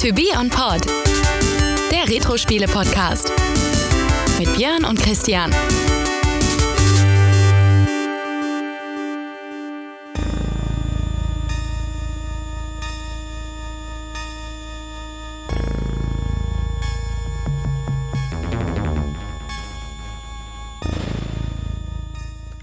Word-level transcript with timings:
To 0.00 0.14
Be 0.14 0.28
On 0.34 0.48
Pod, 0.48 0.86
der 1.92 2.08
Retro-Spiele-Podcast. 2.08 3.30
Mit 4.38 4.56
Björn 4.56 4.86
und 4.86 4.98
Christian. 4.98 5.54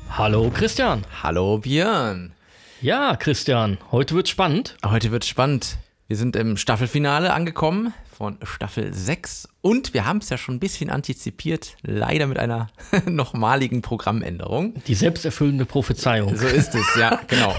Hallo 0.10 0.50
Christian. 0.50 1.06
Hallo 1.22 1.60
Björn. 1.60 2.34
Ja, 2.82 3.16
Christian, 3.16 3.78
heute 3.92 4.16
wird 4.16 4.28
spannend. 4.28 4.76
Heute 4.84 5.12
wird 5.12 5.24
spannend. 5.24 5.78
Wir 6.10 6.16
sind 6.16 6.38
im 6.38 6.56
Staffelfinale 6.56 7.34
angekommen 7.34 7.94
von 8.18 8.38
Staffel 8.44 8.94
6 8.94 9.50
und 9.60 9.94
wir 9.94 10.06
haben 10.06 10.20
es 10.20 10.30
ja 10.30 10.38
schon 10.38 10.56
ein 10.56 10.60
bisschen 10.62 10.90
antizipiert, 10.90 11.76
leider 11.82 12.28
mit 12.28 12.40
einer 12.40 12.68
nochmaligen 13.06 13.82
Programmänderung. 13.82 14.82
Die 14.88 14.96
selbsterfüllende 14.96 15.66
Prophezeiung. 15.66 16.38
So 16.38 16.48
ist 16.48 16.76
es, 16.76 16.86
ja, 16.98 17.20
genau. 17.28 17.54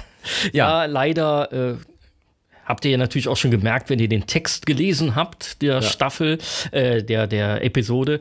Ja, 0.54 0.86
leider 0.86 1.52
äh, 1.52 1.76
habt 2.64 2.86
ihr 2.86 2.92
ja 2.92 2.96
natürlich 2.96 3.28
auch 3.28 3.36
schon 3.36 3.50
gemerkt, 3.50 3.90
wenn 3.90 3.98
ihr 3.98 4.08
den 4.08 4.26
Text 4.26 4.64
gelesen 4.64 5.14
habt, 5.14 5.60
der 5.60 5.82
Staffel, 5.82 6.38
äh, 6.70 7.02
der, 7.02 7.26
der 7.26 7.62
Episode. 7.62 8.20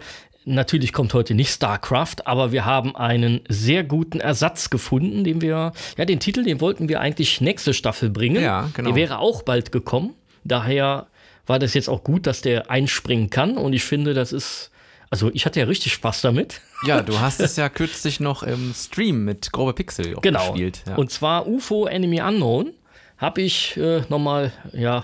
Natürlich 0.49 0.93
kommt 0.93 1.13
heute 1.13 1.33
nicht 1.33 1.49
StarCraft, 1.51 2.25
aber 2.25 2.53
wir 2.53 2.63
haben 2.63 2.95
einen 2.95 3.41
sehr 3.49 3.83
guten 3.83 4.21
Ersatz 4.21 4.69
gefunden, 4.69 5.25
den 5.25 5.41
wir, 5.41 5.73
ja, 5.97 6.05
den 6.05 6.21
Titel, 6.21 6.43
den 6.43 6.61
wollten 6.61 6.87
wir 6.87 7.01
eigentlich 7.01 7.41
nächste 7.41 7.73
Staffel 7.73 8.09
bringen. 8.09 8.41
Ja, 8.41 8.69
genau. 8.73 8.89
Der 8.91 8.95
wäre 8.95 9.19
auch 9.19 9.43
bald 9.43 9.73
gekommen. 9.73 10.13
Daher 10.45 11.07
war 11.45 11.59
das 11.59 11.73
jetzt 11.73 11.89
auch 11.89 12.01
gut, 12.03 12.25
dass 12.27 12.41
der 12.41 12.71
einspringen 12.71 13.29
kann. 13.29 13.57
Und 13.57 13.73
ich 13.73 13.83
finde, 13.83 14.13
das 14.13 14.31
ist, 14.31 14.71
also 15.09 15.29
ich 15.33 15.45
hatte 15.45 15.59
ja 15.59 15.65
richtig 15.65 15.91
Spaß 15.91 16.21
damit. 16.21 16.61
Ja, 16.85 17.01
du 17.03 17.19
hast 17.19 17.41
es 17.41 17.57
ja 17.57 17.67
kürzlich 17.67 18.21
noch 18.21 18.41
im 18.43 18.73
Stream 18.73 19.25
mit 19.25 19.51
Grobe 19.51 19.73
Pixel 19.73 20.15
Genau. 20.21 20.39
gespielt. 20.51 20.81
Ja. 20.87 20.95
Und 20.95 21.11
zwar 21.11 21.45
UFO 21.47 21.87
Enemy 21.87 22.21
Unknown 22.21 22.71
habe 23.17 23.41
ich 23.41 23.75
äh, 23.75 24.01
nochmal, 24.07 24.53
ja, 24.71 25.03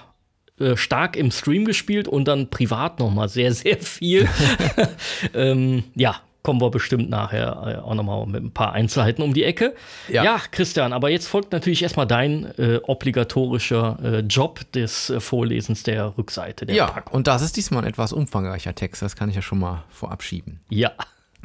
äh, 0.64 0.78
stark 0.78 1.16
im 1.16 1.31
Stream 1.31 1.66
gespielt 1.66 2.08
und 2.08 2.25
dann 2.25 2.50
privat 2.50 3.00
nochmal 3.00 3.30
sehr, 3.30 3.53
sehr 3.53 3.78
viel. 3.78 4.28
ähm, 5.33 5.83
ja, 5.95 6.22
kommen 6.44 6.61
wir 6.61 6.70
bestimmt 6.70 7.09
nachher 7.09 7.64
äh, 7.66 7.81
auch 7.81 7.95
nochmal 7.95 8.25
mit 8.28 8.44
ein 8.44 8.52
paar 8.52 8.73
Einzelheiten 8.73 9.23
um 9.23 9.33
die 9.33 9.44
Ecke. 9.44 9.73
Ja. 10.09 10.23
Ja. 10.23 10.42
Christian, 10.52 10.94
aber 10.94 11.09
jetzt 11.09 11.28
folgt 11.28 11.53
natürlich 11.53 11.81
erstmal 11.81 12.05
dein 12.05 12.45
äh, 12.58 12.80
obligatorischer 12.83 13.97
äh, 14.03 14.20
Job 14.20 14.59
des 14.73 15.09
äh, 15.09 15.20
Vorlesens 15.20 15.83
der 15.83 16.17
Rückseite 16.17 16.66
der 16.66 16.75
ja, 16.75 16.88
Packung. 16.88 17.14
und 17.14 17.27
das 17.27 17.42
ist 17.42 17.58
diesmal 17.58 17.83
ein 17.83 17.89
etwas 17.89 18.14
umfangreicher 18.14 18.75
Text, 18.75 19.02
das 19.02 19.16
kann 19.16 19.30
ich 19.30 19.36
ja 19.36 19.42
schon 19.42 19.59
mal 19.59 19.86
vorab 19.89 20.22
schieben. 20.22 20.59
Ja. 20.70 20.92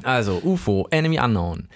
Also, 0.04 0.40
UFO, 0.44 0.86
Enemy 0.90 1.18
Unknown. 1.18 1.68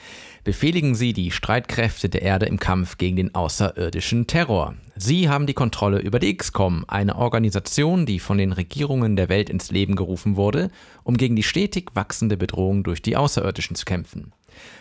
Befehligen 0.44 0.96
Sie 0.96 1.12
die 1.12 1.30
Streitkräfte 1.30 2.08
der 2.08 2.22
Erde 2.22 2.46
im 2.46 2.58
Kampf 2.58 2.98
gegen 2.98 3.14
den 3.14 3.32
außerirdischen 3.32 4.26
Terror. 4.26 4.74
Sie 4.96 5.28
haben 5.28 5.46
die 5.46 5.54
Kontrolle 5.54 6.00
über 6.00 6.18
die 6.18 6.36
XCOM, 6.36 6.84
eine 6.88 7.14
Organisation, 7.14 8.06
die 8.06 8.18
von 8.18 8.38
den 8.38 8.50
Regierungen 8.50 9.14
der 9.14 9.28
Welt 9.28 9.48
ins 9.48 9.70
Leben 9.70 9.94
gerufen 9.94 10.34
wurde, 10.34 10.72
um 11.04 11.16
gegen 11.16 11.36
die 11.36 11.44
stetig 11.44 11.90
wachsende 11.94 12.36
Bedrohung 12.36 12.82
durch 12.82 13.02
die 13.02 13.16
Außerirdischen 13.16 13.76
zu 13.76 13.84
kämpfen. 13.84 14.32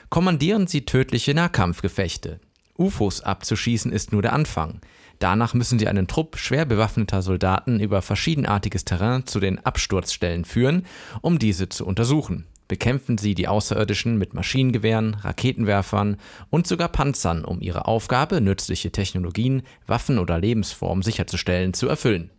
Kommandieren 0.09 0.65
Sie 0.65 0.83
tödliche 0.85 1.35
Nahkampfgefechte. 1.35 2.39
UFOs 2.79 3.21
abzuschießen 3.21 3.91
ist 3.91 4.11
nur 4.11 4.23
der 4.23 4.33
Anfang. 4.33 4.81
Danach 5.19 5.53
müssen 5.53 5.77
sie 5.77 5.87
einen 5.87 6.07
Trupp 6.07 6.37
schwer 6.37 6.65
bewaffneter 6.65 7.21
Soldaten 7.21 7.79
über 7.79 8.01
verschiedenartiges 8.01 8.85
Terrain 8.85 9.27
zu 9.27 9.39
den 9.39 9.63
Absturzstellen 9.63 10.45
führen, 10.45 10.87
um 11.21 11.37
diese 11.37 11.69
zu 11.69 11.85
untersuchen. 11.85 12.47
Bekämpfen 12.71 13.17
sie 13.17 13.35
die 13.35 13.49
Außerirdischen 13.49 14.17
mit 14.17 14.33
Maschinengewehren, 14.33 15.15
Raketenwerfern 15.15 16.15
und 16.49 16.67
sogar 16.67 16.87
Panzern, 16.87 17.43
um 17.43 17.59
ihre 17.59 17.85
Aufgabe, 17.85 18.39
nützliche 18.39 18.93
Technologien, 18.93 19.63
Waffen 19.87 20.17
oder 20.17 20.39
Lebensformen 20.39 21.01
sicherzustellen, 21.01 21.73
zu 21.73 21.89
erfüllen. 21.89 22.29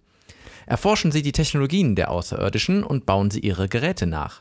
Erforschen 0.65 1.13
sie 1.13 1.21
die 1.21 1.33
Technologien 1.33 1.97
der 1.97 2.11
Außerirdischen 2.11 2.83
und 2.83 3.05
bauen 3.05 3.31
sie 3.31 3.41
ihre 3.41 3.69
Geräte 3.69 4.07
nach. 4.07 4.41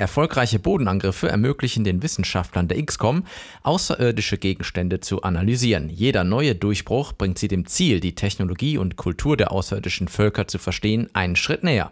Erfolgreiche 0.00 0.58
Bodenangriffe 0.58 1.28
ermöglichen 1.28 1.84
den 1.84 2.02
Wissenschaftlern 2.02 2.68
der 2.68 2.82
XCOM, 2.82 3.24
außerirdische 3.64 4.38
Gegenstände 4.38 5.00
zu 5.00 5.20
analysieren. 5.20 5.90
Jeder 5.90 6.24
neue 6.24 6.54
Durchbruch 6.54 7.12
bringt 7.12 7.38
sie 7.38 7.48
dem 7.48 7.66
Ziel, 7.66 8.00
die 8.00 8.14
Technologie 8.14 8.78
und 8.78 8.96
Kultur 8.96 9.36
der 9.36 9.52
außerirdischen 9.52 10.08
Völker 10.08 10.48
zu 10.48 10.56
verstehen, 10.56 11.10
einen 11.12 11.36
Schritt 11.36 11.64
näher. 11.64 11.90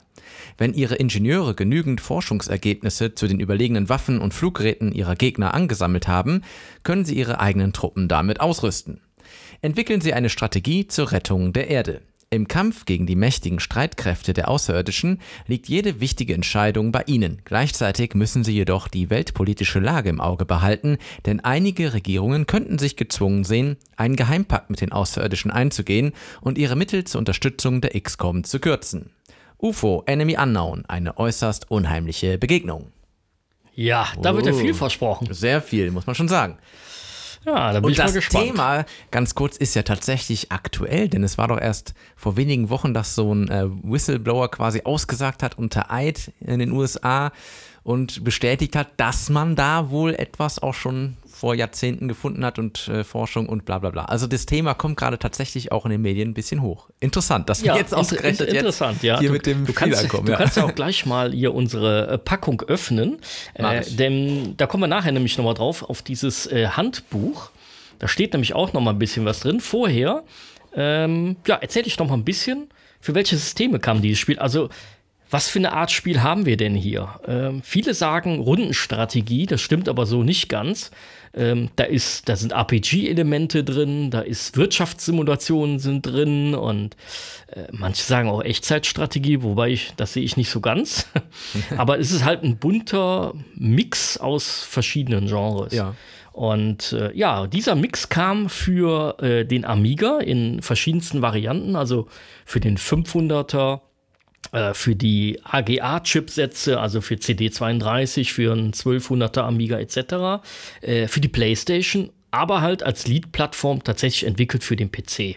Wenn 0.57 0.73
ihre 0.73 0.95
Ingenieure 0.95 1.55
genügend 1.55 2.01
Forschungsergebnisse 2.01 3.15
zu 3.15 3.27
den 3.27 3.41
überlegenen 3.41 3.91
Waffen 3.91 4.23
und 4.23 4.33
Fluggeräten 4.33 4.93
ihrer 4.93 5.15
Gegner 5.15 5.53
angesammelt 5.53 6.09
haben, 6.09 6.41
können 6.85 7.05
sie 7.05 7.15
ihre 7.15 7.41
eigenen 7.41 7.75
Truppen 7.75 8.09
damit 8.09 8.41
ausrüsten. 8.41 9.03
Entwickeln 9.61 10.01
sie 10.01 10.15
eine 10.15 10.31
Strategie 10.31 10.89
zur 10.89 11.13
Rettung 11.13 11.53
der 11.53 11.69
Erde. 11.69 12.01
Im 12.31 12.47
Kampf 12.47 12.84
gegen 12.84 13.06
die 13.06 13.16
mächtigen 13.16 13.59
Streitkräfte 13.59 14.34
der 14.34 14.49
Außerirdischen 14.49 15.19
liegt 15.47 15.66
jede 15.66 15.99
wichtige 16.00 16.34
Entscheidung 16.34 16.93
bei 16.93 17.05
ihnen. 17.06 17.41
Gleichzeitig 17.47 18.15
müssen 18.15 18.44
sie 18.44 18.53
jedoch 18.53 18.89
die 18.89 19.09
weltpolitische 19.09 19.78
Lage 19.81 20.11
im 20.11 20.21
Auge 20.21 20.44
behalten, 20.44 20.99
denn 21.25 21.41
einige 21.41 21.94
Regierungen 21.94 22.47
könnten 22.47 22.78
sich 22.78 22.97
gezwungen 22.97 23.44
sehen, 23.44 23.78
einen 23.97 24.15
Geheimpakt 24.15 24.69
mit 24.69 24.83
den 24.83 24.93
Außerirdischen 24.93 25.50
einzugehen 25.50 26.12
und 26.43 26.59
ihre 26.59 26.77
Mittel 26.77 27.05
zur 27.05 27.21
Unterstützung 27.21 27.81
der 27.81 27.99
XCOM 27.99 28.44
zu 28.44 28.59
kürzen. 28.59 29.11
UFO 29.59 30.03
Enemy 30.05 30.37
Unknown, 30.37 30.84
eine 30.87 31.17
äußerst 31.17 31.71
unheimliche 31.71 32.37
Begegnung. 32.37 32.93
Ja, 33.75 34.09
da 34.21 34.34
wird 34.34 34.44
ja 34.44 34.53
Oh. 34.53 34.56
viel 34.59 34.75
versprochen. 34.75 35.33
Sehr 35.33 35.62
viel, 35.62 35.91
muss 35.93 36.06
man 36.06 36.15
schon 36.15 36.28
sagen. 36.28 36.59
Ja, 37.44 37.72
da 37.72 37.81
bin 37.81 37.87
Und 37.87 37.93
ich 37.93 37.99
mal 37.99 38.04
das 38.04 38.15
gespannt. 38.15 38.44
Thema, 38.44 38.84
ganz 39.10 39.34
kurz, 39.34 39.56
ist 39.56 39.75
ja 39.75 39.82
tatsächlich 39.82 40.53
aktuell, 40.53 41.09
denn 41.09 41.22
es 41.25 41.38
war 41.38 41.49
doch 41.49 41.60
erst 41.60 41.94
vor 42.16 42.37
wenigen 42.37 42.71
Wochen, 42.71 42.94
dass 42.94 43.15
so 43.15 43.34
ein 43.34 43.49
äh, 43.49 43.66
Whistleblower 43.82 44.50
quasi 44.50 44.82
ausgesagt 44.84 45.43
hat 45.43 45.56
unter 45.56 45.91
Eid 45.91 46.32
in 46.41 46.59
den 46.59 46.72
USA 46.72 47.32
und 47.84 48.22
bestätigt 48.25 48.76
hat, 48.76 48.88
dass 48.99 49.31
man 49.31 49.56
da 49.56 49.91
wohl 49.91 50.15
etwas 50.15 50.59
auch 50.59 50.75
schon 50.75 51.16
vor 51.38 51.54
Jahrzehnten 51.54 52.09
gefunden 52.09 52.44
hat 52.44 52.59
und 52.59 52.88
äh, 52.88 53.04
Forschung 53.04 53.49
und 53.49 53.65
bla 53.65 53.78
bla 53.78 53.91
bla. 53.91 54.06
Also 54.06 54.26
das 54.26 54.44
Thema 54.44 54.75
kommt 54.75 54.97
gerade 54.97 55.21
tatsächlich 55.21 55.71
auch 55.71 55.84
in 55.84 55.93
den 55.93 56.03
Medien 56.03 56.31
ein 56.31 56.34
bisschen 56.34 56.62
hoch. 56.62 56.88
Interessant, 56.99 57.49
dass 57.49 57.62
wir 57.62 57.76
jetzt 57.76 57.94
ausgerechnet 57.94 58.49
inter- 58.49 58.59
interessant, 58.59 58.94
jetzt 58.94 59.04
ja. 59.04 59.21
hier 59.21 59.28
du, 59.28 59.34
mit 59.34 59.47
dem 59.47 59.65
du 59.65 59.72
kannst, 59.72 59.99
Fehler 59.99 60.09
kommen. 60.09 60.26
Du 60.26 60.32
ja. 60.32 60.38
kannst 60.38 60.56
ja 60.56 60.65
auch 60.65 60.75
gleich 60.75 61.06
mal 61.06 61.31
hier 61.31 61.54
unsere 61.54 62.09
äh, 62.09 62.19
Packung 62.19 62.62
öffnen, 62.62 63.19
äh, 63.54 63.84
denn 63.88 64.54
da 64.56 64.66
kommen 64.66 64.82
wir 64.82 64.88
nachher 64.88 65.12
nämlich 65.12 65.38
nochmal 65.38 65.54
drauf 65.54 65.88
auf 65.88 66.03
dieses 66.03 66.47
äh, 66.49 66.66
Handbuch. 66.66 67.50
Da 68.00 68.09
steht 68.09 68.32
nämlich 68.32 68.55
auch 68.55 68.72
noch 68.72 68.81
mal 68.81 68.91
ein 68.91 68.99
bisschen 68.99 69.25
was 69.25 69.38
drin. 69.38 69.60
Vorher, 69.60 70.25
ähm, 70.75 71.37
ja, 71.47 71.55
erzähle 71.55 71.87
ich 71.87 71.97
noch 72.00 72.09
mal 72.09 72.15
ein 72.15 72.25
bisschen, 72.25 72.66
für 73.00 73.15
welche 73.15 73.37
Systeme 73.37 73.78
kam 73.78 74.03
dieses 74.03 74.19
Spiel. 74.19 74.41
Also 74.41 74.70
was 75.31 75.49
für 75.49 75.59
eine 75.59 75.72
Art 75.72 75.91
Spiel 75.91 76.22
haben 76.22 76.47
wir 76.47 76.56
denn 76.56 76.75
hier? 76.75 77.20
Ähm, 77.28 77.60
viele 77.62 77.93
sagen 77.93 78.41
Rundenstrategie, 78.41 79.44
das 79.47 79.60
stimmt 79.60 79.88
aber 79.88 80.06
so 80.06 80.22
nicht 80.22 80.49
ganz. 80.49 80.91
Ähm, 81.38 81.71
da, 81.76 81.84
ist, 81.84 82.28
da 82.28 82.34
sind 82.34 82.53
RPG-Elemente 82.53 83.62
drin, 83.62 84.10
da 84.10 84.21
ist 84.21 84.56
Wirtschaftssimulationen 84.56 85.78
sind 85.78 86.04
drin 86.04 86.56
und 86.56 86.97
äh, 87.47 87.69
manche 87.71 88.03
sagen 88.03 88.28
auch 88.28 88.43
Echtzeitstrategie, 88.43 89.43
wobei 89.43 89.71
ich, 89.71 89.93
das 89.97 90.15
sehe 90.15 90.25
ich 90.25 90.37
nicht 90.37 90.50
so 90.50 90.60
ganz. 90.60 91.06
aber 91.76 92.00
es 92.00 92.10
ist 92.10 92.25
halt 92.25 92.43
ein 92.43 92.59
bunter 92.59 93.34
Mix 93.54 94.19
aus 94.19 94.65
verschiedenen 94.65 95.28
Genres. 95.28 95.72
Ja. 95.72 95.94
Und 96.32 96.93
äh, 96.93 97.12
ja, 97.16 97.47
dieser 97.47 97.75
Mix 97.75 98.09
kam 98.09 98.49
für 98.49 99.16
äh, 99.20 99.44
den 99.44 99.65
Amiga 99.65 100.19
in 100.19 100.62
verschiedensten 100.62 101.23
Varianten, 101.23 101.76
also 101.76 102.08
für 102.44 102.61
den 102.61 102.79
500er, 102.79 103.76
äh, 103.76 103.81
für 104.75 104.97
die 104.97 105.41
AGA-Chipsätze, 105.45 106.81
also 106.81 107.00
für 107.00 107.15
CD32, 107.15 108.33
für 108.33 108.53
einen 108.53 108.73
1200er 108.73 109.41
Amiga 109.41 109.79
etc., 109.79 110.43
äh, 110.81 111.09
für 111.09 111.21
die 111.21 111.29
PlayStation, 111.29 112.11
aber 112.31 112.61
halt 112.61 112.83
als 112.83 113.06
Lead-Plattform 113.06 113.85
tatsächlich 113.85 114.27
entwickelt 114.27 114.65
für 114.65 114.77
den 114.77 114.91
PC. 114.91 115.37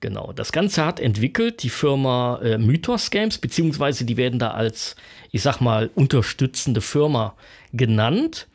Genau, 0.00 0.32
das 0.32 0.52
Ganze 0.52 0.84
hat 0.84 1.00
entwickelt 1.00 1.62
die 1.62 1.70
Firma 1.70 2.38
äh, 2.42 2.58
Mythos 2.58 3.10
Games, 3.10 3.38
beziehungsweise 3.38 4.04
die 4.04 4.16
werden 4.16 4.38
da 4.38 4.50
als, 4.50 4.94
ich 5.32 5.42
sag 5.42 5.60
mal, 5.60 5.90
unterstützende 5.94 6.82
Firma 6.82 7.34
genannt. 7.72 8.46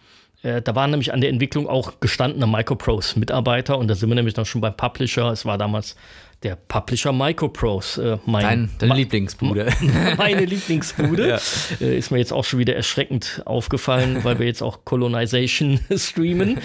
Äh, 0.43 0.61
da 0.61 0.75
waren 0.75 0.91
nämlich 0.91 1.13
an 1.13 1.19
der 1.19 1.31
Entwicklung 1.31 1.67
auch 1.67 1.99
gestandene 1.99 2.45
Microprose-Mitarbeiter 2.45 3.77
und 3.77 3.87
da 3.87 3.95
sind 3.95 4.09
wir 4.09 4.15
nämlich 4.15 4.35
dann 4.35 4.45
schon 4.45 4.61
beim 4.61 4.77
Publisher. 4.77 5.31
Es 5.31 5.45
war 5.45 5.57
damals 5.57 5.95
der 6.43 6.55
Publisher 6.55 7.13
Microprose. 7.13 8.13
Äh, 8.13 8.29
mein, 8.29 8.41
Dein, 8.41 8.69
deine 8.79 8.95
Lieblingsbude. 8.95 9.67
meine 10.17 10.45
Lieblingsbude. 10.45 11.39
Äh, 11.79 11.97
ist 11.97 12.11
mir 12.11 12.17
jetzt 12.17 12.33
auch 12.33 12.43
schon 12.43 12.59
wieder 12.59 12.75
erschreckend 12.75 13.41
aufgefallen, 13.45 14.23
weil 14.23 14.39
wir 14.39 14.45
jetzt 14.45 14.61
auch 14.61 14.83
Colonization 14.83 15.79
streamen. 15.95 16.59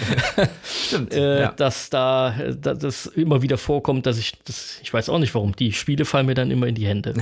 Stimmt. 0.63 1.13
äh, 1.13 1.41
ja. 1.41 1.51
dass 1.51 1.89
da 1.89 2.35
dass 2.61 2.79
das 2.79 3.05
immer 3.07 3.41
wieder 3.41 3.57
vorkommt, 3.57 4.05
dass 4.05 4.17
ich 4.17 4.33
das, 4.45 4.79
ich 4.83 4.93
weiß 4.93 5.09
auch 5.09 5.19
nicht 5.19 5.33
warum, 5.33 5.55
die 5.55 5.71
Spiele 5.73 6.05
fallen 6.05 6.25
mir 6.25 6.33
dann 6.33 6.51
immer 6.51 6.67
in 6.67 6.75
die 6.75 6.85
Hände. 6.85 7.13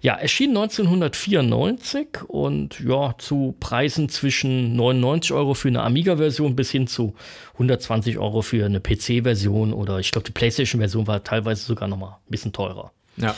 ja, 0.00 0.14
erschien 0.14 0.50
1994 0.50 2.24
und 2.28 2.80
ja, 2.80 3.14
zu 3.18 3.54
Preisen 3.60 4.08
zwischen 4.08 4.74
99 4.76 5.32
Euro 5.32 5.54
für 5.54 5.68
eine 5.68 5.82
Amiga-Version 5.82 6.56
bis 6.56 6.70
hin 6.70 6.86
zu 6.86 7.14
120 7.58 8.18
Euro 8.18 8.42
für 8.42 8.64
eine 8.64 8.80
PC-Version 8.80 9.72
oder 9.72 9.98
ich 9.98 10.12
glaube, 10.12 10.26
die 10.26 10.32
PlayStation-Version 10.32 11.06
war 11.06 11.22
teilweise 11.24 11.64
sogar 11.64 11.88
noch 11.88 11.96
mal 11.96 12.18
ein 12.26 12.30
bisschen 12.30 12.52
teurer. 12.52 12.92
ja. 13.16 13.34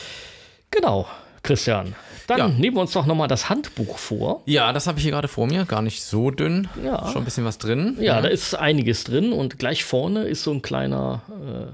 Genau, 0.73 1.09
Christian. 1.43 1.97
Dann 2.29 2.39
Ja. 2.39 2.49
nehmen 2.49 2.77
wir 2.77 2.83
uns 2.83 2.93
doch 2.93 3.05
noch 3.05 3.17
mal 3.17 3.27
das 3.27 3.49
Handbuch 3.49 3.99
vor. 3.99 4.43
Ja, 4.47 4.73
das 4.73 4.87
habe 4.87 4.99
ich 4.99 5.03
hier 5.03 5.11
gerade 5.11 5.27
vor 5.27 5.49
mir. 5.49 5.65
Gar 5.65 5.83
nicht 5.83 6.05
so 6.05 6.31
dünn. 6.31 6.69
Ja. 6.85 7.09
Schon 7.09 7.23
ein 7.23 7.25
bisschen 7.25 7.45
was 7.45 7.59
drin. 7.59 7.97
Ja, 7.99 8.21
da 8.21 8.29
ist 8.29 8.55
einiges 8.55 9.03
drin 9.03 9.33
und 9.33 9.59
gleich 9.59 9.83
vorne 9.85 10.25
ist 10.29 10.45
so 10.45 10.53
ein 10.53 10.63
kleiner 10.63 11.23
äh, 11.29 11.73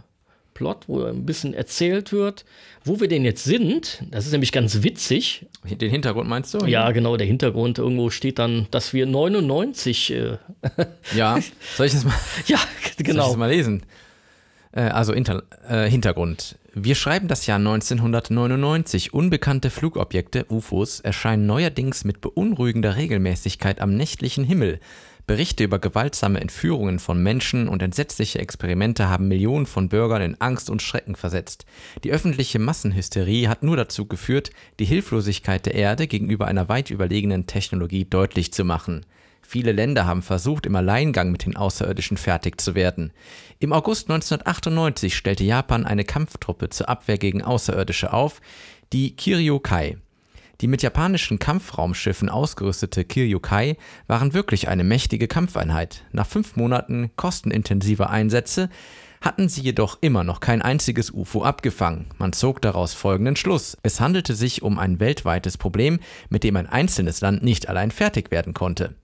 Plot, 0.57 0.85
wo 0.89 1.05
ein 1.05 1.27
bisschen 1.27 1.53
erzählt 1.53 2.13
wird, 2.13 2.47
wo 2.83 2.99
wir 2.99 3.09
denn 3.09 3.25
jetzt 3.25 3.45
sind. 3.45 4.03
Das 4.11 4.25
ist 4.25 4.33
nämlich 4.33 4.53
ganz 4.53 4.83
witzig. 4.83 5.47
Den 5.65 5.91
Hintergrund 5.91 6.29
meinst 6.29 6.55
du? 6.55 6.65
Ja, 6.65 6.91
genau, 6.93 7.19
der 7.19 7.27
Hintergrund. 7.27 7.79
Irgendwo 7.79 8.09
steht 8.09 8.39
dann, 8.39 8.67
dass 8.71 8.95
wir 8.95 9.05
99, 9.05 10.15
äh, 10.15 10.39
Ja. 11.15 11.39
Soll 11.77 11.87
ich 11.87 11.93
das 11.93 12.05
mal, 12.05 12.15
ja, 12.47 12.57
soll 12.57 12.67
ich 12.99 13.05
genau. 13.05 13.29
das 13.29 13.37
mal 13.37 13.51
lesen? 13.51 13.83
Äh, 14.73 14.81
also 14.81 15.13
Inter 15.13 15.43
äh, 15.69 15.91
Hintergrund. 15.91 16.57
Wir 16.73 16.95
schreiben 16.95 17.29
das 17.29 17.47
Jahr 17.47 17.59
1999. 17.59 19.13
Unbekannte 19.13 19.69
Flugobjekte, 19.69 20.47
UFOs, 20.49 21.01
erscheinen 21.01 21.47
neuerdings 21.47 22.05
mit 22.05 22.23
beunruhigender 22.23 22.97
Regelmäßigkeit 22.97 23.81
am 23.81 23.95
nächtlichen 23.95 24.45
Himmel. 24.45 24.81
Berichte 25.27 25.65
über 25.65 25.81
gewaltsame 25.81 26.41
Entführungen 26.41 27.01
von 27.01 27.21
Menschen 27.21 27.67
und 27.67 27.83
entsetzliche 27.83 28.39
Experimente 28.39 29.09
haben 29.09 29.27
Millionen 29.27 29.67
von 29.67 29.89
Bürgern 29.89 30.23
in 30.23 30.41
Angst 30.41 30.71
und 30.71 30.83
Schrecken 30.83 31.17
versetzt. 31.17 31.67
Die 32.05 32.13
öffentliche 32.13 32.61
Massenhysterie 32.61 33.49
hat 33.49 33.65
nur 33.65 33.77
dazu 33.77 34.07
geführt, 34.07 34.51
die 34.79 34.85
Hilflosigkeit 34.85 35.67
der 35.67 35.75
Erde 35.75 36.07
gegenüber 36.07 36.47
einer 36.47 36.69
weit 36.69 36.91
überlegenen 36.91 37.49
Technologie 37.49 38.05
deutlich 38.05 38.53
zu 38.53 38.65
machen. 38.65 39.05
Viele 39.43 39.73
Länder 39.73 40.07
haben 40.07 40.23
versucht, 40.23 40.65
im 40.65 40.77
Alleingang 40.77 41.33
mit 41.33 41.45
den 41.45 41.57
Außerirdischen 41.57 42.17
fertig 42.17 42.61
zu 42.61 42.77
werden. 42.77 43.13
Im 43.59 43.73
August 43.73 44.09
1998 44.09 45.17
stellte 45.17 45.45
Japan 45.45 45.87
eine 45.87 46.05
Kampftruppe 46.05 46.71
zur 46.71 46.89
Abwehr 46.89 47.19
gegen 47.19 47.43
Außerirdische 47.43 48.13
auf, 48.13 48.41
die 48.93 49.17
Kiryu-Kai. 49.17 49.99
Die 50.63 50.69
mit 50.69 50.83
japanischen 50.83 51.39
Kampfraumschiffen 51.39 52.31
ausgerüstete 52.31 53.05
Kiryu-Kai 53.05 53.77
waren 54.07 54.33
wirklich 54.33 54.69
eine 54.69 54.85
mächtige 54.85 55.29
Kampfeinheit. 55.29 56.05
Nach 56.13 56.27
fünf 56.27 56.57
Monaten 56.57 57.11
kostenintensiver 57.17 58.09
Einsätze 58.09 58.71
hatten 59.21 59.49
sie 59.49 59.61
jedoch 59.61 59.99
immer 60.01 60.25
noch 60.25 60.41
kein 60.41 60.63
einziges 60.63 61.11
UFO 61.11 61.43
abgefangen. 61.43 62.07
Man 62.19 62.33
zog 62.33 62.63
daraus 62.63 62.95
folgenden 62.95 63.37
Schluss. 63.37 63.77
Es 63.83 64.01
handelte 64.01 64.35
sich 64.35 64.63
um 64.63 64.79
ein 64.79 65.01
weltweites 65.01 65.59
Problem, 65.59 66.01
mit 66.29 66.45
dem 66.45 66.57
ein 66.57 66.67
einzelnes 66.67 67.21
Land 67.21 67.43
nicht 67.43 67.69
allein 67.69 67.91
fertig 67.91 68.31
werden 68.31 68.55
konnte. 68.55 68.95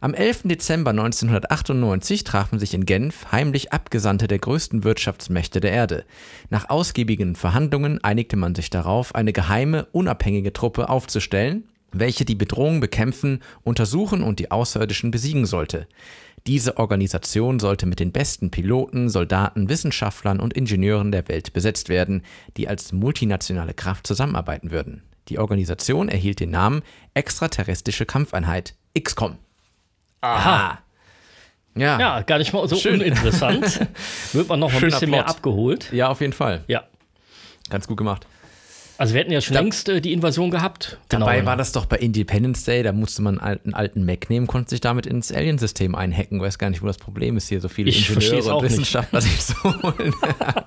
Am 0.00 0.14
11. 0.14 0.42
Dezember 0.44 0.90
1998 0.90 2.24
trafen 2.24 2.58
sich 2.58 2.74
in 2.74 2.86
Genf 2.86 3.32
heimlich 3.32 3.72
Abgesandte 3.72 4.26
der 4.26 4.38
größten 4.38 4.84
Wirtschaftsmächte 4.84 5.60
der 5.60 5.72
Erde. 5.72 6.04
Nach 6.50 6.70
ausgiebigen 6.70 7.36
Verhandlungen 7.36 8.02
einigte 8.02 8.36
man 8.36 8.54
sich 8.54 8.70
darauf, 8.70 9.14
eine 9.14 9.32
geheime, 9.32 9.86
unabhängige 9.92 10.52
Truppe 10.52 10.88
aufzustellen, 10.88 11.64
welche 11.92 12.24
die 12.24 12.34
Bedrohung 12.34 12.80
bekämpfen, 12.80 13.40
untersuchen 13.62 14.22
und 14.22 14.38
die 14.38 14.50
Außerirdischen 14.50 15.10
besiegen 15.10 15.46
sollte. 15.46 15.86
Diese 16.46 16.76
Organisation 16.78 17.58
sollte 17.60 17.86
mit 17.86 18.00
den 18.00 18.12
besten 18.12 18.50
Piloten, 18.50 19.08
Soldaten, 19.08 19.68
Wissenschaftlern 19.68 20.40
und 20.40 20.54
Ingenieuren 20.54 21.12
der 21.12 21.28
Welt 21.28 21.52
besetzt 21.52 21.88
werden, 21.88 22.22
die 22.56 22.68
als 22.68 22.92
multinationale 22.92 23.74
Kraft 23.74 24.06
zusammenarbeiten 24.06 24.70
würden. 24.70 25.02
Die 25.28 25.38
Organisation 25.38 26.08
erhielt 26.08 26.40
den 26.40 26.50
Namen 26.50 26.82
Extraterrestrische 27.14 28.06
Kampfeinheit 28.06 28.74
XCOM. 28.98 29.36
Aha. 30.20 30.78
Ja, 31.76 31.80
ja, 31.80 32.00
Ja, 32.00 32.22
gar 32.22 32.38
nicht 32.38 32.52
mal 32.52 32.66
so 32.68 32.76
Schön. 32.76 33.00
uninteressant. 33.00 33.86
Wird 34.32 34.48
man 34.48 34.58
noch 34.58 34.72
ein 34.72 34.78
Schöner 34.80 34.92
bisschen 34.92 35.10
mehr 35.10 35.22
Plot. 35.24 35.36
abgeholt. 35.36 35.92
auf 36.10 36.20
jeden 36.20 36.32
Fall. 36.32 36.64
Ja. 36.66 36.84
Ganz 37.70 37.86
gut 37.86 37.98
gemacht. 37.98 38.26
Also 38.98 39.14
wir 39.14 39.20
hätten 39.20 39.30
ja 39.32 39.40
schon 39.40 39.54
längst 39.54 39.88
äh, 39.88 40.00
die 40.00 40.12
Invasion 40.12 40.50
gehabt. 40.50 40.98
Dabei 41.08 41.36
Genau. 41.36 41.46
war 41.50 41.56
das 41.56 41.70
doch 41.72 41.86
bei 41.86 41.96
Independence 41.98 42.64
Day, 42.64 42.82
da 42.82 42.92
musste 42.92 43.22
man 43.22 43.38
einen 43.40 43.72
alten, 43.72 44.04
Mac 44.04 44.28
nehmen, 44.28 44.46
konnte 44.48 44.70
sich 44.70 44.80
damit 44.80 45.06
ins 45.06 45.30
Alien-System 45.32 45.94
einhacken. 45.94 46.40
Weiß 46.40 46.58
gar 46.58 46.68
nicht, 46.68 46.82
wo 46.82 46.86
das 46.88 46.98
Problem 46.98 47.36
ist, 47.36 47.48
hier 47.48 47.60
so 47.60 47.68
viele 47.68 47.90
Ich 47.90 48.10
Ingenieure 48.10 48.56
und. 48.56 48.64
Wissenschaftler 48.64 49.20
sich 49.20 49.38
zu 49.40 49.54
holen. 49.64 50.12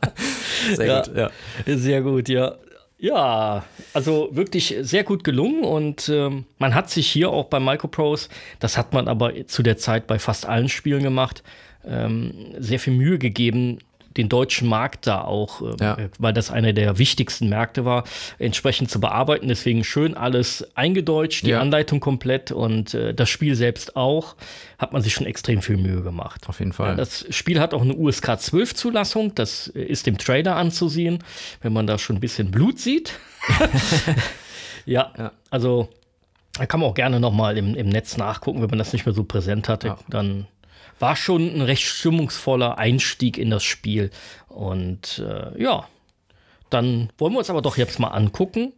Sehr 0.75 0.85
Ja. 0.87 1.01
gut, 1.01 1.15
ja. 1.15 1.29
Sehr 1.77 2.01
gut, 2.01 2.29
ja. 2.29 2.55
Ja, 3.03 3.65
also 3.93 4.29
wirklich 4.31 4.75
sehr 4.81 5.03
gut 5.03 5.23
gelungen 5.23 5.63
und 5.63 6.07
ähm, 6.07 6.45
man 6.59 6.75
hat 6.75 6.91
sich 6.91 7.07
hier 7.07 7.31
auch 7.31 7.45
bei 7.45 7.59
Microprose, 7.59 8.29
das 8.59 8.77
hat 8.77 8.93
man 8.93 9.07
aber 9.07 9.47
zu 9.47 9.63
der 9.63 9.77
Zeit 9.77 10.05
bei 10.05 10.19
fast 10.19 10.45
allen 10.45 10.69
Spielen 10.69 11.01
gemacht, 11.01 11.41
ähm, 11.83 12.31
sehr 12.59 12.77
viel 12.77 12.93
Mühe 12.93 13.17
gegeben, 13.17 13.79
den 14.17 14.27
deutschen 14.29 14.67
Markt 14.67 15.07
da 15.07 15.21
auch, 15.21 15.61
ähm, 15.61 15.75
Ja. 15.79 15.93
äh, 15.97 16.09
weil 16.19 16.33
das 16.33 16.51
einer 16.51 16.73
der 16.73 16.97
wichtigsten 16.97 17.47
Märkte 17.49 17.85
war, 17.85 18.03
entsprechend 18.39 18.89
zu 18.91 18.99
bearbeiten. 18.99 19.47
Deswegen 19.47 19.83
schön 19.83 20.15
alles 20.15 20.67
eingedeutscht, 20.75 21.45
die 21.45 21.51
Ja. 21.51 21.61
Anleitung 21.61 21.99
komplett 21.99 22.51
und 22.51 22.93
äh, 22.93 23.13
das 23.13 23.29
Spiel 23.29 23.55
selbst 23.55 23.95
auch, 23.95 24.35
hat 24.77 24.93
man 24.93 25.01
sich 25.01 25.13
schon 25.13 25.25
extrem 25.27 25.61
viel 25.61 25.77
Mühe 25.77 26.01
gemacht. 26.01 26.47
Auf 26.47 26.59
jeden 26.59 26.73
Fall. 26.73 26.89
Ja, 26.89 26.95
das 26.95 27.25
Spiel 27.29 27.59
hat 27.59 27.73
auch 27.73 27.81
eine 27.81 27.95
USK 27.95 28.37
12 28.39 28.75
Zulassung. 28.75 29.33
Das 29.35 29.67
ist 29.67 30.05
dem 30.07 30.17
Trailer 30.17 30.55
anzusehen, 30.55 31.19
wenn 31.61 31.71
man 31.73 31.87
da 31.87 31.97
schon 31.97 32.17
ein 32.17 32.19
bisschen 32.21 32.51
Blut 32.51 32.79
sieht. 32.79 33.13
ja, 34.85 35.11
Ja. 35.17 35.31
also 35.49 35.89
da 36.57 36.65
kann 36.65 36.79
man 36.81 36.89
auch 36.89 36.93
gerne 36.95 37.19
noch 37.19 37.31
mal 37.31 37.57
im, 37.57 37.75
im 37.75 37.87
Netz 37.89 38.17
nachgucken, 38.17 38.61
wenn 38.61 38.69
man 38.69 38.79
das 38.79 38.91
nicht 38.93 39.05
mehr 39.05 39.13
so 39.15 39.23
präsent 39.23 39.69
hatte. 39.69 39.95
Dann 40.09 40.47
war 41.01 41.15
schon 41.15 41.55
ein 41.55 41.61
recht 41.61 41.83
stimmungsvoller 41.83 42.77
Einstieg 42.77 43.37
in 43.37 43.49
das 43.49 43.63
Spiel. 43.63 44.11
Und 44.47 45.23
äh, 45.25 45.61
ja, 45.61 45.87
dann 46.69 47.09
wollen 47.17 47.33
wir 47.33 47.39
uns 47.39 47.49
aber 47.49 47.61
doch 47.61 47.77
jetzt 47.77 47.99
mal 47.99 48.09
angucken, 48.09 48.73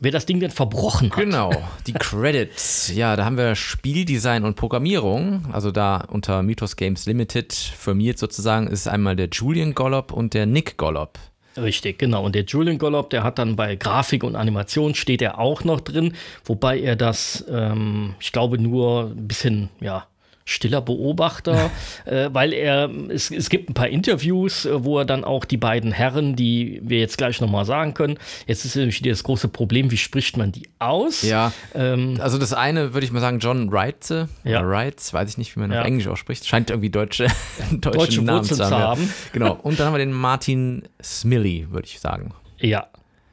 wer 0.00 0.10
das 0.10 0.26
Ding 0.26 0.40
denn 0.40 0.50
verbrochen 0.50 1.10
hat. 1.10 1.18
Genau, 1.18 1.52
die 1.86 1.92
Credits. 1.98 2.92
Ja, 2.94 3.16
da 3.16 3.24
haben 3.24 3.36
wir 3.36 3.54
Spieldesign 3.54 4.44
und 4.44 4.56
Programmierung. 4.56 5.46
Also 5.52 5.70
da 5.70 6.04
unter 6.08 6.42
Mythos 6.42 6.76
Games 6.76 7.06
Limited 7.06 7.52
firmiert 7.52 8.18
sozusagen 8.18 8.66
ist 8.66 8.88
einmal 8.88 9.16
der 9.16 9.28
Julian 9.30 9.74
Gollop 9.74 10.12
und 10.12 10.34
der 10.34 10.46
Nick 10.46 10.76
Gollop. 10.76 11.18
Richtig, 11.56 11.98
genau. 11.98 12.24
Und 12.24 12.34
der 12.34 12.44
Julian 12.44 12.78
Gollop, 12.78 13.10
der 13.10 13.24
hat 13.24 13.38
dann 13.38 13.56
bei 13.56 13.76
Grafik 13.76 14.22
und 14.22 14.36
Animation 14.36 14.94
steht 14.94 15.20
er 15.20 15.38
auch 15.38 15.64
noch 15.64 15.80
drin, 15.80 16.14
wobei 16.44 16.78
er 16.78 16.94
das, 16.96 17.44
ähm, 17.50 18.14
ich 18.20 18.32
glaube, 18.32 18.58
nur 18.58 19.10
ein 19.10 19.26
bisschen, 19.26 19.68
ja, 19.80 20.06
stiller 20.50 20.80
Beobachter, 20.82 21.70
äh, 22.04 22.28
weil 22.32 22.52
er, 22.52 22.90
es, 23.08 23.30
es 23.30 23.48
gibt 23.50 23.70
ein 23.70 23.74
paar 23.74 23.88
Interviews, 23.88 24.64
äh, 24.66 24.84
wo 24.84 24.98
er 24.98 25.04
dann 25.04 25.24
auch 25.24 25.44
die 25.44 25.56
beiden 25.56 25.92
Herren, 25.92 26.36
die 26.36 26.80
wir 26.82 26.98
jetzt 26.98 27.16
gleich 27.18 27.40
nochmal 27.40 27.64
sagen 27.64 27.94
können, 27.94 28.18
jetzt 28.46 28.64
ist 28.64 28.76
nämlich 28.76 29.00
das 29.02 29.22
große 29.22 29.48
Problem, 29.48 29.90
wie 29.90 29.96
spricht 29.96 30.36
man 30.36 30.52
die 30.52 30.68
aus? 30.78 31.22
Ja, 31.22 31.52
Ähm, 31.74 32.18
also 32.20 32.36
das 32.38 32.52
eine 32.52 32.92
würde 32.94 33.04
ich 33.06 33.12
mal 33.12 33.20
sagen, 33.20 33.38
John 33.38 33.70
Wright, 33.72 34.08
Ja. 34.10 34.26
oder 34.60 34.68
Wrights, 34.68 35.12
weiß 35.14 35.30
ich 35.30 35.38
nicht, 35.38 35.54
wie 35.56 35.60
man 35.60 35.72
Ja. 35.72 35.80
auf 35.80 35.86
Englisch 35.86 36.08
ausspricht. 36.08 36.46
Scheint 36.46 36.70
irgendwie 36.70 36.90
deutsche, 36.90 37.26
deutsche, 37.70 37.98
Deutsche 37.98 38.22
Namen 38.22 38.38
Wurzeln 38.40 38.56
zu 38.68 38.70
haben. 38.78 39.02
ja. 39.02 39.08
Genau. 39.32 39.54
Und 39.62 39.78
dann 39.78 39.86
haben 39.86 39.94
wir 39.94 39.98
den 39.98 40.12
Martin 40.12 40.82
Smilly, 41.02 41.68
würde 41.70 41.86
ich 41.86 42.00
sagen. 42.00 42.32
Ja, 42.58 42.88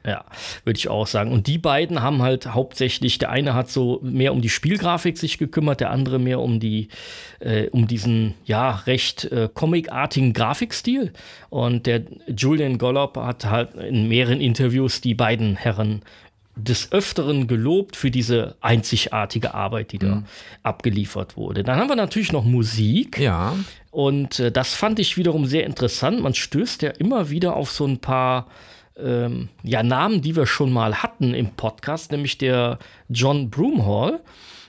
ja, 0.06 0.24
würde 0.64 0.78
ich 0.78 0.88
auch 0.88 1.06
sagen. 1.06 1.32
Und 1.32 1.46
die 1.46 1.58
beiden 1.58 2.02
haben 2.02 2.22
halt 2.22 2.54
hauptsächlich, 2.54 3.18
der 3.18 3.30
eine 3.30 3.54
hat 3.54 3.70
so 3.70 4.00
mehr 4.02 4.32
um 4.32 4.40
die 4.40 4.48
Spielgrafik 4.48 5.18
sich 5.18 5.38
gekümmert, 5.38 5.80
der 5.80 5.90
andere 5.90 6.18
mehr 6.18 6.40
um 6.40 6.60
die, 6.60 6.88
äh, 7.40 7.68
um 7.68 7.86
diesen, 7.86 8.34
ja, 8.44 8.70
recht 8.86 9.24
äh, 9.26 9.48
comicartigen 9.52 10.32
Grafikstil. 10.32 11.12
Und 11.50 11.86
der 11.86 12.02
Julian 12.26 12.78
Gollop 12.78 13.16
hat 13.16 13.44
halt 13.44 13.74
in 13.74 14.08
mehreren 14.08 14.40
Interviews 14.40 15.00
die 15.00 15.14
beiden 15.14 15.56
Herren 15.56 16.02
des 16.58 16.90
Öfteren 16.90 17.46
gelobt 17.46 17.94
für 17.94 18.10
diese 18.10 18.56
einzigartige 18.60 19.54
Arbeit, 19.54 19.92
die 19.92 19.98
da 19.98 20.24
abgeliefert 20.64 21.36
wurde. 21.36 21.62
Dann 21.62 21.78
haben 21.78 21.88
wir 21.88 21.96
natürlich 21.96 22.32
noch 22.32 22.44
Musik. 22.44 23.18
Ja, 23.18 23.54
Und 23.90 24.40
äh, 24.40 24.50
das 24.50 24.74
fand 24.74 24.98
ich 24.98 25.16
wiederum 25.16 25.46
sehr 25.46 25.64
interessant. 25.64 26.20
Man 26.20 26.34
stößt 26.34 26.82
ja 26.82 26.90
immer 26.90 27.30
wieder 27.30 27.54
auf 27.54 27.70
so 27.70 27.86
ein 27.86 27.98
paar 27.98 28.48
ähm, 29.02 29.48
ja, 29.62 29.82
Namen, 29.82 30.22
die 30.22 30.36
wir 30.36 30.46
schon 30.46 30.72
mal 30.72 30.96
hatten 30.96 31.34
im 31.34 31.50
Podcast, 31.50 32.12
nämlich 32.12 32.38
der 32.38 32.78
John 33.08 33.50
Broomhall. 33.50 34.20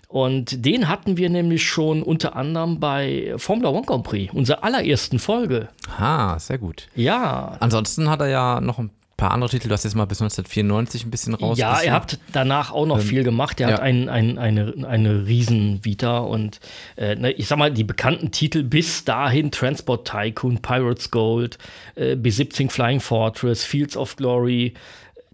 Und 0.07 0.65
den 0.65 0.89
hatten 0.89 1.17
wir 1.17 1.29
nämlich 1.29 1.63
schon 1.67 2.01
unter 2.01 2.35
anderem 2.35 2.79
bei 2.79 3.35
Formula 3.37 3.69
One 3.69 3.85
Grand 3.85 4.03
Prix, 4.03 4.33
unserer 4.33 4.63
allerersten 4.63 5.19
Folge. 5.19 5.69
ha, 5.99 6.39
sehr 6.39 6.57
gut. 6.57 6.87
Ja, 6.95 7.55
Ansonsten 7.59 8.09
hat 8.09 8.19
er 8.21 8.27
ja 8.29 8.59
noch 8.59 8.79
ein 8.79 8.89
paar 9.19 9.31
andere 9.31 9.49
Titel. 9.49 9.67
Du 9.67 9.73
hast 9.73 9.83
jetzt 9.83 9.95
mal 9.95 10.05
bis 10.05 10.21
1994 10.21 11.05
ein 11.05 11.11
bisschen 11.11 11.35
raus. 11.35 11.57
Ja, 11.57 11.79
er 11.79 11.93
hat 11.93 12.19
danach 12.31 12.71
auch 12.71 12.85
noch 12.85 12.99
ähm, 12.99 13.05
viel 13.05 13.23
gemacht. 13.23 13.59
Er 13.59 13.69
ja. 13.69 13.73
hat 13.75 13.81
ein, 13.81 14.09
ein, 14.09 14.37
eine, 14.37 14.73
eine 14.87 15.27
Riesen-Vita 15.27 16.19
und 16.19 16.59
äh, 16.95 17.15
ne, 17.15 17.31
ich 17.33 17.47
sag 17.47 17.57
mal, 17.57 17.71
die 17.71 17.83
bekannten 17.83 18.31
Titel 18.31 18.63
bis 18.63 19.03
dahin: 19.03 19.51
Transport 19.51 20.07
Tycoon, 20.07 20.61
Pirates 20.61 21.11
Gold, 21.11 21.57
äh, 21.95 22.15
B-17 22.15 22.69
Flying 22.69 22.99
Fortress, 23.01 23.63
Fields 23.63 23.97
of 23.97 24.15
Glory. 24.15 24.73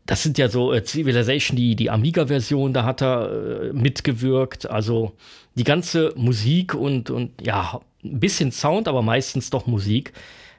Das 0.07 0.23
sind 0.23 0.37
ja 0.37 0.49
so 0.49 0.73
äh, 0.73 0.83
Civilization, 0.83 1.55
die, 1.55 1.75
die 1.75 1.89
Amiga-Version, 1.89 2.73
da 2.73 2.83
hat 2.83 3.01
er 3.01 3.69
äh, 3.69 3.73
mitgewirkt. 3.73 4.69
Also 4.69 5.15
die 5.53 5.63
ganze 5.63 6.11
Musik 6.15 6.73
und, 6.73 7.09
und 7.11 7.31
ja, 7.45 7.81
ein 8.03 8.19
bisschen 8.19 8.51
Sound, 8.51 8.87
aber 8.87 9.03
meistens 9.03 9.51
doch 9.51 9.67
Musik. 9.67 10.13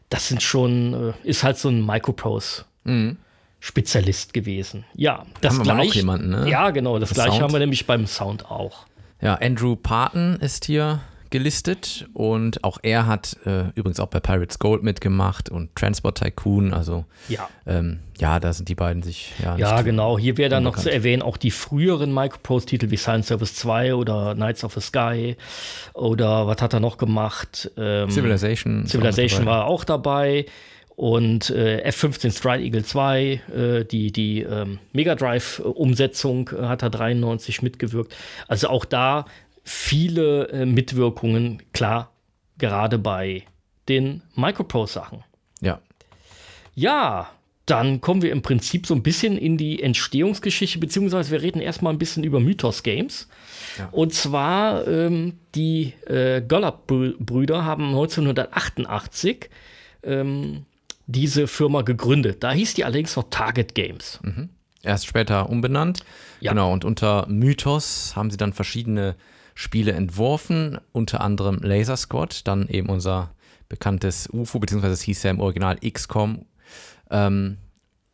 Das 0.09 0.29
sind 0.29 0.43
schon, 0.43 1.13
äh, 1.25 1.29
ist 1.29 1.43
halt 1.43 1.59
so 1.59 1.69
ein 1.69 1.85
Microprose. 1.85 2.65
Mhm. 2.87 3.17
Spezialist 3.61 4.33
gewesen. 4.33 4.85
Ja, 4.95 5.25
das 5.41 5.55
haben 5.55 5.65
gleich, 5.65 5.77
wir 5.77 5.91
auch 5.91 5.95
jemanden, 5.95 6.31
ne? 6.31 6.49
Ja, 6.49 6.71
genau, 6.71 6.99
das, 6.99 7.09
das 7.09 7.17
gleiche 7.17 7.33
Sound. 7.33 7.43
haben 7.43 7.53
wir 7.53 7.59
nämlich 7.59 7.87
beim 7.87 8.07
Sound 8.07 8.51
auch. 8.51 8.87
Ja, 9.21 9.35
Andrew 9.35 9.77
Parton 9.77 10.37
ist 10.37 10.67
hier 10.67 11.01
gelistet 11.31 12.07
und 12.13 12.63
auch 12.63 12.79
er 12.83 13.07
hat 13.07 13.37
äh, 13.45 13.65
übrigens 13.75 13.99
auch 14.01 14.07
bei 14.07 14.21
Pirates 14.21 14.59
Gold 14.59 14.83
mitgemacht 14.83 15.51
und 15.51 15.75
Transport 15.75 16.19
Tycoon, 16.19 16.73
also 16.73 17.05
ja, 17.29 17.49
ähm, 17.67 18.01
ja 18.19 18.39
da 18.39 18.53
sind 18.53 18.69
die 18.69 18.75
beiden 18.75 19.03
sich 19.03 19.33
ja 19.43 19.57
Ja, 19.57 19.83
genau, 19.83 20.19
hier 20.19 20.37
wäre 20.37 20.49
dann 20.49 20.63
noch 20.63 20.77
zu 20.77 20.91
erwähnen 20.91 21.23
auch 21.23 21.37
die 21.37 21.51
früheren 21.51 22.15
Microprose-Titel 22.15 22.91
wie 22.91 22.97
Science 22.97 23.27
Service 23.27 23.55
2 23.57 23.95
oder 23.95 24.35
Knights 24.35 24.63
of 24.65 24.75
the 24.75 24.81
Sky 24.81 25.37
oder 25.95 26.47
was 26.47 26.63
hat 26.63 26.73
er 26.73 26.81
noch 26.81 26.97
gemacht? 26.97 27.71
Ähm, 27.77 28.09
Civilization. 28.11 28.87
Civilization 28.87 29.47
war 29.47 29.67
auch 29.67 29.85
dabei 29.85 30.47
und 30.97 31.51
äh, 31.51 31.83
F-15 31.83 32.37
Strike 32.37 32.65
Eagle 32.65 32.85
2, 32.85 33.41
äh, 33.55 33.85
die, 33.85 34.11
die 34.11 34.41
ähm, 34.41 34.79
Mega 34.93 35.15
Drive-Umsetzung 35.15 36.51
äh, 36.59 36.63
hat 36.63 36.83
er 36.83 36.91
93 36.91 37.61
mitgewirkt. 37.61 38.17
Also 38.49 38.69
auch 38.69 38.87
da 38.87 39.27
viele 39.63 40.49
äh, 40.49 40.65
Mitwirkungen, 40.65 41.63
klar, 41.75 42.13
gerade 42.57 42.99
bei 42.99 43.45
den 43.89 44.23
Microprose-Sachen. 44.37 45.23
Ja. 45.61 45.81
Ja, 46.75 47.31
dann 47.67 48.01
kommen 48.01 48.23
wir 48.23 48.33
im 48.33 48.41
Prinzip 48.41 48.87
so 48.87 48.95
ein 48.95 49.03
bisschen 49.03 49.37
in 49.37 49.59
die 49.59 49.83
Entstehungsgeschichte, 49.83 50.79
beziehungsweise 50.79 51.31
wir 51.31 51.43
reden 51.43 51.61
erstmal 51.61 51.93
ein 51.93 51.99
bisschen 51.99 52.25
über 52.25 52.41
Mythos 52.41 52.83
Games. 52.83 53.29
Ja. 53.77 53.89
Und 53.93 54.15
zwar, 54.15 54.87
ähm, 54.89 55.35
die 55.55 55.93
äh, 56.07 56.41
Gollop-Brüder 56.41 57.67
haben 57.67 57.89
1988 57.89 59.51
ähm, 60.05 60.65
diese 61.07 61.47
Firma 61.47 61.83
gegründet. 61.83 62.43
Da 62.43 62.53
hieß 62.53 62.75
die 62.75 62.85
allerdings 62.85 63.17
noch 63.17 63.27
Target 63.31 63.75
Games. 63.75 64.21
Mhm. 64.23 64.51
Erst 64.83 65.07
später 65.07 65.49
umbenannt. 65.49 66.01
Ja. 66.41 66.53
Genau, 66.53 66.73
und 66.73 66.85
unter 66.85 67.27
Mythos 67.29 68.15
haben 68.15 68.31
sie 68.31 68.37
dann 68.37 68.53
verschiedene 68.53 69.17
Spiele 69.55 69.93
entworfen, 69.93 70.79
unter 70.93 71.23
anderem 71.23 71.59
Laser 71.63 71.97
Squad, 71.97 72.47
dann 72.47 72.69
eben 72.69 72.89
unser 72.89 73.31
bekanntes 73.69 74.29
UFO, 74.33 74.59
beziehungsweise 74.59 74.93
es 74.93 75.03
hieß 75.03 75.23
ja 75.23 75.31
im 75.31 75.41
Original 75.41 75.79
XCOM. 75.79 76.45
Ähm, 77.11 77.57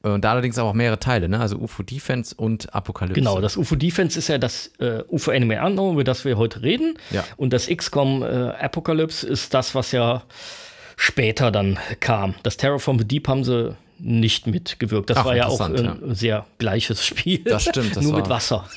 und 0.02 0.24
da 0.24 0.32
allerdings 0.32 0.58
auch 0.58 0.72
mehrere 0.72 0.98
Teile, 0.98 1.28
ne? 1.28 1.38
also 1.38 1.58
UFO 1.58 1.82
Defense 1.82 2.34
und 2.34 2.74
Apokalypse. 2.74 3.14
Genau, 3.20 3.40
das 3.40 3.56
UFO 3.56 3.76
Defense 3.76 4.18
ist 4.18 4.28
ja 4.28 4.38
das 4.38 4.72
äh, 4.78 5.02
UFO 5.08 5.30
Anime 5.30 5.64
Unknown, 5.64 5.94
über 5.94 6.04
das 6.04 6.24
wir 6.24 6.36
heute 6.36 6.62
reden. 6.62 6.98
Ja. 7.10 7.24
Und 7.36 7.52
das 7.52 7.68
XCOM 7.68 8.22
äh, 8.22 8.26
Apocalypse 8.26 9.26
ist 9.26 9.54
das, 9.54 9.74
was 9.74 9.92
ja 9.92 10.22
später 11.02 11.50
dann 11.50 11.78
kam. 11.98 12.34
Das 12.44 12.56
Terror 12.56 12.78
from 12.78 12.98
the 12.98 13.04
Deep 13.04 13.26
haben 13.26 13.44
sie 13.44 13.76
nicht 13.98 14.46
mitgewirkt. 14.46 15.10
Das 15.10 15.18
Ach, 15.18 15.24
war 15.24 15.36
ja 15.36 15.46
auch 15.46 15.60
ein 15.60 15.76
ja. 15.76 15.96
sehr 16.14 16.46
gleiches 16.58 17.04
Spiel. 17.04 17.38
Das 17.44 17.64
stimmt. 17.64 17.96
Das 17.96 18.02
Nur 18.04 18.12
war, 18.12 18.20
mit 18.20 18.30
Wasser. 18.30 18.68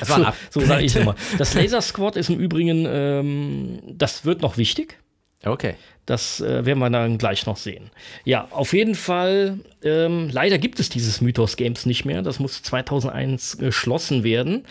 Das 0.00 0.10
war 0.10 0.34
so, 0.50 0.60
so 0.60 0.66
sage 0.66 0.84
ich 0.84 0.96
immer. 0.96 1.14
Das 1.38 1.54
Laser 1.54 1.80
Squad 1.80 2.16
ist 2.16 2.28
im 2.28 2.38
Übrigen, 2.38 2.86
ähm, 2.88 3.78
das 3.86 4.24
wird 4.24 4.42
noch 4.42 4.58
wichtig. 4.58 4.98
Okay. 5.44 5.74
Das 6.04 6.40
äh, 6.40 6.64
werden 6.64 6.78
wir 6.78 6.90
dann 6.90 7.18
gleich 7.18 7.46
noch 7.46 7.56
sehen. 7.56 7.90
Ja, 8.24 8.48
auf 8.50 8.72
jeden 8.72 8.94
Fall, 8.94 9.58
ähm, 9.82 10.28
leider 10.30 10.58
gibt 10.58 10.78
es 10.78 10.88
dieses 10.88 11.20
Mythos 11.20 11.56
Games 11.56 11.86
nicht 11.86 12.04
mehr. 12.04 12.22
Das 12.22 12.38
muss 12.38 12.62
2001 12.62 13.58
geschlossen 13.58 14.24
werden. 14.24 14.64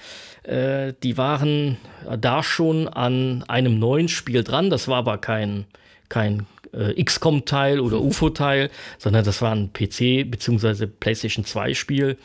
Äh, 0.44 0.94
die 1.04 1.18
waren 1.18 1.78
da 2.20 2.44
schon 2.44 2.88
an 2.88 3.44
einem 3.48 3.80
neuen 3.80 4.08
Spiel 4.08 4.44
dran. 4.44 4.70
Das 4.70 4.88
war 4.88 4.98
aber 4.98 5.18
kein, 5.18 5.66
kein 6.10 6.46
äh, 6.76 7.04
XCOM-Teil 7.04 7.80
oder 7.80 8.02
UFO-Teil, 8.02 8.70
sondern 8.98 9.24
das 9.24 9.42
war 9.42 9.54
ein 9.54 9.72
PC- 9.72 10.30
bzw. 10.30 10.88
PlayStation 10.88 11.46
2-Spiel. 11.46 12.18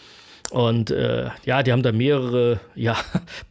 Und 0.50 0.90
äh, 0.90 1.30
ja, 1.44 1.62
die 1.62 1.70
haben 1.70 1.82
da 1.82 1.92
mehrere 1.92 2.60
ja, 2.74 2.96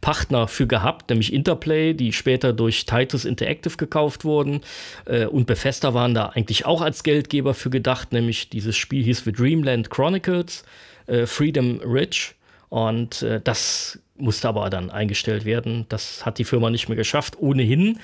Partner 0.00 0.46
für 0.48 0.66
gehabt, 0.66 1.08
nämlich 1.08 1.32
Interplay, 1.32 1.94
die 1.94 2.12
später 2.12 2.52
durch 2.52 2.84
Titus 2.84 3.24
Interactive 3.24 3.76
gekauft 3.76 4.24
wurden. 4.24 4.60
Äh, 5.06 5.26
und 5.26 5.46
Bethesda 5.46 5.94
waren 5.94 6.14
da 6.14 6.26
eigentlich 6.26 6.66
auch 6.66 6.82
als 6.82 7.02
Geldgeber 7.02 7.54
für 7.54 7.70
gedacht, 7.70 8.12
nämlich 8.12 8.50
dieses 8.50 8.76
Spiel 8.76 9.02
hieß 9.02 9.24
The 9.24 9.32
Dreamland 9.32 9.90
Chronicles, 9.90 10.64
äh, 11.06 11.26
Freedom 11.26 11.80
Ridge. 11.80 12.32
Und 12.68 13.22
äh, 13.22 13.40
das 13.42 13.98
musste 14.16 14.48
aber 14.48 14.68
dann 14.68 14.90
eingestellt 14.90 15.46
werden. 15.46 15.86
Das 15.88 16.26
hat 16.26 16.38
die 16.38 16.44
Firma 16.44 16.68
nicht 16.68 16.88
mehr 16.88 16.96
geschafft. 16.96 17.38
Ohnehin 17.40 17.98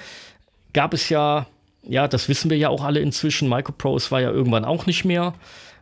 gab 0.73 0.95
es 0.95 1.11
ja 1.11 1.47
ja, 1.89 2.09
das 2.09 2.29
wissen 2.29 2.51
wir 2.51 2.59
ja 2.59 2.69
auch 2.69 2.85
alle 2.85 3.01
inzwischen. 3.01 3.49
Microprose 3.49 4.11
war 4.11 4.21
ja 4.21 4.31
irgendwann 4.31 4.65
auch 4.65 4.87
nicht 4.87 5.05
mehr. 5.05 5.35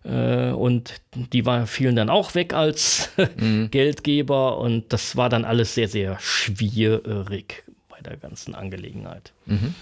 Äh, 0.04 0.50
und 0.50 0.94
die 1.14 1.46
war, 1.46 1.66
fielen 1.66 1.96
dann 1.96 2.10
auch 2.10 2.34
weg 2.34 2.52
als 2.52 3.10
mhm. 3.36 3.70
Geldgeber. 3.70 4.58
Und 4.58 4.92
das 4.92 5.16
war 5.16 5.28
dann 5.28 5.44
alles 5.44 5.74
sehr, 5.74 5.88
sehr 5.88 6.18
schwierig 6.20 7.64
bei 7.88 8.00
der 8.00 8.16
ganzen 8.16 8.54
Angelegenheit. 8.54 9.32
Mhm. 9.46 9.74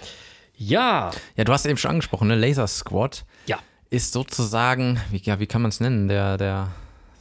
Ja. 0.57 1.11
Ja, 1.37 1.45
du 1.45 1.53
hast 1.53 1.67
eben 1.67 1.79
schon 1.79 1.91
angesprochen, 1.93 2.29
ne? 2.29 2.37
Laser 2.37 2.67
Squad. 2.67 3.25
Ja. 3.47 3.59
Ist 3.91 4.13
sozusagen, 4.13 5.01
wie, 5.11 5.19
ja, 5.19 5.41
wie 5.41 5.47
kann 5.47 5.63
man 5.63 5.71
es 5.71 5.81
nennen? 5.81 6.09
Der, 6.09 6.39
der, 6.39 6.69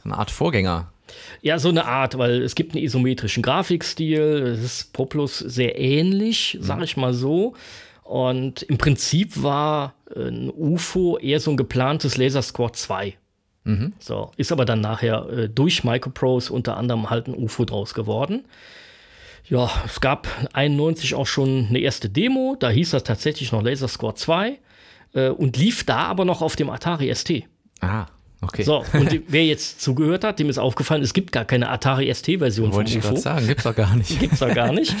eine 0.04 0.16
Art 0.16 0.30
Vorgänger 0.30 0.92
ja, 1.40 1.58
so 1.58 1.68
eine 1.68 1.84
Art, 1.84 2.16
weil 2.18 2.42
es 2.42 2.54
gibt 2.54 2.74
einen 2.74 2.84
isometrischen 2.84 3.42
Grafikstil, 3.42 4.56
es 4.56 4.60
ist 4.60 4.92
Poplus 4.92 5.38
sehr 5.38 5.78
ähnlich, 5.78 6.58
sag 6.60 6.78
mhm. 6.78 6.84
ich 6.84 6.96
mal 6.96 7.12
so. 7.12 7.54
Und 8.12 8.60
im 8.64 8.76
Prinzip 8.76 9.42
war 9.42 9.94
äh, 10.14 10.28
ein 10.28 10.50
UFO 10.50 11.16
eher 11.16 11.40
so 11.40 11.50
ein 11.50 11.56
geplantes 11.56 12.18
Laser 12.18 12.42
Squad 12.42 12.76
2. 12.76 13.14
Mhm. 13.64 13.94
So, 14.00 14.32
ist 14.36 14.52
aber 14.52 14.66
dann 14.66 14.82
nachher 14.82 15.26
äh, 15.30 15.48
durch 15.48 15.82
Microprose 15.82 16.52
unter 16.52 16.76
anderem 16.76 17.08
halt 17.08 17.26
ein 17.26 17.34
UFO 17.34 17.64
draus 17.64 17.94
geworden. 17.94 18.44
Ja, 19.48 19.70
es 19.86 20.02
gab 20.02 20.28
91 20.52 21.14
auch 21.14 21.26
schon 21.26 21.68
eine 21.70 21.78
erste 21.78 22.10
Demo, 22.10 22.54
da 22.60 22.68
hieß 22.68 22.90
das 22.90 23.04
tatsächlich 23.04 23.50
noch 23.50 23.62
Laser 23.62 23.88
Squad 23.88 24.18
2 24.18 24.58
äh, 25.14 25.28
und 25.30 25.56
lief 25.56 25.84
da 25.84 26.00
aber 26.00 26.26
noch 26.26 26.42
auf 26.42 26.54
dem 26.54 26.68
Atari 26.68 27.14
ST. 27.14 27.44
Ah, 27.80 28.08
okay. 28.42 28.62
So, 28.62 28.84
und 28.92 29.22
wer 29.28 29.46
jetzt 29.46 29.80
zugehört 29.80 30.22
hat, 30.22 30.38
dem 30.38 30.50
ist 30.50 30.58
aufgefallen, 30.58 31.00
es 31.00 31.14
gibt 31.14 31.32
gar 31.32 31.46
keine 31.46 31.70
Atari 31.70 32.12
ST-Version 32.12 32.72
von 32.72 32.84
UFO. 32.84 32.94
Wollte 32.94 33.14
ich 33.14 33.20
sagen, 33.22 33.46
gibt's 33.46 33.64
doch 33.64 33.74
gar 33.74 33.96
nicht. 33.96 34.20
gibt's 34.20 34.40
doch 34.40 34.54
gar 34.54 34.70
nicht. 34.70 34.94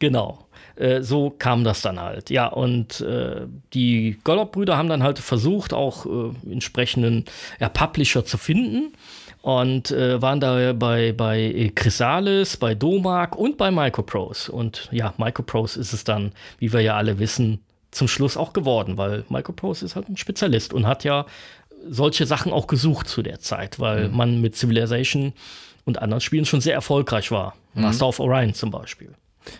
Genau. 0.00 0.47
Äh, 0.78 1.02
so 1.02 1.30
kam 1.30 1.64
das 1.64 1.82
dann 1.82 2.00
halt. 2.00 2.30
Ja, 2.30 2.46
und 2.46 3.00
äh, 3.00 3.46
die 3.74 4.18
Gollop-Brüder 4.24 4.76
haben 4.76 4.88
dann 4.88 5.02
halt 5.02 5.18
versucht, 5.18 5.72
auch 5.72 6.06
äh, 6.06 6.52
entsprechenden 6.52 7.24
ja, 7.58 7.68
Publisher 7.68 8.24
zu 8.24 8.38
finden 8.38 8.92
und 9.42 9.90
äh, 9.90 10.22
waren 10.22 10.40
da 10.40 10.72
bei, 10.72 11.12
bei 11.12 11.72
Chrysalis, 11.74 12.56
bei 12.56 12.74
Domark 12.74 13.36
und 13.36 13.56
bei 13.56 13.70
Microprose. 13.70 14.52
Und 14.52 14.88
ja, 14.92 15.14
Microprose 15.16 15.80
ist 15.80 15.92
es 15.92 16.04
dann, 16.04 16.32
wie 16.58 16.72
wir 16.72 16.80
ja 16.80 16.96
alle 16.96 17.18
wissen, 17.18 17.60
zum 17.90 18.06
Schluss 18.06 18.36
auch 18.36 18.52
geworden, 18.52 18.98
weil 18.98 19.24
Microprose 19.28 19.84
ist 19.84 19.96
halt 19.96 20.08
ein 20.08 20.16
Spezialist 20.16 20.72
und 20.74 20.86
hat 20.86 21.04
ja 21.04 21.26
solche 21.88 22.26
Sachen 22.26 22.52
auch 22.52 22.66
gesucht 22.66 23.08
zu 23.08 23.22
der 23.22 23.40
Zeit, 23.40 23.80
weil 23.80 24.08
mhm. 24.08 24.16
man 24.16 24.40
mit 24.40 24.56
Civilization 24.56 25.32
und 25.84 26.00
anderen 26.00 26.20
Spielen 26.20 26.44
schon 26.44 26.60
sehr 26.60 26.74
erfolgreich 26.74 27.30
war. 27.30 27.54
Mhm. 27.74 27.82
Master 27.82 28.08
of 28.08 28.20
Orion 28.20 28.54
zum 28.54 28.70
Beispiel. 28.70 29.12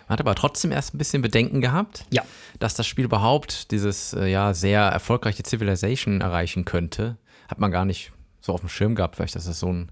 Man 0.07 0.13
hat 0.13 0.19
aber 0.19 0.35
trotzdem 0.35 0.71
erst 0.71 0.93
ein 0.93 0.97
bisschen 0.97 1.21
Bedenken 1.21 1.61
gehabt, 1.61 2.05
ja. 2.11 2.23
dass 2.59 2.73
das 2.73 2.87
Spiel 2.87 3.05
überhaupt 3.05 3.71
dieses 3.71 4.13
äh, 4.13 4.27
ja 4.27 4.53
sehr 4.53 4.81
erfolgreiche 4.81 5.43
Civilization 5.43 6.21
erreichen 6.21 6.65
könnte. 6.65 7.17
Hat 7.47 7.59
man 7.59 7.71
gar 7.71 7.85
nicht 7.85 8.11
so 8.41 8.53
auf 8.53 8.61
dem 8.61 8.69
Schirm 8.69 8.95
gehabt, 8.95 9.15
vielleicht, 9.15 9.35
dass 9.35 9.45
das 9.45 9.59
so 9.59 9.71
ein 9.71 9.91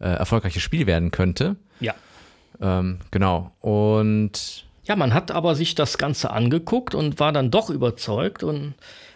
äh, 0.00 0.08
erfolgreiches 0.08 0.62
Spiel 0.62 0.86
werden 0.86 1.10
könnte. 1.10 1.56
Ja. 1.80 1.94
Ähm, 2.60 2.98
genau. 3.10 3.52
Und 3.60 4.64
ja, 4.84 4.96
man 4.96 5.14
hat 5.14 5.30
aber 5.30 5.54
sich 5.54 5.74
das 5.74 5.98
Ganze 5.98 6.30
angeguckt 6.30 6.94
und 6.94 7.18
war 7.18 7.32
dann 7.32 7.50
doch 7.50 7.70
überzeugt 7.70 8.42
und 8.42 8.74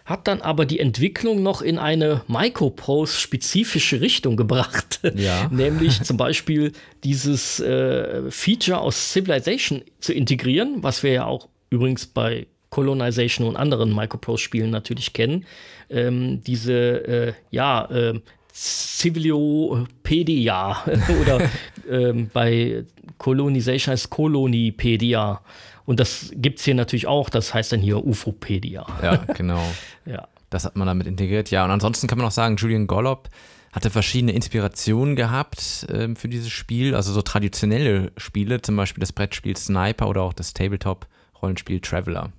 hat 0.09 0.27
dann 0.27 0.41
aber 0.41 0.65
die 0.65 0.81
Entwicklung 0.81 1.43
noch 1.43 1.61
in 1.61 1.77
eine 1.79 2.23
Microprose-spezifische 2.29 4.01
Richtung 4.01 4.39
gebracht. 4.39 5.01
Ja. 5.15 5.49
Nämlich 5.51 6.03
zum 6.03 6.17
Beispiel 6.17 6.73
dieses 7.05 7.61
äh, 7.61 8.31
Feature 8.31 8.81
aus 8.81 9.13
Civilization 9.13 9.83
zu 10.01 10.15
integrieren, 10.15 10.83
was 10.83 11.03
wir 11.03 11.13
ja 11.13 11.27
auch 11.27 11.51
übrigens 11.69 12.07
bei 12.07 12.47
Colonization 12.71 13.47
und 13.47 13.57
anderen 13.57 13.95
Microprose-Spielen 13.95 14.71
natürlich 14.71 15.13
kennen. 15.13 15.45
Ähm, 15.91 16.43
diese, 16.43 16.73
äh, 16.73 17.35
ja, 17.51 17.85
äh, 17.91 18.19
Civiliopedia 18.55 20.87
oder 21.21 21.51
ähm, 21.91 22.31
bei 22.33 22.87
Colonization 23.19 23.93
heißt 23.93 24.09
Kolonipedia. 24.09 25.43
Und 25.89 26.01
das 26.01 26.31
gibt 26.35 26.59
es 26.59 26.67
hier 26.67 26.75
natürlich 26.75 27.07
auch, 27.07 27.31
das 27.31 27.55
heißt 27.55 27.73
dann 27.73 27.81
hier 27.81 28.05
Ufopedia. 28.05 28.87
Ja, 29.03 29.17
genau. 29.35 29.63
Ja. 30.05 30.29
Das 30.51 30.67
hat 30.67 30.77
man 30.77 30.87
damit 30.87 31.07
integriert. 31.07 31.51
Ja, 31.51 31.65
und 31.65 31.71
ansonsten 31.71 32.07
kann 32.07 32.19
man 32.19 32.27
auch 32.27 32.33
sagen, 32.33 32.57
Julian 32.57 32.87
Gollop 32.87 33.31
hatte 33.73 33.89
verschiedene 33.89 34.33
Inspirationen 34.33 35.17
gehabt 35.17 35.87
ähm, 35.91 36.15
für 36.15 36.29
dieses 36.29 36.51
Spiel. 36.51 36.95
Also 36.95 37.15
so 37.15 37.23
traditionelle 37.23 38.13
Spiele, 38.19 38.61
zum 38.61 38.77
Beispiel 38.77 39.01
das 39.01 39.15
Brettspiel 39.15 39.57
Sniper 39.57 40.09
oder 40.09 40.23
auch 40.23 40.35
das 40.35 40.53
Tabletop-Rollenspiel 40.53 41.81
Traveler. 41.81 42.33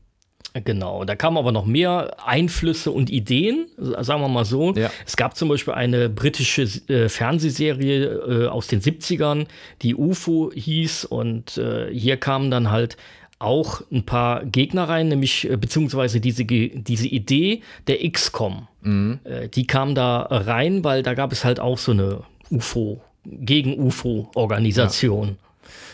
Genau, 0.53 1.03
da 1.03 1.15
kamen 1.15 1.37
aber 1.37 1.51
noch 1.51 1.65
mehr 1.65 2.17
Einflüsse 2.23 2.91
und 2.91 3.09
Ideen, 3.09 3.67
sagen 3.77 4.21
wir 4.21 4.27
mal 4.27 4.45
so. 4.45 4.73
Ja. 4.73 4.91
Es 5.07 5.15
gab 5.17 5.35
zum 5.35 5.49
Beispiel 5.49 5.73
eine 5.73 6.09
britische 6.09 6.63
äh, 6.87 7.09
Fernsehserie 7.09 8.05
äh, 8.05 8.47
aus 8.47 8.67
den 8.67 8.81
70ern, 8.81 9.47
die 9.81 9.95
UFO 9.95 10.51
hieß 10.53 11.05
und 11.05 11.57
äh, 11.57 11.91
hier 11.91 12.17
kamen 12.17 12.51
dann 12.51 12.71
halt 12.71 12.97
auch 13.39 13.81
ein 13.91 14.05
paar 14.05 14.45
Gegner 14.45 14.87
rein, 14.89 15.07
nämlich 15.07 15.49
äh, 15.49 15.55
beziehungsweise 15.57 16.19
diese, 16.19 16.43
diese 16.45 17.07
Idee 17.07 17.61
der 17.87 18.09
XCOM. 18.09 18.67
Äh, 18.83 19.47
die 19.49 19.65
kam 19.65 19.95
da 19.95 20.21
rein, 20.29 20.83
weil 20.83 21.03
da 21.03 21.13
gab 21.13 21.31
es 21.31 21.45
halt 21.45 21.59
auch 21.59 21.77
so 21.77 21.91
eine 21.93 22.21
UFO, 22.51 23.01
gegen 23.25 23.79
UFO-Organisation. 23.79 25.37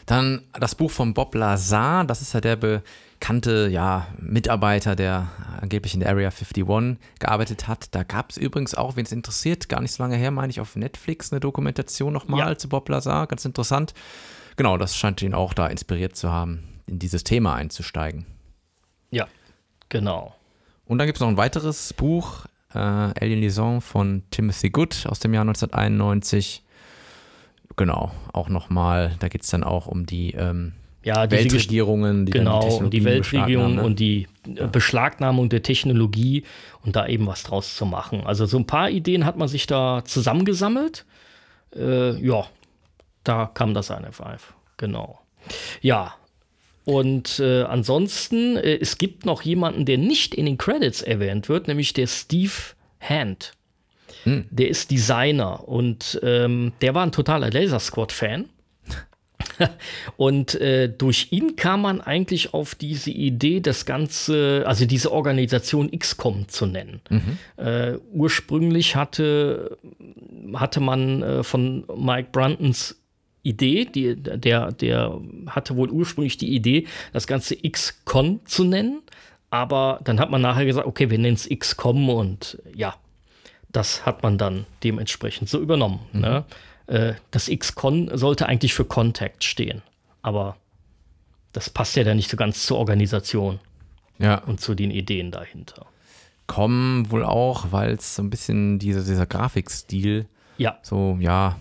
Dann 0.06 0.42
das 0.60 0.76
Buch 0.76 0.92
von 0.92 1.14
Bob 1.14 1.36
Lazar, 1.36 2.06
das 2.06 2.22
ist 2.22 2.34
ja 2.34 2.42
der 2.42 2.56
bekannte 2.56 3.68
ja, 3.72 4.08
Mitarbeiter, 4.20 4.96
der 4.96 5.28
angeblich 5.60 5.94
in 5.96 6.00
der 6.02 6.10
Area 6.10 6.30
51 6.30 6.98
gearbeitet 7.20 7.68
hat. 7.68 7.94
Da 7.94 8.04
gab 8.04 8.30
es 8.30 8.38
übrigens 8.38 8.76
auch, 8.76 8.96
wenn 8.96 9.06
es 9.06 9.12
interessiert, 9.12 9.68
gar 9.68 9.82
nicht 9.82 9.92
so 9.92 10.04
lange 10.04 10.16
her, 10.16 10.32
meine 10.32 10.52
ich, 10.52 10.60
auf 10.62 10.76
Netflix 10.76 11.32
eine 11.32 11.40
Dokumentation 11.40 12.14
nochmal 12.14 12.52
Ja. 12.52 12.58
zu 12.58 12.70
Bob 12.70 12.88
Lazar. 12.90 13.28
Ganz 13.28 13.46
interessant. 13.46 13.94
Genau, 14.58 14.78
das 14.78 14.96
scheint 14.96 15.22
ihn 15.22 15.34
auch 15.34 15.54
da 15.54 15.68
inspiriert 15.68 16.16
zu 16.16 16.32
haben, 16.32 16.64
in 16.88 17.00
dieses 17.00 17.24
Thema 17.24 17.56
einzusteigen. 17.56 18.26
Ja, 19.12 19.28
genau. 19.90 20.36
Und 20.86 20.98
dann 20.98 21.08
gibt 21.08 21.18
es 21.18 21.22
noch 21.22 21.30
ein 21.30 21.38
weiteres 21.38 21.94
Buch, 21.94 22.46
äh, 22.74 22.78
Alien 22.78 23.40
Liaison 23.40 23.82
von 23.82 24.24
Timothy 24.32 24.70
Good 24.70 25.08
aus 25.08 25.20
dem 25.20 25.34
Jahr 25.34 25.42
1991. 25.42 26.64
Genau, 27.76 28.12
auch 28.32 28.50
nochmal, 28.50 29.16
da 29.20 29.28
geht 29.28 29.44
es 29.44 29.50
dann 29.50 29.64
auch 29.64 29.88
um 29.88 30.06
die 30.06 30.32
ähm, 30.32 30.74
Ja, 31.04 31.30
Weltregierungen, 31.30 32.26
die 32.26 32.32
Genau, 32.32 32.62
die 32.62 32.68
Technologien 32.70 33.06
Weltregierung 33.06 33.76
ne? 33.76 33.84
und 33.84 34.00
die 34.00 34.28
äh, 34.56 34.68
Beschlagnahmung 34.68 35.50
der 35.50 35.64
Technologie 35.64 36.44
und 36.84 36.96
da 36.96 37.08
eben 37.08 37.26
was 37.28 37.44
draus 37.44 37.76
zu 37.76 37.86
machen. 37.86 38.22
Also 38.26 38.46
so 38.46 38.58
ein 38.58 38.68
paar 38.68 38.90
Ideen 38.90 39.26
hat 39.26 39.38
man 39.38 39.48
sich 39.48 39.68
da 39.68 40.04
zusammengesammelt. 40.06 41.06
Äh, 41.76 42.18
ja, 42.26 42.46
da 43.24 43.48
kam 43.54 43.74
das 43.74 43.92
NF5. 43.92 44.40
Genau. 44.78 45.20
Ja. 45.82 46.14
Und 46.86 47.40
äh, 47.40 47.64
ansonsten, 47.64 48.58
äh, 48.58 48.78
es 48.80 48.98
gibt 48.98 49.26
noch 49.26 49.42
jemanden, 49.42 49.86
der 49.86 49.98
nicht 49.98 50.36
in 50.36 50.46
den 50.46 50.58
Credits 50.58 51.02
erwähnt 51.02 51.50
wird, 51.50 51.68
nämlich 51.68 51.94
der 51.94 52.08
Steve 52.08 52.54
Hand. 53.00 53.54
Der 54.50 54.70
ist 54.70 54.92
Designer 54.92 55.68
und 55.68 56.20
ähm, 56.24 56.74
der 56.82 56.96
war 56.96 57.04
ein 57.04 57.12
totaler 57.12 57.52
Laser 57.52 57.80
Squad-Fan. 57.80 58.46
Und 60.18 60.56
äh, 60.56 60.90
durch 60.90 61.28
ihn 61.32 61.56
kam 61.56 61.82
man 61.82 62.02
eigentlich 62.02 62.54
auf 62.54 62.74
diese 62.74 63.12
Idee, 63.12 63.60
das 63.60 63.86
Ganze, 63.86 64.64
also 64.66 64.86
diese 64.86 65.12
Organisation 65.12 65.92
XCOM 65.92 66.48
zu 66.48 66.66
nennen. 66.66 67.02
Äh, 67.58 67.98
ursprünglich 68.14 68.96
hatte, 68.96 69.78
hatte 70.54 70.80
man 70.80 71.22
äh, 71.22 71.44
von 71.44 71.86
Mike 71.96 72.30
Bruntons 72.32 72.98
Idee, 73.46 73.86
die, 73.86 74.16
der, 74.16 74.72
der 74.72 75.20
hatte 75.48 75.76
wohl 75.76 75.90
ursprünglich 75.90 76.38
die 76.38 76.54
Idee, 76.54 76.88
das 77.14 77.28
Ganze 77.28 77.56
XCon 77.56 78.40
zu 78.46 78.64
nennen. 78.64 79.02
Aber 79.50 80.00
dann 80.04 80.20
hat 80.20 80.32
man 80.32 80.42
nachher 80.42 80.66
gesagt, 80.66 80.88
okay, 80.88 81.10
wir 81.10 81.18
nennen 81.20 81.36
es 81.36 81.48
XCOM 81.48 82.10
und 82.10 82.62
ja, 82.76 82.96
das 83.72 84.06
hat 84.06 84.24
man 84.24 84.38
dann 84.38 84.66
dementsprechend 84.84 85.50
so 85.50 85.60
übernommen. 85.62 86.00
Ne? 86.14 86.44
Äh, 86.88 87.14
das 87.32 87.48
X-Con 87.48 88.10
sollte 88.18 88.48
eigentlich 88.48 88.74
für 88.74 88.86
Contact 88.86 89.44
stehen, 89.44 89.82
aber 90.22 90.58
das 91.54 91.70
passt 91.70 91.96
ja 91.96 92.04
dann 92.04 92.18
nicht 92.18 92.30
so 92.30 92.38
ganz 92.38 92.66
zur 92.66 92.78
Organisation 92.78 93.60
Ja, 94.18 94.40
und 94.44 94.60
zu 94.62 94.76
den 94.76 94.92
Ideen 94.92 95.32
dahinter. 95.32 95.86
kommen 96.48 97.10
wohl 97.12 97.24
auch, 97.24 97.72
weil 97.72 97.94
es 97.94 98.16
so 98.16 98.24
ein 98.24 98.30
bisschen 98.30 98.78
dieser, 98.80 99.02
dieser 99.04 99.26
Grafikstil 99.26 100.26
Ja, 100.58 100.78
so, 100.82 101.18
ja, 101.22 101.58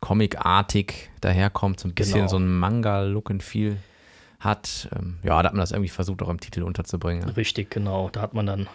comicartig 0.00 1.10
daherkommt, 1.20 1.80
so 1.80 1.88
ein 1.88 1.94
bisschen 1.94 2.14
Genau. 2.20 2.28
so 2.28 2.36
ein 2.38 2.48
Manga-Look 2.58 3.30
and 3.30 3.42
Feel 3.42 3.76
hat. 4.38 4.88
Ähm, 4.96 5.18
ja, 5.22 5.42
da 5.42 5.48
hat 5.48 5.52
man 5.54 5.60
das 5.60 5.72
irgendwie 5.72 5.90
versucht, 5.90 6.22
auch 6.22 6.28
im 6.28 6.40
Titel 6.40 6.62
unterzubringen. 6.62 7.28
richtig, 7.30 7.70
genau. 7.70 8.08
Da 8.10 8.22
hat 8.22 8.32
man 8.34 8.46
dann 8.46 8.68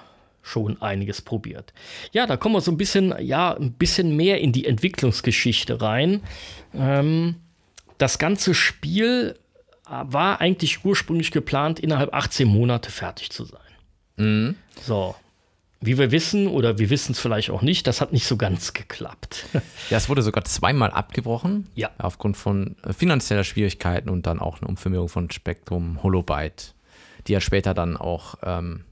schon 0.43 0.79
einiges 0.81 1.21
probiert. 1.23 1.73
Ja, 2.11 2.27
da 2.27 2.37
kommen 2.37 2.53
wir 2.53 2.61
so 2.61 2.69
ein 2.71 2.77
bisschen, 2.77 3.15
ja, 3.19 3.55
ein 3.55 3.71
bisschen 3.73 4.15
mehr 4.15 4.39
in 4.41 4.51
die 4.51 4.67
Entwicklungsgeschichte 4.67 5.81
rein. 5.81 6.21
Ähm, 6.75 7.35
das 7.97 8.19
ganze 8.19 8.53
Spiel 8.53 9.39
äh, 9.87 9.91
war 10.03 10.41
eigentlich 10.41 10.85
ursprünglich 10.85 11.31
geplant, 11.31 11.79
innerhalb 11.79 12.13
18 12.13 12.47
Monate 12.47 12.91
fertig 12.91 13.31
zu 13.31 13.45
sein. 13.45 14.55
So. 14.81 15.15
Wie 15.81 15.97
wir 15.97 16.11
wissen, 16.11 16.47
oder 16.47 16.79
wir 16.79 16.89
wissen 16.89 17.11
es 17.11 17.19
vielleicht 17.19 17.49
auch 17.49 17.61
nicht, 17.61 17.85
das 17.85 18.01
hat 18.01 18.11
nicht 18.13 18.25
so 18.25 18.37
ganz 18.37 18.73
geklappt. 18.73 19.45
Ja, 19.91 19.97
es 19.97 20.09
wurde 20.09 20.23
sogar 20.23 20.43
zweimal 20.45 20.89
abgebrochen. 20.89 21.67
Ja. 21.75 21.91
Aufgrund 21.99 22.37
von 22.37 22.75
äh, 22.83 22.91
finanzieller 22.91 23.43
Schwierigkeiten 23.43 24.09
und 24.09 24.25
dann 24.25 24.39
auch 24.39 24.59
eine 24.59 24.67
Umfirmierung 24.67 25.09
von 25.09 25.29
Spectrum 25.29 26.01
Holobyte, 26.01 26.73
die 27.27 27.33
ja 27.33 27.39
später 27.39 27.75
dann 27.75 27.97
auch 27.97 28.35
ähm, 28.41 28.83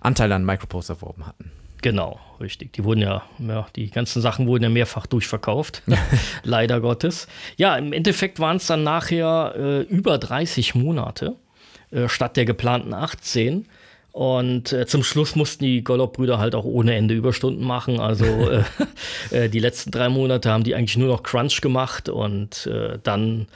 Anteile 0.00 0.34
an 0.34 0.44
Micropost 0.44 0.90
erworben 0.90 1.24
hatten. 1.26 1.52
Genau, 1.82 2.20
richtig. 2.40 2.72
Die 2.72 2.84
wurden 2.84 3.00
ja, 3.00 3.22
ja, 3.38 3.66
die 3.74 3.90
ganzen 3.90 4.22
Sachen 4.22 4.46
wurden 4.46 4.62
ja 4.62 4.70
mehrfach 4.70 5.06
durchverkauft. 5.06 5.82
Leider 6.44 6.80
Gottes. 6.80 7.26
Ja, 7.56 7.76
im 7.76 7.92
Endeffekt 7.92 8.38
waren 8.38 8.56
es 8.56 8.66
dann 8.68 8.84
nachher 8.84 9.54
äh, 9.56 9.80
über 9.82 10.18
30 10.18 10.76
Monate 10.76 11.36
äh, 11.90 12.08
statt 12.08 12.36
der 12.36 12.44
geplanten 12.44 12.94
18. 12.94 13.66
Und 14.12 14.74
äh, 14.74 14.84
zum 14.86 15.02
Schluss 15.02 15.36
mussten 15.36 15.64
die 15.64 15.82
Gollop-Brüder 15.82 16.38
halt 16.38 16.54
auch 16.54 16.64
ohne 16.66 16.94
Ende 16.94 17.14
Überstunden 17.14 17.64
machen. 17.64 17.98
Also 17.98 18.26
äh, 18.26 18.62
äh, 19.30 19.48
die 19.48 19.58
letzten 19.58 19.90
drei 19.90 20.10
Monate 20.10 20.50
haben 20.50 20.64
die 20.64 20.74
eigentlich 20.74 20.98
nur 20.98 21.08
noch 21.08 21.22
Crunch 21.22 21.62
gemacht 21.62 22.10
und 22.10 22.66
äh, 22.66 22.98
dann 23.02 23.46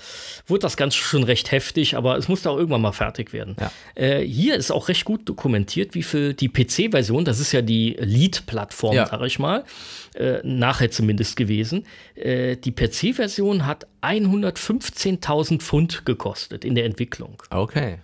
wurde 0.47 0.61
das 0.61 0.79
Ganze 0.79 0.97
schon 0.97 1.25
recht 1.25 1.53
heftig, 1.53 1.95
aber 1.95 2.16
es 2.16 2.29
musste 2.29 2.49
auch 2.51 2.57
irgendwann 2.57 2.81
mal 2.81 2.92
fertig 2.92 3.35
werden. 3.35 3.55
Ja. 3.61 3.71
Äh, 3.97 4.23
hier 4.27 4.57
ist 4.57 4.71
auch 4.71 4.88
recht 4.88 5.05
gut 5.05 5.29
dokumentiert, 5.29 5.95
wie 5.95 6.03
viel 6.03 6.33
die 6.33 6.49
PC-Version, 6.49 7.27
das 7.27 7.38
ist 7.38 7.53
ja 7.53 7.61
die 7.61 7.95
Lead-Plattform, 8.01 8.95
Ja. 8.95 9.07
sag 9.09 9.21
ich 9.27 9.38
mal, 9.38 9.62
äh, 10.14 10.38
nachher 10.42 10.90
zumindest 10.90 11.37
gewesen. 11.37 11.85
Die 12.16 12.73
PC-Version 12.73 13.66
hat 13.66 13.87
115.000 14.01 15.61
Pfund 15.61 16.07
gekostet 16.07 16.64
in 16.64 16.75
der 16.75 16.87
Entwicklung. 16.87 17.42
Okay. 17.51 17.99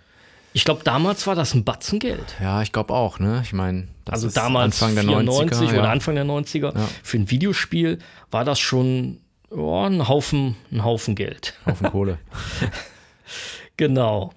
Ich 0.53 0.65
glaube, 0.65 0.83
damals 0.83 1.25
war 1.25 1.35
das 1.35 1.53
ein 1.55 1.63
Batzen 1.63 1.99
Geld. 1.99 2.35
Ja, 2.39 2.61
ich 2.61 2.71
glaube 2.71 2.93
auch, 2.93 3.19
ne? 3.19 3.41
Ich 3.43 3.53
meine, 3.53 3.87
das 4.05 4.13
Also 4.13 4.27
ist 4.27 4.37
damals 4.37 4.81
Anfang 4.81 4.95
der 4.95 5.03
94 5.03 5.57
90er. 5.59 5.69
oder 5.69 5.83
ja. 5.83 5.91
Anfang 5.91 6.15
der 6.15 6.25
90er. 6.25 6.77
Ja. 6.77 6.89
Für 7.01 7.17
ein 7.17 7.29
Videospiel 7.31 7.99
war 8.29 8.45
das 8.45 8.59
schon 8.59 9.19
ja, 9.49 9.85
ein, 9.87 10.07
Haufen, 10.07 10.55
ein 10.71 10.83
Haufen 10.83 11.15
Geld. 11.15 11.55
Haufen 11.65 11.89
Kohle. 11.89 12.19
Genau. 13.77 14.33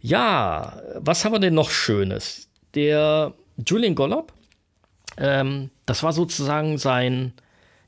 Ja, 0.00 0.80
was 0.96 1.24
haben 1.24 1.32
wir 1.32 1.38
denn 1.38 1.54
noch 1.54 1.70
Schönes? 1.70 2.48
Der 2.74 3.34
Julian 3.66 3.94
Gollop, 3.94 4.32
ähm, 5.18 5.70
das 5.84 6.02
war 6.02 6.14
sozusagen 6.14 6.78
sein 6.78 7.34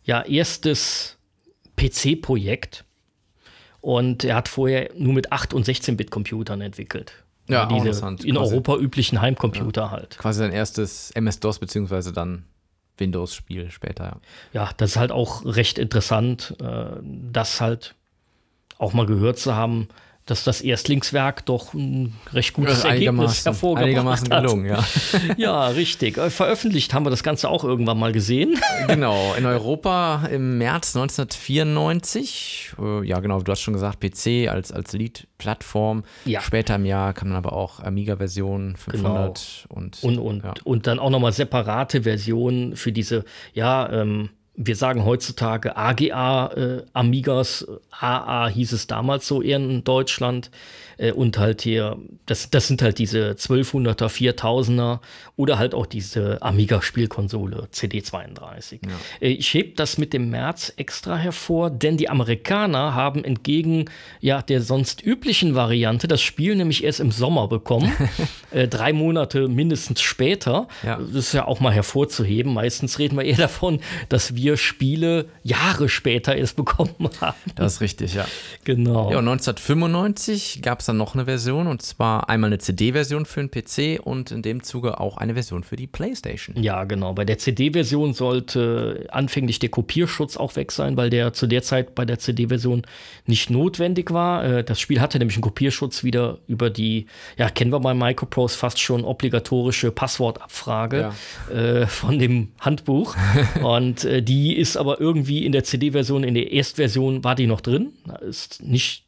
ja, 0.05 0.22
erstes 0.22 1.16
PC-Projekt. 1.77 2.85
Und 3.81 4.24
er 4.24 4.37
hat 4.37 4.48
vorher 4.48 4.90
nur 4.96 5.14
mit 5.14 5.33
8- 5.33 5.55
und 5.55 5.66
16-Bit-Computern 5.66 6.61
entwickelt. 6.61 7.23
Ja, 7.48 7.66
diese 7.66 7.78
interessant. 7.80 8.24
in 8.24 8.37
Quasi- 8.37 8.52
Europa 8.54 8.76
üblichen 8.76 9.20
Heimcomputer 9.20 9.90
halt. 9.90 10.16
Quasi 10.18 10.38
sein 10.40 10.52
erstes 10.52 11.11
MS-DOS 11.12 11.59
beziehungsweise 11.59 12.12
dann 12.12 12.44
Windows-Spiel 12.96 13.70
später. 13.70 14.04
Ja. 14.04 14.20
ja, 14.64 14.70
das 14.76 14.90
ist 14.92 14.96
halt 14.96 15.12
auch 15.12 15.44
recht 15.44 15.78
interessant, 15.78 16.57
äh, 16.61 16.87
das 17.02 17.61
halt 17.61 17.94
auch 18.78 18.92
mal 18.92 19.07
gehört 19.07 19.38
zu 19.38 19.54
haben, 19.54 19.88
dass 20.26 20.42
das 20.42 20.62
Erstlingswerk 20.62 21.44
doch 21.44 21.74
ein 21.74 22.14
recht 22.32 22.54
gutes 22.54 22.82
Äh, 22.84 22.88
Ergebnis 22.88 23.44
hervorgebracht 23.44 23.84
einigermaßen 23.87 24.32
hat. 24.32 24.42
gelungen, 24.44 24.66
ja. 24.66 24.82
Ja, 25.37 25.66
richtig. 25.68 26.16
Äh, 26.16 26.30
Veröffentlicht 26.30 26.94
haben 26.94 27.04
wir 27.04 27.10
das 27.10 27.22
Ganze 27.22 27.48
auch 27.50 27.62
irgendwann 27.62 27.98
mal 27.98 28.12
gesehen. 28.12 28.58
genau, 28.88 29.34
in 29.37 29.44
Europa 29.44 30.26
im 30.32 30.56
März 30.58 30.96
1994. 30.96 32.72
Äh, 32.80 33.06
ja, 33.06 33.20
genau, 33.20 33.40
du 33.40 33.52
hast 33.52 33.60
schon 33.60 33.74
gesagt, 33.74 34.00
PC 34.00 34.48
als, 34.48 34.72
als 34.72 34.92
Lead-Plattform. 34.92 36.04
Ja. 36.24 36.40
Später 36.40 36.76
im 36.76 36.87
Jahr 36.87 37.12
kam 37.12 37.28
dann 37.28 37.37
aber 37.37 37.52
auch 37.52 37.80
Amiga-Version 37.80 38.76
500 38.76 39.66
und, 39.68 40.02
Und, 40.02 40.18
und, 40.18 40.44
ja. 40.44 40.54
und 40.64 40.87
dann 40.87 40.98
auch 40.98 41.10
nochmal 41.10 41.32
separate 41.32 42.02
Versionen 42.02 42.76
für 42.76 42.92
diese, 42.92 43.24
ja, 43.52 43.90
ähm, 43.92 44.30
wir 44.56 44.76
sagen 44.76 45.04
heutzutage 45.04 45.76
AGA, 45.76 46.46
äh, 46.54 46.82
Amigas, 46.92 47.66
AA 47.90 48.48
hieß 48.48 48.72
es 48.72 48.86
damals 48.86 49.26
so 49.26 49.42
eher 49.42 49.56
in 49.56 49.84
Deutschland. 49.84 50.50
Äh, 50.96 51.12
und 51.12 51.38
halt 51.38 51.62
hier, 51.62 51.98
das, 52.26 52.50
das 52.50 52.68
sind 52.68 52.83
halt 52.83 52.98
diese 52.98 53.33
1200er, 53.33 54.09
4000er 54.09 55.00
oder 55.37 55.59
halt 55.59 55.74
auch 55.74 55.87
diese 55.87 56.40
Amiga-Spielkonsole 56.42 57.68
CD32. 57.72 58.80
Ja. 58.87 58.90
Äh, 59.20 59.28
ich 59.28 59.52
heb 59.54 59.76
das 59.76 59.98
mit 59.98 60.12
dem 60.12 60.30
März 60.30 60.72
extra 60.76 61.16
hervor, 61.16 61.70
denn 61.70 61.96
die 61.96 62.09
Amerikaner 62.09 62.94
haben 62.94 63.24
entgegen 63.24 63.87
ja, 64.20 64.42
der 64.42 64.62
sonst 64.62 65.02
üblichen 65.02 65.54
Variante 65.54 66.09
das 66.09 66.22
Spiel 66.22 66.57
nämlich 66.57 66.85
erst 66.85 67.00
im 67.00 67.11
Sommer 67.11 67.48
bekommen. 67.48 67.92
äh, 68.50 68.68
drei 68.68 68.92
Monate 68.92 69.48
mindestens 69.48 70.00
später. 70.00 70.68
Ja. 70.83 70.96
Das 70.96 71.14
ist 71.14 71.33
ja 71.33 71.46
auch 71.46 71.61
mal 71.61 71.72
hervorzuheben. 71.72 72.52
Meistens 72.54 72.98
reden 72.98 73.16
wir 73.16 73.24
eher 73.24 73.37
davon, 73.37 73.80
dass 74.09 74.35
wir 74.35 74.57
Spiele 74.57 75.26
Jahre 75.42 75.88
später 75.88 76.37
erst 76.37 76.57
bekommen 76.57 77.11
haben. 77.20 77.37
Das 77.57 77.74
ist 77.74 77.80
richtig, 77.80 78.14
ja. 78.14 78.26
Genau. 78.64 79.11
Ja, 79.11 79.18
1995 79.18 80.62
gab 80.62 80.80
es 80.80 80.83
dann 80.84 80.96
noch 80.96 81.14
eine 81.14 81.24
Version 81.24 81.66
und 81.66 81.82
zwar 81.82 82.28
einmal 82.28 82.48
eine 82.48 82.58
CD-Version 82.58 83.26
für 83.26 83.46
den 83.46 83.50
PC 83.50 84.00
und 84.04 84.30
in 84.30 84.42
dem 84.42 84.62
Zuge 84.62 85.00
auch 85.00 85.16
eine 85.16 85.34
Version 85.34 85.62
für 85.62 85.76
die 85.76 85.86
PlayStation. 85.86 86.60
Ja, 86.62 86.84
genau. 86.84 87.12
Bei 87.14 87.24
der 87.24 87.38
CD-Version 87.38 88.14
sollte 88.14 89.06
anfänglich 89.10 89.58
der 89.58 89.68
Kopierschutz 89.68 90.36
auch 90.36 90.56
weg 90.56 90.72
sein, 90.72 90.96
weil 90.96 91.10
der 91.10 91.32
zu 91.32 91.46
der 91.46 91.62
Zeit 91.62 91.94
bei 91.94 92.04
der 92.04 92.18
CD-Version 92.18 92.82
nicht 93.26 93.50
notwendig 93.50 94.12
war. 94.12 94.44
Äh, 94.44 94.64
das 94.64 94.80
Spiel 94.80 95.00
hatte 95.00 95.18
nämlich 95.18 95.36
einen 95.36 95.42
Kopierschutz 95.42 96.04
wieder 96.04 96.38
über 96.46 96.70
die, 96.70 97.06
ja, 97.36 97.50
kennen 97.50 97.72
wir 97.72 97.80
bei 97.80 97.94
Microprose 97.94 98.56
fast 98.56 98.80
schon 98.80 99.04
obligatorische 99.04 99.90
Passwortabfrage 99.90 101.12
ja. 101.50 101.54
äh, 101.54 101.86
von 101.86 102.18
dem 102.18 102.52
Handbuch. 102.60 103.16
und 103.62 104.04
äh, 104.04 104.22
die 104.22 104.56
ist 104.56 104.76
aber 104.76 105.00
irgendwie 105.00 105.44
in 105.44 105.52
der 105.52 105.64
CD-Version, 105.64 106.24
in 106.24 106.34
der 106.34 106.52
Erstversion 106.52 107.24
war 107.24 107.34
die 107.34 107.46
noch 107.46 107.60
drin. 107.60 107.92
Ist 108.20 108.62
nicht 108.62 109.04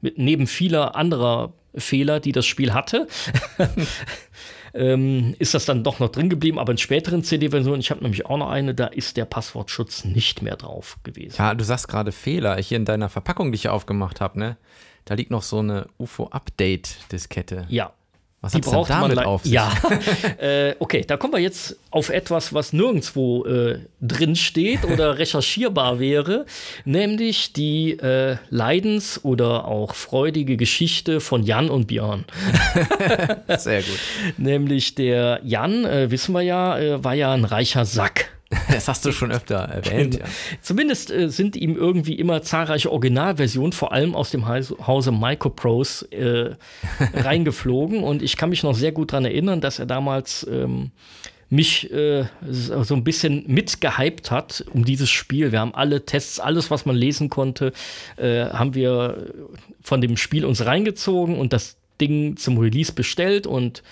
mit, 0.00 0.18
neben 0.18 0.46
vieler 0.46 0.96
anderer 0.96 1.52
Fehler, 1.74 2.20
die 2.20 2.32
das 2.32 2.46
Spiel 2.46 2.72
hatte, 2.72 3.06
ähm, 4.74 5.34
ist 5.38 5.54
das 5.54 5.64
dann 5.64 5.84
doch 5.84 5.98
noch 5.98 6.08
drin 6.08 6.28
geblieben. 6.28 6.58
Aber 6.58 6.72
in 6.72 6.78
späteren 6.78 7.22
CD-Versionen, 7.22 7.80
ich 7.80 7.90
habe 7.90 8.02
nämlich 8.02 8.26
auch 8.26 8.38
noch 8.38 8.50
eine, 8.50 8.74
da 8.74 8.86
ist 8.86 9.16
der 9.16 9.24
Passwortschutz 9.24 10.04
nicht 10.04 10.42
mehr 10.42 10.56
drauf 10.56 10.98
gewesen. 11.02 11.36
Ja, 11.38 11.54
du 11.54 11.64
sagst 11.64 11.88
gerade 11.88 12.12
Fehler. 12.12 12.56
Hier 12.56 12.76
in 12.76 12.84
deiner 12.84 13.08
Verpackung, 13.08 13.52
die 13.52 13.56
ich 13.56 13.68
aufgemacht 13.68 14.20
habe, 14.20 14.38
ne? 14.38 14.56
Da 15.04 15.14
liegt 15.14 15.30
noch 15.30 15.42
so 15.42 15.58
eine 15.58 15.86
UFO-Update-Diskette. 15.98 17.66
Ja, 17.68 17.92
was 18.42 18.52
die 18.52 18.60
braucht 18.60 18.88
damit 18.88 19.16
man 19.16 19.24
auf 19.26 19.42
sich? 19.42 19.52
Ja, 19.52 19.70
äh, 20.38 20.74
okay, 20.78 21.04
da 21.06 21.18
kommen 21.18 21.34
wir 21.34 21.40
jetzt 21.40 21.76
auf 21.90 22.08
etwas, 22.08 22.54
was 22.54 22.72
nirgendwo 22.72 23.44
äh, 23.44 23.80
drin 24.00 24.34
steht 24.34 24.84
oder 24.84 25.18
recherchierbar 25.18 26.00
wäre, 26.00 26.46
nämlich 26.86 27.52
die 27.52 27.92
äh, 27.98 28.36
Leidens- 28.48 29.22
oder 29.24 29.66
auch 29.66 29.94
freudige 29.94 30.56
Geschichte 30.56 31.20
von 31.20 31.42
Jan 31.42 31.68
und 31.68 31.86
Björn. 31.86 32.24
Sehr 33.58 33.82
gut. 33.82 33.98
nämlich 34.38 34.94
der 34.94 35.40
Jan, 35.44 35.84
äh, 35.84 36.10
wissen 36.10 36.32
wir 36.32 36.42
ja, 36.42 36.78
äh, 36.78 37.04
war 37.04 37.14
ja 37.14 37.32
ein 37.32 37.44
reicher 37.44 37.84
Sack. 37.84 38.30
Das 38.72 38.88
hast 38.88 39.04
du 39.04 39.12
schon 39.12 39.30
öfter 39.30 39.56
erwähnt. 39.56 40.18
Ja. 40.18 40.24
Zumindest 40.60 41.10
äh, 41.10 41.28
sind 41.28 41.56
ihm 41.56 41.76
irgendwie 41.76 42.14
immer 42.14 42.42
zahlreiche 42.42 42.90
Originalversionen, 42.90 43.72
vor 43.72 43.92
allem 43.92 44.14
aus 44.14 44.30
dem 44.30 44.48
Hause 44.48 45.12
Microprose, 45.12 46.10
äh, 46.12 46.56
reingeflogen. 47.14 48.02
Und 48.02 48.22
ich 48.22 48.36
kann 48.36 48.50
mich 48.50 48.62
noch 48.62 48.74
sehr 48.74 48.92
gut 48.92 49.12
daran 49.12 49.24
erinnern, 49.24 49.60
dass 49.60 49.78
er 49.78 49.86
damals 49.86 50.46
ähm, 50.50 50.90
mich 51.48 51.92
äh, 51.92 52.26
so 52.48 52.94
ein 52.94 53.04
bisschen 53.04 53.44
mitgehypt 53.48 54.30
hat 54.30 54.64
um 54.72 54.84
dieses 54.84 55.10
Spiel. 55.10 55.50
Wir 55.52 55.60
haben 55.60 55.74
alle 55.74 56.04
Tests, 56.04 56.38
alles, 56.38 56.70
was 56.70 56.86
man 56.86 56.96
lesen 56.96 57.28
konnte, 57.28 57.72
äh, 58.16 58.44
haben 58.46 58.74
wir 58.74 59.32
von 59.82 60.00
dem 60.00 60.16
Spiel 60.16 60.44
uns 60.44 60.64
reingezogen 60.64 61.38
und 61.38 61.52
das 61.52 61.76
Ding 62.00 62.36
zum 62.36 62.58
Release 62.58 62.92
bestellt 62.92 63.46
und 63.46 63.82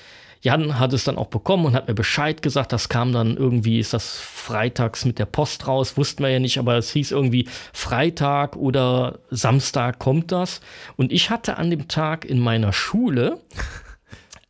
Jan 0.40 0.79
hat 0.79 0.92
es 0.92 1.05
dann 1.05 1.18
auch 1.18 1.27
bekommen 1.27 1.66
und 1.66 1.74
hat 1.74 1.88
mir 1.88 1.94
Bescheid 1.94 2.42
gesagt. 2.42 2.72
Das 2.72 2.88
kam 2.88 3.12
dann 3.12 3.37
irgendwie, 3.37 3.79
ist 3.79 3.92
das 3.92 4.18
freitags 4.18 5.05
mit 5.05 5.18
der 5.18 5.27
Post 5.27 5.66
raus, 5.66 5.96
wussten 5.96 6.22
wir 6.22 6.31
ja 6.31 6.38
nicht, 6.38 6.59
aber 6.59 6.77
es 6.77 6.90
hieß 6.90 7.11
irgendwie 7.11 7.48
Freitag 7.72 8.57
oder 8.57 9.18
Samstag 9.31 9.98
kommt 9.98 10.33
das. 10.33 10.61
Und 10.96 11.12
ich 11.12 11.31
hatte 11.31 11.57
an 11.57 11.70
dem 11.70 11.88
Tag 11.88 12.24
in 12.24 12.38
meiner 12.38 12.72
Schule 12.72 13.40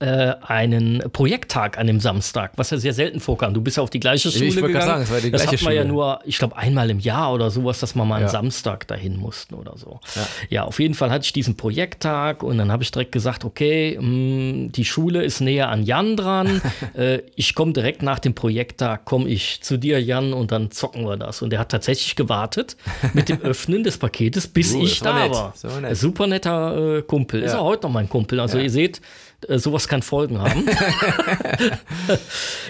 äh, 0.01 0.35
einen 0.43 1.03
Projekttag 1.13 1.77
an 1.77 1.89
dem 1.89 1.99
Samstag, 1.99 2.53
was 2.55 2.71
ja 2.71 2.79
sehr 2.79 2.93
selten 2.93 3.19
vorkam. 3.19 3.53
Du 3.53 3.61
bist 3.61 3.79
ja 3.79 3.83
auf 3.83 3.91
die 3.91 3.99
gleiche 3.99 4.31
Schule 4.31 4.47
ich 4.47 4.55
gegangen. 4.55 4.81
Sagen, 4.81 5.01
das 5.01 5.11
war 5.11 5.21
die 5.21 5.31
das 5.33 5.43
gleiche 5.43 5.57
hat 5.57 5.63
man 5.65 5.73
Schule. 5.73 5.75
ja 5.75 5.85
nur, 5.85 6.21
ich 6.25 6.39
glaube, 6.39 6.57
einmal 6.57 6.89
im 6.91 7.01
Jahr 7.01 7.33
oder 7.33 7.51
sowas, 7.51 7.81
dass 7.81 7.97
man 7.97 8.07
mal 8.07 8.17
ja. 8.17 8.27
einen 8.27 8.29
Samstag 8.29 8.87
dahin 8.87 9.17
mussten 9.17 9.55
oder 9.55 9.77
so. 9.77 9.99
Ja. 10.15 10.29
ja. 10.51 10.65
auf 10.65 10.79
jeden 10.79 10.95
Fall 10.95 11.11
hatte 11.11 11.25
ich 11.25 11.33
diesen 11.33 11.57
Projekttag 11.57 12.45
und 12.45 12.59
dann 12.59 12.71
habe 12.71 12.85
ich 12.85 12.93
direkt 12.93 13.11
gesagt, 13.11 13.45
okay, 13.45 13.99
mh, 14.01 14.07
mm, 14.07 14.73
die 14.73 14.85
Schule 14.85 15.25
ist 15.25 15.41
näher 15.41 15.69
an 15.69 15.83
Jan 15.83 16.17
dran. 16.17 16.63
äh, 16.95 17.23
ich 17.35 17.57
komme 17.57 17.73
direkt 17.73 18.03
nach 18.03 18.21
dem 18.21 18.35
Projekttag, 18.35 19.05
komme 19.05 19.29
ich 19.29 19.63
zu 19.63 19.79
dir, 19.79 20.01
Jan, 20.01 20.33
und 20.33 20.53
dann 20.53 20.71
zocken 20.71 21.07
wir 21.07 21.17
das. 21.17 21.43
Und 21.43 21.53
er 21.53 21.59
hat 21.59 21.71
tatsächlich 21.71 22.15
gewartet 22.15 22.77
mit 23.15 23.29
dem 23.29 23.41
Öffnen 23.43 23.83
des 23.83 23.99
Paketes, 23.99 24.47
bis 24.47 24.75
uh, 24.75 24.83
ich 24.83 25.01
da 25.01 25.29
war. 25.29 25.55
war. 25.65 25.95
Super 25.97 26.29
netter 26.29 26.99
äh, 26.99 27.03
Kumpel. 27.03 27.41
Ja. 27.41 27.47
Ist 27.47 27.55
auch 27.55 27.65
heute 27.65 27.89
noch 27.89 27.93
mein 27.93 28.09
Kumpel. 28.09 28.39
Also 28.39 28.59
ihr 28.59 28.71
seht, 28.71 29.01
äh, 29.47 29.59
kann 29.89 30.03
Folgen 30.03 30.41
haben. 30.41 30.67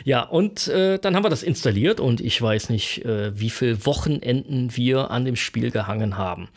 ja, 0.05 0.23
und 0.23 0.69
äh, 0.69 0.99
dann 0.99 1.15
haben 1.15 1.25
wir 1.25 1.31
das 1.31 1.43
installiert 1.43 2.01
und 2.01 2.21
ich 2.21 2.41
weiß 2.41 2.71
nicht, 2.71 3.05
äh, 3.05 3.39
wie 3.39 3.51
viele 3.51 3.85
Wochenenden 3.87 4.77
wir 4.77 5.11
an 5.11 5.25
dem 5.25 5.37
Spiel 5.37 5.71
gehangen 5.71 6.17
haben. 6.17 6.49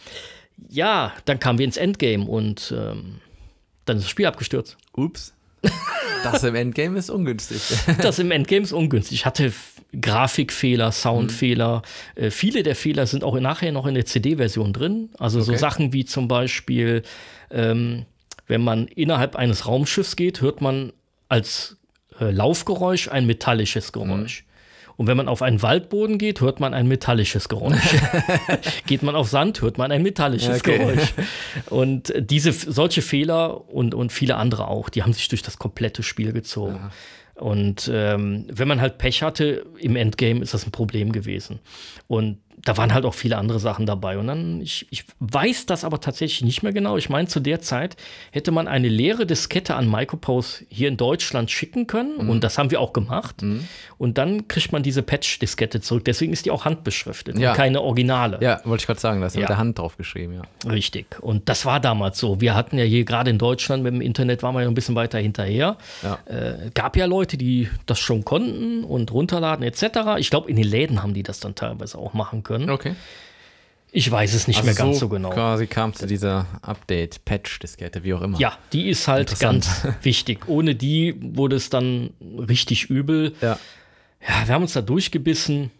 Ja, 0.70 1.14
dann 1.26 1.40
kamen 1.40 1.60
wir 1.60 1.66
ins 1.66 1.78
Endgame 1.78 2.26
und 2.26 2.74
ähm, 2.76 3.20
dann 3.86 3.98
ist 3.98 4.04
das 4.04 4.10
Spiel 4.10 4.26
abgestürzt. 4.26 4.78
Ups. 4.94 5.34
Das 6.24 6.44
im 6.44 6.56
Endgame 6.56 6.98
ist 6.98 7.10
ungünstig. 7.10 7.62
das 8.02 8.20
im 8.20 8.32
Endgame 8.32 8.62
ist 8.62 8.74
ungünstig. 8.74 9.20
Ich 9.20 9.26
hatte 9.26 9.52
Grafikfehler, 10.00 10.92
Soundfehler. 10.92 11.82
Mhm. 12.16 12.24
Äh, 12.24 12.32
viele 12.32 12.64
der 12.64 12.76
Fehler 12.76 13.08
sind 13.08 13.24
auch 13.24 13.40
nachher 13.40 13.72
noch 13.72 13.86
in 13.86 13.96
der 13.96 14.06
CD-Version 14.06 14.74
drin. 14.74 15.10
Also 15.18 15.40
okay. 15.40 15.52
so 15.52 15.58
Sachen 15.58 15.94
wie 15.94 16.06
zum 16.06 16.28
Beispiel 16.28 17.04
ähm, 17.50 18.06
wenn 18.52 18.66
man 18.66 18.88
innerhalb 18.88 19.38
eines 19.38 19.66
Raumschiffs 19.66 20.18
geht, 20.18 20.42
hört 20.42 20.60
man 20.60 20.92
als 21.30 21.78
äh, 22.20 22.32
Laufgeräusch 22.32 23.08
ein 23.08 23.26
metallisches 23.26 23.94
Geräusch. 23.94 24.44
Mhm. 24.44 24.94
Und 24.98 25.08
wenn 25.08 25.16
man 25.16 25.30
auf 25.30 25.42
einen 25.42 25.62
Waldboden 25.62 26.18
geht, 26.18 26.42
hört 26.42 26.60
man 26.60 26.74
ein 26.74 26.86
metallisches 26.86 27.48
Geräusch. 27.48 27.96
geht 28.88 29.04
man 29.04 29.16
auf 29.16 29.30
Sand, 29.30 29.62
hört 29.62 29.78
man 29.78 29.90
ein 29.94 30.04
metallisches 30.04 30.60
okay. 30.60 30.80
Geräusch. 30.80 31.14
Und 31.70 32.14
diese 32.18 32.52
solche 32.52 33.02
Fehler 33.02 33.74
und, 33.74 33.96
und 33.96 34.12
viele 34.12 34.36
andere 34.36 34.68
auch, 34.68 34.90
die 34.90 35.02
haben 35.02 35.14
sich 35.14 35.30
durch 35.30 35.44
das 35.44 35.58
komplette 35.58 36.04
Spiel 36.04 36.34
gezogen. 36.34 36.76
Ja. 36.76 36.92
Und 37.42 37.90
ähm, 37.92 38.48
wenn 38.52 38.68
man 38.68 38.82
halt 38.82 38.98
Pech 38.98 39.24
hatte 39.24 39.66
im 39.80 39.96
Endgame, 39.96 40.42
ist 40.42 40.54
das 40.54 40.68
ein 40.68 40.72
Problem 40.72 41.14
gewesen. 41.14 41.60
Und 42.08 42.40
da 42.64 42.78
waren 42.78 42.94
halt 42.94 43.06
auch 43.06 43.14
viele 43.14 43.38
andere 43.38 43.60
Sachen 43.60 43.86
dabei. 43.86 44.18
Und 44.18 44.28
dann, 44.28 44.62
ich, 44.62 44.88
ich 44.90 45.06
weiß 45.20 45.66
das 45.66 45.84
aber 45.84 46.00
tatsächlich 46.00 46.44
nicht 46.44 46.64
mehr 46.64 46.74
genau. 46.74 46.98
Ich 46.98 47.10
meine, 47.10 47.28
zu 47.28 47.40
der 47.40 47.62
Zeit 47.62 47.96
hätte 48.32 48.52
man 48.52 48.68
eine 48.68 48.88
leere 48.88 49.26
Diskette 49.26 49.76
an 49.76 49.90
Microprose 49.90 50.66
hier 50.70 50.88
in 50.88 50.98
Deutschland 50.98 51.50
schicken 51.50 51.88
können. 51.88 52.24
Mhm. 52.24 52.30
Und 52.30 52.44
das 52.44 52.58
haben 52.58 52.72
wir 52.72 52.80
auch 52.80 52.94
gemacht. 52.94 53.42
Mhm. 53.42 53.68
Und 53.98 54.18
dann 54.18 54.48
kriegt 54.48 54.72
man 54.72 54.84
diese 54.84 55.02
Patch-Diskette 55.02 55.82
zurück. 55.82 56.06
Deswegen 56.06 56.34
ist 56.34 56.46
die 56.46 56.52
auch 56.52 56.66
handbeschriftet 56.66 57.38
ja. 57.38 57.52
und 57.52 57.58
keine 57.58 57.82
Originale. 57.82 58.38
Ja, 58.42 58.62
wollte 58.66 58.82
ich 58.82 58.88
gerade 58.88 59.00
sagen, 59.00 59.22
das 59.22 59.34
ist 59.34 59.36
ja. 59.36 59.42
mit 59.42 59.50
der 59.50 59.58
Hand 59.58 59.80
drauf 59.80 59.98
geschrieben, 59.98 60.34
ja. 60.34 60.70
Richtig. 60.72 61.20
Und 61.22 61.50
das 61.50 61.66
war 61.66 61.80
damals 61.80 62.20
so. 62.20 62.42
Wir 62.42 62.56
hatten 62.56 62.78
ja 62.78 62.84
hier 62.84 63.06
gerade 63.06 63.32
in 63.32 63.38
Deutschland 63.38 63.84
mit 63.84 63.94
dem 63.94 64.02
Internet 64.02 64.44
waren 64.44 64.54
wir 64.56 64.62
ja 64.62 64.68
ein 64.68 64.74
bisschen 64.74 64.96
weiter 64.96 65.20
hinterher. 65.20 65.78
Ja. 66.04 66.20
Äh, 66.26 66.70
gab 66.74 66.96
ja 66.96 67.06
Leute, 67.06 67.38
die 67.38 67.70
das 67.86 68.00
schon 68.00 68.24
konnten 68.24 68.84
und 68.84 69.12
runterladen 69.12 69.66
etc. 69.66 70.18
Ich 70.18 70.30
glaube, 70.30 70.50
in 70.50 70.56
den 70.56 70.68
Läden 70.68 71.02
haben 71.02 71.14
die 71.14 71.24
das 71.24 71.40
dann 71.40 71.56
teilweise 71.56 71.98
auch 71.98 72.14
machen 72.14 72.44
können 72.44 72.51
können. 72.52 72.70
Okay. 72.70 72.96
Ich 73.94 74.10
weiß 74.10 74.34
es 74.34 74.48
nicht 74.48 74.58
also 74.58 74.66
mehr 74.68 74.76
ganz 74.76 74.96
so, 74.96 75.08
so 75.08 75.10
genau. 75.10 75.32
Quasi 75.32 75.68
kam 75.68 75.94
zu 75.94 76.08
dieser 76.08 76.46
Update-Patch-Diskette, 76.62 78.04
wie 78.06 78.14
auch 78.14 78.22
immer. 78.22 78.40
Ja, 78.40 78.58
die 78.72 78.88
ist 78.88 79.08
halt 79.10 79.38
ganz 79.40 79.86
wichtig. 80.02 80.48
Ohne 80.48 80.76
die 80.76 81.16
wurde 81.20 81.58
es 81.58 81.70
dann 81.70 82.12
richtig 82.22 82.90
übel. 82.90 83.34
Ja. 83.42 83.60
Ja, 84.26 84.48
wir 84.48 84.54
haben 84.54 84.62
uns 84.62 84.74
da 84.74 84.82
durchgebissen. 84.82 85.72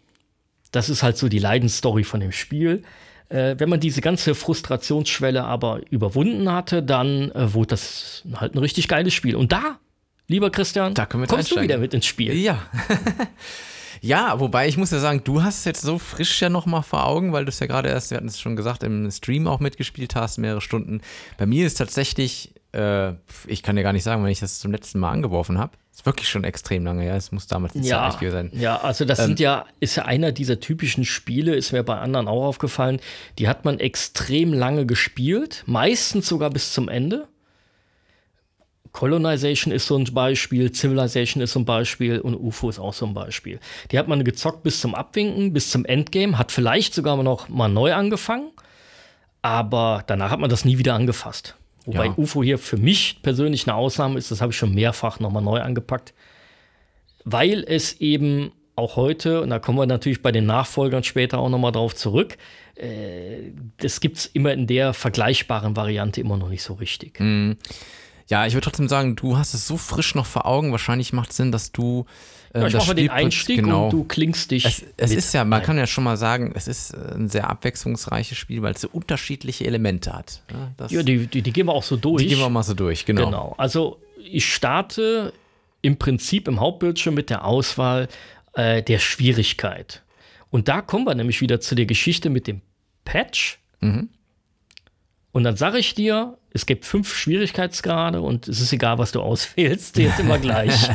Das 0.72 0.90
ist 0.90 1.02
halt 1.02 1.16
so 1.16 1.28
die 1.28 1.38
Leidensstory 1.38 2.04
von 2.04 2.20
dem 2.20 2.32
Spiel. 2.32 2.82
Äh, 3.30 3.54
wenn 3.58 3.70
man 3.70 3.80
diese 3.80 4.02
ganze 4.02 4.34
Frustrationsschwelle 4.34 5.44
aber 5.44 5.80
überwunden 5.88 6.52
hatte, 6.52 6.82
dann 6.82 7.30
äh, 7.30 7.54
wurde 7.54 7.68
das 7.68 8.24
halt 8.34 8.54
ein 8.54 8.58
richtig 8.58 8.88
geiles 8.88 9.14
Spiel. 9.14 9.36
Und 9.36 9.52
da, 9.52 9.78
lieber 10.26 10.50
Christian, 10.50 10.92
da 10.92 11.06
kommst 11.06 11.32
einsteigen. 11.32 11.62
du 11.62 11.62
wieder 11.62 11.78
mit 11.78 11.94
ins 11.94 12.04
Spiel. 12.04 12.34
Ja. 12.34 12.58
Ja, 14.02 14.40
wobei 14.40 14.68
ich 14.68 14.76
muss 14.76 14.90
ja 14.90 14.98
sagen, 14.98 15.22
du 15.24 15.42
hast 15.42 15.60
es 15.60 15.64
jetzt 15.64 15.80
so 15.82 15.98
frisch 15.98 16.42
ja 16.42 16.48
noch 16.50 16.66
mal 16.66 16.82
vor 16.82 17.06
Augen, 17.06 17.32
weil 17.32 17.44
du 17.44 17.50
es 17.50 17.60
ja 17.60 17.66
gerade 17.66 17.88
erst, 17.88 18.10
wir 18.10 18.16
hatten 18.18 18.26
es 18.28 18.40
schon 18.40 18.56
gesagt, 18.56 18.82
im 18.82 19.10
Stream 19.10 19.46
auch 19.46 19.60
mitgespielt 19.60 20.14
hast, 20.16 20.38
mehrere 20.38 20.60
Stunden. 20.60 21.00
Bei 21.38 21.46
mir 21.46 21.66
ist 21.66 21.78
tatsächlich 21.78 22.52
Äh, 22.74 23.16
ich 23.46 23.62
kann 23.62 23.76
dir 23.76 23.82
gar 23.82 23.92
nicht 23.92 24.02
sagen, 24.02 24.24
wenn 24.24 24.30
ich 24.30 24.40
das 24.40 24.58
zum 24.58 24.72
letzten 24.72 24.98
Mal 24.98 25.10
angeworfen 25.10 25.58
habe. 25.58 25.72
Ist 25.92 26.06
wirklich 26.06 26.26
schon 26.30 26.42
extrem 26.42 26.86
lange, 26.86 27.06
ja. 27.06 27.14
Es 27.16 27.30
muss 27.30 27.46
damals 27.46 27.74
die 27.74 27.80
Ja, 27.80 28.08
gewesen 28.08 28.32
sein. 28.32 28.50
ja, 28.54 28.80
also 28.80 29.04
das 29.04 29.18
sind 29.18 29.40
ja, 29.40 29.66
ist 29.78 29.96
ja 29.96 30.06
einer 30.06 30.32
dieser 30.32 30.58
typischen 30.58 31.04
Spiele, 31.04 31.54
ist 31.54 31.72
mir 31.72 31.82
bei 31.82 31.98
anderen 31.98 32.28
auch 32.28 32.44
aufgefallen, 32.46 32.98
die 33.38 33.46
hat 33.46 33.66
man 33.66 33.78
extrem 33.78 34.54
lange 34.54 34.86
gespielt, 34.86 35.64
meistens 35.66 36.26
sogar 36.28 36.48
bis 36.48 36.72
zum 36.72 36.88
Ende. 36.88 37.28
Colonization 38.92 39.72
ist 39.72 39.86
so 39.86 39.96
ein 39.96 40.04
Beispiel, 40.12 40.72
Civilization 40.72 41.42
ist 41.42 41.52
so 41.52 41.60
ein 41.60 41.64
Beispiel 41.64 42.20
und 42.20 42.34
UFO 42.34 42.68
ist 42.68 42.78
auch 42.78 42.92
so 42.92 43.06
ein 43.06 43.14
Beispiel. 43.14 43.58
Die 43.90 43.98
hat 43.98 44.08
man 44.08 44.22
gezockt 44.22 44.62
bis 44.62 44.80
zum 44.80 44.94
Abwinken, 44.94 45.52
bis 45.52 45.70
zum 45.70 45.84
Endgame, 45.84 46.38
hat 46.38 46.52
vielleicht 46.52 46.94
sogar 46.94 47.20
noch 47.22 47.48
mal 47.48 47.68
neu 47.68 47.94
angefangen, 47.94 48.50
aber 49.40 50.04
danach 50.06 50.30
hat 50.30 50.40
man 50.40 50.50
das 50.50 50.64
nie 50.64 50.78
wieder 50.78 50.94
angefasst. 50.94 51.56
Wobei 51.86 52.06
Ja. 52.06 52.14
UFO 52.16 52.42
hier 52.42 52.58
für 52.58 52.76
mich 52.76 53.22
persönlich 53.22 53.66
eine 53.66 53.76
Ausnahme 53.76 54.18
ist, 54.18 54.30
das 54.30 54.40
habe 54.40 54.52
ich 54.52 54.58
schon 54.58 54.74
mehrfach 54.74 55.18
noch 55.20 55.32
mal 55.32 55.40
neu 55.40 55.60
angepackt 55.60 56.14
weil 57.24 57.64
es 57.66 58.00
eben 58.00 58.52
auch 58.74 58.96
heute, 58.96 59.42
und 59.42 59.50
da 59.50 59.58
kommen 59.58 59.78
wir 59.78 59.86
natürlich 59.86 60.22
bei 60.22 60.32
den 60.32 60.46
Nachfolgern 60.46 61.02
später 61.02 61.38
auch 61.38 61.50
nochmal 61.50 61.72
drauf 61.72 61.94
zurück, 61.94 62.38
äh, 62.74 63.52
das 63.76 64.00
gibt 64.00 64.16
es 64.16 64.26
immer 64.26 64.52
in 64.52 64.66
der 64.66 64.94
vergleichbaren 64.94 65.76
Variante 65.76 66.20
immer 66.20 66.36
noch 66.36 66.48
nicht 66.48 66.62
so 66.62 66.74
richtig. 66.74 67.20
Ja, 68.32 68.46
ich 68.46 68.54
würde 68.54 68.64
trotzdem 68.64 68.88
sagen, 68.88 69.14
du 69.14 69.36
hast 69.36 69.52
es 69.52 69.66
so 69.66 69.76
frisch 69.76 70.14
noch 70.14 70.24
vor 70.24 70.46
Augen. 70.46 70.72
Wahrscheinlich 70.72 71.12
macht 71.12 71.32
es 71.32 71.36
Sinn, 71.36 71.52
dass 71.52 71.70
du. 71.70 72.06
Äh, 72.54 72.60
Ja, 72.60 72.66
ich 72.68 72.74
mache 72.74 72.94
den 72.94 73.10
Einstieg 73.10 73.56
genau. 73.58 73.84
und 73.84 73.92
du 73.92 74.04
klingst 74.04 74.50
dich. 74.50 74.64
Es, 74.64 74.82
es 74.96 75.10
ist 75.12 75.34
ja, 75.34 75.44
man 75.44 75.60
ein. 75.60 75.66
kann 75.66 75.76
ja 75.76 75.86
schon 75.86 76.02
mal 76.02 76.16
sagen, 76.16 76.50
es 76.54 76.66
ist 76.66 76.94
äh, 76.94 77.14
ein 77.14 77.28
sehr 77.28 77.50
abwechslungsreiches 77.50 78.38
Spiel, 78.38 78.62
weil 78.62 78.72
es 78.72 78.80
so 78.80 78.88
unterschiedliche 78.90 79.66
Elemente 79.66 80.14
hat. 80.14 80.40
Ja, 80.50 80.72
das, 80.78 80.90
Ja, 80.92 81.02
die, 81.02 81.26
die, 81.26 81.42
die 81.42 81.52
gehen 81.52 81.66
wir 81.66 81.74
auch 81.74 81.82
so 81.82 81.98
durch. 81.98 82.22
die 82.22 82.28
gehen 82.30 82.38
wir 82.38 82.48
mal 82.48 82.62
so 82.62 82.72
durch, 82.72 83.04
genau. 83.04 83.26
Genau. 83.26 83.54
Also 83.58 84.00
ich 84.16 84.50
starte 84.50 85.34
im 85.82 85.98
Prinzip 85.98 86.48
im 86.48 86.58
Hauptbildschirm 86.58 87.14
mit 87.14 87.28
der 87.28 87.44
Auswahl 87.44 88.08
äh, 88.54 88.82
der 88.82 88.98
Schwierigkeit. 88.98 90.02
Und 90.48 90.68
da 90.68 90.80
kommen 90.80 91.04
wir 91.04 91.14
nämlich 91.14 91.42
wieder 91.42 91.60
zu 91.60 91.74
der 91.74 91.84
Geschichte 91.84 92.30
mit 92.30 92.46
dem 92.46 92.62
Patch. 93.04 93.60
Mhm. 93.80 94.08
Und 95.32 95.44
dann 95.44 95.56
sage 95.56 95.78
ich 95.78 95.94
dir, 95.94 96.36
es 96.54 96.66
gibt 96.66 96.84
fünf 96.84 97.14
Schwierigkeitsgrade 97.14 98.20
und 98.20 98.48
es 98.48 98.60
ist 98.60 98.72
egal, 98.74 98.98
was 98.98 99.12
du 99.12 99.22
auswählst, 99.22 99.96
die 99.96 100.02
ist 100.02 100.20
immer 100.20 100.38
gleich. 100.38 100.90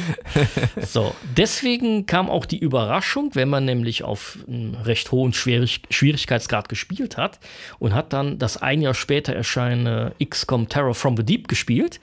so, 0.80 1.14
deswegen 1.36 2.04
kam 2.06 2.28
auch 2.28 2.44
die 2.44 2.58
Überraschung, 2.58 3.30
wenn 3.34 3.48
man 3.48 3.64
nämlich 3.64 4.02
auf 4.02 4.38
einem 4.48 4.74
recht 4.74 5.12
hohen 5.12 5.32
Schwierig 5.32 5.82
Schwierigkeitsgrad 5.90 6.68
gespielt 6.68 7.16
hat 7.16 7.38
und 7.78 7.94
hat 7.94 8.12
dann 8.12 8.40
das 8.40 8.56
ein 8.56 8.82
Jahr 8.82 8.94
später 8.94 9.32
erscheinende 9.32 10.12
XCOM 10.24 10.68
Terror 10.68 10.94
from 10.94 11.16
the 11.16 11.22
Deep 11.22 11.46
gespielt 11.46 12.00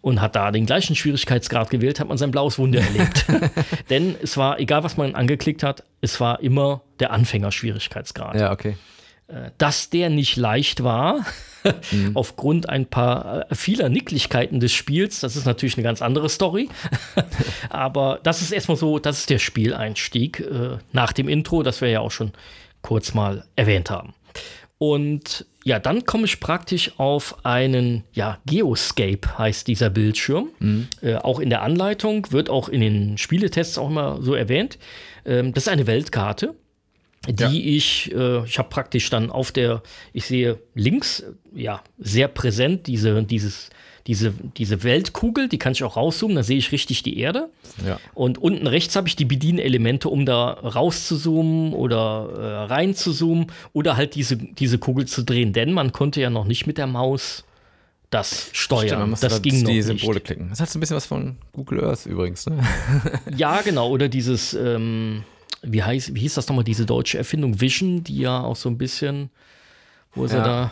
und 0.00 0.20
hat 0.20 0.36
da 0.36 0.52
den 0.52 0.66
gleichen 0.66 0.94
Schwierigkeitsgrad 0.94 1.70
gewählt, 1.70 1.98
hat 1.98 2.06
man 2.06 2.18
sein 2.18 2.30
blaues 2.30 2.58
Wunder 2.58 2.80
erlebt. 2.80 3.26
Denn 3.90 4.14
es 4.22 4.36
war, 4.36 4.60
egal 4.60 4.84
was 4.84 4.96
man 4.96 5.16
angeklickt 5.16 5.64
hat, 5.64 5.82
es 6.00 6.20
war 6.20 6.40
immer 6.40 6.82
der 7.00 7.10
Anfängerschwierigkeitsgrad 7.10 8.36
Ja, 8.36 8.52
okay. 8.52 8.76
Dass 9.58 9.90
der 9.90 10.08
nicht 10.08 10.36
leicht 10.36 10.84
war, 10.84 11.24
aufgrund 12.14 12.68
ein 12.68 12.86
paar 12.86 13.50
äh, 13.50 13.54
vieler 13.54 13.88
Nicklichkeiten 13.88 14.60
des 14.60 14.72
Spiels. 14.72 15.20
Das 15.20 15.36
ist 15.36 15.46
natürlich 15.46 15.76
eine 15.76 15.84
ganz 15.84 16.02
andere 16.02 16.28
Story. 16.28 16.68
Aber 17.70 18.20
das 18.22 18.42
ist 18.42 18.52
erstmal 18.52 18.76
so, 18.76 18.98
das 18.98 19.20
ist 19.20 19.30
der 19.30 19.38
Spieleinstieg 19.38 20.40
äh, 20.40 20.78
nach 20.92 21.12
dem 21.12 21.28
Intro, 21.28 21.62
das 21.62 21.80
wir 21.80 21.88
ja 21.88 22.00
auch 22.00 22.10
schon 22.10 22.32
kurz 22.82 23.14
mal 23.14 23.44
erwähnt 23.56 23.90
haben. 23.90 24.14
Und 24.78 25.46
ja, 25.64 25.78
dann 25.78 26.04
komme 26.04 26.26
ich 26.26 26.38
praktisch 26.38 26.92
auf 26.98 27.44
einen, 27.44 28.04
ja, 28.12 28.38
Geoscape 28.46 29.38
heißt 29.38 29.66
dieser 29.66 29.90
Bildschirm. 29.90 30.50
Äh, 31.00 31.16
auch 31.16 31.40
in 31.40 31.50
der 31.50 31.62
Anleitung, 31.62 32.30
wird 32.30 32.50
auch 32.50 32.68
in 32.68 32.80
den 32.80 33.18
Spieletests 33.18 33.78
auch 33.78 33.88
immer 33.88 34.22
so 34.22 34.34
erwähnt. 34.34 34.78
Ähm, 35.24 35.54
das 35.54 35.64
ist 35.64 35.72
eine 35.72 35.86
Weltkarte 35.86 36.54
die 37.28 37.76
ich, 37.76 38.12
äh, 38.14 38.44
ich 38.44 38.58
habe 38.58 38.68
praktisch 38.68 39.10
dann 39.10 39.30
auf 39.30 39.52
der, 39.52 39.82
ich 40.12 40.26
sehe 40.26 40.58
links, 40.74 41.24
ja, 41.54 41.82
sehr 41.98 42.28
präsent 42.28 42.86
diese, 42.86 43.22
dieses, 43.24 43.70
diese, 44.06 44.32
diese 44.56 44.84
Weltkugel, 44.84 45.48
die 45.48 45.58
kann 45.58 45.72
ich 45.72 45.82
auch 45.82 45.96
rauszoomen, 45.96 46.36
da 46.36 46.42
sehe 46.42 46.58
ich 46.58 46.70
richtig 46.70 47.02
die 47.02 47.18
Erde. 47.18 47.48
Ja. 47.84 47.98
Und 48.14 48.38
unten 48.38 48.66
rechts 48.66 48.94
habe 48.94 49.08
ich 49.08 49.16
die 49.16 49.24
Bedienelemente, 49.24 50.08
um 50.08 50.24
da 50.24 50.50
rauszuzoomen 50.50 51.72
oder 51.72 52.28
äh, 52.36 52.72
reinzuzoomen 52.72 53.46
oder 53.72 53.96
halt 53.96 54.14
diese, 54.14 54.36
diese 54.36 54.78
Kugel 54.78 55.06
zu 55.06 55.22
drehen. 55.22 55.52
Denn 55.52 55.72
man 55.72 55.92
konnte 55.92 56.20
ja 56.20 56.30
noch 56.30 56.44
nicht 56.44 56.66
mit 56.66 56.78
der 56.78 56.86
Maus 56.86 57.44
das 58.10 58.50
steuern. 58.52 58.86
Stimmt, 58.86 59.12
das 59.24 59.32
da 59.32 59.38
ging 59.40 59.62
noch 59.62 59.70
die 59.70 59.76
nicht. 59.76 59.86
Symbole 59.86 60.20
klicken. 60.20 60.50
Das 60.50 60.60
hat 60.60 60.70
so 60.70 60.78
ein 60.78 60.80
bisschen 60.80 60.96
was 60.96 61.06
von 61.06 61.36
Google 61.52 61.84
Earth 61.84 62.06
übrigens, 62.06 62.46
ne? 62.46 62.62
Ja, 63.36 63.62
genau. 63.62 63.90
Oder 63.90 64.08
dieses, 64.08 64.54
ähm, 64.54 65.24
wie, 65.72 65.82
heißt, 65.82 66.14
wie 66.14 66.20
hieß 66.20 66.34
das 66.34 66.48
nochmal, 66.48 66.64
diese 66.64 66.86
deutsche 66.86 67.18
Erfindung 67.18 67.60
Vision, 67.60 68.02
die 68.04 68.18
ja 68.18 68.40
auch 68.40 68.56
so 68.56 68.68
ein 68.68 68.78
bisschen, 68.78 69.30
wo 70.14 70.26
sie 70.26 70.36
Ja. 70.36 70.44
da 70.44 70.70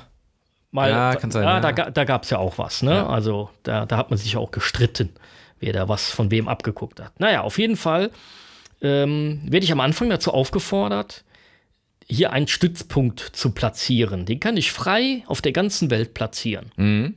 mal. 0.70 0.90
Ja, 0.90 1.14
kann 1.16 1.30
sein, 1.30 1.44
Ja, 1.44 1.61
ja. 1.61 1.72
da, 1.72 1.90
da 1.90 2.04
gab 2.04 2.24
es 2.24 2.30
ja 2.30 2.38
auch 2.38 2.59
was, 2.59 2.83
ne? 2.83 2.92
Ja. 2.94 3.07
Also 3.09 3.50
da, 3.62 3.87
da 3.87 3.96
hat 3.96 4.11
man 4.11 4.18
sich 4.18 4.37
auch 4.37 4.50
gestritten, 4.50 5.11
wer 5.61 5.72
da 5.72 5.88
was 5.88 6.11
von 6.11 6.30
wem 6.30 6.48
abgeguckt 6.48 7.00
hat. 7.00 7.18
Naja, 7.20 7.42
auf 7.42 7.59
jeden 7.59 7.76
Fall 7.76 8.11
ähm, 8.83 9.40
werde 9.44 9.64
ich 9.64 9.72
am 9.72 9.80
Anfang 9.80 10.11
dazu 10.11 10.33
aufgefordert, 10.33 11.24
hier 12.07 12.33
einen 12.33 12.48
Stützpunkt 12.48 13.20
zu 13.20 13.52
platzieren. 13.52 14.26
Den 14.26 14.38
kann 14.40 14.57
ich 14.59 14.72
frei 14.72 15.22
auf 15.26 15.40
der 15.40 15.52
ganzen 15.52 15.90
Welt 15.90 16.12
platzieren. 16.12 16.70
Mhm. 16.76 17.14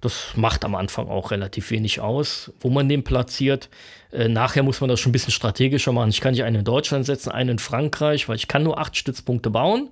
Das 0.00 0.32
macht 0.34 0.64
am 0.64 0.74
Anfang 0.74 1.08
auch 1.08 1.30
relativ 1.30 1.70
wenig 1.70 2.00
aus, 2.00 2.52
wo 2.60 2.70
man 2.70 2.88
den 2.88 3.04
platziert. 3.04 3.68
Äh, 4.12 4.28
nachher 4.28 4.62
muss 4.62 4.80
man 4.80 4.88
das 4.88 5.00
schon 5.00 5.10
ein 5.10 5.12
bisschen 5.12 5.32
strategischer 5.32 5.92
machen. 5.92 6.10
Ich 6.10 6.20
kann 6.20 6.32
nicht 6.32 6.44
einen 6.44 6.56
in 6.56 6.64
Deutschland 6.64 7.06
setzen, 7.06 7.30
einen 7.30 7.50
in 7.50 7.58
Frankreich, 7.58 8.28
weil 8.28 8.36
ich 8.36 8.48
kann 8.48 8.62
nur 8.62 8.78
acht 8.78 8.96
Stützpunkte 8.96 9.50
bauen. 9.50 9.90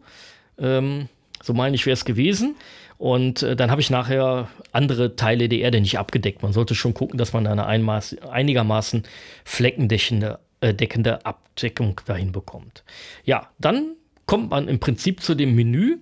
Ähm, 0.59 1.09
so 1.43 1.53
meine 1.53 1.77
ich, 1.77 1.87
wäre 1.87 1.95
es 1.95 2.05
gewesen. 2.05 2.57
Und 2.97 3.43
äh, 3.43 3.55
dann 3.55 3.71
habe 3.71 3.81
ich 3.81 3.91
nachher 3.91 4.49
andere 4.73 5.15
Teile 5.15 5.49
der 5.49 5.61
Erde 5.61 5.81
nicht 5.81 5.99
abgedeckt. 5.99 6.43
Man 6.43 6.53
sollte 6.53 6.75
schon 6.75 6.95
gucken, 6.95 7.19
dass 7.19 7.33
man 7.33 7.47
eine 7.47 7.67
einigermaßen 7.67 9.05
fleckendeckende 9.45 10.41
äh, 10.61 10.75
deckende 10.75 11.25
Abdeckung 11.25 12.01
dahin 12.07 12.33
bekommt. 12.33 12.83
Ja, 13.25 13.49
dann 13.59 13.95
kommt 14.27 14.51
man 14.51 14.67
im 14.67 14.81
Prinzip 14.81 15.23
zu 15.23 15.37
dem 15.37 15.55
Menü. 15.55 15.99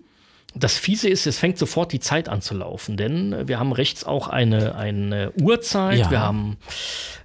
Das 0.58 0.78
Fiese 0.78 1.08
ist, 1.08 1.26
es 1.26 1.38
fängt 1.38 1.58
sofort 1.58 1.92
die 1.92 2.00
Zeit 2.00 2.28
an 2.28 2.40
zu 2.40 2.54
laufen, 2.54 2.96
denn 2.96 3.32
äh, 3.32 3.48
wir 3.48 3.58
haben 3.58 3.72
rechts 3.72 4.04
auch 4.04 4.28
eine, 4.28 4.74
eine 4.74 5.32
Uhrzeit, 5.40 5.98
Ja. 5.98 6.10
wir 6.10 6.20
haben 6.20 6.56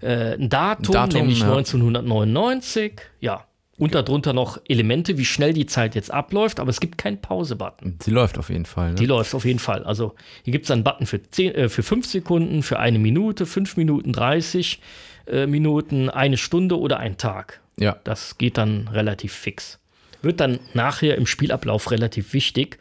äh, 0.02 0.34
ein 0.36 0.50
Datum, 0.50 0.94
Datum, 0.94 1.20
nämlich 1.22 1.39
ja. 1.39 1.48
1999. 1.52 2.94
Ja, 3.20 3.46
und 3.78 3.96
darunter 3.96 4.34
noch 4.34 4.60
Elemente, 4.67 5.17
wie 5.17 5.26
schnell 5.26 5.54
die 5.54 5.65
Zeit 5.65 5.96
jetzt 5.96 6.12
abläuft, 6.12 6.60
aber 6.60 6.70
es 6.70 6.80
gibt 6.80 6.98
keinen 7.00 7.20
Pause-Button. 7.20 7.98
Sie 8.04 8.12
läuft 8.12 8.38
auf 8.38 8.50
jeden 8.50 8.65
Fall. 8.65 8.89
Ne? 8.89 8.96
Die 8.96 9.06
läuft 9.08 9.34
auf 9.34 9.44
jeden 9.46 9.58
Fall. 9.60 9.84
Also 9.86 10.13
hier 10.44 10.52
gibt 10.52 10.65
es 10.65 10.72
einen 10.72 10.84
Button 10.84 11.08
für, 11.08 11.22
10, 11.24 11.56
äh, 11.56 11.70
für 11.70 11.82
5 11.82 12.06
Sekunden, 12.06 12.62
für 12.63 12.78
eine 12.80 13.00
Minute, 13.00 13.46
5 13.48 13.78
Minuten 13.78 14.13
30 14.13 14.80
äh, 15.28 15.48
Minuten, 15.48 16.10
eine 16.10 16.38
Stunde 16.38 16.78
oder 16.80 17.00
ein 17.00 17.17
Tag. 17.17 17.62
ja. 17.78 17.98
Das 18.04 18.38
geht 18.38 18.58
dann 18.58 18.88
relativ 18.89 19.34
fix. 19.34 19.80
Wird 20.22 20.39
dann 20.39 20.60
nachher 20.76 21.17
im 21.17 21.26
Spielablauf 21.26 21.89
relativ 21.89 22.34
wichtig, 22.34 22.78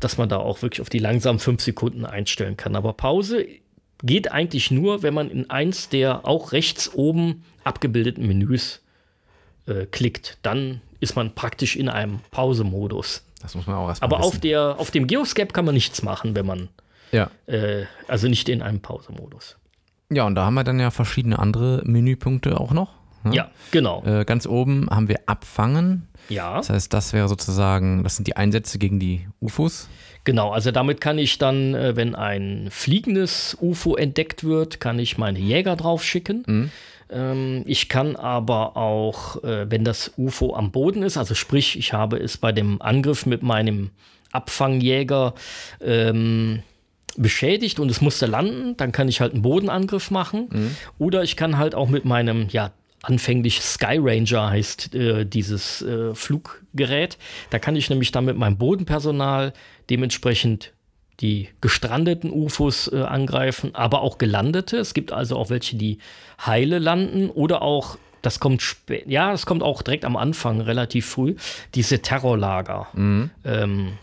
dass 0.00 0.16
man 0.16 0.28
da 0.28 0.36
auch 0.36 0.62
wirklich 0.62 0.80
auf 0.80 0.88
die 0.90 0.98
langsamen 1.00 1.38
5 1.40 1.60
Sekunden 1.62 2.06
einstellen 2.06 2.56
kann. 2.56 2.76
Aber 2.76 2.92
Pause 2.92 3.46
geht 4.02 4.30
eigentlich 4.30 4.70
nur, 4.70 5.02
wenn 5.02 5.14
man 5.14 5.30
in 5.30 5.50
eins 5.50 5.88
der 5.88 6.26
auch 6.28 6.52
rechts 6.52 6.92
oben 6.94 7.44
abgebildeten 7.64 8.26
Menüs 8.26 8.80
äh, 9.66 9.86
klickt. 9.86 10.38
Dann 10.42 10.82
ist 11.00 11.16
man 11.16 11.34
praktisch 11.34 11.74
in 11.76 11.88
einem 11.88 12.20
Pause-Modus. 12.30 13.24
Das 13.42 13.54
muss 13.54 13.66
man 13.66 13.76
auch 13.76 13.88
erstmal 13.88 14.12
Aber 14.12 14.24
auf, 14.24 14.38
der, 14.38 14.76
auf 14.78 14.90
dem 14.90 15.06
Geoscape 15.06 15.52
kann 15.52 15.64
man 15.64 15.74
nichts 15.74 16.02
machen, 16.02 16.36
wenn 16.36 16.46
man, 16.46 16.68
Ja. 17.12 17.30
äh, 17.46 17.84
also 18.08 18.28
nicht 18.28 18.48
in 18.48 18.62
einem 18.62 18.80
Pause-Modus. 18.80 19.56
ja, 20.10 20.24
und 20.26 20.34
da 20.34 20.44
haben 20.44 20.54
wir 20.54 20.64
dann 20.64 20.78
ja 20.80 20.90
verschiedene 20.90 21.38
andere 21.38 21.82
Menüpunkte 21.84 22.60
auch 22.60 22.72
noch. 22.72 22.90
ne? 23.24 23.34
Ja, 23.34 23.50
genau. 23.70 24.02
Äh, 24.04 24.24
ganz 24.24 24.46
oben 24.46 24.88
haben 24.90 25.08
wir 25.08 25.20
Abfangen. 25.26 26.08
Ja. 26.28 26.56
Das 26.56 26.70
heißt, 26.70 26.92
das 26.92 27.12
wäre 27.12 27.28
sozusagen, 27.28 28.02
das 28.04 28.16
sind 28.16 28.26
die 28.26 28.36
Einsätze 28.36 28.78
gegen 28.78 28.98
die 29.00 29.26
UFOs. 29.40 29.88
Genau, 30.24 30.50
also 30.50 30.70
damit 30.70 31.00
kann 31.00 31.18
ich 31.18 31.36
dann, 31.38 31.74
äh, 31.74 31.96
wenn 31.96 32.14
ein 32.14 32.68
fliegendes 32.70 33.56
UFO 33.60 33.94
entdeckt 33.94 34.42
wird, 34.42 34.80
kann 34.80 34.98
ich 34.98 35.18
meine 35.18 35.38
Jäger 35.38 35.76
drauf 35.76 36.02
schicken. 36.02 36.70
Ähm, 37.10 37.62
ich 37.66 37.90
kann 37.90 38.16
aber 38.16 38.76
auch, 38.76 39.44
äh, 39.44 39.70
wenn 39.70 39.84
das 39.84 40.12
UFO 40.16 40.54
am 40.54 40.70
Boden 40.70 41.02
ist, 41.02 41.18
also 41.18 41.34
sprich, 41.34 41.78
ich 41.78 41.92
habe 41.92 42.16
es 42.16 42.38
bei 42.38 42.52
dem 42.52 42.80
Angriff 42.80 43.26
mit 43.26 43.42
meinem 43.42 43.90
Abfangjäger 44.32 45.34
ähm, 45.82 46.62
beschädigt 47.16 47.78
und 47.78 47.90
es 47.90 48.00
musste 48.00 48.26
landen, 48.26 48.76
dann 48.78 48.92
kann 48.92 49.08
ich 49.08 49.20
halt 49.20 49.34
einen 49.34 49.42
Bodenangriff 49.42 50.10
machen. 50.10 50.74
Oder 50.98 51.22
ich 51.22 51.36
kann 51.36 51.58
halt 51.58 51.76
auch 51.76 51.88
mit 51.88 52.04
meinem, 52.04 52.48
ja, 52.50 52.72
anfänglich 53.04 53.60
Sky 53.60 53.98
Ranger 54.00 54.50
heißt 54.50 54.94
äh, 54.94 55.24
dieses 55.24 55.82
äh, 55.82 56.14
Fluggerät. 56.14 57.18
Da 57.50 57.58
kann 57.58 57.76
ich 57.76 57.90
nämlich 57.90 58.12
dann 58.12 58.24
mit 58.24 58.36
meinem 58.36 58.56
Bodenpersonal 58.56 59.52
dementsprechend 59.90 60.72
die 61.20 61.48
gestrandeten 61.60 62.30
UFOs 62.30 62.88
äh, 62.92 63.02
angreifen, 63.02 63.74
aber 63.74 64.02
auch 64.02 64.18
gelandete. 64.18 64.78
Es 64.78 64.94
gibt 64.94 65.12
also 65.12 65.36
auch 65.36 65.50
welche, 65.50 65.76
die 65.76 65.98
heile 66.44 66.78
landen 66.78 67.30
oder 67.30 67.62
auch, 67.62 67.98
das 68.22 68.40
kommt 68.40 68.62
spät, 68.62 69.04
ja, 69.06 69.30
das 69.30 69.46
kommt 69.46 69.62
auch 69.62 69.82
direkt 69.82 70.04
am 70.04 70.16
Anfang, 70.16 70.60
relativ 70.60 71.06
früh, 71.06 71.36
diese 71.74 72.00
Terrorlager. 72.00 72.88
Ähm, 73.44 73.98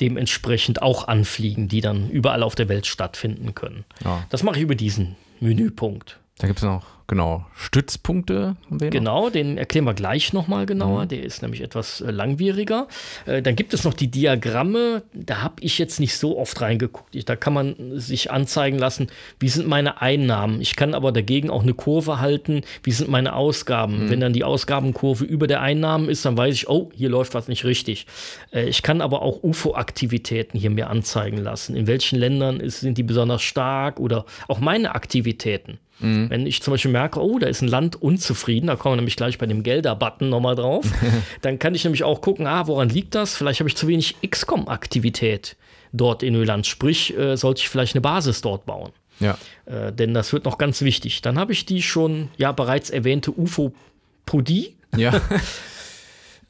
dementsprechend 0.00 0.82
auch 0.82 1.08
anfliegen, 1.08 1.68
die 1.68 1.80
dann 1.80 2.10
überall 2.10 2.42
auf 2.42 2.54
der 2.54 2.68
Welt 2.68 2.86
stattfinden 2.86 3.54
können. 3.54 3.84
Ja. 4.04 4.24
Das 4.28 4.42
mache 4.42 4.56
ich 4.56 4.62
über 4.62 4.74
diesen 4.74 5.16
Menüpunkt. 5.40 6.18
Da 6.38 6.48
gibt 6.48 6.58
es 6.58 6.64
noch, 6.64 6.84
genau, 7.06 7.44
Stützpunkte. 7.54 8.56
Haben 8.66 8.80
wir 8.80 8.86
noch. 8.86 8.92
Genau, 8.92 9.30
den 9.30 9.58
erklären 9.58 9.84
wir 9.84 9.94
gleich 9.94 10.32
nochmal 10.32 10.66
genauer. 10.66 11.06
Der 11.06 11.22
ist 11.22 11.42
nämlich 11.42 11.60
etwas 11.60 12.00
äh, 12.00 12.10
langwieriger. 12.10 12.88
Äh, 13.26 13.42
dann 13.42 13.56
gibt 13.56 13.74
es 13.74 13.84
noch 13.84 13.94
die 13.94 14.10
Diagramme. 14.10 15.02
Da 15.12 15.42
habe 15.42 15.56
ich 15.60 15.78
jetzt 15.78 16.00
nicht 16.00 16.16
so 16.16 16.38
oft 16.38 16.60
reingeguckt. 16.60 17.14
Ich, 17.14 17.24
da 17.24 17.36
kann 17.36 17.52
man 17.52 17.98
sich 17.98 18.30
anzeigen 18.30 18.78
lassen, 18.78 19.08
wie 19.38 19.48
sind 19.48 19.66
meine 19.66 20.00
Einnahmen. 20.00 20.60
Ich 20.60 20.76
kann 20.76 20.94
aber 20.94 21.12
dagegen 21.12 21.50
auch 21.50 21.62
eine 21.62 21.74
Kurve 21.74 22.20
halten, 22.20 22.62
wie 22.82 22.92
sind 22.92 23.08
meine 23.08 23.34
Ausgaben. 23.34 24.10
Wenn 24.10 24.20
dann 24.20 24.32
die 24.32 24.44
Ausgabenkurve 24.44 25.24
über 25.24 25.46
der 25.46 25.60
Einnahmen 25.60 26.08
ist, 26.08 26.24
dann 26.24 26.36
weiß 26.36 26.54
ich, 26.54 26.68
oh, 26.68 26.90
hier 26.94 27.08
läuft 27.08 27.34
was 27.34 27.48
nicht 27.48 27.64
richtig. 27.64 28.06
Äh, 28.52 28.68
ich 28.68 28.82
kann 28.82 29.00
aber 29.00 29.22
auch 29.22 29.42
UFO-Aktivitäten 29.42 30.58
hier 30.58 30.70
mir 30.70 30.90
anzeigen 30.90 31.38
lassen. 31.38 31.76
In 31.76 31.86
welchen 31.86 32.18
Ländern 32.18 32.60
ist, 32.60 32.80
sind 32.80 32.98
die 32.98 33.02
besonders 33.02 33.42
stark 33.42 34.00
oder 34.00 34.24
auch 34.48 34.60
meine 34.60 34.94
Aktivitäten. 34.94 35.78
Wenn 36.00 36.46
ich 36.46 36.60
zum 36.60 36.74
Beispiel 36.74 36.90
merke, 36.90 37.22
oh, 37.22 37.38
da 37.38 37.46
ist 37.46 37.62
ein 37.62 37.68
Land 37.68 38.02
unzufrieden, 38.02 38.66
da 38.66 38.76
kommen 38.76 38.94
wir 38.94 38.96
nämlich 38.96 39.16
gleich 39.16 39.38
bei 39.38 39.46
dem 39.46 39.62
Gelder-Button 39.62 40.28
nochmal 40.28 40.54
drauf, 40.56 40.84
dann 41.42 41.58
kann 41.58 41.74
ich 41.74 41.84
nämlich 41.84 42.02
auch 42.04 42.20
gucken, 42.20 42.46
ah, 42.46 42.66
woran 42.66 42.88
liegt 42.88 43.14
das? 43.14 43.36
Vielleicht 43.36 43.60
habe 43.60 43.68
ich 43.68 43.76
zu 43.76 43.86
wenig 43.86 44.16
XCOM-Aktivität 44.28 45.56
dort 45.92 46.22
in 46.22 46.34
Öland. 46.34 46.66
Sprich, 46.66 47.16
äh, 47.16 47.36
sollte 47.36 47.60
ich 47.60 47.68
vielleicht 47.68 47.94
eine 47.94 48.00
Basis 48.02 48.42
dort 48.42 48.66
bauen. 48.66 48.90
Ja. 49.20 49.38
Äh, 49.66 49.92
denn 49.92 50.12
das 50.14 50.32
wird 50.32 50.44
noch 50.44 50.58
ganz 50.58 50.82
wichtig. 50.82 51.22
Dann 51.22 51.38
habe 51.38 51.52
ich 51.52 51.64
die 51.64 51.80
schon, 51.80 52.28
ja, 52.36 52.50
bereits 52.52 52.90
erwähnte 52.90 53.30
UFO-Podie. 53.30 54.74
Ja, 54.96 55.20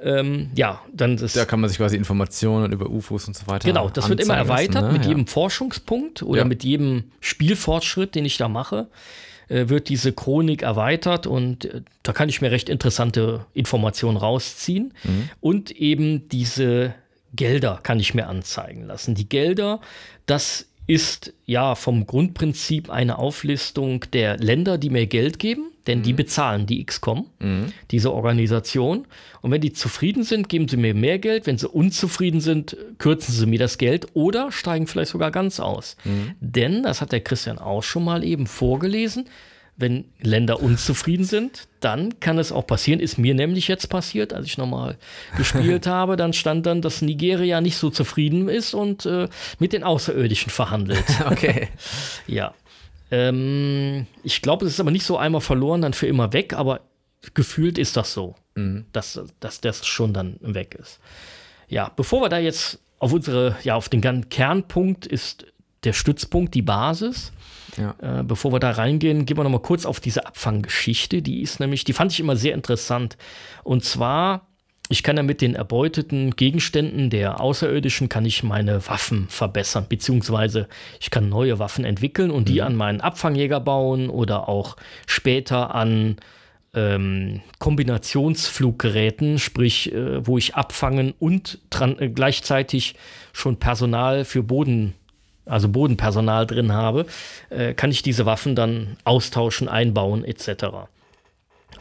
Ähm, 0.00 0.50
ja, 0.54 0.82
dann 0.92 1.16
ist. 1.16 1.36
da 1.36 1.44
kann 1.44 1.60
man 1.60 1.68
sich 1.68 1.78
quasi 1.78 1.96
Informationen 1.96 2.72
über 2.72 2.90
UFOs 2.90 3.26
und 3.26 3.36
so 3.36 3.46
weiter. 3.46 3.66
Genau, 3.66 3.88
das 3.88 4.08
wird 4.08 4.20
immer 4.20 4.36
erweitert 4.36 4.74
lassen, 4.74 4.86
ne? 4.88 4.92
mit 4.92 5.02
ja. 5.04 5.08
jedem 5.08 5.26
Forschungspunkt 5.26 6.22
oder 6.22 6.40
Ja. 6.40 6.44
mit 6.44 6.62
jedem 6.62 7.04
Spielfortschritt, 7.20 8.14
den 8.14 8.24
ich 8.24 8.36
da 8.36 8.48
mache, 8.48 8.88
wird 9.68 9.88
diese 9.88 10.12
Chronik 10.12 10.62
erweitert 10.62 11.26
und 11.26 11.66
äh, 11.66 11.82
da 12.02 12.12
kann 12.12 12.28
ich 12.28 12.40
mir 12.40 12.50
recht 12.50 12.68
interessante 12.68 13.46
Informationen 13.54 14.16
rausziehen. 14.16 14.94
Mhm. 15.04 15.30
Und 15.40 15.70
eben 15.70 16.28
diese 16.28 16.94
Gelder 17.34 17.80
kann 17.82 18.00
ich 18.00 18.14
mir 18.14 18.28
anzeigen 18.28 18.86
lassen. 18.86 19.14
Die 19.14 19.28
Gelder, 19.28 19.80
das 20.26 20.66
ist 20.86 21.32
ja 21.46 21.74
vom 21.74 22.06
Grundprinzip 22.06 22.90
eine 22.90 23.18
Auflistung 23.18 24.04
der 24.12 24.36
Länder, 24.36 24.78
die 24.78 24.90
mir 24.90 25.06
Geld 25.06 25.38
geben, 25.38 25.70
denn 25.86 26.02
die 26.02 26.12
bezahlen 26.12 26.66
die 26.66 26.84
XCOM, 26.84 27.26
diese 27.90 28.12
Organisation. 28.12 29.06
Und 29.42 29.50
wenn 29.50 29.60
die 29.60 29.72
zufrieden 29.72 30.24
sind, 30.24 30.48
geben 30.48 30.68
sie 30.68 30.76
mir 30.78 30.94
mehr 30.94 31.18
Geld. 31.18 31.46
Wenn 31.46 31.58
sie 31.58 31.68
unzufrieden 31.68 32.40
sind, 32.40 32.76
kürzen 32.98 33.32
sie 33.34 33.46
mir 33.46 33.58
das 33.58 33.76
Geld 33.78 34.08
oder 34.14 34.50
steigen 34.52 34.86
vielleicht 34.86 35.10
sogar 35.10 35.30
ganz 35.30 35.60
aus. 35.60 35.96
Denn, 36.40 36.82
das 36.82 37.00
hat 37.00 37.12
der 37.12 37.20
Christian 37.20 37.58
auch 37.58 37.82
schon 37.82 38.04
mal 38.04 38.24
eben 38.24 38.46
vorgelesen, 38.46 39.26
wenn 39.76 40.04
Länder 40.20 40.62
unzufrieden 40.62 41.24
sind, 41.24 41.66
dann 41.80 42.20
kann 42.20 42.38
es 42.38 42.52
auch 42.52 42.66
passieren, 42.66 43.00
ist 43.00 43.18
mir 43.18 43.34
nämlich 43.34 43.66
jetzt 43.66 43.88
passiert, 43.88 44.32
als 44.32 44.46
ich 44.46 44.58
nochmal 44.58 44.96
gespielt 45.36 45.86
habe, 45.86 46.16
dann 46.16 46.32
stand 46.32 46.66
dann, 46.66 46.80
dass 46.80 47.02
Nigeria 47.02 47.60
nicht 47.60 47.76
so 47.76 47.90
zufrieden 47.90 48.48
ist 48.48 48.74
und 48.74 49.04
äh, 49.06 49.28
mit 49.58 49.72
den 49.72 49.84
Außerirdischen 49.84 50.50
verhandelt. 50.50 51.04
Okay. 51.24 51.68
Ja. 52.26 52.54
Ähm, 53.10 54.06
ich 54.22 54.42
glaube, 54.42 54.66
es 54.66 54.72
ist 54.72 54.80
aber 54.80 54.90
nicht 54.90 55.04
so 55.04 55.16
einmal 55.16 55.40
verloren, 55.40 55.82
dann 55.82 55.92
für 55.92 56.06
immer 56.06 56.32
weg, 56.32 56.52
aber 56.52 56.80
gefühlt 57.34 57.78
ist 57.78 57.96
das 57.96 58.12
so, 58.12 58.34
dass, 58.92 59.20
dass 59.40 59.60
das 59.60 59.86
schon 59.86 60.12
dann 60.12 60.36
weg 60.40 60.76
ist. 60.80 61.00
Ja, 61.68 61.90
bevor 61.96 62.22
wir 62.22 62.28
da 62.28 62.38
jetzt 62.38 62.78
auf 62.98 63.12
unsere, 63.12 63.56
ja, 63.62 63.74
auf 63.74 63.88
den 63.88 64.00
ganzen 64.00 64.28
Kernpunkt 64.28 65.06
ist 65.06 65.46
der 65.84 65.92
Stützpunkt, 65.92 66.54
die 66.54 66.62
Basis. 66.62 67.32
Ja. 67.76 68.20
Äh, 68.20 68.22
bevor 68.22 68.52
wir 68.52 68.60
da 68.60 68.70
reingehen, 68.72 69.26
gehen 69.26 69.36
wir 69.36 69.44
noch 69.44 69.50
mal 69.50 69.58
kurz 69.60 69.86
auf 69.86 70.00
diese 70.00 70.26
Abfanggeschichte. 70.26 71.22
Die 71.22 71.42
ist 71.42 71.60
nämlich, 71.60 71.84
die 71.84 71.92
fand 71.92 72.12
ich 72.12 72.20
immer 72.20 72.36
sehr 72.36 72.54
interessant. 72.54 73.16
Und 73.62 73.84
zwar, 73.84 74.46
ich 74.88 75.02
kann 75.02 75.16
ja 75.16 75.22
mit 75.22 75.40
den 75.40 75.54
erbeuteten 75.54 76.36
Gegenständen 76.36 77.10
der 77.10 77.40
Außerirdischen 77.40 78.08
kann 78.08 78.24
ich 78.24 78.42
meine 78.42 78.86
Waffen 78.86 79.28
verbessern, 79.28 79.86
beziehungsweise 79.88 80.68
ich 81.00 81.10
kann 81.10 81.28
neue 81.28 81.58
Waffen 81.58 81.84
entwickeln 81.84 82.30
und 82.30 82.48
die 82.48 82.60
an 82.60 82.76
meinen 82.76 83.00
Abfangjäger 83.00 83.60
bauen 83.60 84.10
oder 84.10 84.48
auch 84.48 84.76
später 85.06 85.74
an 85.74 86.16
ähm, 86.74 87.40
Kombinationsfluggeräten, 87.58 89.38
sprich, 89.38 89.92
äh, 89.92 90.26
wo 90.26 90.38
ich 90.38 90.54
abfangen 90.54 91.14
und 91.18 91.60
dran, 91.70 91.98
äh, 91.98 92.08
gleichzeitig 92.08 92.94
schon 93.32 93.58
Personal 93.58 94.24
für 94.24 94.42
Boden, 94.42 94.94
also 95.46 95.68
Bodenpersonal 95.68 96.46
drin 96.46 96.72
habe, 96.72 97.06
äh, 97.50 97.74
kann 97.74 97.90
ich 97.90 98.02
diese 98.02 98.26
Waffen 98.26 98.54
dann 98.54 98.96
austauschen, 99.04 99.68
einbauen 99.68 100.24
etc. 100.24 100.64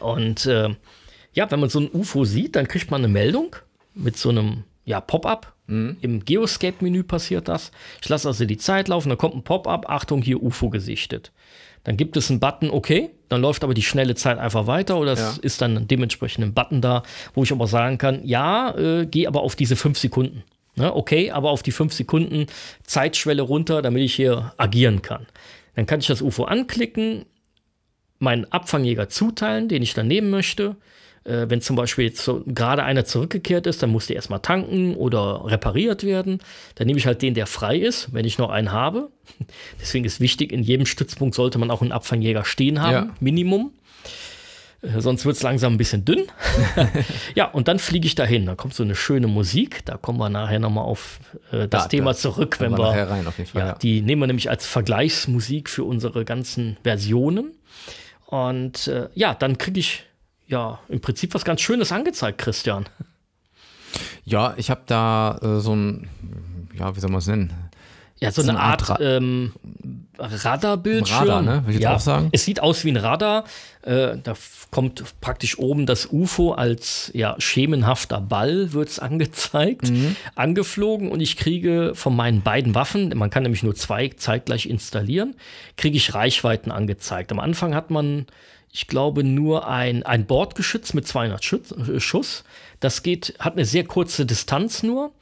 Und 0.00 0.46
äh, 0.46 0.70
ja, 1.32 1.50
wenn 1.50 1.60
man 1.60 1.68
so 1.70 1.80
ein 1.80 1.90
UFO 1.92 2.24
sieht, 2.24 2.56
dann 2.56 2.68
kriegt 2.68 2.90
man 2.90 3.00
eine 3.00 3.12
Meldung 3.12 3.56
mit 3.94 4.16
so 4.16 4.28
einem 4.30 4.64
ja, 4.84 5.00
Pop-up. 5.00 5.52
Im 5.66 6.22
Geoscape-Menü 6.26 7.04
passiert 7.04 7.48
das. 7.48 7.72
Ich 8.02 8.08
lasse 8.10 8.28
also 8.28 8.44
die 8.44 8.58
Zeit 8.58 8.88
laufen, 8.88 9.08
dann 9.08 9.16
kommt 9.16 9.34
ein 9.34 9.42
Pop-up, 9.44 9.88
Achtung, 9.88 10.20
hier 10.20 10.42
UFO 10.42 10.68
gesichtet. 10.68 11.32
Dann 11.84 11.96
gibt 11.96 12.18
es 12.18 12.30
einen 12.30 12.38
Button, 12.38 12.68
okay, 12.70 13.08
dann 13.30 13.40
läuft 13.40 13.64
aber 13.64 13.72
die 13.72 13.82
schnelle 13.82 14.14
Zeit 14.14 14.36
einfach 14.38 14.66
weiter 14.66 14.98
oder 14.98 15.12
es 15.12 15.20
Ja. 15.20 15.34
ist 15.40 15.62
dann 15.62 15.88
dementsprechend 15.88 16.44
ein 16.44 16.52
Button 16.52 16.82
da, 16.82 17.02
wo 17.34 17.44
ich 17.44 17.52
aber 17.52 17.66
sagen 17.66 17.96
kann, 17.96 18.20
ja, 18.26 18.76
äh, 18.76 19.06
geh 19.06 19.26
aber 19.26 19.40
auf 19.40 19.56
diese 19.56 19.74
fünf 19.74 19.98
Sekunden. 19.98 20.42
Ne, 20.76 20.94
okay, 20.94 21.30
aber 21.30 21.50
auf 21.50 21.62
die 21.62 21.72
fünf 21.72 21.92
Sekunden 21.92 22.46
Zeitschwelle 22.82 23.42
runter, 23.42 23.80
damit 23.80 24.02
ich 24.02 24.14
hier 24.14 24.52
agieren 24.56 25.02
kann. 25.02 25.26
Dann 25.76 25.86
kann 25.86 26.00
ich 26.00 26.06
das 26.06 26.20
UFO 26.20 26.44
anklicken, 26.44 27.26
meinen 28.18 28.50
Abfangjäger 28.50 29.08
zuteilen, 29.08 29.68
den 29.68 29.82
ich 29.82 29.94
dann 29.94 30.08
nehmen 30.08 30.30
möchte. 30.30 30.76
Äh, 31.24 31.46
wenn 31.48 31.60
zum 31.60 31.76
Beispiel 31.76 32.06
jetzt 32.06 32.22
so, 32.24 32.42
gerade 32.46 32.82
einer 32.82 33.04
zurückgekehrt 33.04 33.66
ist, 33.66 33.82
dann 33.82 33.90
muss 33.90 34.06
der 34.06 34.16
erstmal 34.16 34.40
tanken 34.40 34.94
oder 34.96 35.44
repariert 35.46 36.04
werden. 36.04 36.40
Dann 36.74 36.86
nehme 36.86 36.98
ich 36.98 37.06
halt 37.06 37.22
den, 37.22 37.34
der 37.34 37.46
frei 37.46 37.78
ist, 37.78 38.12
wenn 38.12 38.24
ich 38.24 38.38
noch 38.38 38.50
einen 38.50 38.72
habe. 38.72 39.10
Deswegen 39.80 40.04
ist 40.04 40.20
wichtig, 40.20 40.52
in 40.52 40.62
jedem 40.62 40.86
Stützpunkt 40.86 41.34
sollte 41.34 41.58
man 41.58 41.70
auch 41.70 41.82
einen 41.82 41.92
Abfangjäger 41.92 42.44
stehen 42.44 42.82
haben, 42.82 42.92
Ja. 42.92 43.14
Minimum. 43.20 43.72
Äh, 44.84 45.00
Sonst 45.00 45.24
wird 45.24 45.36
es 45.36 45.42
langsam 45.42 45.74
ein 45.74 45.76
bisschen 45.78 46.04
dünn. 46.04 46.24
ja, 47.34 47.46
und 47.50 47.68
dann 47.68 47.78
fliege 47.78 48.06
ich 48.06 48.14
dahin. 48.14 48.46
Da 48.46 48.54
kommt 48.54 48.74
so 48.74 48.82
eine 48.82 48.94
schöne 48.94 49.26
Musik. 49.26 49.84
Da 49.84 49.96
kommen 49.96 50.18
wir 50.18 50.28
nachher 50.28 50.58
nochmal 50.58 50.84
auf 50.84 51.20
äh, 51.52 51.66
das 51.68 51.84
Da- 51.84 51.88
Thema 51.88 52.12
da 52.12 52.16
zurück, 52.18 52.60
wenn 52.60 52.72
wir 52.72 52.78
wir. 52.78 52.84
nachher 52.88 53.10
rein, 53.10 53.26
auf 53.26 53.38
jeden 53.38 53.50
Fall, 53.50 53.60
Ja, 53.62 53.66
ja. 53.68 53.74
Die 53.74 54.00
nehmen 54.02 54.22
wir 54.22 54.26
nämlich 54.26 54.50
als 54.50 54.66
Vergleichsmusik 54.66 55.68
für 55.70 55.84
unsere 55.84 56.24
ganzen 56.24 56.76
Versionen. 56.82 57.52
Und 58.26 58.88
äh, 58.88 59.08
ja, 59.14 59.34
dann 59.34 59.58
kriege 59.58 59.80
ich 59.80 60.04
ja 60.46 60.80
im 60.88 61.00
Prinzip 61.00 61.34
was 61.34 61.44
ganz 61.44 61.60
Schönes 61.60 61.92
angezeigt, 61.92 62.38
Christian. 62.38 62.86
Ja, 64.24 64.54
ich 64.56 64.70
habe 64.70 64.82
da 64.86 65.38
äh, 65.42 65.60
so 65.60 65.74
ein, 65.74 66.08
ja, 66.78 66.96
wie 66.96 67.00
soll 67.00 67.10
man 67.10 67.18
es 67.20 67.26
nennen? 67.26 67.52
Ja, 68.24 68.32
so 68.32 68.42
So 68.42 68.50
eine 68.50 68.58
eine 68.58 68.68
Art, 68.68 68.90
Art 68.90 69.00
ähm, 69.02 69.52
Radarbildschirm. 70.18 71.18
Radar, 71.18 71.42
ne? 71.42 71.62
Würde 71.62 71.70
ich 71.70 71.74
jetzt 71.76 71.82
ja, 71.82 71.94
auch 71.96 72.00
sagen. 72.00 72.28
Es 72.32 72.44
sieht 72.44 72.60
aus 72.60 72.84
wie 72.84 72.90
ein 72.90 72.96
Radar. 72.96 73.44
Äh, 73.82 74.16
da 74.22 74.34
kommt 74.70 75.04
praktisch 75.20 75.58
oben 75.58 75.86
das 75.86 76.08
UFO 76.10 76.52
als 76.52 77.10
ja, 77.14 77.36
schemenhafter 77.38 78.20
Ball, 78.20 78.72
wird 78.72 78.88
es 78.88 78.98
angezeigt, 78.98 79.90
Mhm. 79.90 80.16
angeflogen 80.34 81.10
und 81.12 81.20
ich 81.20 81.36
kriege 81.36 81.92
von 81.94 82.16
meinen 82.16 82.42
beiden 82.42 82.74
Waffen, 82.74 83.12
man 83.16 83.30
kann 83.30 83.44
nämlich 83.44 83.62
nur 83.62 83.74
zwei 83.74 84.08
zeitgleich 84.08 84.66
installieren, 84.66 85.36
kriege 85.76 85.96
ich 85.96 86.14
Reichweiten 86.14 86.70
angezeigt. 86.72 87.30
Am 87.30 87.38
Anfang 87.38 87.74
hat 87.74 87.90
man, 87.90 88.26
ich 88.72 88.88
glaube, 88.88 89.22
nur 89.22 89.68
ein, 89.68 90.02
ein 90.02 90.26
Bordgeschütz 90.26 90.92
mit 90.94 91.06
200 91.06 91.44
Schütz, 91.44 91.70
äh, 91.72 92.00
Schuss. 92.00 92.42
Das 92.80 93.02
geht, 93.02 93.34
hat 93.38 93.52
eine 93.52 93.64
sehr 93.66 93.84
kurze 93.84 94.26
Distanz 94.26 94.82
nur. 94.82 95.12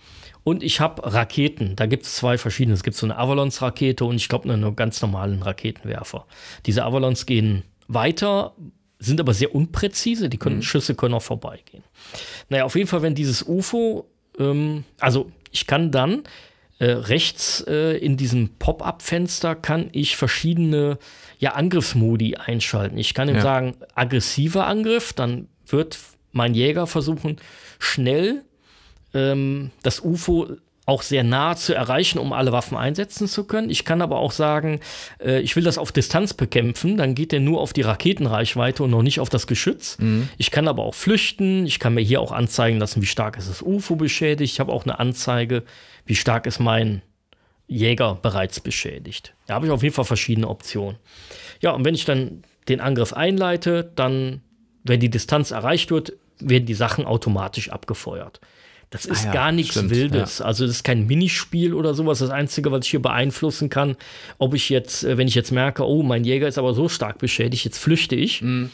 Und 0.45 0.63
ich 0.63 0.81
habe 0.81 1.13
Raketen. 1.13 1.77
Da 1.77 1.87
gibt 1.87 2.05
es 2.05 2.17
zwei 2.17 2.37
verschiedene. 2.39 2.75
Es 2.75 2.83
gibt 2.83 2.97
so 2.97 3.07
eine 3.07 3.17
Avalons-Rakete 3.17 4.05
und 4.05 4.17
ich 4.17 4.29
glaube 4.29 4.53
einen 4.53 4.75
ganz 4.77 5.01
normalen 5.01 5.43
Raketenwerfer. 5.43 6.27
Diese 6.67 6.85
Avalons 6.85 7.27
gehen 7.27 7.63
weiter, 7.89 8.55
sind 8.99 9.21
aber 9.21 9.35
sehr 9.35 9.55
unpräzise. 9.55 10.29
Die 10.29 10.39
können, 10.39 10.63
Schüsse 10.63 10.95
können 10.95 11.15
auch 11.15 11.23
vorbeigehen. 11.23 11.85
Naja, 12.49 12.65
auf 12.65 12.75
jeden 12.75 12.89
Fall, 12.89 13.03
wenn 13.03 13.15
dieses 13.15 13.43
UFO, 13.47 14.07
ähm, 14.39 14.85
also 14.99 15.31
ich 15.51 15.67
kann 15.67 15.91
dann 15.91 16.23
äh, 16.79 16.87
rechts 16.87 17.65
äh, 17.69 17.97
in 17.99 18.17
diesem 18.17 18.49
Pop-up-Fenster 18.59 19.55
kann 19.55 19.89
ich 19.93 20.17
verschiedene 20.17 20.99
ja, 21.39 21.53
Angriffsmodi 21.53 22.37
einschalten. 22.37 22.99
Ich 22.99 23.15
kann 23.15 23.29
ihm 23.29 23.37
Ja. 23.37 23.43
sagen, 23.43 23.75
aggressiver 23.95 24.67
Angriff, 24.67 25.13
dann 25.13 25.49
wird 25.67 25.99
mein 26.33 26.55
Jäger 26.55 26.87
versuchen, 26.87 27.37
schnell 27.79 28.43
ähm, 29.15 29.71
das 29.83 30.01
UFO 30.01 30.57
auch 30.85 31.03
sehr 31.03 31.23
nah 31.23 31.55
zu 31.55 31.75
erreichen, 31.75 32.19
um 32.19 32.33
alle 32.33 32.51
Waffen 32.51 32.77
einsetzen 32.77 33.29
zu 33.29 33.45
können. 33.45 33.71
Ich 33.71 33.85
kann 33.85 34.03
aber 34.03 34.19
auch 34.19 34.33
sagen, 34.33 34.81
äh, 35.21 35.41
ich 35.41 35.55
will 35.55 35.63
das 35.63 35.79
auf 35.79 35.93
Distanz 35.93 36.35
bekämpfen, 36.35 36.97
dann 36.97 37.15
geht 37.15 37.31
der 37.31 37.41
nur 37.41 37.61
auf 37.61 37.73
die 37.73 37.83
Raketenreichweite 37.83 38.83
und 38.83 38.91
noch 38.91 39.03
nicht 39.03 39.21
auf 39.21 39.29
das 39.29 39.47
Geschütz. 39.47 39.97
Mhm. 39.99 40.29
Ich 40.39 40.51
kann 40.51 40.67
aber 40.67 40.83
auch 40.83 40.95
flüchten, 40.95 41.67
ich 41.67 41.79
kann 41.79 41.95
mir 41.95 42.01
hier 42.01 42.21
auch 42.21 42.33
anzeigen 42.33 42.79
lassen, 42.79 43.01
wie 43.01 43.07
stark 43.07 43.37
ist 43.39 43.49
das 43.49 43.63
UFO 43.63 43.95
beschädigt. 43.95 44.53
Ich 44.53 44.61
habe 44.61 44.73
auch 44.73 44.85
eine 44.85 44.99
Anzeige, 44.99 45.63
wie 46.05 46.17
stark 46.17 46.47
ist 46.47 46.59
mein 46.59 47.03
Jäger 47.69 48.19
bereits 48.21 48.59
beschädigt. 48.59 49.35
Da 49.47 49.55
habe 49.55 49.67
ich 49.67 49.73
auf 49.73 49.85
jeden 49.85 49.95
Fall 49.95 50.05
verschiedene 50.05 50.49
Optionen. 50.49 50.97
Ja, 51.61 51.71
und 51.71 51.85
wenn 51.85 51.95
ich 51.95 52.05
dann 52.05 52.43
den 52.69 52.81
Angriff 52.81 53.13
einleite, 53.13 53.93
dann, 53.95 54.43
wenn 54.83 54.99
die 54.99 55.11
Distanz 55.11 55.53
erreicht 55.53 55.93
wird, 55.93 56.13
werden 56.41 56.67
die 56.67 56.75
Sachen 56.75 57.07
automatisch 57.07 57.71
abgefeuert. 57.71 58.41
Das 58.93 59.07
ist 59.07 59.23
ah 59.23 59.29
ja, 59.29 59.33
gar 59.33 59.53
nichts 59.53 59.73
stimmt, 59.73 59.91
Wildes. 59.91 60.39
Ja. 60.39 60.45
Also 60.45 60.67
das 60.67 60.77
ist 60.77 60.85
kein 60.85 61.07
Minispiel 61.07 61.73
oder 61.73 61.95
sowas. 61.95 62.19
Das 62.19 62.29
Einzige, 62.29 62.71
was 62.71 62.85
ich 62.85 62.91
hier 62.91 63.01
beeinflussen 63.01 63.71
kann, 63.71 63.97
ob 64.37 64.53
ich 64.53 64.69
jetzt, 64.69 65.03
äh, 65.03 65.17
wenn 65.17 65.27
ich 65.27 65.35
jetzt 65.35 65.51
merke, 65.51 65.89
oh, 65.89 66.03
mein 66.03 66.25
Jäger 66.25 66.47
ist 66.47 66.59
aber 66.59 66.75
so 66.75 66.91
stark 66.91 67.19
beschädigt, 67.19 67.65
jetzt 67.65 67.79
flüchte 67.79 68.15
ich, 68.15 68.43
mhm. 68.43 68.71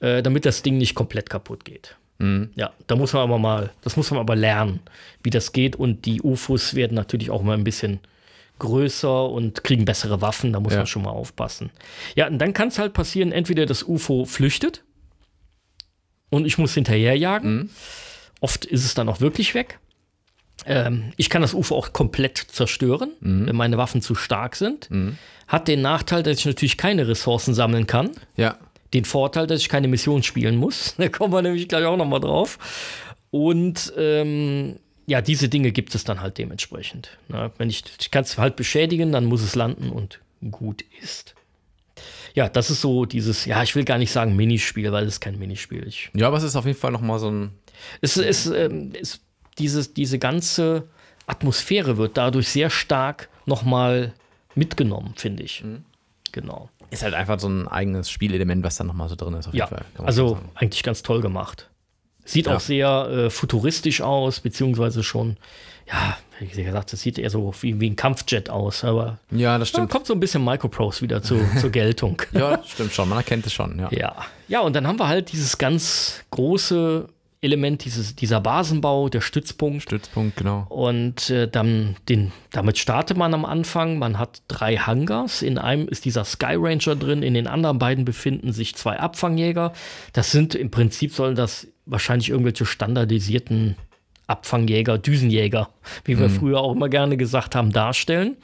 äh, 0.00 0.22
damit 0.22 0.44
das 0.44 0.62
Ding 0.62 0.76
nicht 0.76 0.96
komplett 0.96 1.30
kaputt 1.30 1.64
geht. 1.64 1.96
Mhm. 2.18 2.50
Ja, 2.56 2.72
da 2.88 2.96
muss 2.96 3.12
man 3.12 3.22
aber 3.22 3.38
mal, 3.38 3.70
das 3.82 3.96
muss 3.96 4.10
man 4.10 4.18
aber 4.18 4.34
lernen, 4.34 4.80
wie 5.22 5.30
das 5.30 5.52
geht. 5.52 5.76
Und 5.76 6.04
die 6.04 6.20
UFOs 6.20 6.74
werden 6.74 6.96
natürlich 6.96 7.30
auch 7.30 7.42
mal 7.42 7.56
ein 7.56 7.64
bisschen 7.64 8.00
größer 8.58 9.28
und 9.28 9.62
kriegen 9.62 9.84
bessere 9.84 10.20
Waffen. 10.20 10.52
Da 10.52 10.58
muss 10.58 10.72
ja. 10.72 10.80
man 10.80 10.88
schon 10.88 11.02
mal 11.02 11.10
aufpassen. 11.10 11.70
Ja, 12.16 12.26
und 12.26 12.38
dann 12.38 12.54
kann 12.54 12.68
es 12.68 12.78
halt 12.80 12.92
passieren, 12.92 13.30
entweder 13.30 13.66
das 13.66 13.84
UFO 13.84 14.24
flüchtet 14.24 14.82
und 16.28 16.44
ich 16.44 16.58
muss 16.58 16.74
hinterherjagen. 16.74 17.54
Mhm 17.54 17.70
Oft 18.40 18.64
ist 18.64 18.84
es 18.84 18.94
dann 18.94 19.08
auch 19.08 19.20
wirklich 19.20 19.54
weg. 19.54 19.78
Ähm, 20.66 21.12
ich 21.16 21.30
kann 21.30 21.42
das 21.42 21.54
UFO 21.54 21.76
auch 21.76 21.92
komplett 21.92 22.38
zerstören, 22.38 23.12
mhm. 23.20 23.46
wenn 23.46 23.56
meine 23.56 23.78
Waffen 23.78 24.02
zu 24.02 24.14
stark 24.14 24.56
sind. 24.56 24.90
Mhm. 24.90 25.16
Hat 25.48 25.68
den 25.68 25.82
Nachteil, 25.82 26.22
dass 26.22 26.38
ich 26.38 26.46
natürlich 26.46 26.76
keine 26.76 27.08
Ressourcen 27.08 27.54
sammeln 27.54 27.86
kann. 27.86 28.10
Ja. 28.36 28.58
Den 28.92 29.04
Vorteil, 29.04 29.46
dass 29.46 29.60
ich 29.60 29.68
keine 29.68 29.88
Mission 29.88 30.22
spielen 30.22 30.56
muss. 30.56 30.94
Da 30.98 31.08
kommen 31.08 31.32
wir 31.32 31.42
nämlich 31.42 31.68
gleich 31.68 31.84
auch 31.84 31.96
noch 31.96 32.06
mal 32.06 32.20
drauf. 32.20 32.58
Und 33.30 33.92
ähm, 33.96 34.76
ja, 35.06 35.20
diese 35.20 35.48
Dinge 35.48 35.72
gibt 35.72 35.94
es 35.94 36.04
dann 36.04 36.20
halt 36.20 36.38
dementsprechend. 36.38 37.18
Na, 37.28 37.50
wenn 37.58 37.70
ich, 37.70 37.84
ich 38.00 38.10
kann 38.10 38.24
es 38.24 38.38
halt 38.38 38.56
beschädigen, 38.56 39.12
dann 39.12 39.24
muss 39.24 39.42
es 39.42 39.54
landen 39.54 39.90
und 39.90 40.20
gut 40.50 40.84
ist. 41.02 41.34
Ja, 42.34 42.48
das 42.48 42.70
ist 42.70 42.80
so 42.80 43.06
dieses, 43.06 43.44
ja, 43.44 43.62
ich 43.62 43.74
will 43.74 43.84
gar 43.84 43.98
nicht 43.98 44.12
sagen 44.12 44.36
Minispiel, 44.36 44.92
weil 44.92 45.04
es 45.04 45.14
ist 45.14 45.20
kein 45.20 45.38
Minispiel. 45.38 45.86
Ich, 45.86 46.10
ja, 46.14 46.28
aber 46.28 46.36
es 46.36 46.44
ist 46.44 46.56
auf 46.56 46.64
jeden 46.64 46.78
Fall 46.78 46.92
noch 46.92 47.00
mal 47.00 47.18
so 47.18 47.30
ein 47.30 47.50
es 48.00 48.16
ist, 48.16 48.46
ähm, 48.46 48.92
ist 48.94 49.20
dieses, 49.58 49.94
diese 49.94 50.18
ganze 50.18 50.88
Atmosphäre 51.26 51.96
wird 51.96 52.16
dadurch 52.16 52.48
sehr 52.48 52.70
stark 52.70 53.28
nochmal 53.46 54.12
mitgenommen, 54.54 55.14
finde 55.16 55.42
ich. 55.42 55.62
Mhm. 55.62 55.84
Genau. 56.32 56.68
Ist 56.90 57.02
halt 57.02 57.14
einfach 57.14 57.38
so 57.38 57.48
ein 57.48 57.68
eigenes 57.68 58.10
Spielelement, 58.10 58.64
was 58.64 58.76
da 58.76 58.84
nochmal 58.84 59.08
so 59.08 59.14
drin 59.14 59.34
ist. 59.34 59.48
ja, 59.52 59.66
Fall, 59.66 59.84
also 59.98 60.38
eigentlich 60.54 60.82
ganz 60.82 61.02
toll 61.02 61.20
gemacht. 61.20 61.70
Sieht 62.24 62.46
ja. 62.46 62.56
auch 62.56 62.60
sehr 62.60 63.08
äh, 63.08 63.30
futuristisch 63.30 64.02
aus, 64.02 64.40
beziehungsweise 64.40 65.02
schon, 65.02 65.36
ja, 65.90 66.16
wie 66.38 66.62
gesagt, 66.62 66.92
das 66.92 67.00
sieht 67.00 67.18
eher 67.18 67.30
so 67.30 67.52
wie, 67.60 67.80
wie 67.80 67.90
ein 67.90 67.96
Kampfjet 67.96 68.50
aus, 68.50 68.84
aber 68.84 69.18
ja, 69.30 69.58
das 69.58 69.68
stimmt. 69.68 69.90
kommt 69.90 70.06
so 70.06 70.14
ein 70.14 70.20
bisschen 70.20 70.44
Microprose 70.44 71.02
wieder 71.02 71.22
zu, 71.22 71.40
zur 71.60 71.70
Geltung. 71.70 72.22
ja, 72.32 72.62
stimmt 72.64 72.92
schon, 72.92 73.08
man 73.08 73.18
erkennt 73.18 73.46
es 73.46 73.52
schon, 73.52 73.78
ja. 73.78 73.88
ja. 73.90 74.16
Ja, 74.48 74.60
und 74.60 74.74
dann 74.74 74.86
haben 74.86 74.98
wir 74.98 75.08
halt 75.08 75.32
dieses 75.32 75.58
ganz 75.58 76.24
große 76.30 77.08
Element, 77.42 77.84
dieses, 77.86 78.14
dieser 78.14 78.40
Basenbau, 78.40 79.08
der 79.08 79.22
Stützpunkt. 79.22 79.82
Stützpunkt, 79.82 80.36
genau. 80.36 80.66
Und 80.68 81.30
äh, 81.30 81.48
dann 81.48 81.96
den, 82.08 82.32
damit 82.52 82.76
startet 82.76 83.16
man 83.16 83.32
am 83.32 83.46
Anfang. 83.46 83.98
Man 83.98 84.18
hat 84.18 84.42
drei 84.48 84.76
Hangars. 84.76 85.40
In 85.40 85.56
einem 85.56 85.88
ist 85.88 86.04
dieser 86.04 86.24
Sky 86.24 86.56
Ranger 86.56 86.96
drin, 86.96 87.22
in 87.22 87.32
den 87.32 87.46
anderen 87.46 87.78
beiden 87.78 88.04
befinden 88.04 88.52
sich 88.52 88.74
zwei 88.74 89.00
Abfangjäger. 89.00 89.72
Das 90.12 90.32
sind 90.32 90.54
im 90.54 90.70
Prinzip 90.70 91.14
sollen 91.14 91.34
das 91.34 91.66
wahrscheinlich 91.86 92.28
irgendwelche 92.28 92.66
standardisierten 92.66 93.76
Abfangjäger, 94.26 94.98
Düsenjäger, 94.98 95.70
wie 96.04 96.18
wir 96.18 96.28
mhm. 96.28 96.34
früher 96.34 96.60
auch 96.60 96.72
immer 96.72 96.90
gerne 96.90 97.16
gesagt 97.16 97.54
haben, 97.54 97.72
darstellen. 97.72 98.36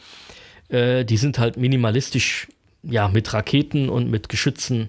Äh, 0.69 1.05
die 1.05 1.19
sind 1.19 1.39
halt 1.39 1.59
minimalistisch, 1.59 2.49
ja, 2.83 3.09
mit 3.09 3.33
Raketen 3.35 3.91
und 3.91 4.11
mit 4.11 4.31
Geschützen 4.31 4.89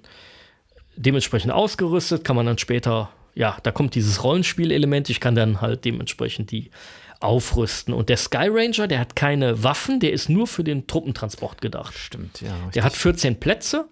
dementsprechend 0.95 1.51
ausgerüstet, 1.51 2.23
kann 2.23 2.35
man 2.35 2.45
dann 2.45 2.57
später 2.57 3.09
ja, 3.37 3.57
da 3.61 3.71
kommt 3.71 3.93
dieses 3.93 4.23
Rollenspielelement. 4.23 5.09
Ich 5.11 5.19
kann 5.19 5.35
dann 5.35 5.61
halt 5.61 5.85
dementsprechend 5.85 6.49
die 6.49 6.71
aufrüsten. 7.19 7.93
Und 7.93 8.09
der 8.09 8.17
Sky 8.17 8.47
Ranger, 8.49 8.87
der 8.87 8.99
hat 8.99 9.15
keine 9.15 9.63
Waffen, 9.63 9.99
der 9.99 10.11
ist 10.11 10.27
nur 10.27 10.47
für 10.47 10.63
den 10.63 10.87
Truppentransport 10.87 11.61
gedacht. 11.61 11.93
Stimmt, 11.95 12.41
ja. 12.41 12.53
Richtig. 12.55 12.71
Der 12.73 12.83
hat 12.83 12.93
14 12.93 13.39
Plätze. 13.39 13.87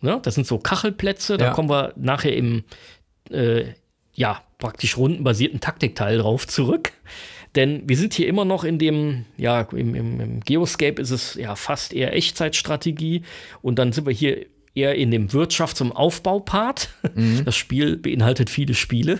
Ne? 0.00 0.18
Das 0.22 0.34
sind 0.34 0.46
so 0.46 0.58
Kachelplätze. 0.58 1.36
Da 1.36 1.46
ja. 1.46 1.52
kommen 1.52 1.70
wir 1.70 1.92
nachher 1.96 2.34
im 2.34 2.64
äh, 3.30 3.74
ja, 4.14 4.42
praktisch 4.58 4.96
rundenbasierten 4.96 5.60
Taktikteil 5.60 6.18
drauf 6.18 6.48
zurück. 6.48 6.92
Denn 7.54 7.88
wir 7.88 7.96
sind 7.96 8.12
hier 8.14 8.26
immer 8.26 8.44
noch 8.44 8.64
in 8.64 8.78
dem, 8.78 9.24
ja, 9.36 9.60
im, 9.72 9.94
im, 9.94 10.20
im 10.20 10.40
Geoscape 10.40 11.00
ist 11.00 11.10
es 11.10 11.34
ja 11.34 11.54
fast 11.54 11.92
eher 11.92 12.12
Echtzeitstrategie. 12.12 13.22
Und 13.62 13.78
dann 13.78 13.92
sind 13.92 14.06
wir 14.06 14.12
hier 14.12 14.46
eher 14.78 14.94
in 14.94 15.10
dem 15.10 15.28
Wirtschafts- 15.28 15.82
und 15.82 15.92
Aufbaupart. 15.92 16.90
Mhm. 17.14 17.42
Das 17.44 17.56
Spiel 17.56 17.96
beinhaltet 17.96 18.50
viele 18.50 18.74
Spiele. 18.74 19.18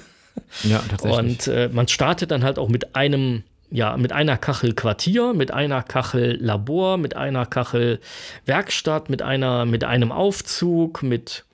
Ja, 0.63 0.83
tatsächlich. 0.89 1.19
Und 1.19 1.47
äh, 1.49 1.69
man 1.73 1.89
startet 1.89 2.31
dann 2.31 2.45
halt 2.45 2.59
auch 2.59 2.69
mit 2.69 2.95
einem, 2.95 3.43
ja, 3.71 3.97
mit 3.97 4.13
einer 4.13 4.37
Kachel 4.37 4.75
Quartier, 4.75 5.35
mit 5.35 5.51
einer 5.51 5.83
Kachel 5.83 6.37
Labor, 6.41 6.99
mit 6.99 7.17
einer 7.17 7.47
Kachel 7.47 8.01
Werkstatt, 8.45 9.11
mit 9.11 9.23
einer, 9.23 9.65
mit 9.65 9.85
einem 9.85 10.13
Aufzug, 10.13 11.03
mit 11.03 11.45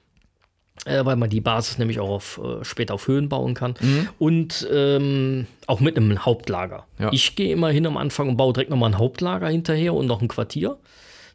äh, 0.84 1.04
weil 1.04 1.16
man 1.16 1.30
die 1.30 1.40
Basis 1.40 1.78
nämlich 1.78 2.00
auch 2.00 2.08
auf, 2.08 2.40
äh, 2.42 2.64
später 2.64 2.94
auf 2.94 3.08
Höhen 3.08 3.28
bauen 3.28 3.54
kann. 3.54 3.74
Mhm. 3.80 4.08
Und 4.18 4.68
ähm, 4.70 5.46
auch 5.66 5.80
mit 5.80 5.96
einem 5.96 6.24
Hauptlager. 6.24 6.86
Ja. 6.98 7.10
Ich 7.12 7.36
gehe 7.36 7.52
immer 7.52 7.70
hin 7.70 7.86
am 7.86 7.96
Anfang 7.96 8.28
und 8.28 8.36
baue 8.36 8.52
direkt 8.52 8.70
nochmal 8.70 8.90
ein 8.90 8.98
Hauptlager 8.98 9.48
hinterher 9.48 9.94
und 9.94 10.06
noch 10.06 10.20
ein 10.20 10.28
Quartier, 10.28 10.76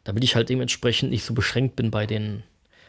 damit 0.04 0.24
ich 0.24 0.36
halt 0.36 0.48
dementsprechend 0.48 1.10
nicht 1.10 1.24
so 1.24 1.34
beschränkt 1.34 1.76
bin 1.76 1.90
bei 1.90 2.06
den, 2.06 2.42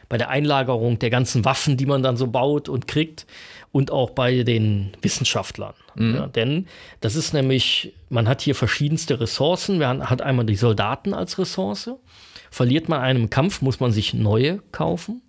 bei 0.08 0.18
der 0.18 0.30
Einlagerung 0.30 0.98
der 0.98 1.10
ganzen 1.10 1.44
Waffen, 1.44 1.76
die 1.76 1.86
man 1.86 2.02
dann 2.02 2.16
so 2.16 2.26
baut 2.26 2.68
und 2.68 2.86
kriegt 2.88 3.26
und 3.72 3.90
auch 3.90 4.10
bei 4.10 4.42
den 4.42 4.92
Wissenschaftlern. 5.00 5.74
Mhm. 5.94 6.14
Ja, 6.14 6.26
denn 6.26 6.66
das 7.00 7.16
ist 7.16 7.32
nämlich, 7.32 7.94
man 8.10 8.28
hat 8.28 8.42
hier 8.42 8.54
verschiedenste 8.54 9.20
Ressourcen. 9.20 9.78
Man 9.78 10.08
hat 10.08 10.22
einmal 10.22 10.44
die 10.44 10.56
Soldaten 10.56 11.14
als 11.14 11.38
Ressource. 11.38 11.90
Verliert 12.50 12.88
man 12.88 13.00
einen 13.00 13.30
Kampf, 13.30 13.62
muss 13.62 13.80
man 13.80 13.92
sich 13.92 14.12
neue 14.12 14.58
kaufen. 14.72 15.22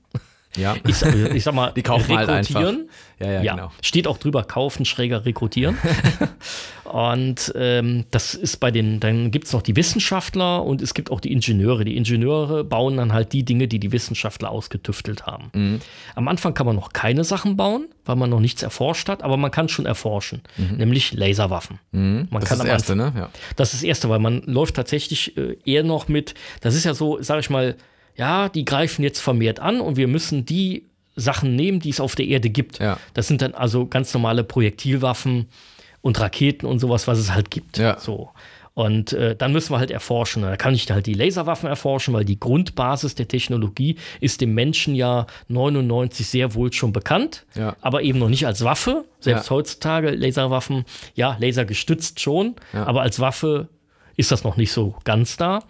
Ja. 0.57 0.75
Ich, 0.85 1.01
ich 1.01 1.43
sag 1.43 1.53
mal, 1.53 1.71
die 1.75 1.83
kaufen 1.83 2.15
rekrutieren. 2.15 2.65
Halt. 2.65 2.87
Ja, 3.19 3.27
ja, 3.27 3.43
ja, 3.43 3.55
genau. 3.55 3.71
Steht 3.81 4.07
auch 4.07 4.17
drüber, 4.17 4.43
kaufen, 4.43 4.85
schräger 4.85 5.25
rekrutieren. 5.25 5.77
und 6.83 7.53
ähm, 7.55 8.05
das 8.11 8.33
ist 8.33 8.57
bei 8.57 8.71
den, 8.71 8.99
dann 8.99 9.31
gibt 9.31 9.47
es 9.47 9.53
noch 9.53 9.61
die 9.61 9.75
Wissenschaftler 9.75 10.63
und 10.63 10.81
es 10.81 10.93
gibt 10.93 11.11
auch 11.11 11.19
die 11.19 11.31
Ingenieure. 11.31 11.85
Die 11.85 11.95
Ingenieure 11.95 12.63
bauen 12.63 12.97
dann 12.97 13.13
halt 13.13 13.33
die 13.33 13.43
Dinge, 13.43 13.67
die 13.67 13.79
die 13.79 13.91
Wissenschaftler 13.91 14.49
ausgetüftelt 14.49 15.25
haben. 15.25 15.49
Mhm. 15.53 15.81
Am 16.15 16.27
Anfang 16.27 16.53
kann 16.53 16.65
man 16.65 16.75
noch 16.75 16.93
keine 16.93 17.23
Sachen 17.23 17.55
bauen, 17.55 17.87
weil 18.05 18.15
man 18.15 18.29
noch 18.29 18.39
nichts 18.39 18.61
erforscht 18.61 19.09
hat, 19.09 19.23
aber 19.23 19.37
man 19.37 19.51
kann 19.51 19.69
schon 19.69 19.85
erforschen, 19.85 20.41
mhm. 20.57 20.77
nämlich 20.77 21.13
Laserwaffen. 21.13 21.79
Mhm. 21.91 22.27
Man 22.29 22.41
das 22.41 22.49
kann 22.49 22.57
ist 22.59 22.63
das 22.63 22.71
Erste, 22.71 22.95
ne? 22.95 23.13
Ja. 23.15 23.29
Das 23.55 23.73
ist 23.73 23.81
das 23.81 23.83
Erste, 23.83 24.09
weil 24.09 24.19
man 24.19 24.41
läuft 24.45 24.75
tatsächlich 24.75 25.37
äh, 25.37 25.57
eher 25.65 25.83
noch 25.83 26.07
mit, 26.07 26.33
das 26.61 26.75
ist 26.75 26.83
ja 26.83 26.93
so, 26.93 27.21
sag 27.21 27.39
ich 27.39 27.49
mal, 27.49 27.75
ja, 28.15 28.49
die 28.49 28.65
greifen 28.65 29.03
jetzt 29.03 29.19
vermehrt 29.19 29.59
an 29.59 29.81
und 29.81 29.97
wir 29.97 30.07
müssen 30.07 30.45
die 30.45 30.85
Sachen 31.15 31.55
nehmen, 31.55 31.79
die 31.79 31.89
es 31.89 31.99
auf 31.99 32.15
der 32.15 32.27
Erde 32.27 32.49
gibt. 32.49 32.79
Ja. 32.79 32.97
Das 33.13 33.27
sind 33.27 33.41
dann 33.41 33.53
also 33.53 33.85
ganz 33.85 34.13
normale 34.13 34.43
Projektilwaffen 34.43 35.47
und 36.01 36.19
Raketen 36.19 36.65
und 36.65 36.79
sowas, 36.79 37.07
was 37.07 37.19
es 37.19 37.33
halt 37.33 37.51
gibt. 37.51 37.77
Ja. 37.77 37.99
So. 37.99 38.29
Und 38.75 39.13
äh, 39.13 39.35
dann 39.35 39.51
müssen 39.51 39.71
wir 39.71 39.77
halt 39.77 39.91
erforschen. 39.91 40.41
Da 40.41 40.57
kann 40.57 40.73
ich 40.73 40.89
halt 40.89 41.05
die 41.05 41.13
Laserwaffen 41.13 41.69
erforschen, 41.69 42.13
weil 42.13 42.25
die 42.25 42.39
Grundbasis 42.39 43.13
der 43.13 43.27
Technologie 43.27 43.97
ist 44.19 44.41
dem 44.41 44.55
Menschen 44.55 44.95
ja 44.95 45.27
99 45.47 46.27
sehr 46.27 46.55
wohl 46.55 46.73
schon 46.73 46.91
bekannt, 46.91 47.45
ja. 47.55 47.75
aber 47.81 48.01
eben 48.01 48.17
noch 48.17 48.29
nicht 48.29 48.47
als 48.47 48.63
Waffe. 48.63 49.05
Selbst 49.19 49.45
ja. 49.45 49.51
heutzutage 49.51 50.09
Laserwaffen, 50.09 50.85
ja, 51.13 51.37
lasergestützt 51.39 52.19
schon, 52.19 52.55
Ja. 52.73 52.85
aber 52.85 53.03
als 53.03 53.19
Waffe 53.19 53.69
ist 54.17 54.31
das 54.31 54.43
noch 54.43 54.57
nicht 54.57 54.71
so 54.71 54.95
ganz 55.03 55.37
da. 55.37 55.63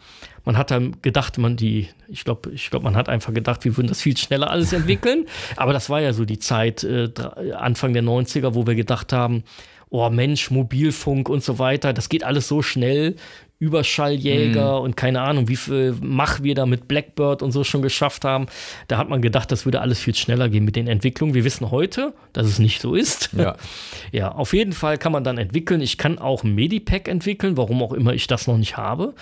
Man 0.45 0.57
hat 0.57 0.71
dann 0.71 1.01
gedacht, 1.01 1.37
man 1.37 1.55
die, 1.55 1.87
ich 2.07 2.23
glaube, 2.25 2.51
ich 2.51 2.69
glaube, 2.69 2.83
man 2.83 2.95
hat 2.95 3.09
einfach 3.09 3.33
gedacht, 3.33 3.63
wir 3.63 3.77
würden 3.77 3.87
das 3.87 4.01
viel 4.01 4.17
schneller 4.17 4.49
alles 4.49 4.73
entwickeln. 4.73 5.25
Aber 5.55 5.73
das 5.73 5.89
war 5.89 6.01
ja 6.01 6.13
so 6.13 6.25
die 6.25 6.39
Zeit, 6.39 6.83
äh, 6.83 7.09
Anfang 7.55 7.93
der 7.93 8.03
90er, 8.03 8.53
wo 8.53 8.67
wir 8.67 8.75
gedacht 8.75 9.13
haben, 9.13 9.43
oh 9.89 10.09
Mensch, 10.09 10.49
Mobilfunk 10.51 11.29
und 11.29 11.43
so 11.43 11.59
weiter, 11.59 11.93
das 11.93 12.09
geht 12.09 12.23
alles 12.23 12.47
so 12.47 12.61
schnell. 12.61 13.15
Überschalljäger 13.63 14.79
Mhm. 14.79 14.83
und 14.83 14.97
keine 14.97 15.21
Ahnung, 15.21 15.47
wie 15.47 15.55
viel 15.55 15.95
Mach 16.01 16.43
wir 16.43 16.53
da 16.55 16.65
mit 16.65 16.87
Blackbird 16.87 17.41
und 17.41 17.51
so 17.51 17.63
schon 17.63 17.81
geschafft 17.81 18.25
haben. 18.25 18.47
Da 18.87 18.97
hat 18.97 19.09
man 19.09 19.21
gedacht, 19.21 19.51
das 19.51 19.65
würde 19.65 19.79
alles 19.81 19.99
viel 19.99 20.13
schneller 20.15 20.49
gehen 20.49 20.65
mit 20.65 20.75
den 20.75 20.87
Entwicklungen. 20.87 21.33
Wir 21.33 21.43
wissen 21.45 21.71
heute, 21.71 22.13
dass 22.33 22.47
es 22.47 22.59
nicht 22.59 22.81
so 22.81 22.95
ist. 22.95 23.29
Ja. 23.33 23.55
Ja, 24.11 24.31
auf 24.31 24.53
jeden 24.53 24.73
Fall 24.73 24.97
kann 24.99 25.11
man 25.11 25.23
dann 25.23 25.37
entwickeln. 25.39 25.81
Ich 25.81 25.97
kann 25.97 26.19
auch 26.19 26.43
ein 26.43 26.53
Medipack 26.53 27.07
entwickeln, 27.07 27.57
warum 27.57 27.81
auch 27.81 27.93
immer 27.93 28.13
ich 28.13 28.27
das 28.27 28.45
noch 28.45 28.57
nicht 28.57 28.77
habe. 28.77 29.15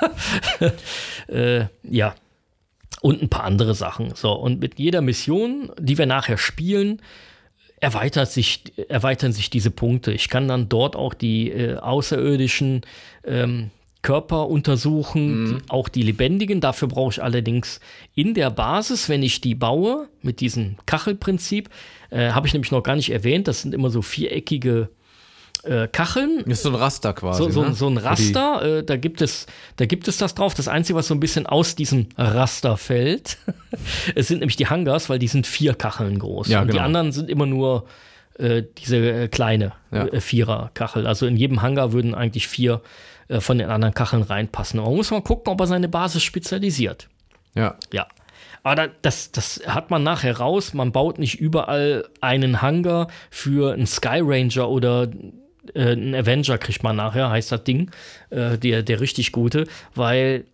äh, 1.28 1.64
ja. 1.82 2.14
Und 3.02 3.22
ein 3.22 3.28
paar 3.28 3.44
andere 3.44 3.74
Sachen. 3.74 4.14
So, 4.14 4.32
und 4.32 4.60
mit 4.60 4.78
jeder 4.78 5.00
Mission, 5.00 5.70
die 5.78 5.98
wir 5.98 6.06
nachher 6.06 6.38
spielen, 6.38 7.00
erweitert 7.80 8.30
sich, 8.30 8.62
erweitern 8.88 9.32
sich 9.32 9.48
diese 9.48 9.70
Punkte. 9.70 10.12
Ich 10.12 10.28
kann 10.28 10.48
dann 10.48 10.68
dort 10.68 10.96
auch 10.96 11.14
die 11.14 11.50
äh, 11.50 11.76
außerirdischen 11.76 12.82
ähm, 13.24 13.70
Körper 14.02 14.48
untersuchen, 14.48 15.60
die, 15.62 15.70
auch 15.70 15.88
die 15.88 16.02
lebendigen. 16.02 16.60
Dafür 16.60 16.88
brauche 16.88 17.12
ich 17.12 17.22
allerdings 17.22 17.80
in 18.14 18.34
der 18.34 18.50
Basis, 18.50 19.08
wenn 19.08 19.22
ich 19.22 19.40
die 19.40 19.54
baue, 19.54 20.08
mit 20.22 20.40
diesem 20.40 20.76
Kachelprinzip, 20.86 21.68
äh, 22.10 22.30
habe 22.30 22.46
ich 22.46 22.52
nämlich 22.54 22.70
noch 22.72 22.82
gar 22.82 22.96
nicht 22.96 23.10
erwähnt, 23.10 23.46
das 23.48 23.62
sind 23.62 23.74
immer 23.74 23.90
so 23.90 24.00
viereckige 24.02 24.88
äh, 25.64 25.86
Kacheln. 25.88 26.38
Ist 26.46 26.62
so 26.62 26.70
ein 26.70 26.74
Raster 26.74 27.12
quasi. 27.12 27.42
So, 27.42 27.50
so, 27.50 27.62
ne? 27.64 27.74
so 27.74 27.88
ein 27.88 27.96
die- 27.96 28.00
Raster, 28.00 28.78
äh, 28.78 28.84
da, 28.84 28.96
gibt 28.96 29.20
es, 29.20 29.46
da 29.76 29.84
gibt 29.84 30.08
es 30.08 30.16
das 30.16 30.34
drauf. 30.34 30.54
Das 30.54 30.68
Einzige, 30.68 30.96
was 30.98 31.06
so 31.08 31.14
ein 31.14 31.20
bisschen 31.20 31.44
aus 31.46 31.74
diesem 31.74 32.06
Raster 32.16 32.78
fällt, 32.78 33.36
es 34.14 34.28
sind 34.28 34.38
nämlich 34.38 34.56
die 34.56 34.68
Hangars, 34.68 35.10
weil 35.10 35.18
die 35.18 35.28
sind 35.28 35.46
vier 35.46 35.74
Kacheln 35.74 36.18
groß. 36.18 36.48
Ja, 36.48 36.62
und 36.62 36.68
die 36.68 36.72
genau. 36.72 36.84
anderen 36.84 37.12
sind 37.12 37.28
immer 37.28 37.44
nur 37.44 37.84
äh, 38.38 38.62
diese 38.78 38.96
äh, 38.96 39.28
kleine 39.28 39.74
Ja. 39.92 40.06
äh, 40.06 40.20
Vierer-Kachel. 40.20 41.06
Also 41.06 41.26
in 41.26 41.36
jedem 41.36 41.60
Hangar 41.60 41.92
würden 41.92 42.14
eigentlich 42.14 42.48
vier 42.48 42.80
äh, 43.30 43.40
von 43.40 43.58
den 43.58 43.70
anderen 43.70 43.94
Kacheln 43.94 44.22
reinpassen. 44.22 44.80
Aber 44.80 44.88
man 44.88 44.96
muss 44.96 45.10
mal 45.10 45.22
gucken, 45.22 45.52
ob 45.52 45.60
er 45.60 45.66
seine 45.66 45.88
Basis 45.88 46.22
spezialisiert. 46.22 47.08
Ja. 47.54 47.76
Ja. 47.92 48.08
Aber 48.62 48.74
da, 48.74 48.88
das, 49.02 49.30
das 49.30 49.62
hat 49.66 49.90
man 49.90 50.02
nachher 50.02 50.38
raus. 50.38 50.74
Man 50.74 50.92
baut 50.92 51.18
nicht 51.18 51.40
überall 51.40 52.08
einen 52.20 52.60
Hangar 52.60 53.08
für 53.30 53.72
einen 53.72 53.86
Sky 53.86 54.20
Ranger 54.20 54.68
oder 54.68 55.08
äh, 55.74 55.92
einen 55.92 56.14
Avenger, 56.14 56.58
kriegt 56.58 56.82
man 56.82 56.96
nachher, 56.96 57.30
heißt 57.30 57.52
das 57.52 57.64
Ding, 57.64 57.90
äh, 58.30 58.58
der, 58.58 58.82
der 58.82 59.00
richtig 59.00 59.32
gute, 59.32 59.66
weil 59.94 60.44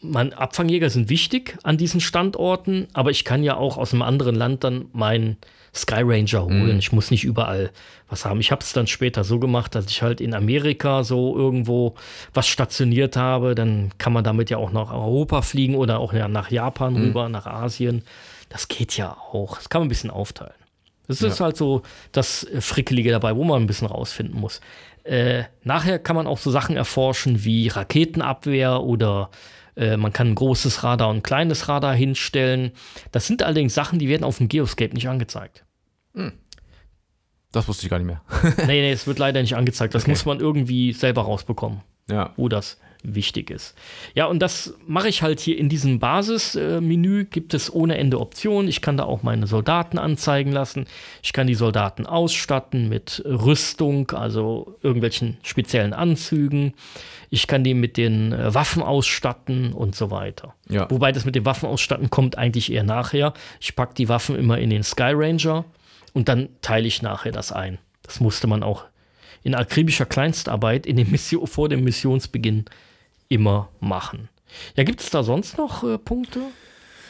man, 0.00 0.32
Abfangjäger 0.32 0.90
sind 0.90 1.08
wichtig 1.08 1.56
an 1.62 1.78
diesen 1.78 2.00
Standorten, 2.00 2.86
aber 2.92 3.10
ich 3.10 3.24
kann 3.24 3.42
ja 3.42 3.56
auch 3.56 3.76
aus 3.76 3.92
einem 3.92 4.02
anderen 4.02 4.34
Land 4.34 4.62
dann 4.62 4.86
meinen 4.92 5.38
Sky 5.74 6.02
Ranger 6.02 6.44
holen. 6.44 6.78
Ich 6.78 6.92
muss 6.92 7.10
nicht 7.10 7.24
überall 7.24 7.70
was 8.08 8.24
haben. 8.24 8.40
Ich 8.40 8.52
habe 8.52 8.62
es 8.62 8.72
dann 8.72 8.86
später 8.86 9.24
so 9.24 9.38
gemacht, 9.38 9.74
dass 9.74 9.86
ich 9.86 10.02
halt 10.02 10.20
in 10.20 10.34
Amerika 10.34 11.02
so 11.02 11.36
irgendwo 11.36 11.94
was 12.32 12.46
stationiert 12.46 13.16
habe. 13.16 13.54
Dann 13.54 13.90
kann 13.98 14.12
man 14.12 14.22
damit 14.22 14.50
ja 14.50 14.58
auch 14.58 14.70
nach 14.70 14.92
Europa 14.92 15.42
fliegen 15.42 15.74
oder 15.74 15.98
auch 15.98 16.12
ja, 16.12 16.28
nach 16.28 16.50
Japan 16.50 16.96
rüber, 16.96 17.28
nach 17.28 17.46
Asien. 17.46 18.02
Das 18.48 18.68
geht 18.68 18.96
ja 18.96 19.16
auch. 19.32 19.56
Das 19.56 19.68
kann 19.68 19.80
man 19.80 19.86
ein 19.86 19.88
bisschen 19.88 20.10
aufteilen. 20.10 20.54
Das 21.06 21.20
ist 21.20 21.40
halt 21.40 21.56
so 21.56 21.82
das 22.12 22.44
äh, 22.44 22.60
Frickelige 22.60 23.10
dabei, 23.10 23.36
wo 23.36 23.44
man 23.44 23.62
ein 23.62 23.66
bisschen 23.66 23.88
rausfinden 23.88 24.40
muss. 24.40 24.60
Äh, 25.02 25.44
nachher 25.62 25.98
kann 25.98 26.16
man 26.16 26.26
auch 26.26 26.38
so 26.38 26.50
Sachen 26.50 26.76
erforschen 26.76 27.44
wie 27.44 27.68
Raketenabwehr 27.68 28.80
oder 28.80 29.30
äh, 29.76 29.96
man 29.96 30.12
kann 30.12 30.28
ein 30.28 30.34
großes 30.34 30.82
Radar 30.82 31.10
und 31.10 31.16
ein 31.16 31.22
kleines 31.22 31.68
Radar 31.68 31.94
hinstellen. 31.94 32.72
Das 33.12 33.26
sind 33.26 33.42
allerdings 33.42 33.74
Sachen, 33.74 33.98
die 33.98 34.08
werden 34.08 34.24
auf 34.24 34.38
dem 34.38 34.48
Geoscape 34.48 34.94
nicht 34.94 35.08
angezeigt. 35.08 35.63
Das 37.52 37.68
wusste 37.68 37.86
ich 37.86 37.90
gar 37.90 37.98
nicht 37.98 38.06
mehr. 38.06 38.20
nee, 38.66 38.80
nee, 38.80 38.90
es 38.90 39.06
wird 39.06 39.18
leider 39.18 39.40
nicht 39.40 39.54
angezeigt. 39.54 39.94
Das 39.94 40.02
Okay. 40.02 40.10
muss 40.10 40.24
man 40.26 40.40
irgendwie 40.40 40.92
selber 40.92 41.22
rausbekommen, 41.22 41.82
ja. 42.10 42.32
wo 42.36 42.48
das 42.48 42.78
wichtig 43.04 43.50
ist. 43.50 43.76
Ja, 44.14 44.26
und 44.26 44.40
das 44.40 44.74
mache 44.86 45.08
ich 45.08 45.22
halt 45.22 45.38
hier 45.38 45.56
in 45.58 45.68
diesem 45.68 45.98
Basismenü. 46.00 47.26
Gibt 47.26 47.54
es 47.54 47.72
ohne 47.72 47.96
Ende 47.98 48.18
Optionen. 48.18 48.66
Ich 48.68 48.80
kann 48.80 48.96
da 48.96 49.04
auch 49.04 49.22
meine 49.22 49.46
Soldaten 49.46 49.98
anzeigen 49.98 50.50
lassen. 50.50 50.86
Ich 51.22 51.32
kann 51.32 51.46
die 51.46 51.54
Soldaten 51.54 52.06
ausstatten 52.06 52.88
mit 52.88 53.22
Rüstung, 53.26 54.10
also 54.12 54.76
irgendwelchen 54.82 55.36
speziellen 55.42 55.92
Anzügen. 55.92 56.72
Ich 57.30 57.46
kann 57.46 57.62
die 57.62 57.74
mit 57.74 57.96
den 57.98 58.32
äh, 58.32 58.52
Waffen 58.54 58.82
ausstatten 58.82 59.74
und 59.74 59.94
so 59.94 60.10
weiter. 60.10 60.54
Ja. 60.68 60.90
Wobei 60.90 61.12
das 61.12 61.24
mit 61.24 61.34
dem 61.34 61.44
Waffenausstatten 61.44 62.10
kommt 62.10 62.36
eigentlich 62.38 62.72
eher 62.72 62.84
nachher. 62.84 63.34
Ich 63.60 63.76
packe 63.76 63.94
die 63.94 64.08
Waffen 64.08 64.34
immer 64.36 64.58
in 64.58 64.70
den 64.70 64.82
Sky 64.82 65.12
Ranger 65.14 65.64
und 66.14 66.28
dann 66.28 66.48
teile 66.62 66.86
ich 66.86 67.02
nachher 67.02 67.32
das 67.32 67.52
ein. 67.52 67.78
Das 68.02 68.20
musste 68.20 68.46
man 68.46 68.62
auch 68.62 68.84
in 69.42 69.54
akribischer 69.54 70.06
Kleinstarbeit 70.06 70.86
in 70.86 70.96
dem 70.96 71.10
Mission, 71.10 71.46
vor 71.46 71.68
dem 71.68 71.84
Missionsbeginn 71.84 72.64
immer 73.28 73.68
machen. 73.80 74.30
Ja, 74.76 74.84
gibt 74.84 75.00
es 75.00 75.10
da 75.10 75.22
sonst 75.22 75.58
noch 75.58 75.84
äh, 75.84 75.98
Punkte? 75.98 76.40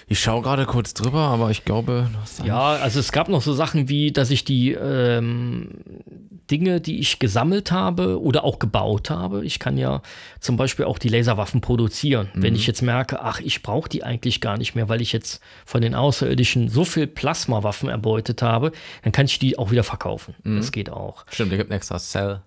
Ich 0.06 0.20
schaue 0.20 0.42
gerade 0.42 0.66
kurz 0.66 0.94
drüber, 0.94 1.20
aber 1.20 1.50
ich 1.50 1.64
glaube, 1.64 2.10
Ja, 2.44 2.72
also 2.74 3.00
es 3.00 3.10
gab 3.12 3.28
noch 3.28 3.42
so 3.42 3.52
Sachen 3.54 3.88
wie, 3.88 4.12
dass 4.12 4.30
ich 4.30 4.44
die 4.44 4.72
ähm, 4.72 5.70
Dinge, 6.50 6.80
die 6.80 6.98
ich 6.98 7.18
gesammelt 7.18 7.72
habe 7.72 8.20
oder 8.20 8.44
auch 8.44 8.58
gebaut 8.58 9.08
habe, 9.08 9.44
ich 9.44 9.58
kann 9.58 9.78
ja 9.78 10.02
zum 10.40 10.56
Beispiel 10.58 10.84
auch 10.84 10.98
die 10.98 11.08
Laserwaffen 11.08 11.60
produzieren. 11.62 12.28
Wenn 12.34 12.54
ich 12.54 12.66
jetzt 12.66 12.82
merke, 12.82 13.22
ach, 13.22 13.40
ich 13.40 13.62
brauche 13.62 13.88
die 13.88 14.04
eigentlich 14.04 14.40
gar 14.42 14.58
nicht 14.58 14.74
mehr, 14.74 14.88
weil 14.90 15.00
ich 15.00 15.12
jetzt 15.12 15.40
von 15.64 15.80
den 15.80 15.94
Außerirdischen 15.94 16.68
so 16.68 16.84
viel 16.84 17.06
Plasmawaffen 17.06 17.88
erbeutet 17.88 18.42
habe, 18.42 18.72
dann 19.02 19.12
kann 19.12 19.24
ich 19.26 19.38
die 19.38 19.58
auch 19.58 19.70
wieder 19.70 19.84
verkaufen. 19.84 20.34
Das 20.44 20.70
geht 20.70 20.90
auch. 20.90 21.24
Stimmt, 21.30 21.50
der 21.52 21.58
gibt 21.58 21.70
ein 21.70 21.76
extra 21.76 21.98
Cell. 21.98 22.42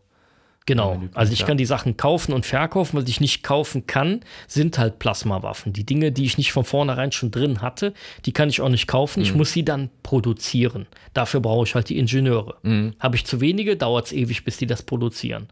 Genau. 0.68 1.02
Also 1.14 1.32
ich 1.32 1.46
kann 1.46 1.58
die 1.58 1.66
Sachen 1.66 1.96
kaufen 1.96 2.34
und 2.34 2.46
verkaufen. 2.46 2.98
Was 2.98 3.08
ich 3.08 3.22
nicht 3.22 3.42
kaufen 3.42 3.88
kann, 3.88 4.20
sind 4.48 4.78
halt 4.78 5.00
Plasmawaffen. 5.00 5.72
Die 5.72 5.86
Dinge, 5.86 6.12
die 6.12 6.26
ich 6.26 6.38
nicht 6.38 6.52
von 6.52 6.66
vornherein 6.66 7.14
schon 7.14 7.32
drin 7.32 7.62
hatte, 7.62 7.94
die 8.26 8.34
kann 8.34 8.50
ich 8.50 8.60
auch 8.60 8.68
nicht 8.70 8.86
kaufen. 8.86 9.22
Mhm. 9.22 9.26
Ich 9.26 9.34
muss 9.34 9.54
sie 9.54 9.64
dann 9.64 9.90
produzieren. 10.04 10.86
Dafür 11.14 11.40
brauche 11.40 11.66
ich 11.66 11.74
halt 11.74 11.88
die 11.88 11.98
Ingenieure. 11.98 12.58
Mhm. 12.64 12.94
Habe 13.00 13.16
ich 13.16 13.26
zu 13.26 13.40
wenige, 13.40 13.78
dauert 13.78 14.08
es 14.08 14.12
ewig, 14.12 14.44
bis 14.44 14.58
die 14.58 14.68
das 14.68 14.84
produzieren. 14.84 15.48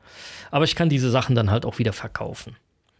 Aber 0.51 0.66
ich 0.66 0.76
kann 0.76 0.89
diese 0.89 1.09
Sachen 1.09 1.34
dann 1.34 1.49
halt 1.49 1.66
auch 1.66 1.80
wieder 1.80 1.93
verkaufen. 1.93 2.57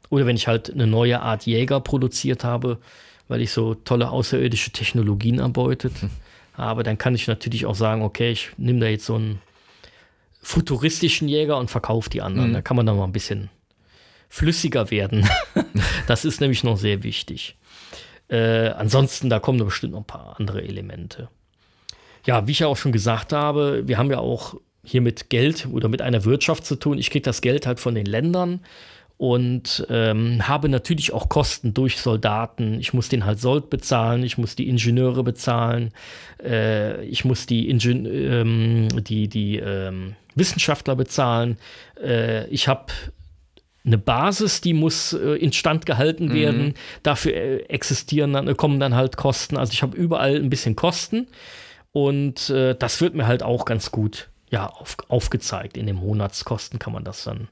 Oder 0.09 0.26
wenn 0.26 0.38
ich 0.38 0.47
halt 0.47 0.72
eine 0.72 0.88
neue 0.88 1.22
Art 1.22 1.45
Jäger 1.45 1.82
produziert 1.82 2.45
habe, 2.45 2.80
weil 3.28 3.41
ich 3.41 3.51
so 3.51 3.76
tolle 3.76 4.09
außerirdische 4.09 4.72
Technologien 4.72 5.39
erbeutet 5.39 6.01
Hm. 6.01 6.09
habe, 6.53 6.84
dann 6.84 6.97
kann 6.97 7.13
ich 7.13 7.28
natürlich 7.28 7.66
auch 7.66 7.76
sagen, 7.76 8.03
okay, 8.03 8.32
ich 8.32 8.51
nehme 8.55 8.80
da 8.80 8.88
jetzt 8.88 9.05
so 9.05 9.16
einen 9.16 9.41
futuristischen 10.46 11.28
Jäger 11.28 11.58
und 11.58 11.72
verkaufe 11.72 12.08
die 12.08 12.22
anderen. 12.22 12.54
Da 12.54 12.62
kann 12.62 12.78
man 12.78 12.86
dann 12.86 12.98
mal 12.98 13.06
ein 13.06 13.12
bisschen 13.12 13.50
flüssiger 14.30 14.91
werden. 14.91 15.28
das 16.08 16.24
ist 16.24 16.39
nämlich 16.39 16.64
noch 16.64 16.78
sehr 16.78 17.02
wichtig. 17.02 17.58
Äh, 18.28 18.68
ansonsten, 18.70 19.28
da 19.28 19.39
kommen 19.39 19.58
da 19.58 19.66
bestimmt 19.66 19.93
noch 19.93 20.02
ein 20.02 20.06
paar 20.06 20.36
andere 20.39 20.62
Elemente. 20.62 21.30
Ja, 22.28 22.46
wie 22.46 22.52
ich 22.52 22.60
ja 22.60 22.68
auch 22.68 22.78
schon 22.78 22.91
gesagt 22.91 23.34
habe, 23.34 23.88
wir 23.88 23.98
haben 23.98 24.12
ja 24.12 24.20
auch 24.20 24.56
hier 24.84 25.02
mit 25.02 25.32
Geld 25.32 25.68
oder 25.72 25.88
mit 25.89 26.04
einer 26.04 26.26
Wirtschaft 26.26 26.64
zu 26.64 26.76
tun. 26.76 27.00
Ich 27.00 27.10
kriege 27.10 27.24
das 27.24 27.41
Geld 27.41 27.66
halt 27.66 27.80
von 27.80 27.96
den 27.96 28.06
Ländern 28.06 28.60
und 29.18 29.88
ähm, 29.89 30.48
habe 30.48 30.70
natürlich 30.70 31.12
auch 31.12 31.28
Kosten 31.28 31.74
durch 31.74 31.98
Soldaten. 31.98 32.80
Ich 32.80 32.93
muss 32.93 33.10
den 33.10 33.26
halt 33.26 33.39
Sold 33.39 33.72
bezahlen, 33.72 34.22
ich 34.22 34.38
muss 34.38 34.56
die 34.56 34.70
Ingenieure 34.70 35.24
bezahlen, 35.24 35.91
äh, 36.43 37.04
ich 37.06 37.26
muss 37.26 37.48
die, 37.48 37.68
Ingen 37.68 38.06
ähm, 38.06 39.04
die, 39.04 39.28
die 39.28 39.58
ähm, 39.58 40.16
Wissenschaftler 40.36 40.96
bezahlen. 40.96 41.58
Äh, 42.02 42.48
ich 42.48 42.68
habe 42.68 42.94
eine 43.86 43.98
Basis, 43.98 44.62
die 44.62 44.74
muss 44.74 45.14
äh, 45.14 45.36
instand 45.36 45.86
gehalten 45.86 46.34
werden. 46.34 46.74
Dafür 47.04 47.34
äh, 47.34 47.58
existieren 47.68 48.34
dann, 48.34 48.58
kommen 48.58 48.80
dann 48.80 48.96
halt 48.96 49.18
Kosten. 49.18 49.58
Also 49.58 49.74
ich 49.74 49.84
habe 49.84 49.96
überall 49.96 50.36
ein 50.36 50.50
bisschen 50.50 50.76
Kosten 50.76 51.28
und 51.92 52.50
äh, 52.50 52.76
das 52.76 53.00
wird 53.02 53.16
mir 53.16 53.28
halt 53.28 53.44
auch 53.44 53.66
ganz 53.66 53.92
gut 53.92 54.30
ja, 54.50 54.68
auf, 54.68 54.98
aufgezeigt. 55.08 55.78
In 55.78 55.86
den 55.86 55.96
Monatskosten 55.96 56.80
kann 56.80 56.94
man 56.94 57.04
das 57.04 57.24
dann 57.24 57.48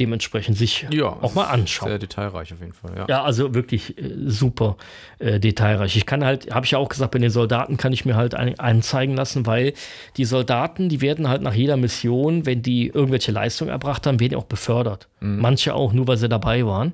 dementsprechend 0.00 0.58
sich 0.58 0.86
auch 1.02 1.34
mal 1.34 1.44
anschauen. 1.44 1.88
Sehr 1.88 1.98
detailreich 1.98 2.52
auf 2.52 2.60
jeden 2.60 2.72
Fall, 2.72 2.92
ja. 2.96 3.06
Ja, 3.08 3.22
also 3.22 3.54
wirklich 3.54 3.96
äh, 3.96 4.10
super 4.26 4.76
äh, 5.18 5.38
detailreich. 5.38 5.96
Ich 5.96 6.06
kann 6.06 6.24
halt, 6.24 6.52
habe 6.52 6.66
ich 6.66 6.72
ja 6.72 6.78
auch 6.78 6.88
gesagt, 6.88 7.12
bei 7.12 7.18
den 7.20 7.30
Soldaten 7.30 7.76
kann 7.76 7.92
ich 7.92 8.04
mir 8.04 8.16
halt 8.16 8.34
ein, 8.34 8.58
anzeigen 8.58 9.14
lassen, 9.14 9.46
weil 9.46 9.72
die 10.16 10.24
Soldaten, 10.24 10.88
die 10.88 11.00
werden 11.00 11.28
halt 11.28 11.42
nach 11.42 11.54
jeder 11.54 11.76
Mission, 11.76 12.44
wenn 12.44 12.62
die 12.62 12.88
irgendwelche 12.88 13.30
Leistung 13.30 13.68
erbracht 13.68 14.06
haben, 14.06 14.18
werden 14.18 14.30
die 14.30 14.36
auch 14.36 14.44
befördert. 14.44 15.08
Manche 15.20 15.74
auch 15.74 15.92
nur, 15.92 16.08
weil 16.08 16.16
sie 16.16 16.28
dabei 16.28 16.66
waren. 16.66 16.92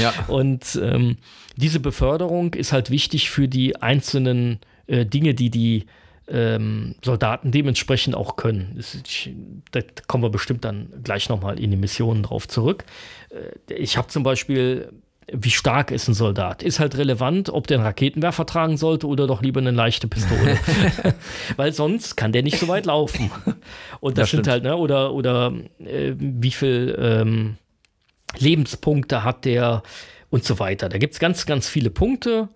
ja. 0.00 0.12
Und 0.28 0.78
ähm, 0.82 1.16
diese 1.56 1.80
Beförderung 1.80 2.54
ist 2.54 2.72
halt 2.72 2.90
wichtig 2.90 3.30
für 3.30 3.48
die 3.48 3.76
einzelnen 3.76 4.60
äh, 4.86 5.06
Dinge, 5.06 5.34
die 5.34 5.50
die 5.50 5.86
ähm, 6.28 6.96
Soldaten 7.04 7.50
dementsprechend 7.50 8.14
auch 8.14 8.36
können. 8.36 8.74
Das 8.76 8.94
ich, 8.94 9.32
da 9.70 9.80
kommen 10.06 10.24
wir 10.24 10.30
bestimmt 10.30 10.64
dann 10.64 10.88
gleich 11.02 11.28
nochmal 11.28 11.58
in 11.60 11.70
die 11.70 11.76
Missionen 11.76 12.22
drauf 12.22 12.48
zurück. 12.48 12.84
Äh, 13.68 13.74
ich 13.74 13.96
habe 13.96 14.08
zum 14.08 14.22
Beispiel 14.22 14.90
wie 15.32 15.50
stark 15.50 15.90
ist 15.90 16.06
ein 16.06 16.14
Soldat? 16.14 16.62
Ist 16.62 16.78
halt 16.78 16.96
relevant, 16.96 17.50
ob 17.50 17.66
der 17.66 17.78
einen 17.78 17.86
Raketenwerfer 17.86 18.46
tragen 18.46 18.76
sollte 18.76 19.08
oder 19.08 19.26
doch 19.26 19.42
lieber 19.42 19.60
eine 19.60 19.72
leichte 19.72 20.06
Pistole. 20.06 20.56
Weil 21.56 21.72
sonst 21.72 22.16
kann 22.16 22.30
der 22.30 22.44
nicht 22.44 22.58
so 22.60 22.68
weit 22.68 22.86
laufen. 22.86 23.30
Und 24.00 24.18
das, 24.18 24.24
Das 24.24 24.30
sind 24.30 24.44
stimmt. 24.44 24.48
halt, 24.48 24.62
ne, 24.62 24.76
oder, 24.76 25.12
oder 25.12 25.52
äh, 25.80 26.12
wie 26.16 26.52
viel 26.52 26.96
ähm, 27.00 27.56
Lebenspunkte 28.38 29.24
hat 29.24 29.44
der 29.44 29.82
und 30.30 30.44
so 30.44 30.58
weiter. 30.60 30.88
Da 30.88 30.98
gibt 30.98 31.14
es 31.14 31.20
ganz, 31.20 31.44
ganz 31.44 31.68
viele 31.68 31.90
Punkte. 31.90 32.48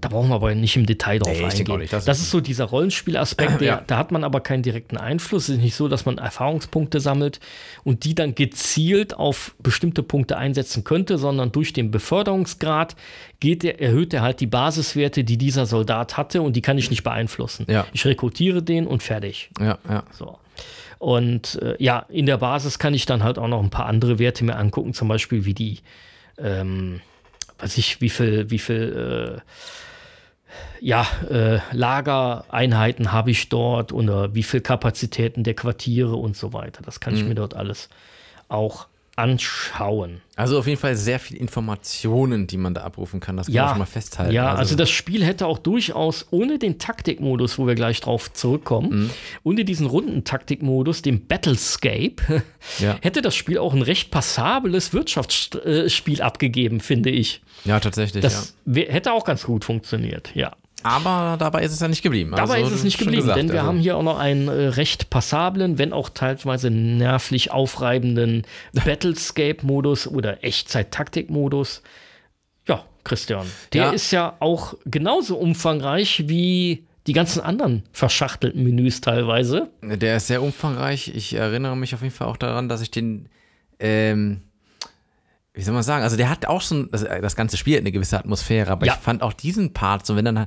Da 0.00 0.08
brauchen 0.10 0.28
wir 0.28 0.34
aber 0.34 0.54
nicht 0.54 0.76
im 0.76 0.84
Detail 0.84 1.18
drauf 1.18 1.36
Nee, 1.36 1.44
eingehen. 1.46 1.78
nicht. 1.78 1.92
Das 1.92 2.04
Das, 2.04 2.18
ist- 2.20 2.30
so 2.30 2.40
dieser 2.40 2.66
Rollenspielaspekt, 2.66 3.60
Ja. 3.62 3.82
da 3.86 3.96
hat 3.96 4.12
man 4.12 4.22
aber 4.22 4.40
keinen 4.40 4.62
direkten 4.62 4.98
Einfluss. 4.98 5.44
Es 5.48 5.56
ist 5.56 5.62
nicht 5.62 5.74
so, 5.74 5.88
dass 5.88 6.04
man 6.04 6.18
Erfahrungspunkte 6.18 7.00
sammelt 7.00 7.40
und 7.84 8.04
die 8.04 8.14
dann 8.14 8.34
gezielt 8.34 9.14
auf 9.14 9.54
bestimmte 9.60 10.02
Punkte 10.02 10.36
einsetzen 10.36 10.84
könnte, 10.84 11.16
sondern 11.16 11.52
durch 11.52 11.72
den 11.72 11.90
Beförderungsgrad 11.90 12.96
geht 13.40 13.62
der, 13.62 13.80
erhöht 13.80 14.12
er 14.12 14.20
halt 14.20 14.40
die 14.40 14.46
Basiswerte, 14.46 15.24
die 15.24 15.38
dieser 15.38 15.64
Soldat 15.64 16.18
hatte 16.18 16.42
und 16.42 16.54
die 16.54 16.60
kann 16.62 16.76
ich 16.76 16.90
nicht 16.90 17.02
beeinflussen. 17.02 17.64
Ja. 17.68 17.86
Ich 17.94 18.04
rekrutiere 18.04 18.62
den 18.62 18.86
und 18.86 19.02
fertig. 19.02 19.50
Ja, 19.58 19.78
ja. 19.88 20.02
So. 20.12 20.38
Und 20.98 21.60
äh, 21.62 21.76
ja, 21.82 22.04
in 22.10 22.26
der 22.26 22.36
Basis 22.36 22.78
kann 22.78 22.92
ich 22.92 23.06
dann 23.06 23.22
halt 23.24 23.38
auch 23.38 23.48
noch 23.48 23.62
ein 23.62 23.70
paar 23.70 23.86
andere 23.86 24.18
Werte 24.18 24.44
mir 24.44 24.56
angucken, 24.56 24.92
zum 24.92 25.08
Beispiel 25.08 25.44
wie 25.46 25.54
die, 25.54 25.78
ähm, 26.38 27.00
weiß 27.58 27.78
ich, 27.78 28.00
wie 28.00 28.08
viel, 28.10 28.50
wie 28.50 28.58
viel, 28.58 29.40
äh, 29.44 29.50
ja, 30.80 31.06
äh, 31.28 31.58
Lagereinheiten 31.72 33.12
habe 33.12 33.30
ich 33.30 33.48
dort 33.48 33.92
oder 33.92 34.34
wie 34.34 34.42
viel 34.42 34.60
Kapazitäten 34.60 35.44
der 35.44 35.54
Quartiere 35.54 36.16
und 36.16 36.36
so 36.36 36.52
weiter. 36.52 36.82
Das 36.82 37.00
kann 37.00 37.14
ich 37.14 37.22
Mhm. 37.22 37.28
mir 37.30 37.34
dort 37.34 37.54
alles 37.54 37.88
auch 38.48 38.86
anschauen. 39.18 40.20
Also 40.36 40.58
auf 40.58 40.66
jeden 40.66 40.80
Fall 40.80 40.94
sehr 40.96 41.18
viele 41.18 41.40
Informationen, 41.40 42.46
die 42.46 42.56
man 42.56 42.72
da 42.74 42.82
abrufen 42.82 43.18
kann. 43.20 43.36
Das 43.36 43.46
kann 43.46 43.54
man 43.54 43.62
Ja, 43.64 43.68
schon 43.70 43.78
mal 43.78 43.84
festhalten. 43.86 44.32
ja, 44.32 44.54
also, 44.54 44.76
das 44.76 44.88
Spiel 44.90 45.24
hätte 45.24 45.46
auch 45.46 45.58
durchaus 45.58 46.26
ohne 46.30 46.58
den 46.58 46.78
Taktikmodus, 46.78 47.58
wo 47.58 47.66
wir 47.66 47.74
gleich 47.74 48.00
drauf 48.00 48.32
zurückkommen, 48.32 48.90
Mhm. 49.04 49.10
ohne 49.42 49.64
diesen 49.64 49.86
runden 49.86 50.24
Taktikmodus, 50.24 51.02
dem 51.02 51.26
Battlescape, 51.26 52.16
Ja. 52.78 52.96
hätte 53.02 53.20
das 53.20 53.34
Spiel 53.34 53.58
auch 53.58 53.74
ein 53.74 53.82
recht 53.82 54.10
passables 54.10 54.92
Wirtschaftsspiel 54.92 56.22
abgegeben, 56.22 56.80
finde 56.80 57.10
ich. 57.10 57.42
ja, 57.64 57.80
tatsächlich. 57.80 58.22
Das 58.22 58.54
wär, 58.64 58.92
hätte 58.92 59.12
auch 59.12 59.24
ganz 59.24 59.42
gut 59.44 59.64
funktioniert, 59.64 60.30
ja. 60.34 60.52
Aber 60.84 61.36
dabei 61.38 61.62
ist 61.64 61.72
es 61.72 61.80
ja 61.80 61.88
nicht 61.88 62.02
geblieben. 62.02 62.30
Dabei 62.36 62.56
Also, 62.58 62.68
ist 62.68 62.72
es 62.76 62.84
nicht 62.84 62.98
geblieben, 62.98 63.22
gesagt, 63.22 63.38
denn 63.38 63.48
wir 63.50 63.58
also- 63.60 63.68
haben 63.68 63.78
hier 63.80 63.96
auch 63.96 64.02
noch 64.02 64.18
einen 64.18 64.48
äh, 64.48 64.68
recht 64.68 65.10
passablen, 65.10 65.76
wenn 65.78 65.92
auch 65.92 66.08
teilweise 66.08 66.70
nervlich 66.70 67.50
aufreibenden 67.50 68.46
Battlescape-Modus 68.84 70.06
oder 70.06 70.44
Echtzeit-Taktik-Modus. 70.44 71.82
Ja, 72.68 72.84
Christian, 73.04 73.46
der 73.72 73.82
Ja. 73.86 73.90
ist 73.90 74.10
ja 74.10 74.36
auch 74.40 74.74
genauso 74.84 75.36
umfangreich 75.36 76.24
wie 76.28 76.84
die 77.06 77.12
ganzen 77.14 77.40
anderen 77.40 77.82
verschachtelten 77.92 78.62
Menüs 78.62 79.00
teilweise. 79.00 79.70
Der 79.82 80.18
ist 80.18 80.26
sehr 80.26 80.42
umfangreich. 80.42 81.08
Ich 81.14 81.34
erinnere 81.34 81.76
mich 81.76 81.94
auf 81.94 82.02
jeden 82.02 82.14
Fall 82.14 82.26
auch 82.28 82.36
daran, 82.36 82.68
dass 82.68 82.82
ich 82.82 82.90
den, 82.90 83.28
ähm, 83.80 84.42
wie 85.54 85.62
soll 85.62 85.72
man 85.74 85.82
sagen, 85.82 86.04
also 86.04 86.16
der 86.16 86.28
hat 86.28 86.46
auch 86.46 86.60
schon, 86.60 86.90
das, 86.92 87.04
das 87.04 87.34
ganze 87.34 87.56
Spiel 87.56 87.74
hat 87.76 87.80
eine 87.80 87.92
gewisse 87.92 88.18
Atmosphäre, 88.18 88.70
aber 88.70 88.86
Ja. 88.86 88.92
ich 88.92 88.98
fand 89.00 89.22
auch 89.22 89.32
diesen 89.32 89.72
Part, 89.72 90.04
so 90.06 90.14
wenn 90.16 90.24
dann, 90.26 90.46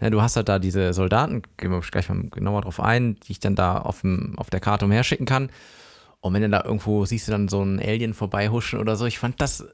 ja, 0.00 0.10
du 0.10 0.20
hast 0.22 0.36
halt 0.36 0.48
da 0.48 0.58
diese 0.58 0.92
Soldaten, 0.92 1.42
gehen 1.56 1.70
wir 1.70 1.80
gleich 1.80 2.08
mal 2.08 2.22
genauer 2.30 2.62
drauf 2.62 2.80
ein, 2.80 3.16
die 3.20 3.32
ich 3.32 3.40
dann 3.40 3.54
da 3.54 3.78
auf, 3.78 4.02
dem, 4.02 4.34
auf 4.38 4.50
der 4.50 4.60
Karte 4.60 4.84
umherschicken 4.84 5.26
kann. 5.26 5.50
Und 6.20 6.34
wenn 6.34 6.42
du 6.42 6.48
da 6.50 6.64
irgendwo 6.64 7.04
siehst 7.04 7.28
du 7.28 7.32
dann 7.32 7.48
so 7.48 7.60
einen 7.60 7.78
Alien 7.78 8.14
vorbeihuschen 8.14 8.78
oder 8.78 8.96
so, 8.96 9.06
ich 9.06 9.18
fand 9.18 9.40
das, 9.40 9.64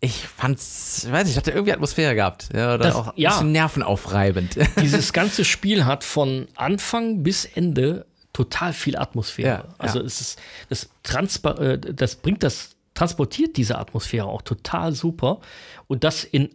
ich 0.00 0.26
fand's, 0.26 1.04
ich 1.06 1.12
weiß 1.12 1.26
nicht, 1.26 1.36
hatte 1.36 1.52
irgendwie 1.52 1.72
Atmosphäre 1.72 2.14
gehabt. 2.14 2.48
Ja, 2.54 2.74
oder 2.74 2.78
Das- 2.78 2.94
auch 2.96 3.06
ein 3.08 3.12
ja. 3.16 3.30
bisschen 3.30 3.52
nervenaufreibend. 3.52 4.56
Dieses 4.80 5.12
ganze 5.12 5.44
Spiel 5.44 5.84
hat 5.84 6.02
von 6.04 6.48
Anfang 6.56 7.22
bis 7.22 7.44
Ende 7.44 8.06
total 8.32 8.72
viel 8.72 8.96
Atmosphäre. 8.96 9.48
Ja, 9.68 9.74
also 9.78 10.00
ja. 10.00 10.04
es 10.06 10.20
ist, 10.20 10.38
das, 10.68 10.88
Transpa 11.02 11.52
äh, 11.58 11.78
das 11.78 12.16
bringt 12.16 12.42
das, 12.42 12.70
transportiert 12.94 13.56
diese 13.56 13.78
Atmosphäre 13.78 14.26
auch 14.26 14.42
total 14.42 14.92
super. 14.92 15.40
Und 15.86 16.02
das 16.04 16.24
in 16.24 16.50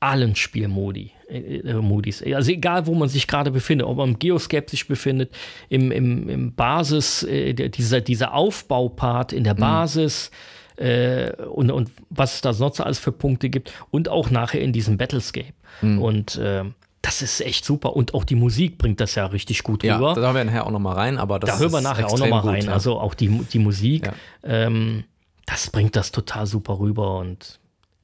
allen 0.00 0.34
Spielmodi. 0.34 1.12
Äh, 1.28 1.58
äh, 1.58 1.74
Modis. 1.74 2.22
Also 2.22 2.50
egal, 2.50 2.86
wo 2.86 2.94
man 2.94 3.08
sich 3.08 3.26
gerade 3.28 3.50
befindet, 3.50 3.86
ob 3.86 3.98
man 3.98 4.10
im 4.10 4.18
Geoscape 4.18 4.68
sich 4.68 4.88
befindet, 4.88 5.32
im, 5.68 5.92
im, 5.92 6.28
im 6.28 6.54
Basis, 6.54 7.22
äh, 7.22 7.52
dieser, 7.68 8.00
dieser 8.00 8.34
Aufbaupart 8.34 9.32
in 9.32 9.44
der 9.44 9.54
Basis 9.54 10.30
äh, 10.76 11.32
und, 11.44 11.70
und 11.70 11.90
was 12.08 12.34
es 12.36 12.40
da 12.40 12.52
sonst 12.52 12.80
alles 12.80 12.98
für 12.98 13.12
Punkte 13.12 13.48
gibt 13.50 13.72
und 13.90 14.08
auch 14.08 14.30
nachher 14.30 14.60
in 14.60 14.72
diesem 14.72 14.96
Battlescape. 14.96 15.52
Und 15.82 16.38
ähm, 16.42 16.74
das 17.00 17.22
ist 17.22 17.40
echt 17.40 17.64
super. 17.64 17.94
Und 17.94 18.12
auch 18.12 18.24
die 18.24 18.34
Musik 18.34 18.76
bringt 18.76 19.00
das 19.00 19.14
ja 19.14 19.26
richtig 19.26 19.62
gut 19.62 19.84
ja, 19.84 19.96
rüber. 19.96 20.14
da 20.14 20.20
hören 20.22 20.34
wir 20.34 20.44
nachher 20.44 20.66
auch 20.66 20.70
nochmal 20.72 20.96
rein, 20.96 21.16
aber 21.16 21.38
das 21.38 21.50
Da 21.50 21.58
hören 21.60 21.72
wir 21.72 21.80
nachher 21.80 22.08
auch 22.08 22.18
nochmal 22.18 22.40
rein. 22.40 22.64
ja. 22.64 22.72
Also 22.72 22.98
auch 22.98 23.14
die, 23.14 23.28
die 23.28 23.58
Musik, 23.60 24.06
Ja. 24.06 24.12
ähm, 24.42 25.04
das 25.46 25.70
bringt 25.70 25.94
das 25.96 26.10
total 26.12 26.46
super 26.46 26.78
rüber 26.80 27.18
und 27.18 27.59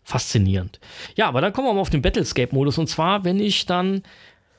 faszinierend. 0.07 0.79
Ja, 1.17 1.27
aber 1.27 1.41
dann 1.41 1.53
kommen 1.53 1.67
wir 1.67 1.75
mal 1.75 1.81
auf 1.81 1.91
den 1.91 2.01
Battlescape-Modus. 2.01 2.79
Und 2.79 2.87
zwar, 2.87 3.25
wenn 3.25 3.41
ich 3.41 3.67
dann 3.67 4.03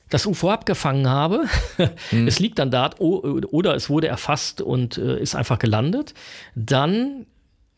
das 0.10 0.26
UFO 0.26 0.52
abgefangen 0.52 1.08
habe, 1.10 1.46
Hm. 2.10 2.28
es 2.28 2.40
liegt 2.40 2.60
dann 2.60 2.70
da 2.70 2.90
oder 3.00 3.74
es 3.74 3.90
wurde 3.90 4.08
erfasst 4.08 4.62
und 4.62 4.98
äh, 4.98 5.20
ist 5.22 5.36
einfach 5.36 5.58
gelandet, 5.58 6.14
dann 6.54 7.26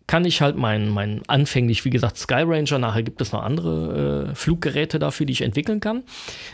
kann 0.08 0.26
ich 0.26 0.42
halt 0.42 0.56
meinen 0.58 0.90
mein 0.90 1.22
anfänglich, 1.28 1.86
wie 1.86 1.92
gesagt, 1.92 2.18
Sky 2.18 2.42
Ranger, 2.42 2.80
nachher 2.80 3.04
gibt 3.04 3.22
es 3.22 3.32
noch 3.32 3.44
andere 3.44 4.30
äh, 4.32 4.36
Fluggeräte 4.36 4.98
dafür, 4.98 5.28
die 5.28 5.34
ich 5.34 5.42
entwickeln 5.42 5.80
kann. 5.80 5.98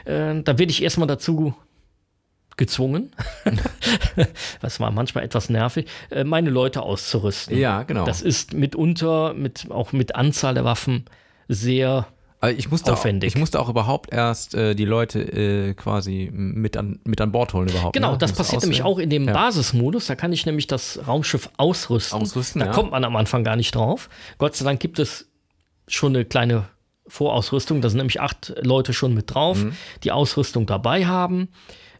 Äh, 0.03 0.41
da 0.43 0.57
werde 0.59 0.69
ich 0.69 0.83
erstmal 0.83 1.07
dazu 1.07 1.55
gezwungen, 2.57 3.11
das 4.61 4.79
war 4.79 4.91
manchmal 4.91 5.23
etwas 5.23 5.49
nervig, 5.49 5.87
äh, 6.09 6.23
meine 6.23 6.49
Leute 6.49 6.81
auszurüsten. 6.81 7.57
Ja, 7.57 7.83
genau. 7.83 8.05
Das 8.05 8.21
ist 8.21 8.53
mitunter, 8.53 9.33
mit, 9.33 9.69
auch 9.69 9.91
mit 9.91 10.15
Anzahl 10.15 10.53
der 10.53 10.63
Waffen, 10.65 11.05
sehr 11.47 12.07
ich 12.51 12.69
musste 12.69 12.93
aufwendig. 12.93 13.31
Auch, 13.31 13.35
ich 13.35 13.39
musste 13.39 13.59
auch 13.59 13.69
überhaupt 13.69 14.13
erst 14.13 14.53
äh, 14.53 14.75
die 14.75 14.85
Leute 14.85 15.19
äh, 15.19 15.73
quasi 15.73 16.29
mit 16.31 16.77
an, 16.77 16.99
mit 17.03 17.21
an 17.21 17.31
Bord 17.31 17.53
holen 17.53 17.69
überhaupt. 17.69 17.93
Genau, 17.93 18.11
ne? 18.11 18.17
das 18.17 18.33
passiert 18.33 18.61
nämlich 18.61 18.83
auch 18.83 18.99
in 18.99 19.09
dem 19.09 19.27
Ja. 19.27 19.33
Basismodus. 19.33 20.07
Da 20.07 20.15
kann 20.15 20.31
ich 20.31 20.45
nämlich 20.45 20.67
das 20.67 20.99
Raumschiff 21.07 21.49
ausrüsten. 21.57 22.21
Ausrüsten, 22.21 22.59
da 22.59 22.67
ja. 22.67 22.71
kommt 22.71 22.91
man 22.91 23.03
am 23.03 23.15
Anfang 23.15 23.43
gar 23.43 23.55
nicht 23.55 23.73
drauf. 23.73 24.09
Gott 24.37 24.55
sei 24.55 24.65
Dank 24.65 24.79
gibt 24.79 24.99
es 24.99 25.27
schon 25.87 26.15
eine 26.15 26.25
kleine 26.25 26.67
Vorausrüstung. 27.07 27.81
Da 27.81 27.89
sind 27.89 27.97
nämlich 27.97 28.21
acht 28.21 28.53
Leute 28.61 28.93
schon 28.93 29.13
mit 29.13 29.33
drauf, 29.33 29.63
Mhm. 29.63 29.73
die 30.03 30.11
Ausrüstung 30.11 30.65
dabei 30.65 31.05
haben. 31.05 31.49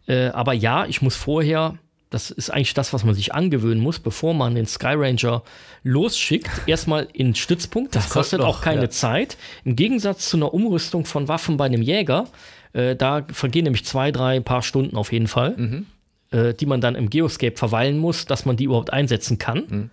Äh, 0.07 0.27
aber 0.27 0.53
ja, 0.53 0.85
ich 0.85 1.01
muss 1.01 1.15
vorher, 1.15 1.75
das 2.09 2.31
ist 2.31 2.49
eigentlich 2.49 2.73
das, 2.73 2.93
was 2.93 3.03
man 3.03 3.15
sich 3.15 3.33
angewöhnen 3.33 3.81
muss, 3.81 3.99
bevor 3.99 4.33
man 4.33 4.55
den 4.55 4.65
Sky 4.67 4.93
Ranger 4.95 5.43
losschickt, 5.83 6.49
erstmal 6.67 7.07
in 7.13 7.29
den 7.29 7.35
Stützpunkt. 7.35 7.95
Das, 7.95 8.05
Das 8.05 8.13
kostet 8.13 8.39
kommt 8.39 8.49
auch 8.49 8.57
noch, 8.57 8.63
keine 8.63 8.81
ja. 8.83 8.89
Zeit. 8.89 9.37
Im 9.63 9.75
Gegensatz 9.75 10.29
zu 10.29 10.37
einer 10.37 10.53
Umrüstung 10.53 11.05
von 11.05 11.27
Waffen 11.27 11.57
bei 11.57 11.65
einem 11.65 11.81
Jäger, 11.81 12.25
äh, 12.73 12.95
da 12.95 13.25
vergehen 13.31 13.63
nämlich 13.63 13.85
zwei, 13.85 14.11
drei 14.11 14.39
paar 14.39 14.61
Stunden 14.61 14.95
auf 14.97 15.11
jeden 15.11 15.27
Fall 15.27 15.55
Mhm. 15.57 15.85
äh, 16.31 16.53
die 16.53 16.65
man 16.65 16.81
dann 16.81 16.95
im 16.95 17.09
Geoscape 17.09 17.55
verweilen 17.57 17.97
muss, 17.97 18.25
dass 18.25 18.45
man 18.45 18.55
die 18.57 18.65
überhaupt 18.65 18.91
einsetzen 18.93 19.37
kann. 19.37 19.63
Mhm. 19.67 19.89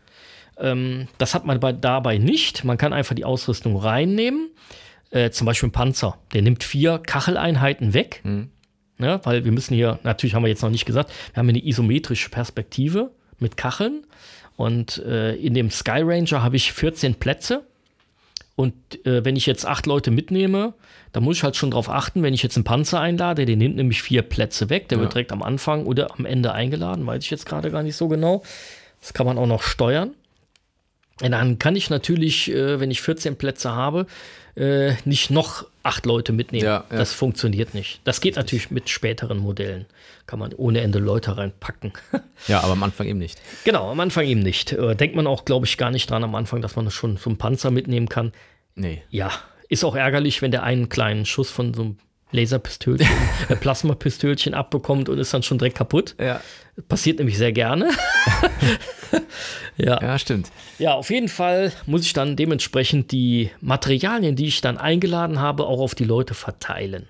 Ähm, 0.59 1.09
das 1.19 1.35
hat 1.35 1.47
man 1.47 1.59
bei, 1.61 1.73
dabei 1.73 2.19
nicht. 2.19 2.65
Man 2.65 2.77
kann 2.77 2.93
einfach 2.93 3.15
die 3.15 3.25
Ausrüstung 3.25 3.77
reinnehmen. 3.77 4.51
Äh, 5.11 5.31
zum 5.31 5.47
Beispiel 5.47 5.69
ein 5.69 5.73
Panzer. 5.73 6.19
Der 6.33 6.43
nimmt 6.43 6.63
vier 6.65 6.99
Kacheleinheiten 6.99 7.95
weg. 7.95 8.21
Mhm. 8.25 8.51
Ja, 9.03 9.21
weil 9.25 9.45
wir 9.45 9.53
müssen 9.53 9.75
hier, 9.75 9.99
natürlich 10.03 10.35
haben 10.35 10.43
wir 10.43 10.49
jetzt 10.49 10.63
noch 10.63 10.71
nicht 10.71 10.85
gesagt, 10.87 11.11
wir 11.33 11.39
haben 11.41 11.49
eine 11.49 11.65
isometrische 11.65 12.31
Perspektive 12.31 13.11
mit 13.39 13.57
Kacheln. 13.57 14.05
Und 14.57 14.99
äh, 14.99 15.35
in 15.35 15.55
dem 15.55 15.71
Sky 15.71 16.03
Ranger 16.03 16.43
habe 16.43 16.57
ich 16.57 16.73
14 16.73 17.15
Plätze. 17.17 17.63
Und 18.55 18.75
äh, 19.07 19.25
wenn 19.25 19.35
ich 19.35 19.47
jetzt 19.47 19.67
acht 19.67 19.87
Leute 19.87 20.11
mitnehme, 20.11 20.75
dann 21.13 21.25
muss 21.25 21.39
ich 21.39 21.43
halt 21.43 21.57
schon 21.57 21.71
darauf 21.71 21.89
achten, 21.89 22.23
wenn 22.23 22.35
ich 22.35 22.43
jetzt 22.43 22.57
einen 22.57 22.65
Panzer 22.65 23.01
einlade, 23.01 23.47
der 23.47 23.57
nimmt 23.57 23.77
nämlich 23.77 24.03
vier 24.03 24.23
Plätze 24.23 24.69
weg, 24.69 24.89
der 24.89 24.99
Ja. 24.99 25.03
wird 25.03 25.15
direkt 25.15 25.33
am 25.33 25.43
Anfang 25.43 25.87
oder 25.87 26.13
am 26.19 26.27
Ende 26.27 26.53
eingeladen, 26.53 27.07
weiß 27.07 27.25
ich 27.25 27.31
jetzt 27.31 27.47
gerade 27.47 27.71
gar 27.71 27.83
nicht 27.83 27.97
so 27.97 28.09
genau. 28.09 28.43
Das 29.01 29.15
kann 29.15 29.27
man 29.27 29.39
auch 29.39 29.47
noch 29.47 29.63
steuern. 29.63 30.11
Und 31.23 31.31
dann 31.33 31.59
kann 31.59 31.77
ich 31.77 31.89
natürlich, 31.89 32.53
äh, 32.53 32.79
wenn 32.79 32.91
ich 32.91 33.01
14 33.01 33.37
Plätze 33.37 33.73
habe, 33.73 34.07
äh, 34.55 34.95
nicht 35.07 35.31
noch 35.31 35.67
acht 35.83 36.07
Leute 36.07 36.33
mitnehmen. 36.33 36.65
Ja, 36.65 36.85
ja. 36.91 36.97
Das 36.97 37.13
funktioniert 37.13 37.75
nicht. 37.75 38.01
Das 38.05 38.21
geht 38.21 38.37
natürlich 38.37 38.71
mit 38.71 38.89
späteren 38.89 39.39
Modellen. 39.39 39.87
Kann 40.27 40.39
man 40.39 40.53
ohne 40.55 40.81
Ende 40.81 40.99
Leute 40.99 41.37
reinpacken. 41.37 41.93
Ja, 42.49 42.61
aber 42.63 42.73
am 42.73 42.83
Anfang 42.83 43.07
eben 43.07 43.21
nicht. 43.21 43.41
genau, 43.65 43.89
am 43.93 44.01
Anfang 44.01 44.27
eben 44.27 44.41
nicht. 44.41 44.73
Äh, 44.73 44.97
denkt 44.97 45.15
man 45.15 45.29
auch, 45.29 45.45
glaube 45.45 45.65
ich, 45.65 45.79
gar 45.79 45.93
nicht 45.93 46.11
dran 46.11 46.25
am 46.25 46.35
Anfang, 46.35 46.61
dass 46.61 46.75
man 46.75 46.91
schon 46.91 47.17
so 47.17 47.31
einen 47.31 47.39
Panzer 47.39 47.71
mitnehmen 47.71 48.09
kann. 48.09 48.33
Nee. 48.75 49.03
Ja, 49.11 49.31
ist 49.69 49.85
auch 49.85 49.95
ärgerlich, 49.95 50.43
wenn 50.43 50.51
der 50.51 50.65
einen 50.65 50.89
kleinen 50.89 51.25
Schuss 51.25 51.51
von 51.51 51.73
so 51.73 51.83
einem 51.83 51.99
Laserpistölchen, 52.33 53.07
äh, 53.49 53.55
Plasmapistölchen 53.57 54.55
abbekommt 54.55 55.09
und 55.09 55.19
ist 55.19 55.33
dann 55.33 55.45
schon 55.45 55.59
direkt 55.59 55.77
kaputt. 55.77 56.17
Ja. 56.19 56.41
Passiert 56.89 57.19
nämlich 57.19 57.37
sehr 57.37 57.53
gerne. 57.53 57.91
ja. 59.77 60.01
Ja, 60.01 60.19
stimmt. 60.19 60.51
ja, 60.79 60.95
auf 60.95 61.11
jeden 61.11 61.29
Fall 61.29 61.73
muss 61.87 62.03
ich 62.07 62.15
dann 62.15 62.35
dementsprechend 62.35 63.13
die 63.13 63.51
Materialien, 63.61 64.37
die 64.37 64.47
ich 64.47 64.63
dann 64.63 64.79
eingeladen 64.79 65.39
habe, 65.39 65.67
auch 65.67 65.81
auf 65.81 65.95
die 65.95 66.05
Leute 66.05 66.35
verteilen. 66.35 67.09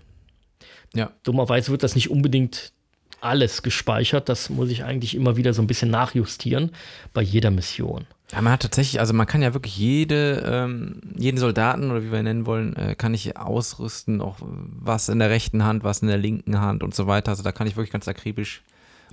Ja. 0.94 1.12
Dummerweise 1.22 1.70
wird 1.70 1.82
das 1.82 1.94
nicht 1.94 2.10
unbedingt 2.10 2.72
alles 3.20 3.62
gespeichert. 3.62 4.28
Das 4.28 4.50
muss 4.50 4.70
ich 4.70 4.84
eigentlich 4.84 5.14
immer 5.14 5.36
wieder 5.36 5.54
so 5.54 5.62
ein 5.62 5.66
bisschen 5.66 5.90
nachjustieren 5.90 6.72
bei 7.14 7.22
jeder 7.22 7.50
Mission. 7.50 8.06
Ja, 8.32 8.40
man 8.40 8.52
hat 8.52 8.62
tatsächlich, 8.62 8.98
also 8.98 9.12
man 9.12 9.26
kann 9.26 9.42
ja 9.42 9.54
wirklich 9.54 9.76
jede, 9.76 10.42
ähm, 10.46 11.00
jeden 11.16 11.38
Soldaten 11.38 11.90
oder 11.90 12.02
wie 12.02 12.10
wir 12.10 12.18
ihn 12.18 12.24
nennen 12.24 12.46
wollen, 12.46 12.74
äh, 12.76 12.94
kann 12.94 13.12
ich 13.12 13.36
ausrüsten, 13.36 14.20
auch 14.20 14.38
was 14.40 15.08
in 15.08 15.18
der 15.18 15.30
rechten 15.30 15.64
Hand, 15.64 15.84
was 15.84 16.00
in 16.00 16.08
der 16.08 16.16
linken 16.16 16.60
Hand 16.60 16.82
und 16.82 16.94
so 16.94 17.06
weiter. 17.06 17.30
Also 17.30 17.42
da 17.42 17.52
kann 17.52 17.66
ich 17.66 17.76
wirklich 17.76 17.92
ganz 17.92 18.08
akribisch. 18.08 18.62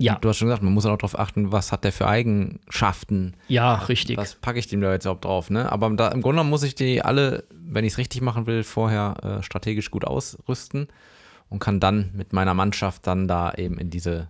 Ja. 0.00 0.16
Du 0.20 0.28
hast 0.28 0.38
schon 0.38 0.48
gesagt, 0.48 0.62
man 0.62 0.72
muss 0.72 0.86
auch 0.86 0.96
darauf 0.96 1.18
achten, 1.18 1.52
was 1.52 1.72
hat 1.72 1.84
der 1.84 1.92
für 1.92 2.06
Eigenschaften. 2.06 3.34
Ja, 3.48 3.74
richtig. 3.74 4.16
Was 4.16 4.34
packe 4.34 4.58
ich 4.58 4.66
dem 4.66 4.80
da 4.80 4.92
jetzt 4.92 5.04
überhaupt 5.04 5.24
drauf, 5.24 5.50
ne? 5.50 5.70
Aber 5.70 5.90
da, 5.90 6.08
im 6.08 6.22
Grunde 6.22 6.42
muss 6.44 6.62
ich 6.62 6.74
die 6.74 7.02
alle, 7.02 7.44
wenn 7.50 7.84
ich 7.84 7.92
es 7.92 7.98
richtig 7.98 8.22
machen 8.22 8.46
will, 8.46 8.62
vorher 8.64 9.38
äh, 9.40 9.42
strategisch 9.42 9.90
gut 9.90 10.04
ausrüsten 10.04 10.88
und 11.48 11.58
kann 11.58 11.80
dann 11.80 12.10
mit 12.14 12.32
meiner 12.32 12.54
Mannschaft 12.54 13.06
dann 13.06 13.28
da 13.28 13.52
eben 13.54 13.78
in 13.78 13.90
diese 13.90 14.28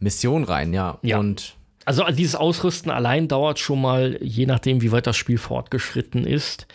Mission 0.00 0.44
rein, 0.44 0.72
ja. 0.72 0.98
Ja. 1.02 1.18
Und 1.18 1.54
Also 1.84 2.04
dieses 2.10 2.34
Ausrüsten 2.34 2.90
allein 2.90 3.28
dauert 3.28 3.58
schon 3.58 3.80
mal, 3.80 4.18
je 4.20 4.46
nachdem, 4.46 4.82
wie 4.82 4.90
weit 4.92 5.06
das 5.06 5.16
Spiel 5.16 5.38
fortgeschritten 5.38 6.26
ist, 6.26 6.66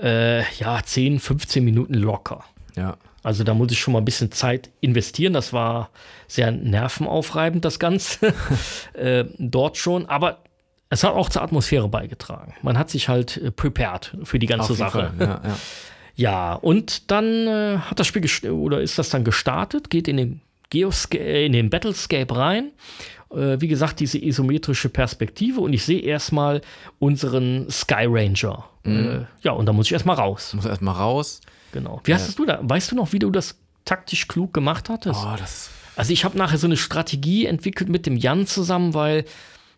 äh, 0.00 0.42
ja, 0.54 0.80
10, 0.82 1.18
15 1.20 1.64
Minuten 1.64 1.94
locker. 1.94 2.44
ja. 2.76 2.96
Also 3.24 3.42
da 3.42 3.54
muss 3.54 3.72
ich 3.72 3.80
schon 3.80 3.94
mal 3.94 4.00
ein 4.00 4.04
bisschen 4.04 4.30
Zeit 4.30 4.70
investieren. 4.80 5.32
Das 5.32 5.52
war 5.52 5.90
sehr 6.28 6.52
nervenaufreibend, 6.52 7.64
das 7.64 7.78
Ganze 7.78 8.34
äh, 8.92 9.24
dort 9.38 9.78
schon. 9.78 10.06
Aber 10.06 10.44
es 10.90 11.02
hat 11.02 11.14
auch 11.14 11.30
zur 11.30 11.42
Atmosphäre 11.42 11.88
beigetragen. 11.88 12.54
Man 12.62 12.78
hat 12.78 12.90
sich 12.90 13.08
halt 13.08 13.38
äh, 13.38 13.50
prepared 13.50 14.16
für 14.22 14.38
die 14.38 14.46
ganze 14.46 14.74
Sache. 14.74 15.12
Fall, 15.18 15.26
Ja, 15.26 15.40
ja. 15.42 15.56
Ja, 16.16 16.54
und 16.54 17.10
dann 17.10 17.48
äh, 17.48 17.78
hat 17.78 17.98
das 17.98 18.06
Spiel 18.06 18.24
oder 18.52 18.80
ist 18.80 19.00
das 19.00 19.10
dann 19.10 19.24
gestartet, 19.24 19.90
geht 19.90 20.06
in 20.06 20.16
den 20.16 20.40
Geosca 20.70 21.18
äh, 21.18 21.46
in 21.46 21.52
den 21.52 21.70
Battlescape 21.70 22.36
rein. 22.36 22.70
Äh, 23.32 23.60
wie 23.60 23.66
gesagt, 23.66 23.98
diese 23.98 24.24
isometrische 24.24 24.90
Perspektive 24.90 25.60
und 25.60 25.72
ich 25.72 25.84
sehe 25.84 26.00
erstmal 26.00 26.60
unseren 27.00 27.68
Sky 27.68 28.06
Ranger. 28.06 28.64
Äh, 28.84 29.24
ja, 29.42 29.50
und 29.52 29.66
da 29.66 29.72
muss 29.72 29.86
ich 29.86 29.92
erstmal 29.92 30.14
raus. 30.14 30.54
Muss 30.54 30.66
erstmal 30.66 30.94
raus. 30.94 31.40
Genau. 31.74 32.00
Wie 32.04 32.14
hast 32.14 32.38
du 32.38 32.46
da? 32.46 32.58
Weißt 32.62 32.90
du 32.92 32.96
noch, 32.96 33.12
wie 33.12 33.18
du 33.18 33.30
das 33.30 33.56
taktisch 33.84 34.28
klug 34.28 34.54
gemacht 34.54 34.88
hattest? 34.88 35.20
Oh, 35.22 35.36
Also 35.96 36.12
ich 36.12 36.24
habe 36.24 36.38
nachher 36.38 36.56
so 36.58 36.66
eine 36.66 36.76
Strategie 36.76 37.46
entwickelt 37.46 37.88
mit 37.90 38.06
dem 38.06 38.16
Jan 38.16 38.46
zusammen, 38.46 38.94
weil 38.94 39.24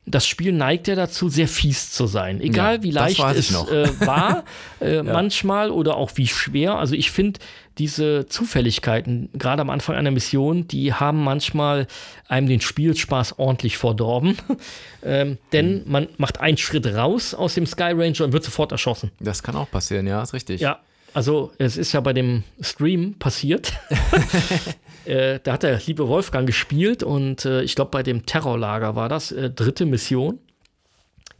das 0.09 0.25
Spiel 0.25 0.53
neigt 0.53 0.87
ja 0.87 0.95
dazu, 0.95 1.29
sehr 1.29 1.49
fies 1.49 1.91
zu 1.91 2.07
sein. 2.07 2.41
Egal 2.41 2.77
Ja, 2.77 2.83
wie 2.85 2.91
leicht 2.93 3.19
es 3.35 3.51
äh, 3.51 3.89
war, 4.07 4.45
äh, 4.81 5.03
manchmal 5.03 5.73
oder 5.73 5.97
auch 5.97 6.13
wie 6.15 6.29
schwer. 6.29 6.77
Also 6.79 6.95
ich 6.95 7.11
finde, 7.11 7.41
diese 7.79 8.27
Zufälligkeiten, 8.27 9.31
gerade 9.35 9.63
am 9.63 9.69
Anfang 9.71 9.97
einer 9.97 10.13
Mission, 10.13 10.69
die 10.69 10.95
haben 10.95 11.25
manchmal 11.25 11.89
einem 12.29 12.47
den 12.47 12.61
Spielspaß 12.61 13.39
ordentlich 13.41 13.79
verdorben. 13.79 14.37
ähm, 15.03 15.39
denn 15.53 15.79
Mhm. 15.85 15.91
man 15.91 16.09
macht 16.19 16.41
einen 16.41 16.57
Schritt 16.57 16.87
raus 16.87 17.35
aus 17.35 17.55
dem 17.55 17.67
Sky 17.67 17.91
Ranger 17.93 18.25
und 18.27 18.33
wird 18.33 18.45
sofort 18.45 18.71
erschossen. 18.71 19.11
Das 19.19 19.43
kann 19.43 19.57
auch 19.57 19.71
passieren, 19.71 20.07
ja, 20.07 20.23
ist 20.23 20.33
richtig. 20.35 20.61
Ja, 20.61 20.79
also 21.15 21.53
es 21.59 21.77
ist 21.77 21.93
ja 21.93 22.01
bei 22.01 22.13
dem 22.13 22.45
Stream 22.61 23.15
passiert. 23.19 23.73
äh, 25.05 25.41
da 25.43 25.55
hat 25.55 25.63
der 25.63 25.81
liebe 25.87 26.09
Wolfgang 26.09 26.47
gespielt 26.47 27.03
und 27.03 27.45
äh, 27.45 27.63
ich 27.63 27.75
glaube 27.75 27.91
bei 27.91 28.03
dem 28.03 28.27
Terrorlager 28.27 28.97
war 28.97 29.09
das, 29.09 29.33
äh, 29.33 29.51
dritte 29.51 29.87
Mission. 29.87 30.39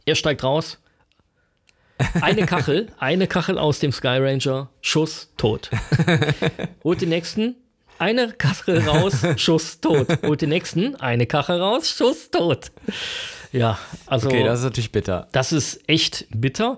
Er 0.05 0.15
steigt 0.15 0.43
raus. 0.43 0.79
Eine 2.21 2.45
Kachel, 2.45 2.87
eine 2.99 3.27
Kachel 3.27 3.57
aus 3.57 3.79
dem 3.79 3.91
Sky 3.91 4.17
Ranger, 4.19 4.69
Schuss, 4.81 5.33
tot. 5.35 5.69
Holt 6.83 7.01
den 7.01 7.09
nächsten, 7.09 7.55
eine 7.97 8.31
Kachel 8.31 8.87
raus, 8.87 9.25
Schuss, 9.37 9.81
tot. 9.81 10.07
Holt 10.23 10.41
den 10.41 10.49
nächsten, 10.49 10.95
eine 10.95 11.25
Kachel 11.25 11.59
raus, 11.59 11.89
Schuss, 11.89 12.29
tot. 12.29 12.71
Ja, 13.51 13.79
also 14.05 14.27
Okay, 14.27 14.43
das 14.43 14.59
ist 14.59 14.65
natürlich 14.65 14.91
bitter. 14.91 15.27
das 15.31 15.51
ist 15.51 15.81
echt 15.89 16.27
bitter. 16.29 16.77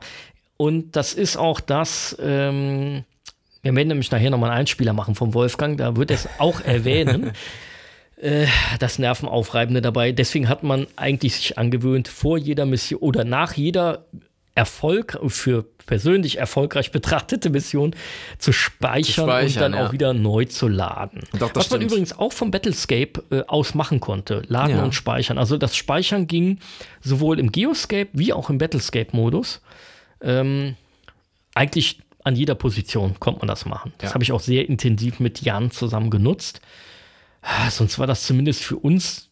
Und 0.62 0.98
das 0.98 1.14
ist 1.14 1.38
auch 1.38 1.62
das, 1.62 2.18
ähm, 2.22 3.06
wir 3.62 3.74
werden 3.74 3.88
nämlich 3.88 4.12
nachher 4.12 4.30
nochmal 4.30 4.50
einen 4.50 4.60
Einspieler 4.60 4.92
machen 4.92 5.16
vom 5.16 5.34
Wolfgang, 5.34 5.78
da 5.78 5.96
wird 5.96 6.12
es 6.12 6.28
auch 6.38 6.60
erwähnen. 6.66 7.32
äh, 8.18 8.46
das 8.78 9.00
Nervenaufreibende 9.00 9.82
dabei. 9.82 10.12
Deswegen 10.12 10.50
hat 10.50 10.64
man 10.64 10.86
eigentlich 10.98 11.36
sich 11.36 11.58
angewöhnt, 11.58 12.10
vor 12.10 12.38
jeder 12.38 12.66
Mission 12.66 13.00
oder 13.00 13.24
nach 13.24 13.54
jeder 13.54 14.04
Erfolg, 14.54 15.18
für 15.28 15.64
persönlich 15.86 16.38
erfolgreich 16.40 16.92
betrachtete 16.92 17.50
Mission 17.50 17.96
zu 18.38 18.52
speichern, 18.52 19.04
Zu 19.06 19.22
speichern, 19.22 19.46
und 19.48 19.62
dann 19.62 19.74
ja. 19.82 19.88
auch 19.88 19.92
wieder 19.94 20.14
neu 20.14 20.44
zu 20.44 20.68
laden. 20.68 21.22
Doch, 21.40 21.52
Was 21.56 21.70
man 21.70 21.80
stimmt. 21.80 21.84
übrigens 21.84 22.20
auch 22.20 22.34
vom 22.34 22.52
Battlescape 22.52 23.24
äh, 23.32 23.44
aus 23.48 23.76
machen 23.76 24.02
konnte. 24.02 24.42
Laden 24.50 24.76
Ja. 24.76 24.84
und 24.84 24.94
speichern. 24.94 25.38
Also 25.38 25.58
das 25.58 25.78
Speichern 25.78 26.28
ging 26.28 26.60
sowohl 27.00 27.40
im 27.40 27.54
Geoscape 27.54 28.10
wie 28.12 28.34
auch 28.34 28.50
im 28.50 28.58
Battlescape-Modus. 28.58 29.62
Ähm, 30.22 30.76
eigentlich 31.56 32.00
an 32.24 32.36
jeder 32.36 32.56
Position 32.56 33.20
konnte 33.20 33.40
man 33.40 33.48
das 33.48 33.66
machen. 33.66 33.94
Das 34.00 34.10
Ja. 34.12 34.14
habe 34.16 34.24
ich 34.24 34.32
auch 34.32 34.40
sehr 34.42 34.68
intensiv 34.68 35.20
mit 35.20 35.42
Jan 35.42 35.72
zusammen 35.72 36.10
genutzt. 36.10 36.62
Ah, 37.42 37.70
Sonst 37.72 37.98
war 38.00 38.08
das 38.08 38.24
zumindest 38.24 38.62
für 38.64 38.76
uns 38.78 39.30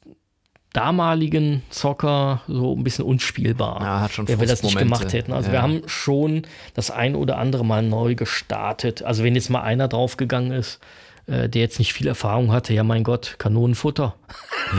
damaligen 0.73 1.63
Zocker 1.69 2.41
so 2.47 2.75
ein 2.75 2.83
bisschen 2.83 3.05
unspielbar, 3.05 3.81
Ja, 3.81 4.01
hat 4.01 4.11
schon 4.13 4.27
wenn 4.27 4.39
wir 4.39 4.47
das 4.47 4.63
nicht 4.63 4.77
gemacht 4.77 5.11
hätten. 5.13 5.33
Also 5.33 5.47
Ja. 5.47 5.53
wir 5.53 5.61
haben 5.61 5.81
schon 5.88 6.43
das 6.75 6.91
ein 6.91 7.15
oder 7.15 7.38
andere 7.38 7.65
Mal 7.65 7.81
neu 7.83 8.15
gestartet. 8.15 9.01
Also 9.01 9.23
wenn 9.23 9.35
jetzt 9.35 9.49
mal 9.49 9.61
einer 9.61 9.88
draufgegangen 9.88 10.51
ist, 10.51 10.79
äh, 11.28 11.47
der 11.49 11.61
jetzt 11.61 11.78
nicht 11.80 11.93
viel 11.93 12.07
Erfahrung 12.07 12.51
hatte, 12.51 12.73
ja 12.73 12.84
mein 12.84 13.03
Gott, 13.03 13.36
Kanonenfutter. 13.38 14.15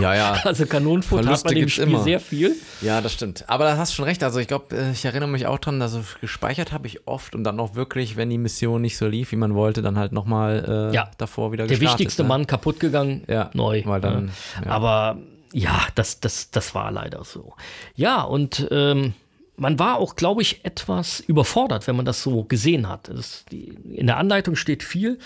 Ja, 0.00 0.14
ja. 0.14 0.32
Also 0.44 0.66
Kanonenfutter 0.66 1.20
hat 1.28 1.40
Verluste 1.40 1.48
man 1.48 1.56
im 1.62 1.68
Spiel 1.68 1.84
immer. 1.84 2.02
sehr 2.02 2.20
viel. 2.20 2.56
Ja, 2.80 3.00
das 3.00 3.12
stimmt. 3.12 3.44
Aber 3.48 3.64
da 3.64 3.76
hast 3.76 3.92
du 3.92 3.96
schon 3.96 4.04
recht. 4.06 4.22
Also 4.22 4.38
ich 4.40 4.48
glaube, 4.48 4.74
äh, 4.76 4.90
ich 4.92 5.04
erinnere 5.04 5.28
mich 5.28 5.46
auch 5.46 5.58
dran, 5.58 5.80
also 5.82 6.00
gespeichert 6.20 6.72
habe 6.72 6.86
ich 6.86 7.06
oft 7.06 7.34
und 7.34 7.44
dann 7.44 7.60
auch 7.60 7.74
wirklich, 7.74 8.16
wenn 8.16 8.30
die 8.30 8.38
Mission 8.38 8.80
nicht 8.82 8.96
so 8.96 9.06
lief, 9.06 9.30
wie 9.32 9.36
man 9.36 9.54
wollte, 9.54 9.82
dann 9.82 9.98
halt 9.98 10.12
nochmal 10.12 10.90
äh, 10.90 10.94
Ja. 10.94 11.10
davor 11.18 11.52
wieder 11.52 11.66
Der 11.66 11.80
wichtigste 11.80 12.22
ne? 12.22 12.28
Mann 12.28 12.46
kaputt 12.46 12.80
gegangen, 12.80 13.24
Ja, 13.28 13.50
neu. 13.54 13.82
weil 13.84 14.00
dann, 14.00 14.26
ne? 14.26 14.30
ja. 14.64 14.70
Aber 14.70 15.18
ja, 15.52 15.80
das, 15.94 16.20
das, 16.20 16.50
das 16.50 16.74
war 16.74 16.90
leider 16.90 17.24
so. 17.24 17.54
Ja, 17.94 18.22
und 18.22 18.68
ähm, 18.70 19.14
man 19.56 19.78
war 19.78 19.96
auch, 19.98 20.14
glaube 20.14 20.40
ich, 20.42 20.64
etwas 20.64 21.20
überfordert, 21.20 21.86
wenn 21.88 21.96
man 21.96 22.04
das 22.04 22.22
so 22.22 22.44
gesehen 22.44 22.88
hat. 22.88 23.08
Das, 23.08 23.44
die, 23.50 23.68
in 23.94 24.06
der 24.06 24.18
Anleitung 24.18 24.54
steht 24.56 24.82
viel 24.82 25.18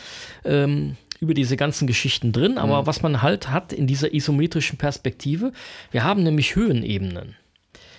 ähm, 0.44 0.96
über 1.22 1.34
diese 1.34 1.56
ganzen 1.56 1.86
Geschichten 1.86 2.32
drin, 2.32 2.58
aber 2.58 2.84
was 2.86 3.00
man 3.00 3.22
halt 3.22 3.48
hat 3.48 3.72
in 3.72 3.86
dieser 3.86 4.12
isometrischen 4.12 4.76
Perspektive, 4.76 5.52
wir 5.92 6.02
haben 6.02 6.24
nämlich 6.24 6.56
Höhenebenen. 6.56 7.36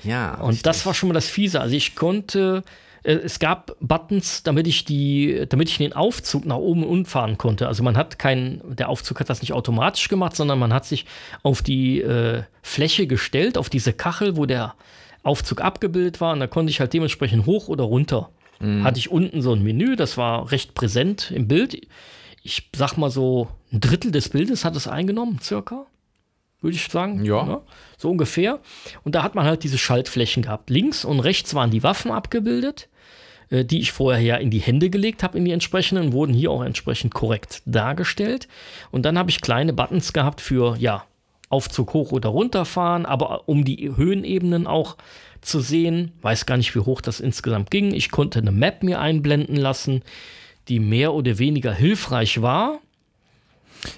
Ja, 0.03 0.35
Und 0.35 0.65
das 0.65 0.85
war 0.85 0.93
schon 0.93 1.07
mal 1.07 1.13
das 1.13 1.29
Fiese. 1.29 1.61
Also 1.61 1.73
ich 1.73 1.95
konnte, 1.95 2.63
äh, 3.03 3.13
es 3.13 3.39
gab 3.39 3.77
Buttons, 3.79 4.43
damit 4.43 4.67
ich 4.67 4.83
die, 4.83 5.45
damit 5.47 5.69
ich 5.69 5.77
den 5.77 5.93
Aufzug 5.93 6.43
nach 6.45 6.57
oben 6.57 6.83
und 6.83 6.89
unten 6.89 7.05
fahren 7.05 7.37
konnte. 7.37 7.69
Also 7.69 7.81
man 7.81 7.95
hat 7.95 8.19
keinen, 8.19 8.61
der 8.75 8.89
Aufzug 8.89 9.21
hat 9.21 9.29
das 9.29 9.39
nicht 9.39 9.53
automatisch 9.53 10.09
gemacht, 10.09 10.35
sondern 10.35 10.59
man 10.59 10.73
hat 10.73 10.83
sich 10.83 11.05
auf 11.43 11.61
die 11.61 12.01
äh, 12.01 12.43
Fläche 12.61 13.07
gestellt, 13.07 13.57
auf 13.57 13.69
diese 13.69 13.93
Kachel, 13.93 14.35
wo 14.35 14.45
der 14.45 14.75
Aufzug 15.23 15.61
abgebildet 15.61 16.19
war. 16.19 16.33
Und 16.33 16.41
da 16.41 16.47
konnte 16.47 16.71
ich 16.71 16.81
halt 16.81 16.91
dementsprechend 16.91 17.45
hoch 17.45 17.69
oder 17.69 17.85
runter. 17.85 18.31
Hatte 18.83 18.99
ich 18.99 19.09
unten 19.09 19.41
so 19.41 19.53
ein 19.53 19.63
Menü, 19.63 19.95
das 19.95 20.17
war 20.17 20.51
recht 20.51 20.73
präsent 20.73 21.31
im 21.31 21.47
Bild. 21.47 21.87
Ich 22.43 22.69
sag 22.75 22.97
mal 22.97 23.09
so, 23.09 23.47
ein 23.71 23.79
Drittel 23.79 24.11
des 24.11 24.29
Bildes 24.29 24.65
hat 24.65 24.75
es 24.75 24.87
eingenommen, 24.87 25.39
circa 25.41 25.87
würde 26.63 26.75
ich 26.77 26.87
sagen. 26.87 27.23
Ja. 27.23 27.43
Ne? 27.43 27.61
So 27.97 28.09
ungefähr. 28.09 28.59
Und 29.03 29.15
da 29.15 29.21
hat 29.21 29.35
man 29.35 29.45
halt 29.45 29.63
diese 29.63 29.77
Schaltflächen 29.77 30.43
gehabt. 30.43 30.69
Links 30.69 31.05
und 31.05 31.19
rechts 31.19 31.53
waren 31.53 31.69
die 31.69 31.83
Waffen 31.83 32.11
abgebildet, 32.11 32.89
äh, 33.49 33.65
die 33.65 33.79
ich 33.79 33.91
vorher 33.91 34.21
ja 34.21 34.35
in 34.37 34.49
die 34.49 34.59
Hände 34.59 34.89
gelegt 34.89 35.21
habe, 35.21 35.37
in 35.37 35.45
die 35.45 35.51
entsprechenden, 35.51 36.13
wurden 36.13 36.33
hier 36.33 36.51
auch 36.51 36.63
entsprechend 36.63 37.13
korrekt 37.13 37.61
dargestellt. 37.65 38.47
Und 38.91 39.03
dann 39.03 39.17
habe 39.17 39.29
ich 39.29 39.41
kleine 39.41 39.73
Buttons 39.73 40.13
gehabt 40.13 40.41
für, 40.41 40.77
ja, 40.77 41.03
Aufzug 41.49 41.93
hoch 41.93 42.11
oder 42.11 42.29
runterfahren, 42.29 43.05
aber 43.05 43.47
um 43.47 43.63
die 43.63 43.91
Höhenebenen 43.95 44.65
auch 44.65 44.97
zu 45.41 45.59
sehen. 45.59 46.13
Weiß 46.23 46.47
gar 46.47 46.57
nicht, 46.57 46.73
wie 46.73 46.79
hoch 46.79 46.99
das 46.99 47.19
insgesamt 47.19 47.69
ging. 47.69 47.93
Ich 47.93 48.09
konnte 48.09 48.39
eine 48.39 48.51
Map 48.51 48.81
mir 48.81 48.99
einblenden 48.99 49.57
lassen, 49.57 50.01
die 50.67 50.79
mehr 50.79 51.13
oder 51.13 51.37
weniger 51.39 51.73
hilfreich 51.73 52.41
war. 52.41 52.79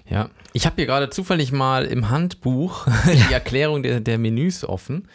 Ja, 0.09 0.29
ich 0.53 0.65
habe 0.65 0.77
hier 0.77 0.85
gerade 0.85 1.09
zufällig 1.09 1.51
mal 1.51 1.85
im 1.85 2.09
Handbuch 2.09 2.87
die 3.29 3.33
Erklärung 3.33 3.83
der, 3.83 3.99
der 3.99 4.17
Menüs 4.17 4.63
offen. 4.63 5.07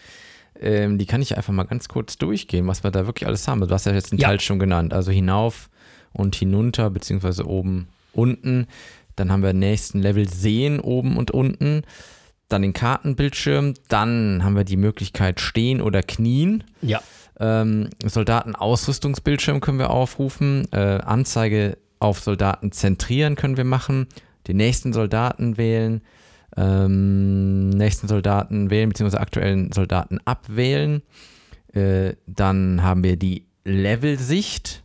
Ähm, 0.61 0.99
die 0.99 1.07
kann 1.07 1.23
ich 1.23 1.37
einfach 1.37 1.53
mal 1.53 1.65
ganz 1.65 1.89
kurz 1.89 2.19
durchgehen, 2.19 2.67
was 2.67 2.85
wir 2.85 2.91
da 2.91 3.07
wirklich 3.07 3.27
alles 3.27 3.49
haben. 3.49 3.61
Du 3.61 3.71
hast 3.71 3.87
ja 3.87 3.93
jetzt 3.93 4.13
einen 4.13 4.21
Ja. 4.21 4.29
Teil 4.29 4.41
schon 4.41 4.59
genannt, 4.59 4.93
also 4.93 5.11
hinauf 5.11 5.71
und 6.13 6.37
hinunter, 6.37 6.91
beziehungsweise 6.91 7.47
oben, 7.47 7.89
unten. 8.13 8.67
Dann 9.17 9.33
haben 9.33 9.43
wir 9.43 9.53
nächsten 9.53 10.01
Level 10.01 10.29
Sehen 10.29 10.81
oben 10.81 11.17
und 11.17 11.31
unten. 11.31 11.83
Dann 12.49 12.63
den 12.63 12.73
Kartenbildschirm. 12.73 13.75
Dann 13.89 14.43
haben 14.45 14.57
wir 14.57 14.65
die 14.65 14.77
Möglichkeit 14.77 15.41
Stehen 15.41 15.81
oder 15.81 16.03
Knien. 16.03 16.65
Ja. 16.83 17.01
Ähm, 17.41 17.89
Soldatenausrüstungsbildschirm 18.05 19.61
können 19.61 19.79
wir 19.79 19.91
aufrufen. 19.91 20.69
Äh, 20.73 21.01
Anzeige 21.05 21.79
auf 21.99 22.21
Soldaten 22.21 22.71
zentrieren 22.71 23.35
können 23.35 23.57
wir 23.57 23.65
machen. 23.65 24.07
Den 24.47 24.59
nächsten 24.59 24.93
Soldaten 24.93 25.57
wählen. 25.57 26.03
Ähm, 26.57 27.71
nächsten 27.71 28.09
Soldaten 28.09 28.71
wählen, 28.71 28.91
beziehungsweise 28.91 29.21
aktuellen 29.21 29.73
Soldaten 29.73 30.19
abwählen. 30.25 31.03
Äh, 31.73 32.15
dann 32.27 32.83
haben 32.83 33.03
wir 33.05 33.17
die 33.17 33.47
Levelsicht. 33.65 34.83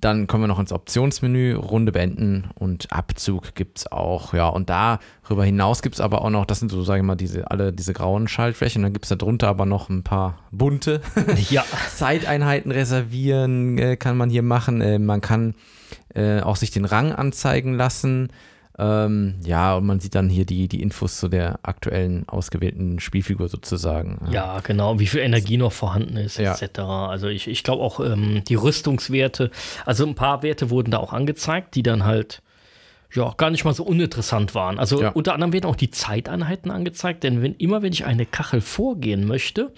Dann 0.00 0.26
kommen 0.26 0.42
wir 0.42 0.48
noch 0.48 0.58
ins 0.58 0.72
Optionsmenü, 0.72 1.54
Runde 1.54 1.92
beenden 1.92 2.50
und 2.54 2.90
Abzug 2.90 3.54
gibt 3.54 3.78
es 3.78 3.92
auch. 3.92 4.34
Ja, 4.34 4.48
und 4.48 4.68
darüber 4.68 5.44
hinaus 5.44 5.82
gibt 5.82 5.94
es 5.94 6.00
aber 6.00 6.22
auch 6.22 6.30
noch, 6.30 6.44
das 6.44 6.58
sind 6.58 6.70
so, 6.70 6.82
sage 6.82 7.00
ich 7.00 7.06
mal, 7.06 7.14
diese, 7.14 7.50
alle 7.50 7.72
diese 7.72 7.92
grauen 7.92 8.26
Schaltflächen. 8.26 8.82
Dann 8.82 8.92
gibt 8.92 9.04
es 9.04 9.10
da 9.10 9.16
drunter 9.16 9.48
aber 9.48 9.64
noch 9.64 9.88
ein 9.88 10.02
paar 10.02 10.38
bunte. 10.50 11.00
Ja. 11.50 11.64
Zeiteinheiten 11.94 12.70
reservieren 12.70 13.78
äh, 13.78 13.96
kann 13.96 14.16
man 14.16 14.30
hier 14.30 14.42
machen. 14.42 14.80
Äh, 14.80 14.98
man 14.98 15.20
kann 15.20 15.54
äh, 16.14 16.40
auch 16.40 16.56
sich 16.56 16.70
den 16.70 16.84
Rang 16.84 17.12
anzeigen 17.12 17.74
lassen. 17.74 18.28
Ähm, 18.78 19.34
ja, 19.44 19.76
und 19.76 19.84
man 19.86 20.00
sieht 20.00 20.14
dann 20.14 20.28
hier 20.30 20.46
die, 20.46 20.66
die 20.66 20.80
Infos 20.82 21.18
zu 21.18 21.28
der 21.28 21.58
aktuellen 21.62 22.26
ausgewählten 22.28 23.00
Spielfigur 23.00 23.48
sozusagen. 23.48 24.18
Ja, 24.30 24.60
genau, 24.60 24.98
wie 24.98 25.06
viel 25.06 25.20
Energie 25.20 25.58
noch 25.58 25.72
vorhanden 25.72 26.16
ist, 26.16 26.38
Ja. 26.38 26.54
etc. 26.54 26.78
Also 26.80 27.28
ich, 27.28 27.48
ich 27.48 27.62
glaube 27.64 27.82
auch 27.82 28.00
ähm, 28.00 28.42
die 28.48 28.54
Rüstungswerte, 28.54 29.50
also 29.84 30.06
ein 30.06 30.14
paar 30.14 30.42
Werte 30.42 30.70
wurden 30.70 30.90
da 30.90 30.98
auch 30.98 31.12
angezeigt, 31.12 31.74
die 31.74 31.82
dann 31.82 32.04
halt 32.04 32.40
ja 33.14 33.34
gar 33.36 33.50
nicht 33.50 33.66
mal 33.66 33.74
so 33.74 33.84
uninteressant 33.84 34.54
waren. 34.54 34.78
Also 34.78 35.02
Ja. 35.02 35.10
unter 35.10 35.34
anderem 35.34 35.52
werden 35.52 35.66
auch 35.66 35.76
die 35.76 35.90
Zeiteinheiten 35.90 36.70
angezeigt, 36.70 37.24
denn 37.24 37.42
wenn 37.42 37.54
immer 37.56 37.82
wenn 37.82 37.92
ich 37.92 38.06
eine 38.06 38.24
Kachel 38.24 38.62
vorgehen 38.62 39.26
möchte, 39.26 39.70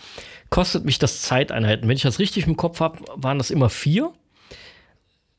kostet 0.50 0.84
mich 0.84 1.00
das 1.00 1.22
Zeiteinheiten. 1.22 1.88
Wenn 1.88 1.96
ich 1.96 2.02
das 2.02 2.20
richtig 2.20 2.46
im 2.46 2.56
Kopf 2.56 2.78
habe, 2.78 3.00
waren 3.16 3.38
das 3.38 3.50
immer 3.50 3.70
vier 3.70 4.12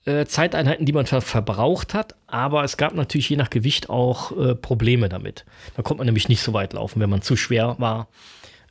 äh, 0.06 0.26
Zeiteinheiten, 0.26 0.86
die 0.86 0.94
man 0.94 1.06
ver 1.06 1.22
verbraucht 1.22 1.94
hat, 1.94 2.16
aber 2.28 2.64
es 2.64 2.78
gab 2.78 2.94
natürlich 2.94 3.30
je 3.30 3.38
nach 3.38 3.50
Gewicht 3.50 3.90
auch 3.90 4.38
äh, 4.38 4.56
Probleme 4.56 5.10
damit. 5.10 5.46
Da 5.76 5.82
konnte 5.84 6.00
man 6.00 6.06
nämlich 6.06 6.30
nicht 6.30 6.42
so 6.42 6.54
weit 6.54 6.74
laufen, 6.74 7.00
wenn 7.02 7.10
man 7.10 7.22
zu 7.22 7.36
schwer 7.36 7.76
war. 7.80 8.08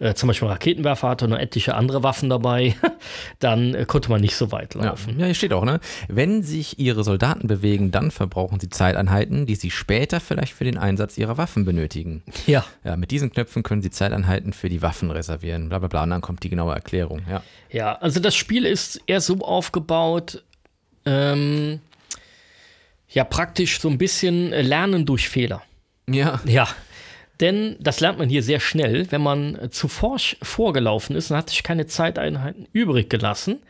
Äh, 0.01 0.15
zum 0.15 0.27
Beispiel 0.27 0.49
Raketenwerfer 0.49 1.09
hatte 1.09 1.25
und 1.25 1.33
etliche 1.35 1.77
andere 1.77 2.03
Waffen 2.03 2.29
dabei, 2.29 2.75
dann 3.39 3.75
äh, 3.75 3.85
konnte 3.85 4.11
man 4.11 4.21
nicht 4.21 4.35
so 4.35 4.51
weit 4.51 4.75
Ja. 4.75 4.87
laufen. 4.87 5.19
ja, 5.21 5.27
hier 5.27 5.35
steht 5.35 5.53
auch, 5.53 5.65
ne? 5.65 5.79
Wenn 6.09 6.43
sich 6.43 6.81
ihre 6.81 7.05
Soldaten 7.05 7.47
bewegen, 7.47 7.93
dann 7.93 8.11
verbrauchen 8.11 8.59
sie 8.59 8.69
Zeiteinheiten, 8.69 9.47
die 9.47 9.55
sie 9.55 9.71
später 9.71 10.19
vielleicht 10.19 10.53
für 10.53 10.65
den 10.65 10.79
Einsatz 10.79 11.17
ihrer 11.17 11.39
Waffen 11.39 11.65
benötigen. 11.65 12.25
Ja. 12.49 12.65
Ja, 12.83 12.97
mit 12.97 13.13
diesen 13.13 13.31
Knöpfen 13.33 13.63
können 13.63 13.83
sie 13.83 13.91
Zeiteinheiten 13.91 14.53
für 14.53 14.69
die 14.69 14.83
Waffen 14.83 15.13
reservieren, 15.13 15.69
bla 15.69 15.79
bla 15.79 15.87
bla. 15.87 16.03
Und 16.03 16.11
dann 16.11 16.21
kommt 16.21 16.43
die 16.43 16.49
genaue 16.51 16.75
Erklärung, 16.75 17.23
ja. 17.31 17.43
Ja, 17.71 17.95
also 17.95 18.19
das 18.19 18.35
Spiel 18.35 18.67
ist 18.67 19.01
eher 19.07 19.21
so 19.21 19.39
aufgebaut, 19.43 20.43
ähm, 21.07 21.81
ja, 23.09 23.25
praktisch 23.25 23.81
so 23.81 23.89
ein 23.89 23.99
bisschen 23.99 24.51
Lernen 24.51 25.07
durch 25.07 25.29
Fehler. 25.29 25.63
Ja. 26.09 26.41
Ja, 26.45 26.69
denn 27.41 27.77
das 27.81 28.01
lernt 28.01 28.19
man 28.19 28.29
hier 28.29 28.43
sehr 28.43 28.61
schnell. 28.61 29.11
Wenn 29.11 29.23
man 29.23 29.57
äh, 29.57 29.71
zuvor 29.71 30.17
sch- 30.17 30.37
vorgelaufen 30.43 31.17
ist, 31.17 31.31
dann 31.31 31.39
hat 31.39 31.51
sich 31.51 31.63
keine 31.63 31.87
Zeiteinheiten 31.87 32.69
übrig 32.73 33.09
gelassen. 33.09 33.61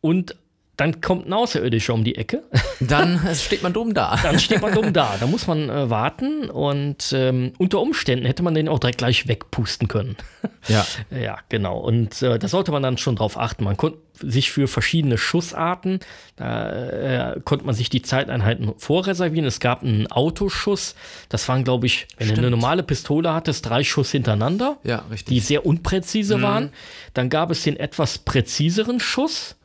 Und 0.00 0.36
dann 0.78 1.00
kommt 1.02 1.26
ein 1.26 1.32
Außerirdischer 1.34 1.92
um 1.92 2.04
die 2.04 2.14
Ecke. 2.16 2.44
Dann 2.80 3.20
steht 3.34 3.62
man 3.64 3.72
dumm 3.72 3.92
da. 3.94 4.16
Dann 4.22 4.38
steht 4.38 4.62
man 4.62 4.72
dumm 4.72 4.92
da. 4.92 5.16
Da 5.18 5.26
muss 5.26 5.48
man 5.48 5.68
äh, 5.68 5.90
warten 5.90 6.48
und 6.48 7.12
ähm, 7.12 7.52
unter 7.58 7.80
Umständen 7.80 8.24
hätte 8.24 8.44
man 8.44 8.54
den 8.54 8.68
auch 8.68 8.78
direkt 8.78 8.98
gleich 8.98 9.28
wegpusten 9.28 9.88
können. 9.88 10.16
Ja. 10.68 10.84
Ja, 11.10 11.38
genau. 11.48 11.78
Und 11.78 12.20
äh, 12.22 12.38
da 12.38 12.46
sollte 12.46 12.72
man 12.72 12.82
dann 12.82 12.98
schon 12.98 13.16
drauf 13.16 13.38
achten. 13.38 13.64
Man 13.64 13.76
konnte 13.76 13.98
sich 14.20 14.50
für 14.50 14.68
verschiedene 14.68 15.16
Schussarten, 15.16 16.00
da 16.36 17.32
äh, 17.34 17.40
konnte 17.40 17.64
man 17.64 17.74
sich 17.74 17.88
die 17.90 18.02
Zeiteinheiten 18.02 18.72
vorreservieren. 18.76 19.46
Es 19.46 19.60
gab 19.60 19.82
einen 19.82 20.06
Autoschuss. 20.08 20.94
Das 21.28 21.48
waren, 21.48 21.64
glaube 21.64 21.86
ich, 21.86 22.06
wenn 22.18 22.28
du 22.28 22.34
eine 22.36 22.50
normale 22.50 22.82
Pistole 22.82 23.32
hattest, 23.32 23.66
drei 23.68 23.82
Schuss 23.82 24.10
hintereinander, 24.10 24.76
Ja, 24.84 25.04
die 25.08 25.12
richtig. 25.12 25.46
sehr 25.46 25.64
unpräzise 25.64 26.42
waren. 26.42 26.70
Dann 27.14 27.30
gab 27.30 27.50
es 27.50 27.62
den 27.62 27.76
etwas 27.76 28.18
präziseren 28.18 29.00
Schuss. 29.00 29.56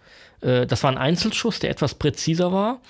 Äh, 0.43 0.67
das 0.67 0.83
war 0.83 0.91
ein 0.91 0.97
Einzelschuss, 0.97 1.59
der 1.59 1.69
etwas 1.69 1.95
präziser 1.95 2.51
war. 2.51 2.81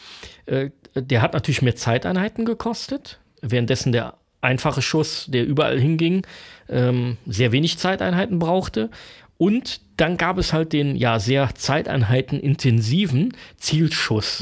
Äh, 0.45 0.71
der 0.95 1.21
hat 1.21 1.33
natürlich 1.33 1.61
mehr 1.61 1.75
Zeiteinheiten 1.75 2.45
gekostet, 2.45 3.19
währenddessen 3.41 3.91
der 3.91 4.15
einfache 4.41 4.81
Schuss, 4.81 5.25
der 5.29 5.45
überall 5.45 5.79
hinging, 5.79 6.25
ähm, 6.69 7.17
sehr 7.25 7.51
wenig 7.51 7.77
Zeiteinheiten 7.77 8.39
brauchte. 8.39 8.89
Und 9.37 9.81
dann 9.97 10.17
gab 10.17 10.37
es 10.37 10.53
halt 10.53 10.73
den 10.73 10.95
ja 10.95 11.19
sehr 11.19 11.55
Zeiteinheiten 11.55 12.39
intensiven 12.39 13.35
Zielschuss. 13.57 14.41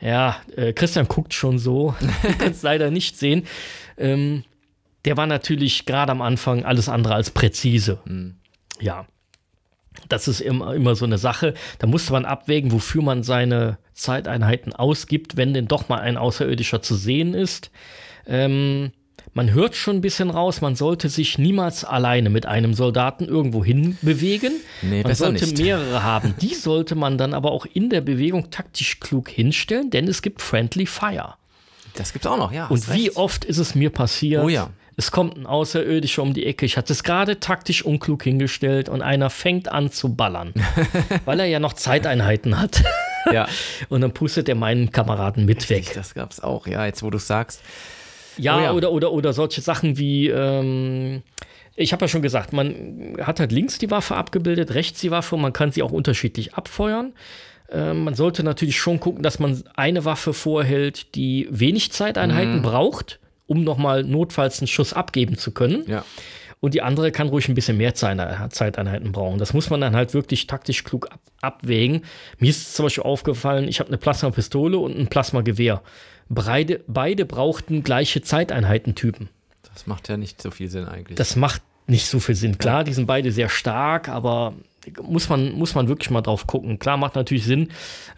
Ja, 0.00 0.36
äh, 0.56 0.72
Christian 0.72 1.08
guckt 1.08 1.34
schon 1.34 1.58
so, 1.58 1.94
könnt 2.38 2.54
es 2.54 2.62
leider 2.62 2.90
nicht 2.90 3.16
sehen. 3.18 3.46
Ähm, 3.96 4.44
der 5.04 5.16
war 5.16 5.26
natürlich 5.26 5.86
gerade 5.86 6.12
am 6.12 6.22
Anfang 6.22 6.64
alles 6.64 6.88
andere 6.88 7.14
als 7.14 7.30
präzise. 7.30 7.98
Ja. 8.80 9.06
Das 10.08 10.28
ist 10.28 10.40
immer, 10.40 10.74
immer 10.74 10.94
so 10.94 11.04
eine 11.04 11.18
Sache. 11.18 11.54
Da 11.78 11.86
musste 11.86 12.12
man 12.12 12.24
abwägen, 12.24 12.72
wofür 12.72 13.02
man 13.02 13.22
seine 13.22 13.78
Zeiteinheiten 13.94 14.72
ausgibt, 14.72 15.36
wenn 15.36 15.54
denn 15.54 15.68
doch 15.68 15.88
mal 15.88 16.00
ein 16.00 16.16
Außerirdischer 16.16 16.82
zu 16.82 16.94
sehen 16.94 17.34
ist. 17.34 17.70
Ähm, 18.26 18.92
man 19.34 19.52
hört 19.52 19.76
schon 19.76 19.96
ein 19.96 20.00
bisschen 20.00 20.30
raus, 20.30 20.60
man 20.60 20.74
sollte 20.74 21.08
sich 21.08 21.38
niemals 21.38 21.84
alleine 21.84 22.30
mit 22.30 22.46
einem 22.46 22.74
Soldaten 22.74 23.24
irgendwo 23.24 23.64
hin 23.64 23.98
bewegen. 24.02 24.52
Nee, 24.82 25.02
man 25.02 25.14
sollte 25.14 25.44
nicht. 25.44 25.58
mehrere 25.58 26.02
haben. 26.02 26.34
Die 26.40 26.54
sollte 26.54 26.94
man 26.94 27.18
dann 27.18 27.34
aber 27.34 27.52
auch 27.52 27.66
in 27.66 27.90
der 27.90 28.00
Bewegung 28.00 28.50
taktisch 28.50 29.00
klug 29.00 29.28
hinstellen, 29.28 29.90
denn 29.90 30.08
es 30.08 30.22
gibt 30.22 30.42
Friendly 30.42 30.86
Fire. 30.86 31.34
Das 31.94 32.12
gibt's 32.12 32.26
auch 32.26 32.36
noch, 32.36 32.52
ja. 32.52 32.66
Und 32.66 32.92
wie 32.94 33.06
recht. 33.06 33.16
oft 33.16 33.44
ist 33.44 33.58
es 33.58 33.74
mir 33.74 33.90
passiert? 33.90 34.44
Oh 34.44 34.48
ja. 34.48 34.70
Es 34.98 35.12
kommt 35.12 35.36
ein 35.38 35.46
Außerirdischer 35.46 36.22
um 36.22 36.34
die 36.34 36.44
Ecke. 36.44 36.66
Ich 36.66 36.76
hatte 36.76 36.92
es 36.92 37.04
gerade 37.04 37.38
taktisch 37.38 37.84
unklug 37.84 38.24
hingestellt 38.24 38.88
und 38.88 39.00
einer 39.00 39.30
fängt 39.30 39.70
an 39.70 39.92
zu 39.92 40.14
ballern, 40.14 40.52
weil 41.24 41.38
er 41.38 41.46
ja 41.46 41.60
noch 41.60 41.72
Zeiteinheiten 41.72 42.60
hat. 42.60 42.82
Ja, 43.32 43.46
Und 43.90 44.00
dann 44.00 44.12
pustet 44.14 44.48
er 44.48 44.54
meinen 44.54 44.90
Kameraden 44.90 45.44
mit 45.44 45.68
weg. 45.68 45.92
das 45.94 46.14
gab's 46.14 46.40
auch, 46.40 46.66
ja, 46.66 46.86
jetzt 46.86 47.02
wo 47.02 47.10
du 47.10 47.18
sagst. 47.18 47.60
Ja, 48.38 48.56
Oh 48.56 48.60
ja. 48.62 48.72
Oder, 48.72 48.90
oder, 48.92 49.12
oder 49.12 49.32
solche 49.34 49.60
Sachen 49.60 49.98
wie, 49.98 50.28
ähm, 50.28 51.22
ich 51.76 51.92
habe 51.92 52.04
ja 52.04 52.08
schon 52.08 52.22
gesagt, 52.22 52.54
man 52.54 53.16
hat 53.20 53.38
halt 53.38 53.52
links 53.52 53.76
die 53.76 53.90
Waffe 53.90 54.14
abgebildet, 54.16 54.72
rechts 54.72 55.00
die 55.00 55.10
Waffe 55.10 55.34
und 55.34 55.42
man 55.42 55.52
kann 55.52 55.72
sie 55.72 55.82
auch 55.82 55.92
unterschiedlich 55.92 56.54
abfeuern. 56.54 57.12
Ähm, 57.70 58.04
man 58.04 58.14
sollte 58.14 58.42
natürlich 58.44 58.78
schon 58.78 58.98
gucken, 58.98 59.22
dass 59.22 59.38
man 59.38 59.62
eine 59.74 60.06
Waffe 60.06 60.32
vorhält, 60.32 61.14
die 61.14 61.48
wenig 61.50 61.88
Mhm. 61.88 61.92
Zeiteinheiten 61.92 62.62
braucht, 62.62 63.18
um 63.48 63.64
nochmal 63.64 64.04
notfalls 64.04 64.60
einen 64.60 64.68
Schuss 64.68 64.92
abgeben 64.92 65.36
zu 65.36 65.50
können. 65.50 65.82
Ja. 65.88 66.04
Und 66.60 66.74
die 66.74 66.82
andere 66.82 67.12
kann 67.12 67.28
ruhig 67.28 67.48
ein 67.48 67.54
bisschen 67.54 67.76
mehr 67.76 67.94
Zeine- 67.94 68.48
Zeiteinheiten 68.50 69.12
brauchen. 69.12 69.38
Das 69.38 69.54
muss 69.54 69.70
man 69.70 69.80
dann 69.80 69.94
halt 69.96 70.14
wirklich 70.14 70.46
taktisch 70.46 70.84
klug 70.84 71.10
ab 71.10 71.20
abwägen. 71.40 72.02
Mir 72.38 72.50
ist 72.50 72.74
zum 72.74 72.86
Beispiel 72.86 73.04
aufgefallen, 73.04 73.68
ich 73.68 73.78
habe 73.78 73.88
eine 73.88 73.96
Plasmapistole 73.96 74.76
und 74.76 74.98
ein 74.98 75.06
Plasmagewehr. 75.06 75.82
Beide, 76.28 76.80
beide 76.88 77.24
brauchten 77.24 77.84
gleiche 77.84 78.22
Zeiteinheitentypen. 78.22 79.28
Das 79.72 79.86
macht 79.86 80.08
ja 80.08 80.16
nicht 80.16 80.42
so 80.42 80.50
viel 80.50 80.68
Sinn 80.68 80.86
eigentlich. 80.86 81.16
Das 81.16 81.36
macht 81.36 81.62
nicht 81.86 82.06
so 82.06 82.18
viel 82.18 82.34
Sinn. 82.34 82.58
Klar, 82.58 82.82
die 82.82 82.92
sind 82.92 83.06
beide 83.06 83.30
sehr 83.30 83.48
stark, 83.48 84.08
aber 84.08 84.54
muss 85.00 85.28
man, 85.28 85.52
muss 85.52 85.76
man 85.76 85.86
wirklich 85.86 86.10
mal 86.10 86.22
drauf 86.22 86.48
gucken. 86.48 86.80
Klar, 86.80 86.96
macht 86.96 87.14
natürlich 87.14 87.44
Sinn, 87.44 87.68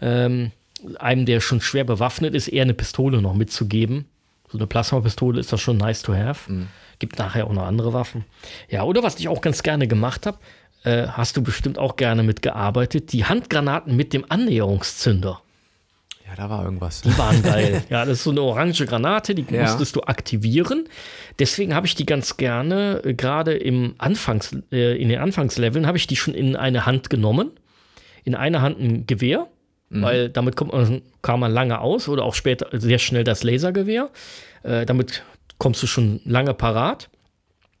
ähm, 0.01 0.51
einem, 0.97 1.27
der 1.27 1.41
schon 1.41 1.61
schwer 1.61 1.83
bewaffnet 1.83 2.33
ist, 2.33 2.47
eher 2.47 2.63
eine 2.63 2.73
Pistole 2.73 3.21
noch 3.21 3.35
mitzugeben. 3.35 4.05
So 4.51 4.57
eine 4.57 4.67
Plasmapistole 4.67 5.39
ist 5.39 5.53
das 5.53 5.61
schon 5.61 5.77
nice 5.77 6.01
to 6.01 6.13
have. 6.13 6.51
Gibt 6.99 7.17
nachher 7.19 7.47
auch 7.47 7.53
noch 7.53 7.63
andere 7.65 7.93
Waffen. 7.93 8.25
Ja, 8.69 8.83
oder 8.83 9.01
was 9.01 9.17
ich 9.19 9.27
auch 9.29 9.41
ganz 9.41 9.63
gerne 9.63 9.87
gemacht 9.87 10.25
habe, 10.25 10.37
äh, 10.83 11.07
hast 11.07 11.37
du 11.37 11.41
bestimmt 11.43 11.77
auch 11.77 11.95
gerne 11.95 12.21
mitgearbeitet, 12.23 13.13
die 13.13 13.25
Handgranaten 13.25 13.95
mit 13.95 14.13
dem 14.13 14.25
Annäherungszünder. 14.29 15.41
ja, 16.27 16.35
da 16.35 16.49
war 16.49 16.63
irgendwas. 16.65 17.01
Die 17.01 17.17
waren 17.17 17.41
geil. 17.43 17.83
ja, 17.89 18.03
das 18.05 18.17
ist 18.19 18.23
so 18.23 18.31
eine 18.31 18.41
orange 18.41 18.85
Granate, 18.85 19.35
die 19.35 19.45
Ja. 19.53 19.61
musstest 19.63 19.95
du 19.95 20.01
aktivieren. 20.01 20.87
Deswegen 21.39 21.73
habe 21.75 21.87
ich 21.87 21.95
die 21.95 22.05
ganz 22.05 22.35
gerne, 22.37 23.01
äh, 23.05 23.13
gerade 23.13 23.53
im 23.53 23.95
Anfangs, 23.99 24.55
äh, 24.71 25.01
in 25.01 25.09
den 25.09 25.19
Anfangsleveln, 25.19 25.87
habe 25.87 25.97
ich 25.97 26.07
die 26.07 26.15
schon 26.17 26.33
in 26.33 26.55
eine 26.55 26.85
Hand 26.85 27.09
genommen. 27.09 27.51
In 28.23 28.35
einer 28.35 28.61
Hand 28.61 28.79
ein 28.79 29.07
Gewehr, 29.07 29.47
weil 29.91 30.29
damit 30.29 30.55
kommt 30.55 30.73
man, 30.73 31.01
kam 31.21 31.41
man 31.41 31.51
lange 31.51 31.79
aus 31.79 32.07
oder 32.07 32.23
auch 32.23 32.33
später 32.33 32.67
sehr 32.71 32.99
schnell 32.99 33.23
das 33.23 33.43
Lasergewehr. 33.43 34.09
Äh, 34.63 34.85
damit 34.85 35.23
kommst 35.57 35.83
du 35.83 35.87
schon 35.87 36.21
lange 36.25 36.53
parat. 36.53 37.09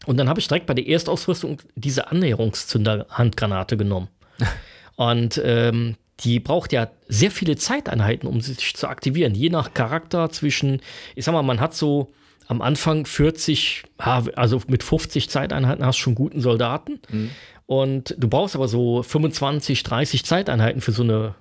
Und 0.05 0.17
dann 0.17 0.29
habe 0.29 0.39
ich 0.39 0.47
direkt 0.47 0.65
bei 0.65 0.73
der 0.73 0.87
Erstausrüstung 0.87 1.59
diese 1.75 2.11
Annäherungszünder-Handgranate 2.11 3.77
genommen. 3.77 4.07
Und 4.95 5.41
ähm, 5.43 5.95
die 6.19 6.39
braucht 6.39 6.73
ja 6.73 6.89
sehr 7.07 7.31
viele 7.31 7.55
Zeiteinheiten, 7.55 8.27
um 8.27 8.41
sich 8.41 8.75
zu 8.75 8.87
aktivieren. 8.87 9.33
Je 9.33 9.49
nach 9.49 9.73
Charakter 9.73 10.29
zwischen, 10.29 10.81
ich 11.15 11.25
sag 11.25 11.33
mal, 11.33 11.41
man 11.41 11.59
hat 11.59 11.73
so 11.73 12.13
am 12.47 12.61
Anfang 12.61 13.05
40, 13.05 13.83
also 13.97 14.61
mit 14.67 14.83
50 14.83 15.29
Zeiteinheiten 15.29 15.85
hast 15.85 15.99
du 15.99 16.03
schon 16.03 16.15
guten 16.15 16.41
Soldaten. 16.41 16.99
Mhm. 17.09 17.31
Und 17.65 18.15
du 18.17 18.27
brauchst 18.27 18.55
aber 18.55 18.67
so 18.67 19.01
25, 19.01 19.83
30 19.83 20.25
Zeiteinheiten 20.25 20.81
für 20.81 20.91
so 20.91 21.03
eine, 21.03 21.35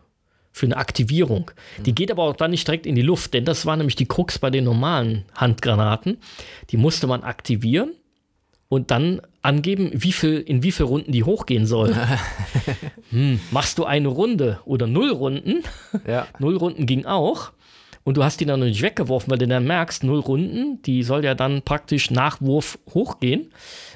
für 0.52 0.66
eine 0.66 0.76
Aktivierung. 0.76 1.50
Mhm. 1.78 1.82
Die 1.84 1.94
geht 1.94 2.10
aber 2.10 2.24
auch 2.24 2.36
dann 2.36 2.50
nicht 2.50 2.66
direkt 2.66 2.86
in 2.86 2.94
die 2.94 3.02
Luft, 3.02 3.34
denn 3.34 3.44
das 3.44 3.66
war 3.66 3.76
nämlich 3.76 3.96
die 3.96 4.06
Krux 4.06 4.38
bei 4.38 4.50
den 4.50 4.64
normalen 4.64 5.24
Handgranaten. 5.34 6.18
Die 6.70 6.76
musste 6.76 7.06
man 7.06 7.22
aktivieren 7.22 7.92
und 8.68 8.90
dann 8.90 9.20
angeben, 9.42 9.90
wie 9.92 10.12
viel, 10.12 10.38
in 10.38 10.62
wie 10.62 10.72
viele 10.72 10.88
Runden 10.88 11.12
die 11.12 11.24
hochgehen 11.24 11.66
soll. 11.66 11.94
hm, 13.10 13.40
machst 13.50 13.78
du 13.78 13.84
eine 13.84 14.08
Runde 14.08 14.60
oder 14.64 14.86
null 14.86 15.10
Runden? 15.10 15.62
Ja. 16.06 16.26
null 16.38 16.56
Runden 16.56 16.86
ging 16.86 17.06
auch. 17.06 17.52
Und 18.02 18.16
du 18.16 18.24
hast 18.24 18.40
die 18.40 18.46
dann 18.46 18.60
noch 18.60 18.66
nicht 18.66 18.82
weggeworfen, 18.82 19.30
weil 19.30 19.38
du 19.38 19.46
dann 19.46 19.66
merkst, 19.66 20.04
null 20.04 20.20
Runden, 20.20 20.80
die 20.82 21.02
soll 21.02 21.24
ja 21.24 21.34
dann 21.34 21.62
praktisch 21.62 22.10
nach 22.10 22.40
Wurf 22.40 22.78
hochgehen, 22.94 23.52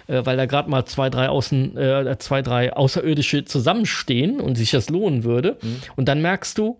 äh, 0.06 0.24
weil 0.24 0.36
da 0.36 0.46
gerade 0.46 0.70
mal 0.70 0.84
zwei 0.84 1.10
drei, 1.10 1.28
Außen, 1.28 1.76
äh, 1.76 2.16
zwei, 2.18 2.42
drei 2.42 2.72
Außerirdische 2.72 3.44
zusammenstehen 3.44 4.40
und 4.40 4.56
sich 4.56 4.70
das 4.70 4.90
lohnen 4.90 5.24
würde. 5.24 5.58
Mhm. 5.62 5.76
Und 5.96 6.08
dann 6.08 6.22
merkst 6.22 6.58
du, 6.58 6.78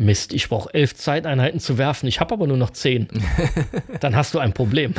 Mist, 0.00 0.32
ich 0.32 0.48
brauche 0.48 0.72
elf 0.74 0.94
Zeiteinheiten 0.94 1.58
zu 1.58 1.76
werfen, 1.76 2.06
ich 2.06 2.20
habe 2.20 2.32
aber 2.32 2.46
nur 2.46 2.56
noch 2.56 2.70
zehn. 2.70 3.08
Dann 4.00 4.14
hast 4.14 4.32
du 4.32 4.38
ein 4.38 4.52
Problem. 4.52 4.94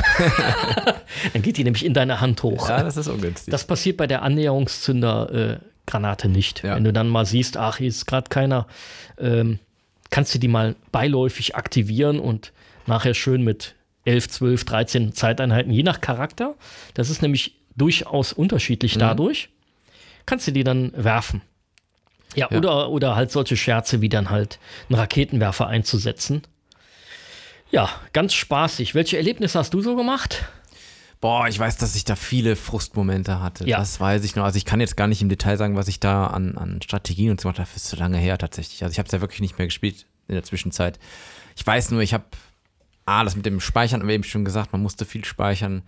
Dann 1.32 1.40
geht 1.40 1.56
die 1.56 1.64
nämlich 1.64 1.86
in 1.86 1.94
deine 1.94 2.20
Hand 2.20 2.42
hoch. 2.42 2.68
Ja, 2.68 2.82
das 2.82 2.98
ist 2.98 3.08
ungünstig. 3.08 3.50
Das 3.50 3.64
passiert 3.64 3.96
bei 3.96 4.06
der 4.06 4.20
Annäherungszünder-Granate 4.20 6.28
äh, 6.28 6.30
nicht. 6.30 6.64
Ja. 6.64 6.76
Wenn 6.76 6.84
du 6.84 6.92
dann 6.92 7.08
mal 7.08 7.24
siehst, 7.24 7.56
ach, 7.56 7.78
hier 7.78 7.88
ist 7.88 8.04
gerade 8.04 8.28
keiner, 8.28 8.66
ähm, 9.18 9.58
kannst 10.10 10.34
du 10.34 10.38
die 10.38 10.48
mal 10.48 10.76
beiläufig 10.92 11.56
aktivieren 11.56 12.20
und 12.20 12.52
nachher 12.86 13.14
schön 13.14 13.42
mit 13.42 13.76
11, 14.04 14.28
12, 14.28 14.64
13 14.64 15.12
Zeiteinheiten, 15.12 15.72
je 15.72 15.82
nach 15.82 16.00
Charakter. 16.00 16.54
Das 16.94 17.10
ist 17.10 17.22
nämlich 17.22 17.54
durchaus 17.76 18.32
unterschiedlich 18.32 18.96
mhm. 18.96 19.00
dadurch. 19.00 19.48
Kannst 20.26 20.46
du 20.46 20.52
die 20.52 20.64
dann 20.64 20.92
werfen. 20.94 21.42
Ja, 22.34 22.48
ja, 22.50 22.58
Oder, 22.58 22.90
oder 22.90 23.16
halt 23.16 23.30
solche 23.30 23.56
Scherze 23.56 24.00
wie 24.00 24.08
dann 24.08 24.30
halt 24.30 24.58
einen 24.88 24.98
Raketenwerfer 24.98 25.66
einzusetzen. 25.66 26.42
Ja, 27.70 27.88
ganz 28.12 28.34
spaßig. 28.34 28.94
Welche 28.94 29.16
Erlebnisse 29.16 29.58
hast 29.58 29.74
du 29.74 29.80
so 29.80 29.96
gemacht? 29.96 30.44
Boah, 31.20 31.48
ich 31.48 31.58
weiß, 31.58 31.76
dass 31.76 31.96
ich 31.96 32.04
da 32.04 32.16
viele 32.16 32.56
Frustmomente 32.56 33.40
hatte. 33.40 33.68
Ja. 33.68 33.78
Das 33.78 34.00
weiß 34.00 34.24
ich 34.24 34.36
noch. 34.36 34.44
Also 34.44 34.56
ich 34.56 34.64
kann 34.64 34.80
jetzt 34.80 34.96
gar 34.96 35.06
nicht 35.06 35.20
im 35.20 35.28
Detail 35.28 35.58
sagen, 35.58 35.76
was 35.76 35.86
ich 35.86 36.00
da 36.00 36.28
an, 36.28 36.56
an 36.56 36.80
Strategien 36.82 37.30
und 37.30 37.40
so 37.40 37.44
gemacht 37.48 37.58
habe. 37.58 37.68
Das 37.74 37.84
ist 37.84 37.90
so 37.90 37.96
lange 37.96 38.16
her 38.16 38.38
tatsächlich. 38.38 38.82
Also 38.82 38.92
ich 38.92 38.98
habe 38.98 39.06
es 39.06 39.12
ja 39.12 39.20
wirklich 39.20 39.40
nicht 39.40 39.58
mehr 39.58 39.66
gespielt 39.66 40.06
in 40.28 40.34
der 40.34 40.44
Zwischenzeit. 40.44 40.98
Ich 41.56 41.66
weiß 41.66 41.90
nur, 41.90 42.00
ich 42.00 42.14
habe, 42.14 42.24
ah, 43.10 43.24
das 43.24 43.36
mit 43.36 43.46
dem 43.46 43.60
Speichern 43.60 44.00
haben 44.00 44.08
wir 44.08 44.14
eben 44.14 44.24
schon 44.24 44.44
gesagt, 44.44 44.72
man 44.72 44.82
musste 44.82 45.04
viel 45.04 45.24
speichern, 45.24 45.82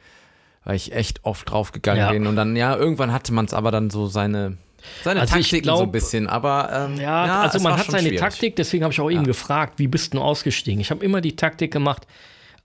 weil 0.64 0.76
ich 0.76 0.92
echt 0.92 1.24
oft 1.24 1.48
draufgegangen 1.50 2.00
ja. 2.00 2.10
bin. 2.10 2.26
Und 2.26 2.36
dann, 2.36 2.56
ja, 2.56 2.76
irgendwann 2.76 3.12
hatte 3.12 3.32
man 3.32 3.44
es 3.44 3.54
aber 3.54 3.70
dann 3.70 3.90
so 3.90 4.06
seine 4.06 4.56
seine 5.04 5.20
also 5.20 5.36
Taktik 5.36 5.64
so 5.64 5.82
ein 5.82 5.92
bisschen, 5.92 6.26
aber 6.26 6.68
ähm, 6.72 6.96
ja, 6.96 7.26
ja, 7.26 7.40
also 7.42 7.60
man 7.60 7.78
hat 7.78 7.86
seine 7.86 8.08
schwierig. 8.08 8.18
Taktik, 8.18 8.56
deswegen 8.56 8.82
habe 8.82 8.92
ich 8.92 9.00
auch 9.00 9.10
ja. 9.10 9.16
eben 9.16 9.26
gefragt, 9.26 9.78
wie 9.78 9.86
bist 9.86 10.12
du 10.12 10.20
ausgestiegen? 10.20 10.80
Ich 10.80 10.90
habe 10.90 11.04
immer 11.04 11.20
die 11.20 11.36
Taktik 11.36 11.72
gemacht, 11.72 12.06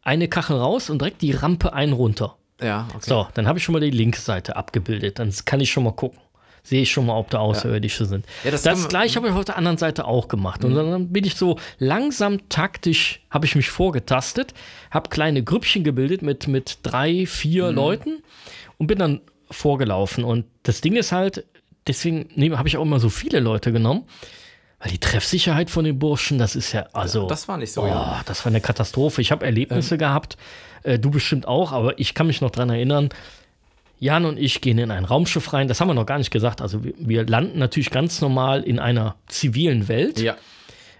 eine 0.01 0.27
Kachel 0.27 0.57
raus 0.57 0.89
und 0.89 0.99
direkt 0.99 1.21
die 1.21 1.31
Rampe 1.31 1.73
ein 1.73 1.93
runter. 1.93 2.35
Ja, 2.59 2.87
okay. 2.95 3.05
So, 3.07 3.27
dann 3.35 3.47
habe 3.47 3.59
ich 3.59 3.63
schon 3.63 3.73
mal 3.73 3.81
die 3.81 3.91
linke 3.91 4.19
Seite 4.19 4.55
abgebildet, 4.55 5.19
dann 5.19 5.31
kann 5.45 5.59
ich 5.59 5.71
schon 5.71 5.83
mal 5.83 5.91
gucken. 5.91 6.19
Sehe 6.67 6.81
ich 6.81 6.91
schon 6.91 7.05
mal, 7.05 7.17
ob 7.17 7.29
da 7.29 7.39
Außerirdische 7.39 8.03
ja. 8.03 8.09
sind. 8.09 8.25
Ja, 8.43 8.51
das 8.51 8.63
das 8.63 8.89
gleiche 8.89 9.15
habe 9.15 9.29
ich 9.29 9.33
auf 9.33 9.45
der 9.45 9.55
anderen 9.55 9.77
Seite 9.77 10.03
auch 10.03 10.27
gemacht. 10.27 10.63
Mhm. 10.63 10.69
Und 10.69 10.75
dann 10.75 11.13
bin 11.13 11.23
ich 11.23 11.35
so 11.35 11.57
langsam 11.79 12.49
taktisch, 12.49 13.21
habe 13.29 13.45
ich 13.45 13.55
mich 13.55 13.69
vorgetastet, 13.69 14.53
habe 14.91 15.09
kleine 15.09 15.43
Grüppchen 15.43 15.85
gebildet 15.85 16.23
mit, 16.23 16.49
mit 16.49 16.79
drei, 16.83 17.25
vier 17.25 17.69
mhm. 17.69 17.75
Leuten 17.75 18.23
und 18.77 18.87
bin 18.87 18.97
dann 18.97 19.21
vorgelaufen. 19.49 20.25
Und 20.25 20.43
das 20.63 20.81
Ding 20.81 20.97
ist 20.97 21.13
halt, 21.13 21.45
deswegen 21.87 22.27
habe 22.57 22.67
ich 22.67 22.75
auch 22.75 22.81
immer 22.81 22.99
so 22.99 23.07
viele 23.07 23.39
Leute 23.39 23.71
genommen. 23.71 24.03
Weil 24.79 24.91
die 24.91 24.99
Treffsicherheit 24.99 25.69
von 25.69 25.85
den 25.85 25.97
Burschen, 25.97 26.37
das 26.37 26.57
ist 26.57 26.73
ja, 26.73 26.85
also. 26.91 27.21
Ja, 27.21 27.27
das 27.29 27.47
war 27.47 27.57
nicht 27.57 27.71
so, 27.71 27.83
oh, 27.83 27.87
ja. 27.87 28.21
Das 28.25 28.43
war 28.43 28.51
eine 28.51 28.61
Katastrophe. 28.61 29.21
Ich 29.21 29.31
habe 29.31 29.45
Erlebnisse 29.45 29.95
ähm. 29.95 29.99
gehabt, 29.99 30.37
äh, 30.83 30.99
du 30.99 31.11
bestimmt 31.11 31.47
auch, 31.47 31.71
aber 31.71 31.97
ich 31.97 32.13
kann 32.13 32.27
mich 32.27 32.41
noch 32.41 32.51
dran 32.51 32.69
erinnern. 32.69 33.09
Jan 33.99 34.25
und 34.25 34.37
ich 34.37 34.61
gehen 34.61 34.77
in 34.77 34.91
ein 34.91 35.05
Raumschiff 35.05 35.53
rein, 35.53 35.67
das 35.67 35.81
haben 35.81 35.87
wir 35.87 35.93
noch 35.93 36.05
gar 36.05 36.17
nicht 36.17 36.31
gesagt. 36.31 36.61
Also, 36.61 36.83
wir, 36.83 36.93
wir 36.97 37.25
landen 37.25 37.59
natürlich 37.59 37.89
ganz 37.89 38.21
normal 38.21 38.63
in 38.63 38.79
einer 38.79 39.15
zivilen 39.27 39.87
Welt, 39.87 40.19
ja. 40.19 40.35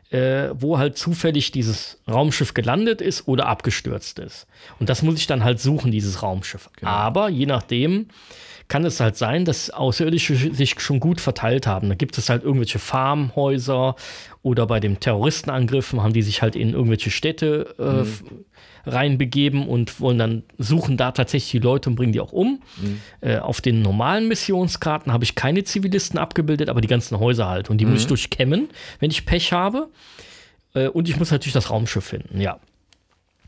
äh, 0.10 0.50
wo 0.54 0.78
halt 0.78 0.98
zufällig 0.98 1.52
dieses 1.52 2.00
Raumschiff 2.08 2.54
gelandet 2.54 3.02
ist 3.02 3.28
oder 3.28 3.48
abgestürzt 3.48 4.20
ist. 4.20 4.48
Und 4.80 4.90
das 4.90 5.02
muss 5.04 5.16
ich 5.16 5.28
dann 5.28 5.44
halt 5.44 5.60
suchen, 5.60 5.92
dieses 5.92 6.24
Raumschiff. 6.24 6.70
Genau. 6.78 6.92
Aber 6.92 7.30
je 7.30 7.46
nachdem, 7.46 8.08
kann 8.68 8.84
es 8.84 9.00
halt 9.00 9.16
sein, 9.16 9.46
dass 9.46 9.70
Außerirdische 9.70 10.36
sich 10.54 10.80
schon 10.80 11.00
gut 11.00 11.22
verteilt 11.22 11.68
haben. 11.68 11.90
Da 11.90 11.96
gibt 11.96 12.18
es 12.18 12.30
halt 12.30 12.44
irgendwelche 12.44 12.80
Farmhäuser 12.80 13.96
oder 14.42 14.68
bei 14.68 14.80
den 14.80 15.00
Terroristenangriffen 15.00 16.02
haben 16.02 16.14
die 16.14 16.22
sich 16.22 16.42
halt 16.42 16.56
in 16.56 16.74
irgendwelche 16.74 17.10
Städte 17.10 17.76
äh, 17.80 18.04
mhm. 18.04 18.46
Reinbegeben 18.88 19.68
und 19.68 20.00
wollen 20.00 20.18
dann 20.18 20.44
suchen 20.58 20.98
da 20.98 21.12
tatsächlich 21.12 21.52
die 21.52 21.60
Leute 21.60 21.90
und 21.90 21.96
bringen 21.96 22.14
die 22.14 22.20
auch 22.20 22.32
um. 22.32 22.62
Mhm. 22.78 23.02
Äh, 23.22 23.38
auf 23.38 23.62
den 23.62 23.82
normalen 23.82 24.28
Missionskarten 24.28 25.14
habe 25.14 25.24
ich 25.24 25.36
keine 25.36 25.64
Zivilisten 25.64 26.18
abgebildet, 26.20 26.70
aber 26.70 26.82
die 26.82 26.88
ganzen 26.88 27.20
Häuser 27.20 27.48
halt. 27.48 27.70
Und 27.70 27.80
die 27.80 27.86
mhm. 27.86 27.92
muss 27.92 28.02
ich 28.02 28.08
durchkämmen, 28.08 28.70
wenn 29.00 29.12
ich 29.12 29.26
Pech 29.26 29.54
habe. 29.54 29.90
Äh, 30.74 30.88
und 30.88 31.10
ich 31.10 31.18
muss 31.18 31.32
natürlich 31.32 31.54
das 31.54 31.70
Raumschiff 31.70 32.06
finden, 32.06 32.42
ja. 32.42 32.60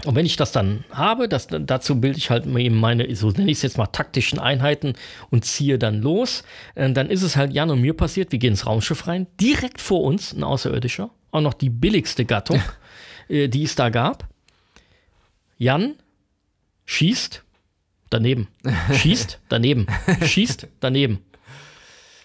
Und 0.05 0.15
wenn 0.15 0.25
ich 0.25 0.37
das 0.37 0.53
dann 0.53 0.85
habe, 0.91 1.27
das, 1.27 1.47
dazu 1.49 1.99
bilde 1.99 2.17
ich 2.17 2.29
halt 2.29 2.45
eben 2.45 2.79
meine, 2.79 3.13
so 3.15 3.31
nenne 3.31 3.51
ich 3.51 3.57
es 3.57 3.63
jetzt 3.63 3.77
mal, 3.77 3.87
taktischen 3.87 4.39
Einheiten 4.39 4.93
und 5.29 5.43
ziehe 5.43 5.77
dann 5.77 6.01
los. 6.01 6.43
Äh, 6.75 6.91
dann 6.91 7.09
ist 7.09 7.21
es 7.21 7.35
halt 7.35 7.53
Jan 7.53 7.69
und 7.69 7.81
mir 7.81 7.93
passiert, 7.93 8.31
wir 8.31 8.39
gehen 8.39 8.51
ins 8.51 8.65
Raumschiff 8.65 9.07
rein, 9.07 9.27
direkt 9.41 9.81
vor 9.81 10.03
uns 10.03 10.33
ein 10.33 10.43
Außerirdischer, 10.43 11.09
auch 11.31 11.41
noch 11.41 11.53
die 11.53 11.69
billigste 11.69 12.23
Gattung, 12.23 12.61
äh, 13.27 13.49
die 13.49 13.63
es 13.63 13.75
da 13.75 13.89
gab. 13.89 14.28
Jan 15.59 15.95
schießt 16.85 17.43
daneben, 18.09 18.47
schießt 18.93 19.41
daneben, 19.49 19.87
schießt 20.23 20.67
daneben. 20.79 21.19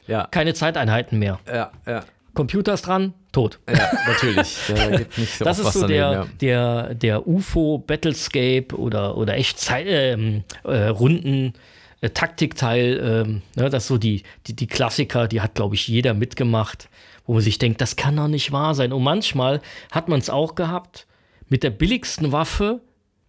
Ja. 0.06 0.28
Keine 0.30 0.54
Zeiteinheiten 0.54 1.18
mehr. 1.18 1.40
Ja, 1.46 1.72
ja. 1.84 2.04
Computer 2.32 2.74
ist 2.74 2.86
dran, 2.86 3.12
tot. 3.32 3.58
Ja, 3.68 3.90
natürlich. 4.06 4.56
So 5.38 5.44
das 5.44 5.58
ist 5.58 5.72
so 5.72 5.86
der, 5.86 6.12
ja. 6.12 6.26
der, 6.40 6.94
der 6.94 7.26
UFO 7.26 7.78
Battlescape 7.78 8.68
oder, 8.76 9.16
oder 9.16 9.34
echt 9.34 9.58
Zeit, 9.58 9.86
ähm, 9.88 10.44
äh, 10.62 10.86
Runden. 10.86 11.54
Äh, 12.00 12.10
Taktikteil, 12.10 13.00
ähm, 13.02 13.42
ne, 13.56 13.68
das 13.68 13.84
ist 13.84 13.88
so 13.88 13.98
die, 13.98 14.22
die, 14.46 14.54
die 14.54 14.66
Klassiker, 14.66 15.26
die 15.26 15.40
hat, 15.40 15.54
glaube 15.54 15.74
ich, 15.74 15.88
jeder 15.88 16.14
mitgemacht, 16.14 16.88
wo 17.26 17.32
man 17.32 17.42
sich 17.42 17.58
denkt, 17.58 17.80
das 17.80 17.96
kann 17.96 18.16
doch 18.16 18.28
nicht 18.28 18.52
wahr 18.52 18.74
sein. 18.74 18.92
Und 18.92 19.02
manchmal 19.02 19.60
hat 19.90 20.08
man 20.08 20.20
es 20.20 20.30
auch 20.30 20.54
gehabt, 20.54 21.06
mit 21.48 21.62
der 21.62 21.70
billigsten 21.70 22.30
Waffe 22.30 22.80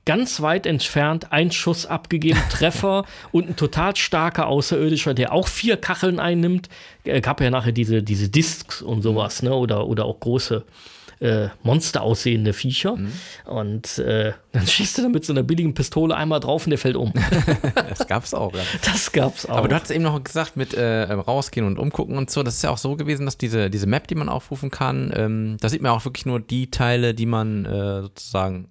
ganz 0.05 0.41
weit 0.41 0.65
entfernt, 0.65 1.31
ein 1.31 1.51
Schuss 1.51 1.85
abgegeben, 1.85 2.39
Treffer 2.49 3.05
und 3.31 3.49
ein 3.49 3.55
total 3.55 3.95
starker 3.95 4.47
Außerirdischer, 4.47 5.13
der 5.13 5.33
auch 5.33 5.47
vier 5.47 5.77
Kacheln 5.77 6.19
einnimmt. 6.19 6.69
Äh, 7.03 7.21
gab 7.21 7.41
ja 7.41 7.49
nachher 7.49 7.71
diese, 7.71 8.03
diese 8.03 8.29
Discs 8.29 8.81
und 8.81 9.01
sowas, 9.01 9.41
ne? 9.43 9.53
Oder, 9.53 9.87
oder 9.87 10.05
auch 10.05 10.19
große 10.19 10.63
äh, 11.19 11.47
Monster 11.63 12.01
aussehende 12.01 12.53
Viecher. 12.53 12.95
Mhm. 12.95 13.11
Und 13.45 13.97
äh, 13.99 14.33
dann 14.51 14.67
schießt 14.67 14.99
er 14.99 15.03
dann 15.03 15.11
mit 15.11 15.25
so 15.25 15.33
einer 15.33 15.43
billigen 15.43 15.73
Pistole 15.73 16.15
einmal 16.15 16.39
drauf 16.39 16.65
und 16.65 16.71
der 16.71 16.79
fällt 16.79 16.95
um. 16.95 17.13
das 17.75 18.07
gab's 18.07 18.33
auch, 18.33 18.53
ja. 18.53 18.61
Das 18.83 19.11
gab's 19.11 19.45
auch. 19.45 19.57
Aber 19.57 19.67
du 19.67 19.75
hast 19.75 19.91
eben 19.91 20.03
noch 20.03 20.21
gesagt, 20.23 20.57
mit 20.57 20.73
äh, 20.73 21.11
rausgehen 21.11 21.65
und 21.65 21.79
umgucken 21.79 22.17
und 22.17 22.29
so. 22.29 22.43
Das 22.43 22.55
ist 22.55 22.63
ja 22.63 22.69
auch 22.69 22.77
so 22.77 22.95
gewesen, 22.95 23.25
dass 23.25 23.37
diese, 23.37 23.69
diese 23.69 23.87
Map, 23.87 24.07
die 24.07 24.15
man 24.15 24.29
aufrufen 24.29 24.71
kann, 24.71 25.11
ähm, 25.15 25.57
da 25.59 25.69
sieht 25.69 25.81
man 25.81 25.91
auch 25.91 26.05
wirklich 26.05 26.25
nur 26.25 26.39
die 26.39 26.69
Teile, 26.69 27.13
die 27.13 27.25
man 27.25 27.65
äh, 27.65 28.01
sozusagen 28.01 28.69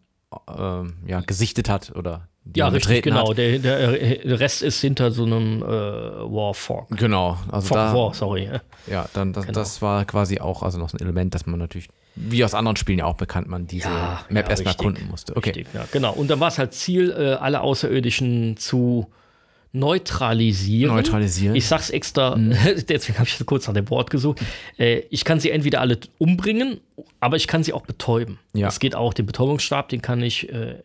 äh, 0.49 1.11
ja, 1.11 1.21
gesichtet 1.21 1.69
hat 1.69 1.95
oder 1.95 2.29
ja, 2.55 2.69
richtig, 2.69 3.03
genau. 3.03 3.33
Der, 3.33 3.59
der, 3.59 4.39
Rest 4.39 4.63
ist 4.63 4.81
hinter 4.81 5.11
so 5.11 5.25
einem 5.25 5.63
äh, 5.63 5.67
War 5.67 6.53
Fork. 6.53 6.89
Genau. 6.91 7.39
Also 7.51 7.69
Fork 7.69 7.81
da, 7.81 7.95
War, 7.95 8.15
sorry. 8.15 8.51
Ja, 8.87 9.07
dann 9.15 9.33
das, 9.33 9.47
genau. 9.47 9.59
das 9.59 9.81
war 9.81 10.05
quasi 10.05 10.41
auch 10.41 10.63
also 10.63 10.79
noch 10.79 10.91
so 10.91 10.99
ein 10.99 11.01
Element, 11.01 11.35
dass 11.35 11.47
man 11.47 11.59
natürlich, 11.59 11.89
wie 12.17 12.45
aus 12.45 12.53
anderen 12.53 12.77
Spielen 12.77 12.99
ja 12.99 13.07
auch 13.07 13.17
bekannt, 13.17 13.49
man 13.49 13.67
diese 13.67 13.89
ja, 13.89 14.21
Map 14.29 14.45
ja, 14.45 14.51
erstmal 14.51 14.75
erkunden 14.75 15.09
musste. 15.09 15.35
Okay. 15.35 15.51
Richtig, 15.51 15.69
ja, 15.73 15.87
genau. 15.91 16.13
Und 16.13 16.29
dann 16.29 16.39
war 16.39 16.49
es 16.49 16.59
halt 16.59 16.75
Ziel, 16.75 17.11
äh, 17.13 17.33
alle 17.35 17.63
Außerirdischen 17.63 18.59
zu 18.59 19.11
neutralisieren. 19.75 20.95
Neutralisieren. 20.95 21.57
Ich 21.57 21.67
sag's 21.67 21.91
extra, 21.91 22.37
mhm. 22.37 22.57
deswegen 22.89 23.19
habe 23.19 23.29
ich 23.29 23.45
kurz 23.45 23.67
nach 23.67 23.75
dem 23.75 23.91
Wort 23.91 24.09
gesucht. 24.09 24.41
Äh, 24.79 25.03
ich 25.11 25.25
kann 25.25 25.41
sie 25.41 25.51
entweder 25.51 25.81
alle 25.81 25.99
umbringen, 26.19 26.81
aber 27.21 27.37
ich 27.37 27.49
kann 27.49 27.65
sie 27.65 27.73
auch 27.73 27.83
betäuben. 27.83 28.39
Ja. 28.55 28.67
Das 28.67 28.79
geht 28.79 28.95
auch. 28.95 29.13
Den 29.13 29.27
Betäubungsstab, 29.27 29.89
den 29.89 30.01
kann 30.01 30.23
ich 30.23 30.49
äh, 30.53 30.77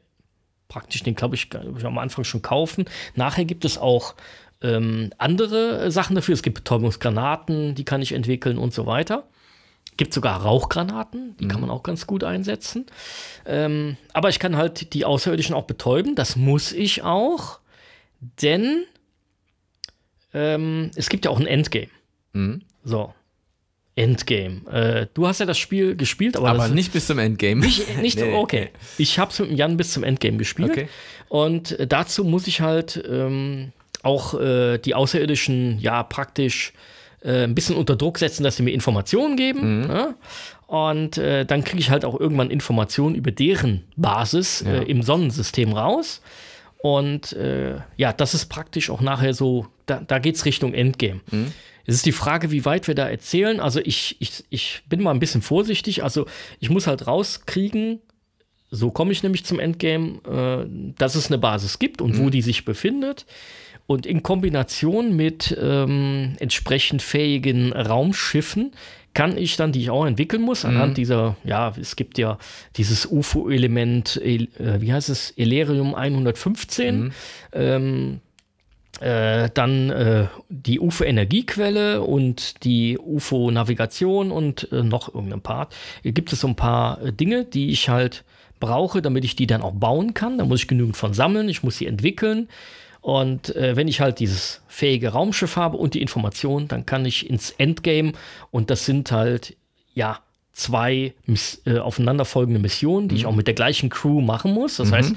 praktisch, 0.68 1.04
den 1.04 1.16
glaube 1.16 1.36
ich, 1.36 1.50
ich 1.78 1.86
am 1.86 2.00
Anfang 2.00 2.24
schon 2.24 2.42
kaufen. 2.42 2.86
Nachher 3.16 3.46
gibt 3.46 3.64
es 3.64 3.78
auch 3.78 4.16
ähm, 4.62 5.12
andere 5.20 5.92
Sachen 5.92 6.16
dafür. 6.16 6.34
Es 6.34 6.42
gibt 6.42 6.56
Betäubungsgranaten, 6.56 7.76
die 7.76 7.86
kann 7.86 8.02
ich 8.02 8.14
entwickeln 8.14 8.58
und 8.58 8.74
so 8.74 8.88
weiter. 8.88 9.28
gibt 9.98 10.14
sogar 10.14 10.42
Rauchgranaten, 10.42 11.38
die 11.38 11.48
kann 11.48 11.62
man 11.62 11.70
auch 11.70 11.84
ganz 11.84 12.08
gut 12.08 12.24
einsetzen. 12.24 12.88
Ähm, 13.46 13.98
aber 14.14 14.30
ich 14.30 14.40
kann 14.40 14.58
halt 14.58 14.94
die 14.94 15.06
Außerirdischen 15.06 15.54
auch 15.54 15.66
betäuben. 15.66 16.16
Das 16.16 16.36
muss 16.36 16.72
ich 16.72 17.04
auch, 17.04 17.60
denn 18.20 18.86
ähm, 20.34 20.92
es 20.96 21.10
gibt 21.10 21.26
ja 21.26 21.32
auch 21.32 21.40
ein 21.40 21.48
Endgame. 21.48 21.90
So. 22.84 23.14
Endgame. 23.96 24.62
Äh, 24.72 25.08
du 25.14 25.28
hast 25.28 25.40
ja 25.40 25.46
das 25.46 25.58
Spiel 25.58 25.96
gespielt, 25.96 26.38
aber, 26.38 26.50
Aber 26.50 26.68
nicht 26.70 26.94
bis 26.94 27.08
zum 27.08 27.20
Endgame. 27.20 27.60
nicht, 27.62 27.98
nicht 28.02 28.20
Nee. 28.22 28.34
okay. 28.34 28.70
Ich 28.98 29.20
habe 29.20 29.32
es 29.32 29.40
mit 29.40 29.50
dem 29.50 29.58
Jan 29.58 29.76
bis 29.76 29.92
zum 29.92 30.04
Endgame 30.04 30.38
gespielt. 30.38 30.72
Okay. 30.72 30.88
Und 31.28 31.78
äh, 31.78 31.86
dazu 31.86 32.24
muss 32.24 32.48
ich 32.48 32.62
halt 32.62 33.04
ähm, 33.10 33.74
auch 34.02 34.40
äh, 34.40 34.78
die 34.78 34.96
Außerirdischen 34.96 35.80
ja 35.80 36.04
praktisch 36.04 36.72
äh, 37.22 37.44
ein 37.44 37.56
bisschen 37.56 37.76
unter 37.76 37.98
Druck 37.98 38.20
setzen, 38.20 38.44
dass 38.44 38.56
sie 38.56 38.64
mir 38.64 38.72
Informationen 38.72 39.36
geben. 39.36 39.82
Ne? 39.82 40.16
Und 40.68 41.18
äh, 41.18 41.46
dann 41.46 41.64
kriege 41.66 41.80
ich 41.80 41.90
halt 41.90 42.06
auch 42.06 42.18
irgendwann 42.18 42.52
Informationen 42.52 43.16
über 43.16 43.32
deren 43.32 43.84
Basis 43.98 44.62
äh, 44.62 44.84
im 44.84 45.02
Sonnensystem 45.02 45.74
raus. 45.74 46.22
Und 46.82 47.34
äh, 47.34 47.78
ja, 47.98 48.14
das 48.14 48.34
ist 48.34 48.46
praktisch 48.46 48.90
auch 48.90 49.02
nachher 49.02 49.34
so, 49.34 49.68
da, 49.86 50.00
da 50.00 50.20
geht 50.20 50.36
es 50.36 50.46
Richtung 50.46 50.74
Endgame. 50.74 51.22
Es 51.86 51.96
ist 51.96 52.06
die 52.06 52.12
Frage, 52.12 52.52
wie 52.52 52.66
weit 52.66 52.88
wir 52.88 52.96
da 52.96 53.10
erzählen. 53.10 53.60
Also 53.60 53.82
ich, 53.84 54.16
ich, 54.20 54.46
ich 54.50 54.84
bin 54.88 55.02
mal 55.02 55.12
ein 55.12 55.20
bisschen 55.20 55.42
vorsichtig. 55.42 56.04
Also 56.04 56.26
ich 56.60 56.70
muss 56.70 56.88
halt 56.88 57.08
rauskriegen, 57.08 58.00
so 58.72 58.92
komme 58.92 59.12
ich 59.12 59.24
nämlich 59.24 59.44
zum 59.44 59.60
Endgame, 59.60 60.20
äh, 60.26 60.94
dass 60.98 61.16
es 61.16 61.28
eine 61.28 61.38
Basis 61.38 61.80
gibt 61.80 62.02
und 62.02 62.18
wo 62.20 62.30
die 62.30 62.42
sich 62.42 62.64
befindet. 62.64 63.26
Und 63.88 64.06
in 64.06 64.22
Kombination 64.22 65.16
mit 65.16 65.58
ähm, 65.60 66.36
entsprechend 66.40 67.02
fähigen 67.02 67.74
Raumschiffen 67.74 68.72
kann 69.20 69.38
ich 69.38 69.58
dann, 69.58 69.74
die 69.74 69.82
ich 69.82 69.90
auch 69.90 70.06
entwickeln 70.06 70.42
muss, 70.42 70.64
anhand 70.64 70.96
dieser, 70.98 71.36
ja, 71.44 71.74
es 71.78 71.98
gibt 71.98 72.18
ja 72.18 72.38
dieses 72.78 73.06
UFO-Element, 73.06 74.16
El- 74.24 74.48
äh, 74.58 74.80
wie 74.80 74.94
heißt 74.94 75.10
es, 75.10 75.32
Elerium 75.36 75.94
115, 75.94 77.12
ähm, 77.52 78.20
äh, 79.02 79.50
dann 79.54 79.90
äh, 79.90 80.28
die 80.50 80.80
UFO-Energiequelle 80.80 82.02
und 82.02 82.64
die 82.64 82.98
UFO-Navigation 82.98 84.32
und 84.32 84.72
äh, 84.72 84.84
noch 84.84 85.14
irgendein 85.14 85.42
Part. 85.42 85.76
Hier 86.02 86.12
gibt 86.14 86.32
es 86.34 86.40
so 86.42 86.48
ein 86.48 86.56
paar 86.56 87.02
äh, 87.02 87.12
Dinge, 87.12 87.44
die 87.46 87.72
ich 87.72 87.90
halt 87.90 88.24
brauche, 88.62 89.02
damit 89.02 89.24
ich 89.26 89.36
die 89.36 89.48
dann 89.48 89.62
auch 89.62 89.74
bauen 89.74 90.14
kann. 90.14 90.38
Da 90.38 90.46
muss 90.46 90.62
ich 90.62 90.68
genügend 90.68 90.98
von 90.98 91.14
sammeln, 91.14 91.50
ich 91.50 91.64
muss 91.64 91.78
sie 91.78 91.88
entwickeln. 91.88 92.48
Und 93.10 93.56
äh, 93.56 93.76
wenn 93.76 93.88
ich 93.88 94.02
halt 94.02 94.20
dieses 94.20 94.62
fähige 94.68 95.10
Raumschiff 95.10 95.56
habe 95.56 95.78
und 95.78 95.96
die 95.96 96.02
Information, 96.02 96.68
dann 96.68 96.86
kann 96.86 97.06
ich 97.06 97.28
ins 97.28 97.50
Endgame 97.50 98.12
und 98.52 98.70
das 98.70 98.86
sind 98.86 99.12
halt, 99.12 99.58
ja, 99.96 100.20
zwei 100.54 101.16
miss 101.26 101.62
äh, 101.66 101.80
aufeinanderfolgende 101.80 102.60
Missionen, 102.60 103.08
die 103.08 103.16
ich 103.16 103.26
auch 103.26 103.34
mit 103.34 103.48
der 103.48 103.56
gleichen 103.56 103.90
Crew 103.90 104.22
machen 104.22 104.54
muss. 104.54 104.78
Das 104.78 104.92
heißt, 104.92 105.14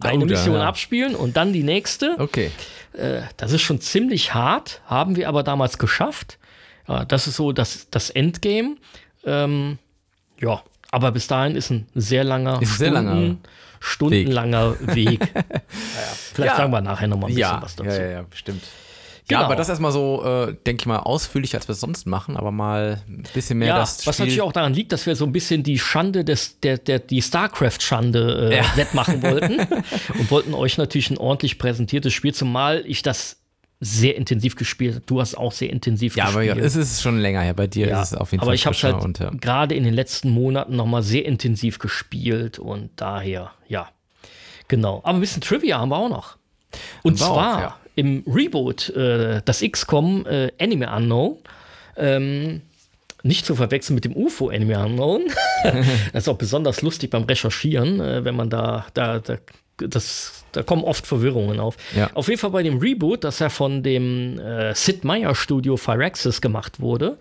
eine 0.00 0.24
Oh, 0.24 0.26
Mission 0.26 0.56
ja. 0.56 0.68
abspielen 0.68 1.14
und 1.14 1.38
dann 1.38 1.54
die 1.54 1.62
nächste. 1.62 2.16
Okay. 2.18 2.50
Äh, 2.92 3.22
das 3.38 3.52
ist 3.52 3.62
schon 3.62 3.80
ziemlich 3.80 4.34
hart, 4.34 4.82
haben 4.84 5.16
wir 5.16 5.26
aber 5.28 5.42
damals 5.42 5.78
geschafft. 5.78 6.38
Ja, 6.86 7.06
das 7.06 7.26
ist 7.28 7.36
so 7.36 7.52
das, 7.52 7.88
das 7.90 8.10
Endgame. 8.10 8.76
Ähm, 9.24 9.78
ja, 10.38 10.62
aber 10.90 11.12
bis 11.12 11.28
dahin 11.28 11.56
ist 11.56 11.70
ein 11.70 11.86
sehr 11.94 12.24
langer, 12.24 12.60
Ist 12.60 12.76
sehr 12.76 12.90
langer 12.90 13.36
stundenlanger 13.82 14.76
Weg. 14.80 15.20
naja, 15.34 16.12
vielleicht 16.34 16.52
Ja. 16.52 16.56
sagen 16.56 16.72
wir 16.72 16.80
nachher 16.80 17.08
noch 17.08 17.18
mal 17.18 17.26
ein 17.26 17.34
bisschen 17.34 17.40
Ja, 17.40 17.62
was 17.62 17.76
dazu. 17.76 17.90
ja, 17.90 17.96
ja, 17.96 18.10
ja, 18.10 18.22
bestimmt. 18.22 18.62
Genau. 19.28 19.40
Ja, 19.40 19.46
aber 19.46 19.54
das 19.54 19.68
erstmal 19.68 19.92
so, 19.92 20.24
äh, 20.24 20.54
denke 20.66 20.82
ich 20.82 20.86
mal, 20.86 20.98
ausführlicher, 20.98 21.56
als 21.56 21.68
wir 21.68 21.74
es 21.74 21.80
sonst 21.80 22.06
machen, 22.06 22.36
aber 22.36 22.50
mal 22.50 23.02
ein 23.08 23.22
bisschen 23.34 23.58
mehr 23.58 23.68
Ja, 23.68 23.78
das 23.78 24.04
was 24.06 24.16
Spiel 24.16 24.24
natürlich 24.26 24.42
auch 24.42 24.52
daran 24.52 24.74
liegt, 24.74 24.90
dass 24.92 25.06
wir 25.06 25.14
so 25.14 25.24
ein 25.24 25.32
bisschen 25.32 25.62
die 25.62 25.78
Schande 25.78 26.24
des, 26.24 26.58
der, 26.60 26.76
der, 26.78 26.98
die 26.98 27.22
StarCraft-Schande 27.22 28.50
äh, 28.52 28.76
wettmachen 28.76 29.22
wollten 29.22 29.60
und 30.18 30.30
wollten 30.30 30.54
euch 30.54 30.76
natürlich 30.76 31.10
ein 31.10 31.18
ordentlich 31.18 31.58
präsentiertes 31.58 32.12
Spiel, 32.12 32.34
zumal 32.34 32.82
ich 32.86 33.02
das 33.02 33.38
sehr 33.84 34.16
intensiv 34.16 34.54
gespielt. 34.54 35.02
Du 35.06 35.20
hast 35.20 35.34
auch 35.34 35.50
sehr 35.50 35.68
intensiv 35.68 36.16
Ja, 36.16 36.26
aber 36.26 36.42
ja, 36.42 36.54
gespielt. 36.54 36.66
es 36.66 36.76
ist 36.76 37.02
schon 37.02 37.18
länger 37.18 37.40
her. 37.40 37.52
Bei 37.52 37.66
dir 37.66 37.88
Ja, 37.88 38.00
ist 38.00 38.12
es 38.12 38.18
auf 38.18 38.30
jeden 38.30 38.42
aber 38.42 38.50
Fall 38.50 38.54
ich 38.54 38.64
habe 38.64 38.76
halt 38.76 39.18
ja. 39.18 39.30
gerade 39.40 39.74
in 39.74 39.82
den 39.82 39.92
letzten 39.92 40.30
Monaten 40.30 40.76
noch 40.76 40.86
mal 40.86 41.02
sehr 41.02 41.24
intensiv 41.26 41.80
gespielt 41.80 42.60
und 42.60 42.90
daher, 42.94 43.50
ja, 43.66 43.88
genau. 44.68 45.00
Aber 45.02 45.18
ein 45.18 45.20
bisschen 45.20 45.42
Trivia 45.42 45.80
haben 45.80 45.88
wir 45.88 45.96
auch 45.96 46.08
noch. 46.08 46.36
Und 47.02 47.20
Haben 47.20 47.28
auch, 47.28 47.34
zwar 47.34 47.60
ja. 47.60 47.76
im 47.96 48.22
Reboot, 48.24 48.90
äh, 48.90 49.42
das 49.44 49.62
XCOM 49.62 50.26
äh, 50.26 50.52
Anime 50.60 50.88
Unknown, 50.94 51.38
ähm, 51.96 52.62
nicht 53.24 53.44
zu 53.44 53.56
verwechseln 53.56 53.96
mit 53.96 54.04
dem 54.04 54.16
UFO 54.16 54.48
Anime 54.48 54.78
Unknown. 54.78 55.22
das 55.64 56.22
ist 56.22 56.28
auch 56.28 56.38
besonders 56.38 56.82
lustig 56.82 57.10
beim 57.10 57.24
Recherchieren, 57.24 58.00
äh, 58.00 58.24
wenn 58.24 58.36
man 58.36 58.48
da, 58.48 58.86
da, 58.94 59.18
da, 59.18 59.38
das, 59.76 60.41
da 60.52 60.62
kommen 60.62 60.84
oft 60.84 61.06
Verwirrungen 61.06 61.60
auf. 61.60 61.76
Ja. 61.96 62.10
Auf 62.14 62.28
jeden 62.28 62.38
Fall 62.38 62.50
bei 62.50 62.62
dem 62.62 62.78
Reboot, 62.78 63.24
das 63.24 63.38
ja 63.38 63.48
von 63.48 63.82
dem 63.82 64.38
äh, 64.38 64.74
Sid 64.74 65.04
Meier 65.04 65.34
Studio 65.34 65.76
Firaxis 65.76 66.40
gemacht 66.40 66.80
wurde, 66.80 67.18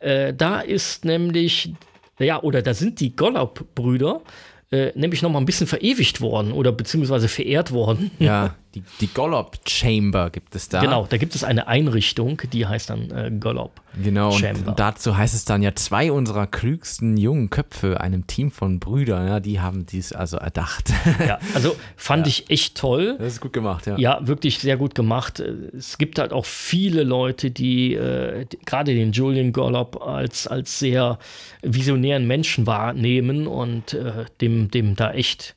äh, 0.00 0.32
da 0.34 0.60
ist 0.60 1.04
nämlich, 1.04 1.72
ja, 2.18 2.42
oder 2.42 2.62
da 2.62 2.74
sind 2.74 3.00
die 3.00 3.14
Gollop-Brüder 3.14 4.22
äh, 4.70 4.92
nämlich 4.94 5.22
noch 5.22 5.30
mal 5.30 5.38
ein 5.38 5.46
bisschen 5.46 5.66
verewigt 5.66 6.20
worden 6.20 6.52
oder 6.52 6.72
beziehungsweise 6.72 7.28
verehrt 7.28 7.72
worden. 7.72 8.10
ja, 8.18 8.54
die, 8.74 8.82
die 9.00 9.06
Gollop 9.06 9.58
Chamber 9.66 10.28
gibt 10.30 10.54
es 10.54 10.68
da. 10.68 10.80
Genau, 10.80 11.06
da 11.08 11.16
gibt 11.16 11.34
es 11.34 11.42
eine 11.42 11.68
Einrichtung, 11.68 12.42
die 12.52 12.66
heißt 12.66 12.90
dann 12.90 13.10
äh, 13.10 13.30
Gollop. 13.30 13.80
Genau, 14.02 14.30
Chamber. 14.32 14.70
und 14.70 14.78
dazu 14.78 15.16
heißt 15.16 15.34
es 15.34 15.46
dann 15.46 15.62
ja, 15.62 15.74
zwei 15.74 16.12
unserer 16.12 16.46
klügsten 16.46 17.16
jungen 17.16 17.48
Köpfe, 17.48 18.00
einem 18.00 18.26
Team 18.26 18.50
von 18.50 18.78
Brüdern, 18.78 19.26
ja, 19.26 19.40
die 19.40 19.60
haben 19.60 19.86
dies 19.86 20.12
also 20.12 20.36
erdacht. 20.36 20.92
Ja, 21.26 21.38
also 21.54 21.74
fand 21.96 22.26
ich 22.26 22.48
echt 22.48 22.76
toll. 22.76 23.16
Das 23.18 23.34
ist 23.34 23.40
gut 23.40 23.52
gemacht, 23.52 23.86
ja. 23.86 23.98
Ja, 23.98 24.26
wirklich 24.26 24.58
sehr 24.58 24.76
gut 24.76 24.94
gemacht. 24.94 25.40
Es 25.40 25.98
gibt 25.98 26.18
halt 26.18 26.32
auch 26.32 26.44
viele 26.44 27.02
Leute, 27.02 27.50
die, 27.50 27.94
äh, 27.94 28.46
gerade 28.64 28.94
den 28.94 29.12
Julian 29.12 29.52
Gollop 29.52 30.00
als, 30.00 30.46
als 30.46 30.78
sehr 30.78 31.18
visionären 31.62 32.26
Menschen 32.26 32.66
wahrnehmen 32.66 33.46
und 33.46 33.94
äh, 33.94 34.26
dem, 34.40 34.70
dem 34.70 34.96
da 34.96 35.12
echt, 35.12 35.56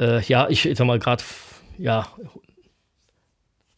äh, 0.00 0.22
ja, 0.24 0.48
ich 0.48 0.68
sag 0.74 0.86
mal 0.86 0.98
gerade, 0.98 1.22
ja, 1.78 2.08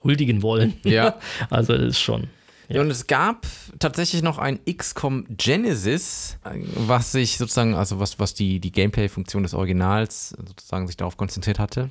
huldigen 0.03 0.43
wollen. 0.43 0.75
Ja. 0.85 1.19
also 1.51 1.77
das 1.77 1.89
ist 1.89 2.01
schon. 2.01 2.29
Ja. 2.69 2.83
Und 2.83 2.91
es 2.91 3.09
gab 3.09 3.47
tatsächlich 3.81 4.23
noch 4.23 4.39
ein 4.39 4.61
XCOM 4.65 5.27
Genesis, 5.29 6.39
was 6.77 7.11
sich 7.11 7.37
sozusagen, 7.37 7.75
also 7.75 7.99
was, 7.99 8.21
was 8.21 8.33
die, 8.33 8.61
die 8.61 8.71
Gameplay-Funktion 8.71 9.43
des 9.43 9.55
Originals 9.55 10.31
sozusagen 10.31 10.87
sich 10.87 10.97
darauf 10.97 11.17
konzentriert 11.17 11.59
hatte. 11.59 11.91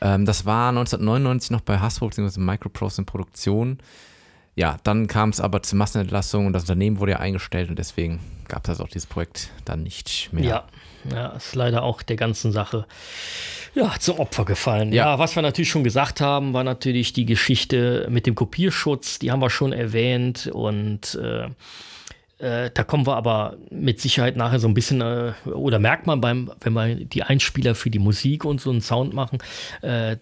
Ähm, 0.00 0.24
das 0.24 0.46
war 0.46 0.70
1999 0.70 1.50
noch 1.50 1.60
bei 1.60 1.78
Hasbro 1.78 2.08
bzw. 2.08 2.40
Microprose 2.40 3.02
in 3.02 3.06
Produktion. 3.06 3.78
Ja, 4.54 4.78
dann 4.82 5.08
kam 5.08 5.28
es 5.28 5.40
aber 5.40 5.62
zur 5.62 5.78
Massenentlassung 5.78 6.46
und 6.46 6.54
das 6.54 6.62
Unternehmen 6.62 6.98
wurde 6.98 7.12
ja 7.12 7.18
eingestellt 7.18 7.68
und 7.68 7.78
deswegen 7.78 8.20
gab 8.48 8.64
es 8.64 8.70
also 8.70 8.84
auch 8.84 8.88
dieses 8.88 9.06
Projekt 9.06 9.50
dann 9.64 9.82
nicht 9.82 10.32
mehr. 10.32 10.44
Ja, 10.44 10.64
ja, 11.10 11.28
ist 11.28 11.54
leider 11.54 11.82
auch 11.82 12.02
der 12.02 12.16
ganzen 12.16 12.52
Sache 12.52 12.86
ja, 13.74 13.94
zum 13.98 14.18
Opfer 14.18 14.44
gefallen. 14.44 14.92
Ja. 14.92 15.12
Ja. 15.12 15.18
was 15.18 15.34
wir 15.34 15.42
natürlich 15.42 15.70
schon 15.70 15.84
gesagt 15.84 16.20
haben, 16.20 16.52
war 16.52 16.64
natürlich 16.64 17.12
die 17.12 17.24
Geschichte 17.24 18.06
mit 18.10 18.26
dem 18.26 18.34
Kopierschutz. 18.34 19.18
Die 19.18 19.30
haben 19.30 19.40
wir 19.40 19.50
schon 19.50 19.72
erwähnt 19.72 20.46
und 20.52 21.14
äh, 21.14 21.48
äh, 22.42 22.70
da 22.74 22.84
kommen 22.84 23.06
wir 23.06 23.16
aber 23.16 23.56
mit 23.70 24.00
Sicherheit 24.00 24.36
nachher 24.36 24.58
so 24.58 24.68
ein 24.68 24.74
bisschen, 24.74 25.00
äh, 25.00 25.32
oder 25.46 25.78
merkt 25.78 26.06
man 26.06 26.20
beim, 26.20 26.50
wenn 26.60 26.72
wir 26.72 26.96
die 26.96 27.22
Einspieler 27.22 27.74
für 27.74 27.88
die 27.88 27.98
Musik 27.98 28.44
und 28.44 28.60
so 28.60 28.70
einen 28.70 28.80
Sound 28.80 29.14
machen, 29.14 29.38
äh, 29.80 30.16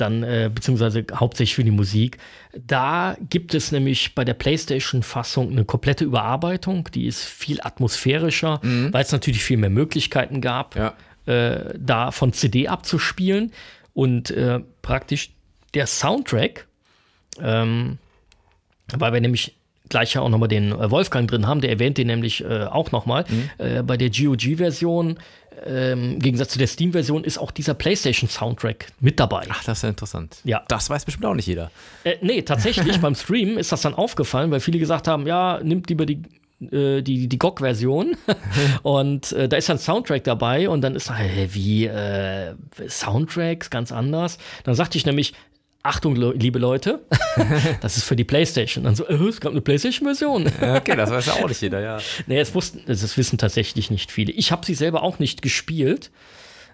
dann, 0.00 0.22
äh, 0.22 0.50
beziehungsweise 0.54 1.04
hauptsächlich 1.14 1.54
für 1.54 1.64
die 1.64 1.70
Musik. 1.70 2.18
Da 2.66 3.16
gibt 3.28 3.54
es 3.54 3.72
nämlich 3.72 4.14
bei 4.14 4.24
der 4.24 4.34
PlayStation-Fassung 4.34 5.50
eine 5.50 5.64
komplette 5.64 6.04
Überarbeitung, 6.04 6.88
die 6.94 7.06
ist 7.06 7.24
viel 7.24 7.60
atmosphärischer, 7.62 8.60
weil 8.62 9.02
es 9.02 9.12
natürlich 9.12 9.44
viel 9.44 9.56
mehr 9.58 9.70
Möglichkeiten 9.70 10.40
gab, 10.40 10.76
Ja. 10.76 10.94
äh, 11.26 11.74
da 11.78 12.10
von 12.10 12.32
CD 12.32 12.68
abzuspielen. 12.68 13.52
Und 13.92 14.30
äh, 14.30 14.60
praktisch 14.82 15.30
der 15.74 15.86
Soundtrack, 15.86 16.66
ähm, 17.42 17.98
weil 18.96 19.12
wir 19.12 19.20
nämlich 19.20 19.54
gleich 19.88 20.14
ja 20.14 20.20
auch 20.20 20.28
nochmal 20.28 20.48
den 20.48 20.70
äh, 20.72 20.90
Wolfgang 20.90 21.28
drin 21.28 21.46
haben, 21.46 21.60
der 21.60 21.70
erwähnt 21.70 21.98
den 21.98 22.06
nämlich 22.06 22.44
äh, 22.44 22.64
auch 22.64 22.92
nochmal. 22.92 23.24
Äh, 23.58 23.82
bei 23.82 23.96
der 23.96 24.10
GOG-Version, 24.10 25.18
ähm, 25.64 26.14
im 26.14 26.18
Gegensatz 26.20 26.50
zu 26.50 26.58
der 26.58 26.66
Steam-Version, 26.66 27.24
ist 27.24 27.38
auch 27.38 27.50
dieser 27.50 27.74
PlayStation-Soundtrack 27.74 28.86
mit 29.00 29.20
dabei. 29.20 29.46
Ach, 29.48 29.64
das 29.64 29.78
ist 29.78 29.82
ja 29.82 29.88
interessant. 29.90 30.38
Ja. 30.44 30.62
Das 30.68 30.90
weiß 30.90 31.04
bestimmt 31.04 31.26
auch 31.26 31.34
nicht 31.34 31.46
jeder. 31.46 31.70
Äh, 32.04 32.16
nee, 32.22 32.42
tatsächlich, 32.42 32.98
beim 33.00 33.14
Stream 33.14 33.58
ist 33.58 33.72
das 33.72 33.82
dann 33.82 33.94
aufgefallen, 33.94 34.50
weil 34.50 34.60
viele 34.60 34.78
gesagt 34.78 35.08
haben, 35.08 35.26
ja, 35.26 35.60
nimmt 35.62 35.88
lieber 35.88 36.06
die 36.06 36.22
äh, 36.70 37.00
die, 37.00 37.26
die 37.26 37.38
GOG-Version 37.38 38.16
und 38.82 39.32
äh, 39.32 39.48
da 39.48 39.56
ist 39.56 39.70
dann 39.70 39.78
Soundtrack 39.78 40.24
dabei 40.24 40.68
und 40.68 40.82
dann 40.82 40.94
ist, 40.94 41.10
hä, 41.10 41.48
wie, 41.52 41.86
äh, 41.86 42.54
Soundtracks, 42.86 43.70
ganz 43.70 43.92
anders. 43.92 44.36
Dann 44.64 44.74
sagte 44.74 44.98
ich 44.98 45.06
nämlich, 45.06 45.32
Achtung, 45.82 46.14
liebe 46.14 46.58
Leute, 46.58 47.00
das 47.80 47.96
ist 47.96 48.04
für 48.04 48.16
die 48.16 48.24
Playstation. 48.24 48.84
Dann 48.84 48.94
so, 48.94 49.06
äh, 49.06 49.14
es 49.14 49.40
gab 49.40 49.52
eine 49.52 49.62
Playstation-Version. 49.62 50.46
Okay, 50.60 50.94
das 50.94 51.10
weiß 51.10 51.26
ja 51.26 51.32
auch 51.34 51.48
nicht 51.48 51.62
jeder, 51.62 51.80
ja. 51.80 51.98
Nee, 52.26 52.38
das, 52.38 52.54
wussten, 52.54 52.82
das 52.86 53.16
wissen 53.16 53.38
tatsächlich 53.38 53.90
nicht 53.90 54.12
viele. 54.12 54.32
Ich 54.32 54.52
habe 54.52 54.66
sie 54.66 54.74
selber 54.74 55.02
auch 55.02 55.18
nicht 55.18 55.40
gespielt. 55.40 56.10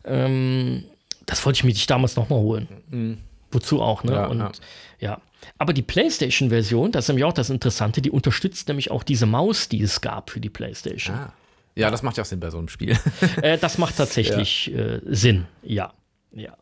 Ähm, 0.05 0.85
das 1.25 1.45
wollte 1.47 1.59
ich 1.59 1.65
mir 1.65 1.71
nicht 1.71 1.89
damals 1.89 2.17
noch 2.17 2.29
mal 2.29 2.39
holen. 2.39 3.19
Wozu 3.53 3.81
auch, 3.81 4.03
ne? 4.03 4.13
Ja, 4.13 4.27
Und 4.27 4.39
ja. 4.39 4.51
ja. 4.99 5.21
Aber 5.59 5.73
die 5.73 5.83
PlayStation-Version, 5.83 6.91
das 6.91 7.05
ist 7.05 7.09
nämlich 7.09 7.25
auch 7.25 7.33
das 7.33 7.51
Interessante, 7.51 8.03
die 8.03 8.11
unterstützt 8.11 8.67
nämlich 8.69 8.91
auch 8.91 9.05
diese 9.05 9.27
Maus, 9.27 9.69
die 9.69 9.83
es 9.83 10.01
gab 10.01 10.31
für 10.31 10.41
die 10.41 10.51
PlayStation. 10.51 11.17
Ah. 11.17 11.33
Ja, 11.77 11.91
das 11.91 12.03
macht 12.03 12.17
ja 12.17 12.23
auch 12.23 12.27
Sinn 12.27 12.41
bei 12.41 12.51
so 12.51 12.59
einem 12.59 12.69
Spiel. 12.69 12.99
Äh, 13.43 13.59
das 13.59 13.79
macht 13.79 13.97
tatsächlich 13.99 14.75
äh, 14.75 15.01
Sinn, 15.05 15.47
ja. 15.63 15.93
Ja. 16.33 16.57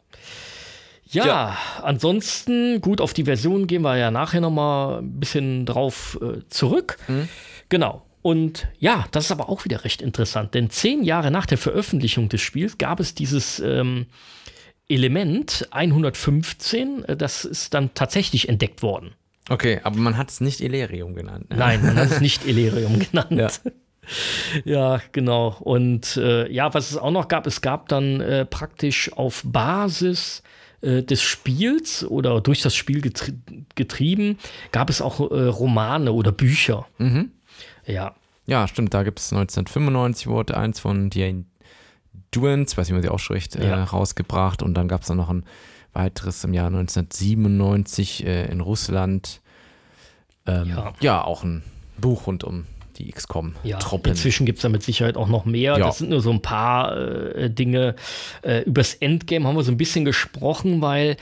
Ja, 1.15 1.27
Ja. 1.27 1.57
ansonsten, 1.83 2.81
gut, 2.81 3.01
auf 3.01 3.13
die 3.15 3.25
Version 3.25 3.67
gehen 3.67 3.83
wir 3.83 3.97
ja 3.97 4.11
nachher 4.11 4.41
noch 4.41 4.51
mal 4.51 4.99
ein 4.99 5.19
bisschen 5.21 5.65
drauf 5.67 6.19
äh, 6.23 6.41
zurück. 6.49 6.97
Genau. 7.69 8.03
Und 8.23 8.69
ja, 8.79 9.05
das 9.11 9.27
ist 9.27 9.31
aber 9.33 9.49
auch 9.51 9.65
wieder 9.67 9.85
recht 9.85 10.01
interessant, 10.01 10.55
denn 10.55 10.71
zehn 10.71 11.03
Jahre 11.05 11.31
nach 11.31 11.45
der 11.47 11.59
Veröffentlichung 11.59 12.29
des 12.31 12.41
Spiels 12.41 12.79
gab 12.79 12.99
es 12.99 13.15
dieses 13.15 13.61
ähm, 13.61 14.07
Element 14.89 15.69
115, 15.71 17.05
äh, 17.05 17.17
das 17.17 17.45
ist 17.45 17.75
dann 17.75 17.93
tatsächlich 17.95 18.49
entdeckt 18.49 18.83
worden. 18.83 19.13
Okay, 19.51 19.81
aber 19.83 19.97
man 19.99 20.17
hat 20.17 20.31
es 20.31 20.41
nicht 20.41 20.61
Illyrium 20.63 21.15
genannt. 21.15 21.51
ne? 21.51 21.57
Nein, 21.57 21.83
man 21.85 21.97
hat 21.97 22.11
es 22.11 22.21
nicht 22.23 22.47
Illyrium 22.47 22.99
genannt. 22.99 23.31
Ja. 23.65 23.71
Ja, 24.67 25.01
genau. 25.13 25.57
Und 25.61 26.17
äh, 26.19 26.51
ja, 26.53 26.75
was 26.75 26.91
es 26.91 26.99
auch 26.99 27.11
noch 27.11 27.29
gab, 27.29 27.47
es 27.47 27.63
gab 27.63 27.89
dann 27.89 28.21
äh, 28.21 28.45
praktisch 28.45 29.11
auf 29.15 29.43
Basis 29.47 30.43
äh, 30.85 31.03
des 31.03 31.23
Spiels 31.23 32.05
oder 32.05 32.41
durch 32.41 32.63
das 32.63 32.75
Spiel 32.77 33.01
getri 33.01 33.33
getrieben, 33.75 34.39
gab 34.73 34.91
es 34.91 35.01
auch 35.03 35.21
äh, 35.31 35.47
Romane 35.49 36.13
oder 36.13 36.31
Bücher. 36.33 36.87
Ja, 37.87 38.15
Ja, 38.47 38.69
stimmt, 38.69 38.93
da 38.95 39.03
gibt 39.03 39.19
es 39.21 39.33
1995 39.33 40.27
wurde 40.27 40.57
eins 40.57 40.79
von 40.81 41.11
Diane 41.11 41.45
Duens, 42.31 42.77
weiß 42.77 42.87
nicht, 42.87 42.91
wie 42.91 42.95
man 42.95 43.03
sie 43.03 43.09
ausspricht, 43.09 43.57
äh, 43.57 43.69
Ja. 43.69 43.85
rausgebracht 43.85 44.63
und 44.63 44.75
dann 44.75 44.89
gab 44.89 45.03
es 45.03 45.09
dann 45.09 45.17
noch 45.19 45.31
ein 45.31 45.45
weiteres 45.93 46.43
im 46.45 46.53
Jahr 46.55 46.67
1997 46.67 48.27
äh, 48.27 48.47
in 48.51 48.61
Russland. 48.61 49.41
Ähm, 50.47 50.69
Ja. 50.69 50.93
ja. 51.01 51.25
auch 51.25 51.43
ein 51.45 51.63
Buch 51.99 52.27
rund 52.27 52.45
um 52.45 52.67
die 52.99 53.07
ja. 53.09 53.13
XCOM-Truppen. 53.15 54.11
Inzwischen 54.11 54.47
gibt 54.47 54.59
es 54.59 54.63
da 54.63 54.69
mit 54.69 54.83
Sicherheit 54.83 55.17
auch 55.17 55.29
noch 55.29 55.45
mehr. 55.45 55.79
Ja. 55.79 55.87
Das 55.87 55.99
sind 55.99 56.11
nur 56.11 56.21
so 56.21 56.31
ein 56.31 56.43
paar 56.43 56.97
äh, 56.97 57.51
Dinge. 57.51 57.97
Äh, 58.43 58.63
übers 58.63 58.95
Endgame 58.95 59.47
haben 59.47 59.57
wir 59.57 59.63
so 59.63 59.73
ein 59.73 59.77
bisschen 59.77 60.05
gesprochen, 60.05 60.81
weil 60.81 61.17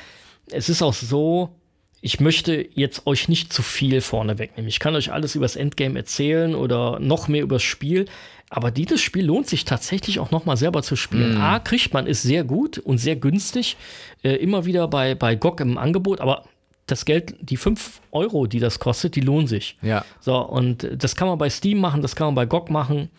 es 0.50 0.68
ist 0.68 0.82
auch 0.82 0.94
so, 0.94 1.56
ich 2.00 2.20
möchte 2.20 2.66
jetzt 2.74 3.06
euch 3.06 3.28
nicht 3.28 3.52
zu 3.52 3.62
viel 3.62 4.00
vorne 4.00 4.38
wegnehmen. 4.38 4.68
Ich 4.68 4.80
kann 4.80 4.96
euch 4.96 5.12
alles 5.12 5.34
übers 5.34 5.56
Endgame 5.56 5.98
erzählen 5.98 6.54
oder 6.54 6.98
noch 6.98 7.28
mehr 7.28 7.42
übers 7.42 7.62
Spiel. 7.62 8.06
Aber 8.50 8.70
dieses 8.70 9.00
Spiel 9.00 9.24
lohnt 9.24 9.48
sich 9.48 9.64
tatsächlich 9.64 10.18
auch 10.18 10.30
noch 10.30 10.44
mal 10.44 10.58
selber 10.58 10.82
zu 10.82 10.94
spielen. 10.94 11.38
A, 11.38 11.58
kriegt 11.58 11.94
man 11.94 12.06
es 12.06 12.20
sehr 12.20 12.44
gut 12.44 12.76
und 12.76 12.98
sehr 12.98 13.16
günstig. 13.16 13.78
Äh, 14.22 14.34
immer 14.34 14.66
wieder 14.66 14.88
bei, 14.88 15.14
bei 15.14 15.36
GOG 15.36 15.60
im 15.60 15.78
Angebot. 15.78 16.20
Aber 16.20 16.44
das 16.86 17.04
Geld, 17.04 17.34
die 17.40 17.56
5 17.56 18.00
Euro, 18.10 18.46
die 18.46 18.58
das 18.58 18.78
kostet, 18.78 19.14
die 19.16 19.20
lohnen 19.20 19.46
sich. 19.46 19.76
Ja. 19.82 20.04
So, 20.20 20.36
und 20.38 20.88
das 20.96 21.14
kann 21.16 21.28
man 21.28 21.38
bei 21.38 21.48
Steam 21.48 21.78
machen, 21.78 22.02
das 22.02 22.16
kann 22.16 22.26
man 22.28 22.34
bei 22.34 22.46
GOG 22.46 22.70
machen. 22.70 23.10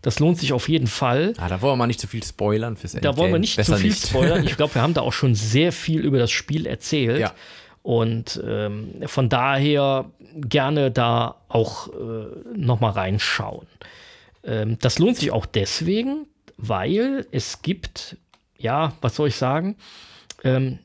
Das 0.00 0.18
lohnt 0.18 0.38
sich 0.38 0.52
auf 0.52 0.68
jeden 0.68 0.88
Fall. 0.88 1.32
Ah, 1.36 1.48
da 1.48 1.62
wollen 1.62 1.74
wir 1.74 1.76
mal 1.76 1.86
nicht 1.86 2.00
zu 2.00 2.08
viel 2.08 2.24
spoilern 2.24 2.76
fürs 2.76 2.94
Endgame. 2.94 3.14
Da 3.14 3.20
wollen 3.20 3.32
wir 3.32 3.38
nicht 3.38 3.56
Besser 3.56 3.74
zu 3.74 3.80
viel 3.80 3.90
nicht. 3.90 4.08
spoilern. 4.08 4.44
Ich 4.46 4.56
glaube, 4.56 4.74
wir 4.74 4.82
haben 4.82 4.94
da 4.94 5.00
auch 5.02 5.12
schon 5.12 5.36
sehr 5.36 5.70
viel 5.70 6.00
über 6.00 6.18
das 6.18 6.32
Spiel 6.32 6.66
erzählt. 6.66 7.20
Ja. 7.20 7.32
Und 7.82 8.42
ähm, 8.44 8.94
von 9.06 9.28
daher 9.28 10.10
gerne 10.34 10.90
da 10.90 11.36
auch 11.48 11.88
äh, 11.88 12.26
noch 12.56 12.80
mal 12.80 12.90
reinschauen. 12.90 13.66
Ähm, 14.44 14.76
das 14.80 14.98
lohnt 14.98 15.16
sich 15.18 15.30
auch 15.30 15.46
deswegen, 15.46 16.26
weil 16.56 17.26
es 17.30 17.62
gibt, 17.62 18.16
ja, 18.58 18.94
was 19.00 19.14
soll 19.16 19.28
ich 19.28 19.36
sagen, 19.36 19.76
ähm, 20.42 20.80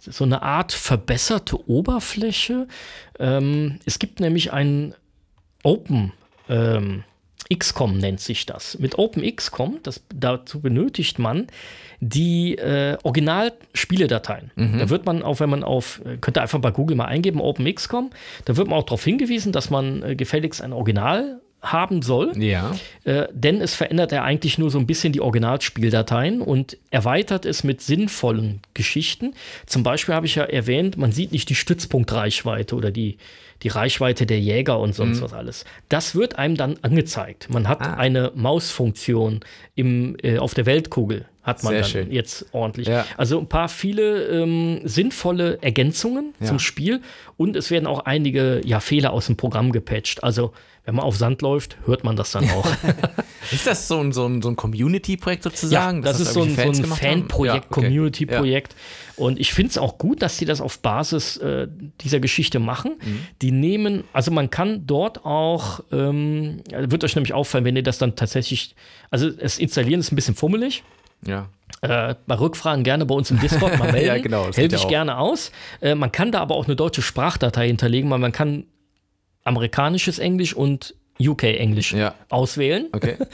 so 0.00 0.24
eine 0.24 0.42
Art 0.42 0.72
verbesserte 0.72 1.68
Oberfläche. 1.68 2.66
Ähm, 3.18 3.78
es 3.84 3.98
gibt 3.98 4.20
nämlich 4.20 4.52
ein 4.52 4.94
Open 5.62 6.12
ähm, 6.48 7.04
XCOM 7.52 7.98
nennt 7.98 8.20
sich 8.20 8.46
das. 8.46 8.78
Mit 8.78 8.98
Open 8.98 9.24
XCOM, 9.24 9.78
das, 9.82 10.02
dazu 10.14 10.60
benötigt 10.60 11.18
man 11.18 11.48
die 12.00 12.56
äh, 12.56 12.96
Original-Spieledateien. 13.02 14.52
Da 14.78 14.88
wird 14.88 15.04
man 15.04 15.22
auch, 15.22 15.40
wenn 15.40 15.50
man 15.50 15.64
auf, 15.64 16.00
äh, 16.04 16.16
könnt 16.18 16.38
ihr 16.38 16.42
einfach 16.42 16.60
bei 16.60 16.70
Google 16.70 16.96
mal 16.96 17.06
eingeben, 17.06 17.40
Open 17.40 17.72
XCOM, 17.72 18.10
da 18.44 18.56
wird 18.56 18.68
man 18.68 18.78
auch 18.78 18.84
darauf 18.84 19.04
hingewiesen, 19.04 19.52
dass 19.52 19.68
man 19.68 20.02
äh, 20.02 20.16
gefälligst 20.16 20.62
ein 20.62 20.72
Original 20.72 21.40
haben 21.62 22.00
soll. 22.02 22.32
Ja. 22.42 22.74
Äh, 23.04 23.26
denn 23.32 23.60
es 23.60 23.74
verändert 23.74 24.12
er 24.12 24.24
eigentlich 24.24 24.56
nur 24.58 24.70
so 24.70 24.78
ein 24.78 24.86
bisschen 24.86 25.12
die 25.12 25.20
Originalspieldateien 25.20 26.40
und 26.40 26.78
erweitert 26.90 27.44
es 27.44 27.64
mit 27.64 27.80
sinnvollen 27.82 28.60
Geschichten. 28.74 29.34
Zum 29.66 29.82
Beispiel 29.82 30.14
habe 30.14 30.26
ich 30.26 30.36
ja 30.36 30.44
erwähnt, 30.44 30.96
man 30.96 31.12
sieht 31.12 31.32
nicht 31.32 31.48
die 31.50 31.54
Stützpunktreichweite 31.54 32.74
oder 32.74 32.90
die, 32.90 33.18
die 33.62 33.68
Reichweite 33.68 34.24
der 34.26 34.40
Jäger 34.40 34.78
und 34.80 34.94
sonst 34.94 35.20
was 35.20 35.32
alles. 35.34 35.64
Das 35.90 36.14
wird 36.14 36.38
einem 36.38 36.56
dann 36.56 36.76
angezeigt. 36.82 37.48
Man 37.50 37.68
hat 37.68 37.82
Ah. 37.82 37.94
eine 37.94 38.32
Mausfunktion 38.34 39.40
im, 39.74 40.16
äh, 40.22 40.38
auf 40.38 40.54
der 40.54 40.66
Weltkugel. 40.66 41.26
Hat 41.42 41.62
man 41.64 41.72
Sehr 41.72 41.80
dann 41.82 41.90
schön. 41.90 42.12
jetzt 42.12 42.46
ordentlich. 42.52 42.86
Ja. 42.88 43.06
Also 43.16 43.38
ein 43.38 43.48
paar 43.48 43.68
viele 43.70 44.26
ähm, 44.26 44.80
sinnvolle 44.84 45.58
Ergänzungen 45.62 46.34
Ja. 46.38 46.46
zum 46.46 46.58
Spiel 46.58 47.00
und 47.38 47.56
es 47.56 47.70
werden 47.70 47.86
auch 47.86 48.00
einige 48.00 48.60
ja, 48.64 48.78
Fehler 48.80 49.12
aus 49.12 49.26
dem 49.26 49.36
Programm 49.36 49.72
gepatcht. 49.72 50.22
Also 50.22 50.52
wenn 50.90 50.96
man 50.96 51.04
auf 51.04 51.16
Sand 51.16 51.40
läuft, 51.40 51.76
hört 51.86 52.02
man 52.02 52.16
das 52.16 52.32
dann 52.32 52.50
auch. 52.50 52.66
Ist 53.52 53.64
das 53.64 53.86
so 53.86 54.00
ein, 54.00 54.10
so 54.10 54.26
ein, 54.26 54.42
so 54.42 54.48
ein 54.48 54.56
Community-Projekt 54.56 55.44
Ja, 55.44 55.50
sozusagen? 55.52 56.02
das, 56.02 56.18
dass 56.18 56.26
ist 56.26 56.34
so 56.34 56.42
ein, 56.42 56.56
so 56.56 56.62
ein? 56.62 56.84
Fanprojekt, 56.84 57.54
Ja, 57.54 57.70
okay. 57.70 57.86
Community-Projekt. 57.86 58.74
Und 59.14 59.38
ich 59.38 59.52
finde 59.54 59.70
es 59.70 59.78
auch 59.78 59.98
gut, 59.98 60.20
dass 60.20 60.36
die 60.38 60.46
das 60.46 60.60
auf 60.60 60.80
Basis 60.80 61.36
äh, 61.36 61.68
dieser 62.00 62.18
Geschichte 62.18 62.58
machen. 62.58 62.96
Mhm. 63.00 63.20
Die 63.40 63.52
nehmen, 63.52 64.02
also 64.12 64.32
man 64.32 64.50
kann 64.50 64.84
dort 64.88 65.24
auch, 65.24 65.78
ähm, 65.92 66.60
wird 66.72 67.04
euch 67.04 67.14
nämlich 67.14 67.34
auffallen, 67.34 67.64
wenn 67.64 67.76
ihr 67.76 67.84
das 67.84 67.98
dann 67.98 68.16
tatsächlich, 68.16 68.74
also 69.12 69.30
das 69.30 69.58
Installieren 69.60 70.00
ist 70.00 70.10
ein 70.10 70.16
bisschen 70.16 70.34
fummelig. 70.34 70.82
Ja. 71.24 71.46
Äh, 71.82 72.16
bei 72.26 72.34
Rückfragen 72.34 72.82
gerne 72.82 73.06
bei 73.06 73.14
uns 73.14 73.30
im 73.30 73.38
Discord 73.38 73.78
mal 73.78 73.92
melden. 73.92 74.08
Ja, 74.08 74.18
genau, 74.18 74.48
das 74.48 74.56
Helfe 74.56 74.74
ja 74.74 74.78
ich 74.80 74.84
auch. 74.86 74.88
gerne 74.88 75.18
aus. 75.18 75.52
Äh, 75.80 75.94
man 75.94 76.10
kann 76.10 76.32
da 76.32 76.40
aber 76.40 76.56
auch 76.56 76.66
eine 76.66 76.74
deutsche 76.74 77.00
Sprachdatei 77.02 77.68
hinterlegen, 77.68 78.10
weil 78.10 78.18
man 78.18 78.32
kann 78.32 78.64
amerikanisches 79.44 80.18
Englisch 80.18 80.54
und 80.54 80.94
UK-Englisch 81.20 81.92
Ja. 81.92 82.14
auswählen. 82.30 82.86
Okay. 82.92 83.16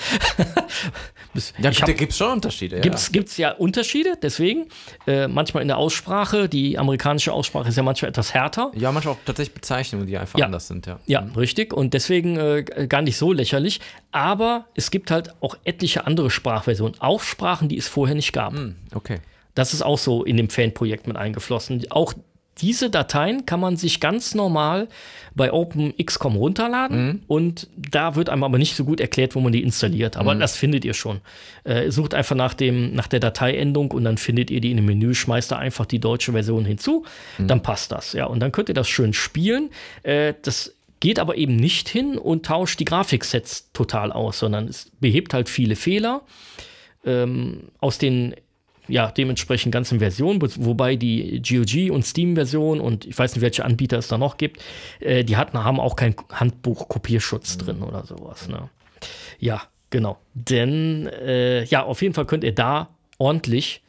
Ja, 1.58 1.68
ich 1.70 1.78
da 1.80 1.86
hab- 1.86 1.96
gibt 1.98 2.12
es 2.12 2.16
schon 2.18 2.32
Unterschiede. 2.32 2.76
Ja. 2.76 2.82
Gibt's, 2.82 3.12
gibt's 3.12 3.36
ja 3.36 3.50
Unterschiede, 3.52 4.14
deswegen. 4.22 4.68
Äh, 5.06 5.28
manchmal 5.28 5.60
in 5.60 5.68
der 5.68 5.76
Aussprache, 5.76 6.48
die 6.48 6.78
amerikanische 6.78 7.30
Aussprache 7.30 7.68
ist 7.68 7.76
ja 7.76 7.82
manchmal 7.82 8.08
etwas 8.08 8.32
härter. 8.32 8.72
ja, 8.74 8.90
manchmal 8.90 9.14
auch 9.14 9.18
tatsächlich 9.26 9.52
Bezeichnungen, 9.54 10.06
die 10.06 10.16
einfach 10.16 10.38
Ja. 10.38 10.46
anders 10.46 10.66
sind, 10.66 10.86
ja. 10.86 10.98
Ja, 11.06 11.26
richtig. 11.36 11.74
Und 11.74 11.92
deswegen 11.92 12.38
äh, 12.38 12.62
gar 12.88 13.02
nicht 13.02 13.18
so 13.18 13.32
lächerlich. 13.34 13.80
Aber 14.12 14.64
es 14.74 14.90
gibt 14.90 15.10
halt 15.10 15.34
auch 15.42 15.56
etliche 15.64 16.06
andere 16.06 16.30
Sprachversionen. 16.30 16.98
Auch 17.00 17.20
Sprachen, 17.22 17.68
die 17.68 17.76
es 17.76 17.86
vorher 17.86 18.14
nicht 18.16 18.32
gab. 18.32 18.54
Hm, 18.54 18.76
okay. 18.94 19.18
Das 19.54 19.74
ist 19.74 19.82
auch 19.82 19.98
so 19.98 20.24
in 20.24 20.38
dem 20.38 20.48
Fanprojekt 20.48 21.06
mit 21.06 21.18
eingeflossen. 21.18 21.84
Auch 21.90 22.14
diese 22.58 22.88
Dateien 22.90 23.44
kann 23.44 23.60
man 23.60 23.76
sich 23.76 24.00
ganz 24.00 24.34
normal 24.34 24.88
bei 25.34 25.52
OpenXCOM 25.52 26.36
runterladen 26.36 27.22
und 27.26 27.68
da 27.76 28.14
wird 28.14 28.30
einem 28.30 28.42
aber 28.42 28.56
nicht 28.56 28.74
so 28.76 28.84
gut 28.84 29.00
erklärt, 29.00 29.34
wo 29.34 29.40
man 29.40 29.52
die 29.52 29.62
installiert. 29.62 30.16
Aber 30.16 30.34
das 30.34 30.56
findet 30.56 30.84
ihr 30.86 30.94
schon. 30.94 31.20
Äh, 31.64 31.90
sucht 31.90 32.14
einfach 32.14 32.34
nach, 32.34 32.54
dem, 32.54 32.94
nach 32.94 33.06
der 33.06 33.20
Dateiendung 33.20 33.90
und 33.90 34.04
dann 34.04 34.16
findet 34.16 34.50
ihr 34.50 34.62
die 34.62 34.70
in 34.70 34.78
dem 34.78 34.86
Menü, 34.86 35.14
schmeißt 35.14 35.52
da 35.52 35.56
einfach 35.58 35.84
die 35.84 35.98
deutsche 35.98 36.32
Version 36.32 36.64
hinzu, 36.64 37.04
dann 37.38 37.62
passt 37.62 37.92
das. 37.92 38.14
Ja, 38.14 38.24
und 38.24 38.40
dann 38.40 38.52
könnt 38.52 38.70
ihr 38.70 38.74
das 38.74 38.88
schön 38.88 39.12
spielen. 39.12 39.70
Äh, 40.02 40.32
das 40.40 40.74
geht 41.00 41.18
aber 41.18 41.36
eben 41.36 41.56
nicht 41.56 41.88
hin 41.88 42.16
und 42.16 42.46
tauscht 42.46 42.80
die 42.80 42.86
Grafiksets 42.86 43.70
total 43.72 44.12
aus, 44.12 44.38
sondern 44.38 44.68
es 44.68 44.90
behebt 45.00 45.34
halt 45.34 45.48
viele 45.50 45.76
Fehler 45.76 46.22
ähm, 47.04 47.68
aus 47.80 47.98
den 47.98 48.34
ja, 48.88 49.10
dementsprechend 49.10 49.72
ganzen 49.72 49.98
Versionen, 49.98 50.40
wo- 50.40 50.64
wobei 50.66 50.96
die 50.96 51.42
GOG 51.42 51.90
und 51.92 52.04
Steam-Version 52.04 52.80
und 52.80 53.04
ich 53.06 53.18
weiß 53.18 53.34
nicht, 53.34 53.42
welche 53.42 53.64
Anbieter 53.64 53.98
es 53.98 54.08
da 54.08 54.18
noch 54.18 54.36
gibt, 54.36 54.62
äh, 55.00 55.24
die 55.24 55.36
hatten, 55.36 55.62
haben 55.64 55.80
auch 55.80 55.96
keinen 55.96 56.14
Handbuch-Kopierschutz 56.32 57.58
drin 57.58 57.82
oder 57.82 58.04
sowas. 58.04 58.48
Ne? 58.48 58.68
Ja, 59.38 59.62
genau. 59.90 60.18
Denn 60.34 61.06
äh, 61.08 61.64
ja, 61.64 61.84
auf 61.84 62.02
jeden 62.02 62.14
Fall 62.14 62.26
könnt 62.26 62.44
ihr 62.44 62.54
da 62.54 62.88
ordentlich 63.18 63.82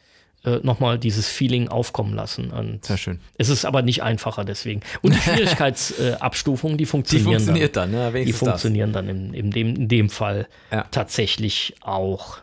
äh, 0.44 0.58
nochmal 0.62 0.98
dieses 0.98 1.28
Feeling 1.28 1.68
aufkommen 1.68 2.14
lassen. 2.14 2.50
Und 2.50 2.84
Sehr 2.84 2.96
schön. 2.96 3.20
es 3.38 3.48
ist 3.48 3.64
aber 3.64 3.82
nicht 3.82 4.02
einfacher 4.02 4.44
deswegen. 4.44 4.80
Und 5.02 5.14
die 5.14 5.18
Schwierigkeitsabstufungen, 5.20 6.74
äh, 6.74 6.78
die 6.78 6.84
Die 6.84 6.86
funktionieren 6.86 7.32
funktioniert 7.40 7.76
dann. 7.76 7.92
dann, 7.92 8.00
ne? 8.04 8.08
Die 8.08 8.14
Wenigstens 8.14 8.38
das. 8.40 8.48
funktionieren 8.48 8.92
dann 8.92 9.08
in, 9.08 9.34
in, 9.34 9.50
dem, 9.50 9.74
in 9.74 9.88
dem 9.88 10.10
Fall 10.10 10.46
Ja. 10.70 10.84
tatsächlich 10.90 11.74
auch. 11.80 12.38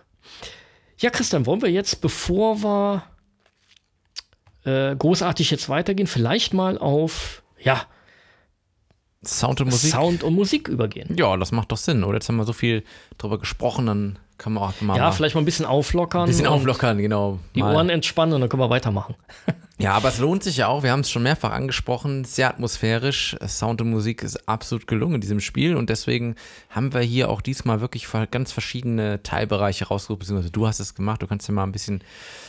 Ja, 0.97 1.09
Christian, 1.09 1.45
wollen 1.45 1.61
wir 1.61 1.72
jetzt, 1.72 2.01
bevor 2.01 2.63
wir 2.63 3.03
äh, 4.63 4.95
großartig 4.95 5.51
jetzt 5.51 5.69
weitergehen. 5.69 6.07
Vielleicht 6.07 6.53
mal 6.53 6.77
auf, 6.77 7.43
ja, 7.59 7.85
Sound 9.27 9.61
und 9.61 9.69
Musik. 9.69 9.91
Sound 9.91 10.23
und 10.23 10.35
Musik 10.35 10.67
übergehen. 10.67 11.15
Ja, 11.17 11.35
das 11.38 11.51
macht 11.51 11.72
doch 11.72 11.77
Sinn, 11.77 12.03
oder? 12.03 12.15
Jetzt 12.15 12.30
haben 12.30 12.38
wir 12.38 12.45
so 12.45 12.53
viel 12.53 12.84
drüber 13.17 13.39
gesprochen, 13.39 13.88
dann 13.88 14.19
kann 14.38 14.53
man 14.53 14.63
auch 14.63 14.81
mal. 14.81 14.97
Ja, 14.97 15.11
vielleicht 15.11 15.35
mal 15.35 15.41
ein 15.41 15.45
bisschen 15.45 15.65
auflockern. 15.65 16.23
Ein 16.23 16.27
bisschen 16.27 16.47
auflockern, 16.47 16.97
genau. 16.97 17.39
Die 17.55 17.61
Mal. 17.61 17.76
Ohren 17.76 17.89
entspannen 17.89 18.34
und 18.35 18.41
dann 18.41 18.49
können 18.49 18.61
wir 18.61 18.69
weitermachen. 18.69 19.15
Ja, 19.77 19.91
aber 19.91 20.07
es 20.07 20.19
lohnt 20.19 20.41
sich 20.41 20.56
ja 20.57 20.68
auch. 20.68 20.84
Wir 20.84 20.91
haben 20.91 21.02
es 21.02 21.11
schon 21.11 21.23
mehrfach 21.23 21.52
angesprochen. 21.52 22.23
Sehr 22.23 22.47
atmosphärisch. 22.49 23.35
Sound 23.45 23.81
und 23.81 23.89
Musik 23.91 24.23
ist 24.23 24.47
absolut 24.47 24.88
gelungen 24.88 25.15
in 25.15 25.22
diesem 25.22 25.41
Spiel. 25.41 25.76
Und 25.76 25.89
deswegen 25.89 26.35
haben 26.69 26.93
wir 26.93 27.02
hier 27.02 27.30
auch 27.30 27.41
diesmal 27.41 27.81
wirklich 27.81 28.07
ganz 28.31 28.53
verschiedene 28.53 29.22
Teilbereiche 29.22 29.85
rausgesucht. 29.89 30.19
Beziehungsweise 30.19 30.52
du 30.52 30.65
hast 30.65 30.80
es 30.80 30.95
gemacht. 30.95 31.22
Du 31.22 31.27
kannst 31.27 31.49
dir 31.49 31.52
mal 31.52 31.64
ein 31.64 31.73
bisschen 31.73 32.02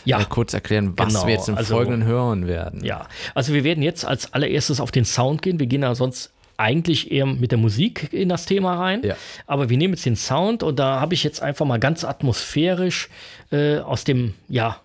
Ja. 0.04 0.20
äh, 0.20 0.24
kurz 0.28 0.54
erklären, 0.54 0.92
was 0.96 1.08
Genau, 1.08 1.26
wir 1.26 1.34
jetzt 1.34 1.48
im 1.48 1.56
also- 1.56 1.74
Folgenden 1.74 2.04
hören 2.04 2.46
werden. 2.46 2.84
Ja, 2.84 3.08
also 3.34 3.52
wir 3.52 3.64
werden 3.64 3.82
jetzt 3.82 4.04
als 4.04 4.32
allererstes 4.32 4.80
auf 4.80 4.92
den 4.92 5.04
Sound 5.04 5.42
gehen. 5.42 5.58
Wir 5.58 5.66
gehen 5.66 5.82
ja 5.82 5.96
sonst 5.96 6.30
eigentlich 6.58 7.10
eher 7.10 7.26
mit 7.26 7.50
der 7.50 7.58
Musik 7.58 8.08
in 8.12 8.28
das 8.28 8.46
Thema 8.46 8.76
rein. 8.78 9.02
Ja. 9.04 9.16
Aber 9.48 9.68
wir 9.68 9.76
nehmen 9.76 9.94
jetzt 9.94 10.06
den 10.06 10.16
Sound 10.16 10.62
und 10.62 10.78
da 10.78 11.00
habe 11.00 11.12
ich 11.12 11.22
jetzt 11.24 11.42
einfach 11.42 11.66
mal 11.66 11.78
ganz 11.80 12.04
atmosphärisch 12.04 13.08
äh, 13.50 13.78
aus 13.80 14.04
dem, 14.04 14.34
ja, 14.48 14.80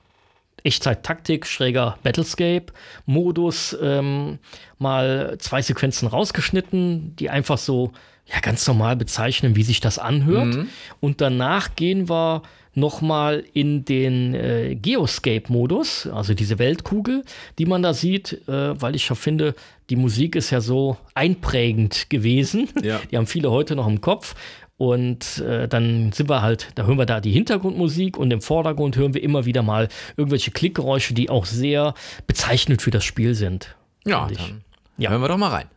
Echtzeit-Taktik, 0.63 1.45
schräger 1.47 1.97
Battlescape-Modus 2.03 3.77
ähm, 3.81 4.39
mal 4.77 5.37
zwei 5.39 5.61
Sequenzen 5.61 6.07
rausgeschnitten, 6.07 7.15
die 7.15 7.29
einfach 7.29 7.57
so 7.57 7.91
ja, 8.25 8.39
ganz 8.39 8.65
normal 8.67 8.95
bezeichnen, 8.95 9.55
wie 9.55 9.63
sich 9.63 9.79
das 9.79 9.99
anhört. 9.99 10.55
Und 10.99 11.21
danach 11.21 11.75
gehen 11.75 12.09
wir 12.09 12.43
noch 12.73 13.01
mal 13.01 13.43
in 13.53 13.83
den 13.83 14.33
äh, 14.33 14.75
Geoscape-Modus, 14.75 16.07
also 16.07 16.33
diese 16.33 16.57
Weltkugel, 16.57 17.23
die 17.59 17.65
man 17.65 17.83
da 17.83 17.93
sieht, 17.93 18.47
äh, 18.47 18.81
weil 18.81 18.95
ich 18.95 19.09
ja 19.09 19.15
finde, 19.15 19.55
die 19.89 19.97
Musik 19.97 20.37
ist 20.37 20.51
ja 20.51 20.61
so 20.61 20.95
einprägend 21.13 22.09
gewesen. 22.09 22.69
Ja. 22.81 23.01
Die 23.11 23.17
haben 23.17 23.27
viele 23.27 23.51
heute 23.51 23.75
noch 23.75 23.87
im 23.87 23.99
Kopf. 23.99 24.35
Und 24.81 25.37
äh, 25.45 25.67
dann 25.67 26.11
sind 26.11 26.27
wir 26.27 26.41
halt, 26.41 26.69
da 26.73 26.85
hören 26.85 26.97
wir 26.97 27.05
da 27.05 27.21
die 27.21 27.31
Hintergrundmusik 27.31 28.17
und 28.17 28.31
im 28.31 28.41
Vordergrund 28.41 28.95
hören 28.95 29.13
wir 29.13 29.21
immer 29.21 29.45
wieder 29.45 29.61
mal 29.61 29.89
irgendwelche 30.17 30.49
Klickgeräusche, 30.49 31.13
die 31.13 31.29
auch 31.29 31.45
sehr 31.45 31.93
bezeichnend 32.25 32.81
für 32.81 32.89
das 32.89 33.03
Spiel 33.03 33.35
sind. 33.35 33.75
Ja, 34.07 34.27
dann 34.27 34.63
Ja. 34.97 35.11
hören 35.11 35.21
wir 35.21 35.27
doch 35.27 35.37
mal 35.37 35.49
rein. 35.49 35.67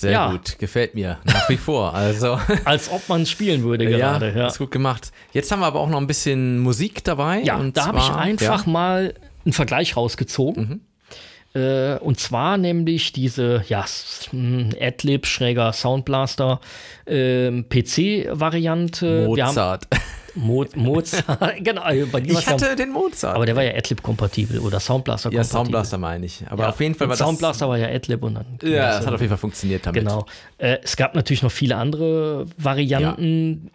Sehr 0.00 0.12
Ja. 0.12 0.30
gut. 0.32 0.58
Gefällt 0.58 0.94
mir 0.94 1.18
nach 1.24 1.48
wie 1.48 1.56
vor. 1.56 1.94
Also, 1.94 2.38
Als 2.64 2.90
ob 2.90 3.08
man 3.08 3.26
spielen 3.26 3.62
würde 3.62 3.84
ja, 3.88 3.96
gerade. 3.98 4.32
Ja, 4.36 4.46
ist 4.48 4.58
gut 4.58 4.70
gemacht. 4.70 5.12
Jetzt 5.32 5.50
haben 5.52 5.60
wir 5.60 5.66
aber 5.66 5.80
auch 5.80 5.88
noch 5.88 6.00
ein 6.00 6.06
bisschen 6.06 6.58
Musik 6.58 7.04
dabei. 7.04 7.40
ja 7.42 7.56
und 7.56 7.76
da 7.76 7.86
habe 7.86 7.98
ich 7.98 8.10
einfach 8.10 8.66
ja, 8.66 8.70
mal 8.72 9.14
einen 9.44 9.52
Vergleich 9.52 9.96
rausgezogen. 9.96 10.80
Äh, 11.52 11.96
und 11.98 12.20
zwar 12.20 12.58
nämlich 12.58 13.12
diese 13.12 13.64
ja, 13.68 13.82
s- 13.82 14.28
m, 14.32 14.70
Adlib, 14.80 15.26
schräger 15.26 15.72
Soundblaster 15.72 16.60
ähm, 17.06 17.64
PC-Variante. 17.68 19.06
Wir 19.34 19.44
haben 19.44 19.54
Mozart. 19.54 19.86
Mo 20.40 20.64
Mozart. 20.74 21.64
genau, 21.64 21.82
bei 22.10 22.20
dir 22.20 22.30
Ich 22.30 22.34
war's 22.36 22.44
ja- 22.46 22.52
hatte 22.52 22.76
den 22.76 22.90
Mozart. 22.90 23.36
aber 23.36 23.46
der 23.46 23.54
war 23.56 23.62
ja 23.62 23.72
Adlib-kompatibel 23.74 24.58
oder 24.58 24.74
ja, 24.76 24.80
Soundblaster-kompatibel. 24.80 25.44
Soundblaster 25.52 25.98
meine 25.98 26.26
ich. 26.26 26.42
Aber 26.48 26.64
Ja, 26.64 26.68
auf 26.70 26.80
jeden 26.80 26.94
Fall 26.94 27.08
war 27.08 27.16
das. 27.16 27.26
Soundblaster 27.26 27.68
war 27.68 27.78
ja 27.78 27.88
Adlib 27.88 28.22
und 28.22 28.34
dann. 28.34 28.46
Ja, 28.62 28.96
das 28.98 29.06
hat 29.06 29.14
auf 29.14 29.20
jeden 29.20 29.30
Fall 29.30 29.38
funktioniert 29.38 29.86
damit. 29.86 30.02
Genau. 30.02 30.26
Äh, 30.58 30.78
es 30.82 30.96
gab 30.96 31.14
natürlich 31.14 31.42
noch 31.42 31.52
viele 31.52 31.76
andere 31.76 32.46
Varianten, 32.56 33.70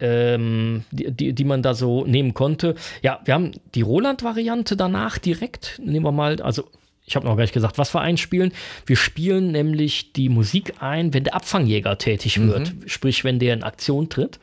ähm, 0.00 0.84
die, 0.90 1.10
die, 1.12 1.32
die 1.32 1.44
man 1.44 1.62
da 1.62 1.74
so 1.74 2.04
nehmen 2.04 2.34
konnte. 2.34 2.74
Ja, 3.02 3.20
wir 3.24 3.34
haben 3.34 3.52
die 3.74 3.82
Roland-Variante 3.82 4.76
danach 4.76 5.18
direkt. 5.18 5.80
Nehmen 5.82 6.04
wir 6.04 6.12
mal, 6.12 6.40
also 6.42 6.64
ich 7.06 7.16
habe 7.16 7.26
noch 7.26 7.36
gar 7.36 7.42
nicht 7.42 7.52
gesagt, 7.54 7.76
was 7.78 7.94
wir 7.94 8.00
einspielen. 8.00 8.52
Wir 8.86 8.96
spielen 8.96 9.52
nämlich 9.52 10.12
die 10.14 10.28
Musik 10.30 10.74
ein, 10.80 11.12
wenn 11.14 11.24
der 11.24 11.34
Abfangjäger 11.34 11.98
tätig 11.98 12.40
wird, 12.40 12.72
sprich, 12.86 13.24
wenn 13.24 13.38
der 13.38 13.54
in 13.54 13.62
Aktion 13.62 14.08
tritt. 14.08 14.40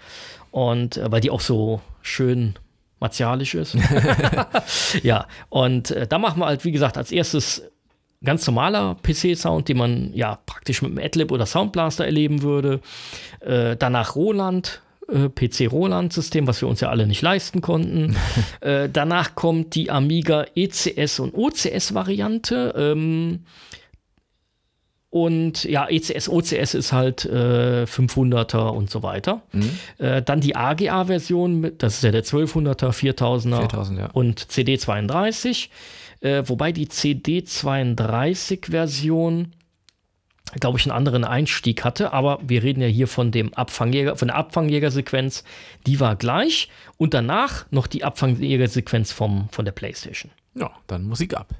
Und 0.51 0.97
äh, 0.97 1.11
weil 1.11 1.21
die 1.21 1.31
auch 1.31 1.41
so 1.41 1.81
schön 2.01 2.55
martialisch 2.99 3.55
ist. 3.55 3.75
ja, 5.03 5.27
und 5.49 5.91
äh, 5.91 6.07
da 6.07 6.19
machen 6.19 6.39
wir 6.39 6.45
halt, 6.45 6.63
wie 6.63 6.71
gesagt, 6.71 6.97
als 6.97 7.11
erstes 7.11 7.63
ganz 8.23 8.45
normaler 8.45 8.95
PC-Sound, 9.01 9.67
den 9.67 9.77
man 9.77 10.11
ja 10.13 10.39
praktisch 10.45 10.81
mit 10.81 10.91
einem 10.91 11.05
Adlib 11.05 11.31
oder 11.31 11.45
Soundblaster 11.45 12.05
erleben 12.05 12.43
würde. 12.43 12.79
Äh, 13.39 13.75
danach 13.77 14.15
Roland, 14.15 14.81
äh, 15.07 15.29
PC-Roland-System, 15.29 16.47
was 16.47 16.61
wir 16.61 16.69
uns 16.69 16.81
ja 16.81 16.89
alle 16.89 17.07
nicht 17.07 17.21
leisten 17.21 17.61
konnten. 17.61 18.15
äh, 18.61 18.89
danach 18.89 19.35
kommt 19.35 19.75
die 19.75 19.89
Amiga 19.89 20.45
ECS 20.55 21.19
und 21.19 21.33
OCS-Variante. 21.33 22.73
Ähm, 22.77 23.39
und 25.11 25.65
ja, 25.65 25.87
ECS, 25.89 26.29
OCS 26.29 26.73
ist 26.73 26.93
halt 26.93 27.25
äh, 27.25 27.83
500er 27.83 28.69
und 28.69 28.89
so 28.89 29.03
weiter. 29.03 29.41
Äh, 29.97 30.21
dann 30.21 30.39
die 30.39 30.55
AGA-Version, 30.55 31.73
das 31.77 31.95
ist 31.95 32.03
ja 32.03 32.11
der 32.11 32.23
1200er, 32.23 32.91
4000er 32.91 33.59
4000, 33.59 33.99
ja. 33.99 34.05
und 34.13 34.39
CD32. 34.39 35.67
Äh, 36.21 36.43
wobei 36.45 36.71
die 36.71 36.87
CD32-Version, 36.87 39.51
glaube 40.61 40.79
ich, 40.79 40.85
einen 40.85 40.95
anderen 40.95 41.25
Einstieg 41.25 41.83
hatte. 41.83 42.13
Aber 42.13 42.39
wir 42.41 42.63
reden 42.63 42.79
ja 42.79 42.87
hier 42.87 43.09
von 43.09 43.31
dem 43.31 43.53
Abfangjäger, 43.53 44.15
von 44.15 44.29
der 44.29 44.37
Abfangjägersequenz. 44.37 45.43
Die 45.87 45.99
war 45.99 46.15
gleich. 46.15 46.69
Und 46.95 47.13
danach 47.13 47.65
noch 47.69 47.87
die 47.87 48.05
Abfangjägersequenz 48.05 49.11
vom, 49.11 49.49
von 49.51 49.65
der 49.65 49.73
PlayStation. 49.73 50.31
Ja, 50.55 50.71
dann 50.87 51.03
Musik 51.03 51.33
ab. 51.33 51.53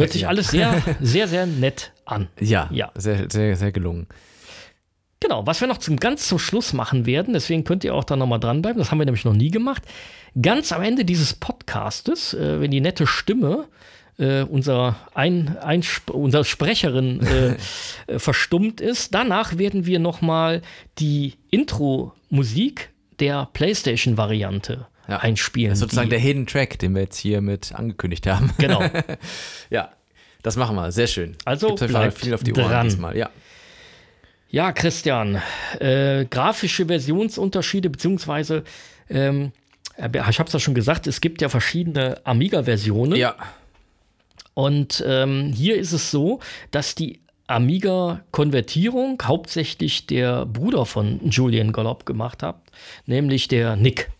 Hört 0.00 0.12
sich 0.12 0.26
alles 0.26 0.50
sehr, 0.50 0.82
sehr, 1.00 1.28
sehr 1.28 1.46
nett 1.46 1.92
an. 2.04 2.28
Ja, 2.40 2.68
Ja. 2.72 2.90
Sehr, 2.94 3.30
sehr, 3.30 3.56
sehr 3.56 3.72
gelungen. 3.72 4.06
Genau, 5.20 5.46
was 5.46 5.60
wir 5.60 5.68
noch 5.68 5.78
zum 5.78 5.98
ganz 5.98 6.26
zum 6.26 6.38
Schluss 6.38 6.72
machen 6.72 7.04
werden, 7.04 7.34
deswegen 7.34 7.64
könnt 7.64 7.84
ihr 7.84 7.94
auch 7.94 8.04
da 8.04 8.16
nochmal 8.16 8.40
dranbleiben, 8.40 8.78
das 8.78 8.90
haben 8.90 8.98
wir 8.98 9.04
nämlich 9.04 9.26
noch 9.26 9.34
nie 9.34 9.50
gemacht. 9.50 9.82
Ganz 10.40 10.72
am 10.72 10.82
Ende 10.82 11.04
dieses 11.04 11.34
Podcastes, 11.34 12.32
äh, 12.32 12.60
wenn 12.60 12.70
die 12.70 12.80
nette 12.80 13.06
Stimme 13.06 13.66
äh, 14.16 14.42
unserer, 14.42 14.96
ein, 15.14 15.58
ein, 15.58 15.82
unserer 16.12 16.44
Sprecherin 16.44 17.20
äh, 17.20 17.56
äh, 18.06 18.18
verstummt 18.18 18.80
ist, 18.80 19.14
danach 19.14 19.58
werden 19.58 19.84
wir 19.84 19.98
nochmal 19.98 20.62
die 20.98 21.34
Intro-Musik 21.50 22.90
der 23.18 23.48
PlayStation-Variante 23.52 24.86
Ja. 25.10 25.18
einspielen. 25.18 25.70
Das 25.70 25.78
ist 25.78 25.80
sozusagen 25.80 26.10
der 26.10 26.18
Hidden 26.18 26.46
Track, 26.46 26.78
den 26.78 26.94
wir 26.94 27.02
jetzt 27.02 27.18
hier 27.18 27.40
mit 27.40 27.74
angekündigt 27.74 28.26
haben. 28.26 28.50
Genau. 28.58 28.82
ja, 29.70 29.90
das 30.42 30.56
machen 30.56 30.76
wir. 30.76 30.92
Sehr 30.92 31.06
schön. 31.06 31.36
Also 31.44 31.74
bleibt 31.74 32.18
viel 32.18 32.34
auf 32.34 32.42
die 32.42 32.54
Ohren 32.54 32.70
dran. 32.70 32.88
diesmal. 32.88 33.16
Ja. 33.16 33.30
Ja, 34.52 34.72
Christian, 34.72 35.40
äh, 35.78 36.24
grafische 36.24 36.86
Versionsunterschiede, 36.86 37.88
beziehungsweise, 37.88 38.64
ähm, 39.08 39.52
ich 39.96 40.38
habe 40.38 40.46
es 40.48 40.52
ja 40.52 40.58
schon 40.58 40.74
gesagt, 40.74 41.06
es 41.06 41.20
gibt 41.20 41.40
ja 41.40 41.48
verschiedene 41.48 42.20
Amiga-Versionen. 42.24 43.16
ja. 43.16 43.36
Und 44.54 45.02
ähm, 45.06 45.52
hier 45.54 45.76
ist 45.76 45.92
es 45.92 46.10
so, 46.10 46.40
dass 46.72 46.94
die 46.96 47.20
Amiga-Konvertierung 47.46 49.22
hauptsächlich 49.22 50.06
der 50.06 50.44
Bruder 50.46 50.84
von 50.86 51.20
Julian 51.30 51.72
Gallop 51.72 52.04
gemacht 52.04 52.42
hat, 52.42 52.60
nämlich 53.06 53.48
der 53.48 53.76
Nick. 53.76 54.10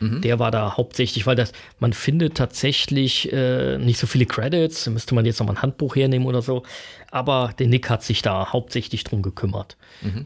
Der 0.00 0.38
war 0.38 0.50
da 0.50 0.76
hauptsächlich, 0.76 1.26
weil 1.26 1.34
das, 1.34 1.52
man 1.80 1.92
findet 1.92 2.36
tatsächlich 2.36 3.32
äh, 3.32 3.78
nicht 3.78 3.98
so 3.98 4.06
viele 4.06 4.26
Credits, 4.26 4.84
da 4.84 4.90
müsste 4.92 5.14
man 5.14 5.26
jetzt 5.26 5.40
nochmal 5.40 5.56
ein 5.56 5.62
Handbuch 5.62 5.96
hernehmen 5.96 6.26
oder 6.28 6.40
so. 6.40 6.62
Aber 7.10 7.52
der 7.58 7.66
Nick 7.66 7.90
hat 7.90 8.02
sich 8.04 8.22
da 8.22 8.52
hauptsächlich 8.52 9.02
drum 9.04 9.22
gekümmert. 9.22 9.76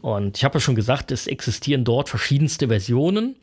Und 0.01 0.37
ich 0.37 0.43
habe 0.43 0.55
ja 0.55 0.59
schon 0.59 0.75
gesagt, 0.75 1.11
es 1.11 1.25
existieren 1.27 1.83
dort 1.85 2.09
verschiedenste 2.09 2.67
Versionen 2.67 3.35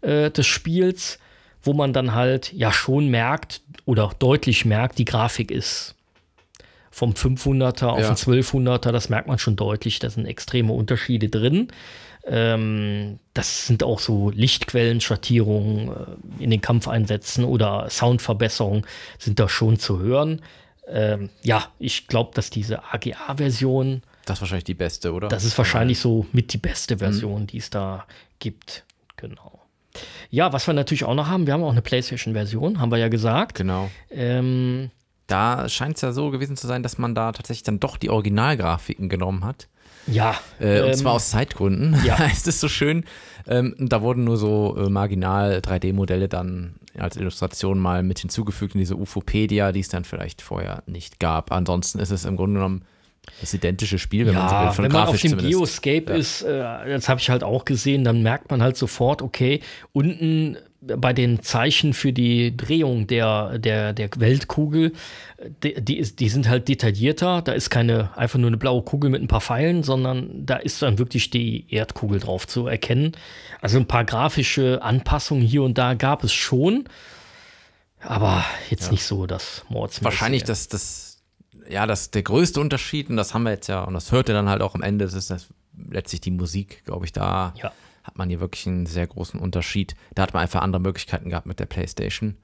äh, 0.00 0.30
des 0.30 0.46
Spiels, 0.46 1.18
wo 1.62 1.72
man 1.74 1.92
dann 1.92 2.14
halt 2.14 2.52
ja 2.52 2.72
schon 2.72 3.08
merkt 3.08 3.60
oder 3.84 4.10
deutlich 4.18 4.64
merkt, 4.64 4.98
die 4.98 5.04
Grafik 5.04 5.50
ist 5.50 5.94
vom 6.90 7.12
500er 7.12 7.86
auf 7.88 8.00
Ja. 8.00 8.08
den 8.14 8.16
1200er, 8.16 8.90
das 8.92 9.10
merkt 9.10 9.28
man 9.28 9.38
schon 9.38 9.56
deutlich, 9.56 9.98
da 9.98 10.08
sind 10.08 10.24
extreme 10.24 10.72
Unterschiede 10.72 11.28
drin. 11.28 11.68
Ähm, 12.28 13.18
das 13.34 13.66
sind 13.66 13.82
auch 13.84 14.00
so 14.00 14.30
Lichtquellenschattierungen 14.30 15.88
äh, 15.88 16.42
in 16.42 16.50
den 16.50 16.60
Kampfeinsätzen 16.60 17.44
oder 17.44 17.88
Soundverbesserungen 17.90 18.84
sind 19.18 19.38
da 19.38 19.48
schon 19.48 19.78
zu 19.78 19.98
hören. 20.00 20.42
Ähm, 20.88 21.30
ja, 21.42 21.68
ich 21.78 22.06
glaube, 22.08 22.32
dass 22.34 22.50
diese 22.50 22.82
AGA-Version, 22.92 24.02
Das 24.24 24.38
ist 24.38 24.42
wahrscheinlich 24.42 24.64
die 24.64 24.74
beste, 24.74 25.12
oder? 25.12 25.28
das 25.28 25.44
ist 25.44 25.56
wahrscheinlich 25.58 25.98
so 26.00 26.26
mit 26.32 26.52
die 26.52 26.58
beste 26.58 26.98
Version, 26.98 27.46
die 27.46 27.58
es 27.58 27.70
da 27.70 28.06
gibt. 28.38 28.84
Genau. 29.16 29.60
Ja, 30.30 30.52
was 30.52 30.66
wir 30.66 30.74
natürlich 30.74 31.04
auch 31.04 31.14
noch 31.14 31.28
haben, 31.28 31.46
wir 31.46 31.54
haben 31.54 31.62
auch 31.64 31.70
eine 31.72 31.82
PlayStation-Version, 31.82 32.80
haben 32.80 32.90
wir 32.90 32.98
ja 32.98 33.08
gesagt. 33.08 33.54
Genau. 33.56 33.90
Ähm, 34.10 34.90
Da 35.28 35.68
scheint 35.68 35.96
es 35.96 36.02
ja 36.02 36.12
so 36.12 36.30
gewesen 36.30 36.56
zu 36.56 36.66
sein, 36.66 36.82
dass 36.82 36.98
man 36.98 37.14
da 37.14 37.32
tatsächlich 37.32 37.64
dann 37.64 37.80
doch 37.80 37.96
die 37.96 38.10
Originalgrafiken 38.10 39.08
genommen 39.08 39.44
hat. 39.44 39.68
Ja. 40.06 40.36
Äh, 40.58 40.82
und 40.82 40.88
ähm, 40.88 40.94
zwar 40.94 41.12
aus 41.14 41.30
Zeitgründen. 41.30 41.96
ja. 42.04 42.18
heißt 42.18 42.46
es 42.48 42.60
so 42.60 42.68
schön. 42.68 43.04
Ähm, 43.48 43.74
da 43.78 44.02
wurden 44.02 44.24
nur 44.24 44.36
so 44.36 44.76
äh, 44.76 44.88
marginal 44.88 45.58
3D-Modelle 45.58 46.28
dann 46.28 46.74
als 46.98 47.16
Illustration 47.16 47.78
mal 47.78 48.02
mit 48.02 48.18
hinzugefügt 48.18 48.74
in 48.74 48.80
diese 48.80 48.96
Ufopedia, 48.96 49.72
die 49.72 49.80
es 49.80 49.88
dann 49.88 50.04
vielleicht 50.04 50.42
vorher 50.42 50.82
nicht 50.86 51.20
gab. 51.20 51.52
Ansonsten 51.52 51.98
ist 51.98 52.10
es 52.10 52.24
im 52.24 52.36
Grunde 52.36 52.54
genommen 52.54 52.84
das 53.40 53.52
identische 53.54 53.98
Spiel, 53.98 54.26
wenn 54.26 54.34
man 54.34 54.48
so 54.48 54.54
will, 54.54 54.62
Ja, 54.64 54.72
von 54.72 54.84
wenn 54.84 54.92
man 54.92 55.06
auf 55.08 55.20
dem 55.20 55.30
zumindest. 55.30 55.50
Geoscape 55.82 56.12
ist, 56.12 56.42
äh, 56.42 56.88
das 56.88 57.08
habe 57.08 57.20
ich 57.20 57.28
halt 57.28 57.44
auch 57.44 57.64
gesehen, 57.64 58.04
dann 58.04 58.22
merkt 58.22 58.50
man 58.50 58.62
halt 58.62 58.76
sofort, 58.76 59.20
okay, 59.20 59.60
unten 59.92 60.56
bei 60.96 61.12
den 61.12 61.42
Zeichen 61.42 61.92
für 61.94 62.12
die 62.12 62.56
Drehung 62.56 63.06
der, 63.06 63.58
der, 63.58 63.92
der 63.92 64.10
Weltkugel, 64.16 64.92
die, 65.62 65.74
die, 65.82 65.98
ist, 65.98 66.20
die 66.20 66.28
sind 66.28 66.48
halt 66.48 66.68
detaillierter. 66.68 67.42
Da 67.42 67.52
ist 67.52 67.70
keine 67.70 68.16
einfach 68.16 68.38
nur 68.38 68.48
eine 68.48 68.56
blaue 68.56 68.82
Kugel 68.82 69.10
mit 69.10 69.22
ein 69.22 69.28
paar 69.28 69.40
Pfeilen, 69.40 69.82
sondern 69.82 70.46
da 70.46 70.56
ist 70.56 70.82
dann 70.82 70.98
wirklich 70.98 71.30
die 71.30 71.66
Erdkugel 71.72 72.20
drauf 72.20 72.46
zu 72.46 72.66
erkennen. 72.66 73.12
Also 73.60 73.78
ein 73.78 73.86
paar 73.86 74.04
grafische 74.04 74.82
Anpassungen 74.82 75.44
hier 75.44 75.62
und 75.62 75.76
da 75.78 75.94
gab 75.94 76.24
es 76.24 76.32
schon, 76.32 76.84
aber 78.00 78.44
jetzt 78.70 78.92
nicht 78.92 79.04
so 79.04 79.26
das 79.26 79.64
Mordsmäßige. 79.68 80.04
Wahrscheinlich 80.04 80.44
das, 80.44 80.68
das, 80.68 81.22
ja, 81.68 81.86
das 81.86 82.10
der 82.10 82.22
größte 82.22 82.60
Unterschied, 82.60 83.10
und 83.10 83.16
das 83.16 83.34
haben 83.34 83.42
wir 83.42 83.50
jetzt 83.50 83.66
ja, 83.66 83.82
und 83.84 83.94
das 83.94 84.12
hört 84.12 84.28
ihr 84.28 84.34
dann 84.34 84.48
halt 84.48 84.62
auch 84.62 84.74
am 84.74 84.82
Ende, 84.82 85.04
das 85.04 85.14
ist 85.14 85.30
das 85.30 85.48
letztlich 85.90 86.20
die 86.20 86.30
Musik, 86.30 86.84
glaube 86.84 87.04
ich, 87.04 87.12
da 87.12 87.52
Ja. 87.56 87.72
Hat 88.06 88.16
man 88.18 88.28
hier 88.28 88.40
wirklich 88.40 88.66
einen 88.66 88.86
sehr 88.86 89.06
großen 89.06 89.40
Unterschied. 89.40 89.94
Da 90.14 90.22
hat 90.22 90.32
man 90.34 90.42
einfach 90.42 90.62
andere 90.62 90.80
Möglichkeiten 90.80 91.30
gehabt 91.30 91.46
mit 91.46 91.58
der 91.58 91.66
Playstation. 91.66 92.36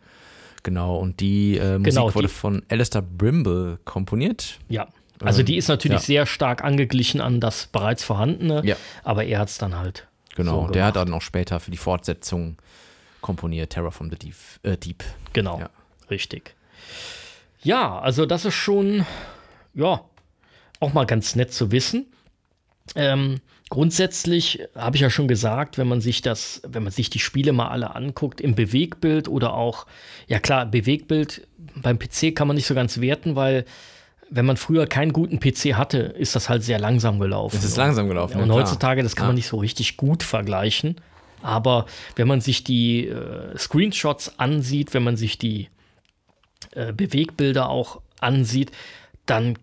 Genau, 0.65 0.97
und 0.99 1.21
die 1.21 1.57
äh, 1.57 1.79
Musik 1.79 1.85
Genau, 1.95 2.15
wurde 2.15 2.29
die- 2.29 2.33
von 2.35 2.63
Alistair 2.69 3.03
Brimble 3.03 3.79
komponiert. 3.85 4.59
Ja. 4.69 4.89
Also 5.21 5.45
die 5.45 5.57
ist 5.57 5.69
natürlich 5.69 6.01
ja. 6.01 6.05
sehr 6.05 6.27
stark 6.27 6.65
angeglichen 6.65 7.21
an 7.21 7.39
das 7.41 7.69
bereits 7.69 8.03
vorhandene, 8.03 8.63
Ja. 8.65 8.75
aber 9.05 9.25
er 9.25 9.39
hat 9.39 9.49
es 9.51 9.59
dann 9.59 9.77
halt. 9.79 10.09
Genau, 10.35 10.67
so 10.67 10.73
der 10.73 10.87
hat 10.87 10.97
dann 10.97 11.13
auch 11.15 11.23
später 11.23 11.61
für 11.61 11.71
die 11.71 11.77
Fortsetzung 11.77 12.57
komponiert, 13.21 13.71
Terror 13.71 13.93
from 13.93 14.11
the 14.11 14.17
Deep. 14.17 14.35
Äh, 14.65 14.77
Deep. 14.77 15.05
Genau, 15.33 15.61
Ja. 15.61 15.71
richtig. 16.11 16.57
Ja, 17.63 18.01
also 18.01 18.27
das 18.27 18.45
ist 18.45 18.55
schon, 18.55 19.07
ja, 19.75 20.01
auch 20.81 20.93
mal 20.93 21.07
ganz 21.07 21.37
nett 21.37 21.53
zu 21.53 21.71
wissen. 21.71 22.07
Ähm, 22.97 23.41
grundsätzlich 23.73 24.69
habe 24.77 24.97
ich 24.97 25.01
ja 25.01 25.09
schon 25.09 25.29
gesagt, 25.29 25.79
wenn 25.79 25.89
man 25.89 26.03
sich 26.03 26.21
das, 26.21 26.61
wenn 26.69 26.83
man 26.83 26.93
sich 26.93 27.09
die 27.09 27.19
Spiele 27.19 27.55
mal 27.55 27.69
alle 27.69 27.97
anguckt, 27.97 28.43
im 28.43 28.55
Bewegbild 28.55 29.29
oder 29.29 29.55
auch, 29.55 29.87
ja 30.29 30.41
klar, 30.41 30.67
Bewegbild 30.67 31.49
beim 31.77 31.99
PC 31.99 32.35
kann 32.35 32.49
man 32.49 32.57
nicht 32.57 32.67
so 32.67 32.75
ganz 32.75 33.01
werten, 33.01 33.35
weil 33.35 33.65
wenn 34.29 34.45
man 34.45 34.59
früher 34.59 34.87
keinen 34.87 35.15
guten 35.15 35.41
PC 35.41 35.73
hatte, 35.73 36.01
ist 36.01 36.37
das 36.37 36.51
halt 36.51 36.63
sehr 36.63 36.79
langsam 36.79 37.19
gelaufen. 37.19 37.57
Es 37.57 37.65
ist 37.65 37.79
langsam 37.79 38.09
gelaufen, 38.09 38.35
Ja, 38.35 38.39
ja, 38.41 38.45
und 38.45 38.53
heutzutage, 38.53 39.03
das 39.03 39.17
kann 39.17 39.29
man 39.29 39.37
nicht 39.37 39.49
so 39.49 39.57
richtig 39.57 39.97
gut 39.97 40.23
vergleichen. 40.23 40.97
Aber 41.41 41.87
wenn 42.15 42.29
man 42.29 42.43
sich 42.43 42.65
die 42.65 43.09
äh, 43.09 43.57
Screenshots 43.57 44.39
ansieht, 44.39 44.93
wenn 44.93 45.03
man 45.03 45.17
sich 45.17 45.39
die 45.39 45.71
äh, 46.73 46.93
Bewegbilder 46.93 47.71
auch 47.71 48.03
ansieht, 48.21 48.71
dann 49.25 49.57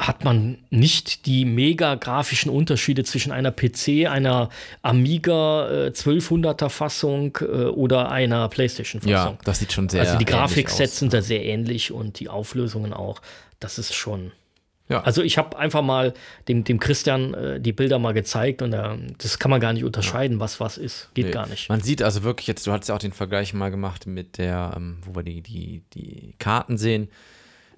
hat 0.00 0.24
man 0.24 0.56
nicht 0.70 1.26
die 1.26 1.44
mega 1.44 1.94
grafischen 1.94 2.50
Unterschiede 2.50 3.04
zwischen 3.04 3.32
einer 3.32 3.52
PC, 3.52 4.08
einer 4.08 4.48
Amiga 4.80 5.68
äh, 5.68 5.90
1200er 5.90 6.70
Fassung 6.70 7.36
äh, 7.42 7.66
oder 7.66 8.10
einer 8.10 8.48
PlayStation 8.48 9.02
Fassung. 9.02 9.34
Ja, 9.34 9.38
das 9.44 9.58
sieht 9.58 9.72
schon 9.74 9.90
sehr 9.90 10.00
also 10.00 10.16
die 10.16 10.24
Grafiksets 10.24 10.98
sind 10.98 11.12
da 11.12 11.20
sehr 11.20 11.44
ähnlich 11.44 11.92
und 11.92 12.18
die 12.18 12.30
Auflösungen 12.30 12.94
auch. 12.94 13.20
Das 13.60 13.78
ist 13.78 13.94
schon. 13.94 14.32
Ja. 14.88 15.02
Also 15.02 15.22
ich 15.22 15.36
habe 15.36 15.58
einfach 15.58 15.82
mal 15.82 16.14
dem, 16.48 16.64
dem 16.64 16.80
Christian 16.80 17.34
äh, 17.34 17.60
die 17.60 17.72
Bilder 17.72 17.98
mal 17.98 18.14
gezeigt 18.14 18.62
und 18.62 18.72
äh, 18.72 18.96
das 19.18 19.38
kann 19.38 19.50
man 19.50 19.60
gar 19.60 19.74
nicht 19.74 19.84
unterscheiden, 19.84 20.40
was 20.40 20.60
was 20.60 20.78
ist. 20.78 21.10
Geht 21.12 21.26
Nee. 21.26 21.30
gar 21.32 21.46
nicht. 21.46 21.68
Man 21.68 21.82
sieht 21.82 22.02
also 22.02 22.22
wirklich 22.22 22.46
jetzt, 22.46 22.66
du 22.66 22.72
hattest 22.72 22.88
ja 22.88 22.94
auch 22.94 23.00
den 23.00 23.12
Vergleich 23.12 23.52
mal 23.52 23.70
gemacht 23.70 24.06
mit 24.06 24.38
der, 24.38 24.72
ähm, 24.76 24.96
wo 25.04 25.14
wir 25.14 25.22
die, 25.22 25.42
die, 25.42 25.82
die 25.92 26.34
Karten 26.38 26.78
sehen. 26.78 27.08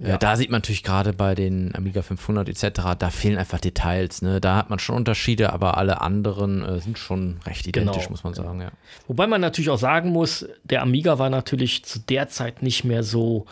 Äh, 0.02 0.18
da 0.18 0.36
sieht 0.36 0.50
man 0.50 0.58
natürlich 0.60 0.82
gerade 0.82 1.12
bei 1.12 1.34
den 1.34 1.74
Amiga 1.74 2.02
500 2.02 2.48
etc., 2.48 2.80
da 2.98 3.10
fehlen 3.10 3.38
einfach 3.38 3.60
Details. 3.60 4.20
Ne? 4.22 4.40
Da 4.40 4.56
hat 4.56 4.70
man 4.70 4.78
schon 4.78 4.96
Unterschiede, 4.96 5.52
aber 5.52 5.76
alle 5.76 6.00
anderen 6.00 6.62
äh, 6.64 6.80
sind 6.80 6.98
schon 6.98 7.40
recht 7.46 7.66
identisch, 7.66 7.96
Genau. 8.02 8.10
muss 8.10 8.24
man 8.24 8.34
sagen. 8.34 8.60
Ja. 8.60 8.72
Wobei 9.06 9.26
man 9.26 9.40
natürlich 9.40 9.70
auch 9.70 9.78
sagen 9.78 10.10
muss, 10.10 10.46
der 10.64 10.82
Amiga 10.82 11.18
war 11.18 11.30
natürlich 11.30 11.84
zu 11.84 11.98
der 12.00 12.28
Zeit 12.28 12.62
nicht 12.62 12.84
mehr 12.84 13.02
so 13.02 13.46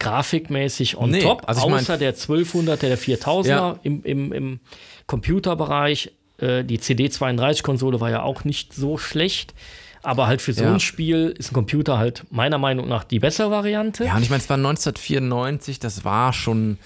grafikmäßig 0.00 0.96
on 0.98 1.10
Nee, 1.10 1.20
top, 1.20 1.42
also 1.46 1.62
ich 1.62 1.66
mein- 1.70 1.80
außer 1.80 1.98
der 1.98 2.14
1200er, 2.14 2.88
der 2.88 2.98
4000er 2.98 3.48
Ja. 3.48 3.78
im, 3.82 4.02
im, 4.02 4.32
im 4.32 4.60
Computerbereich. 5.06 6.12
Äh, 6.38 6.64
die 6.64 6.78
CD32-Konsole 6.78 8.00
war 8.00 8.10
ja 8.10 8.22
auch 8.22 8.44
nicht 8.44 8.72
so 8.74 8.98
schlecht, 8.98 9.54
aber 10.04 10.26
halt 10.26 10.40
für 10.42 10.52
so 10.52 10.62
Ja. 10.64 10.72
ein 10.72 10.80
Spiel 10.80 11.34
ist 11.38 11.50
ein 11.50 11.54
Computer 11.54 11.98
halt 11.98 12.24
meiner 12.30 12.58
Meinung 12.58 12.88
nach 12.88 13.04
die 13.04 13.18
bessere 13.18 13.50
Variante. 13.50 14.04
Ja, 14.04 14.16
und 14.16 14.22
ich 14.22 14.30
meine, 14.30 14.42
es 14.42 14.48
war 14.50 14.56
1994, 14.56 15.78
das 15.80 16.04
war 16.04 16.32
schon, 16.32 16.78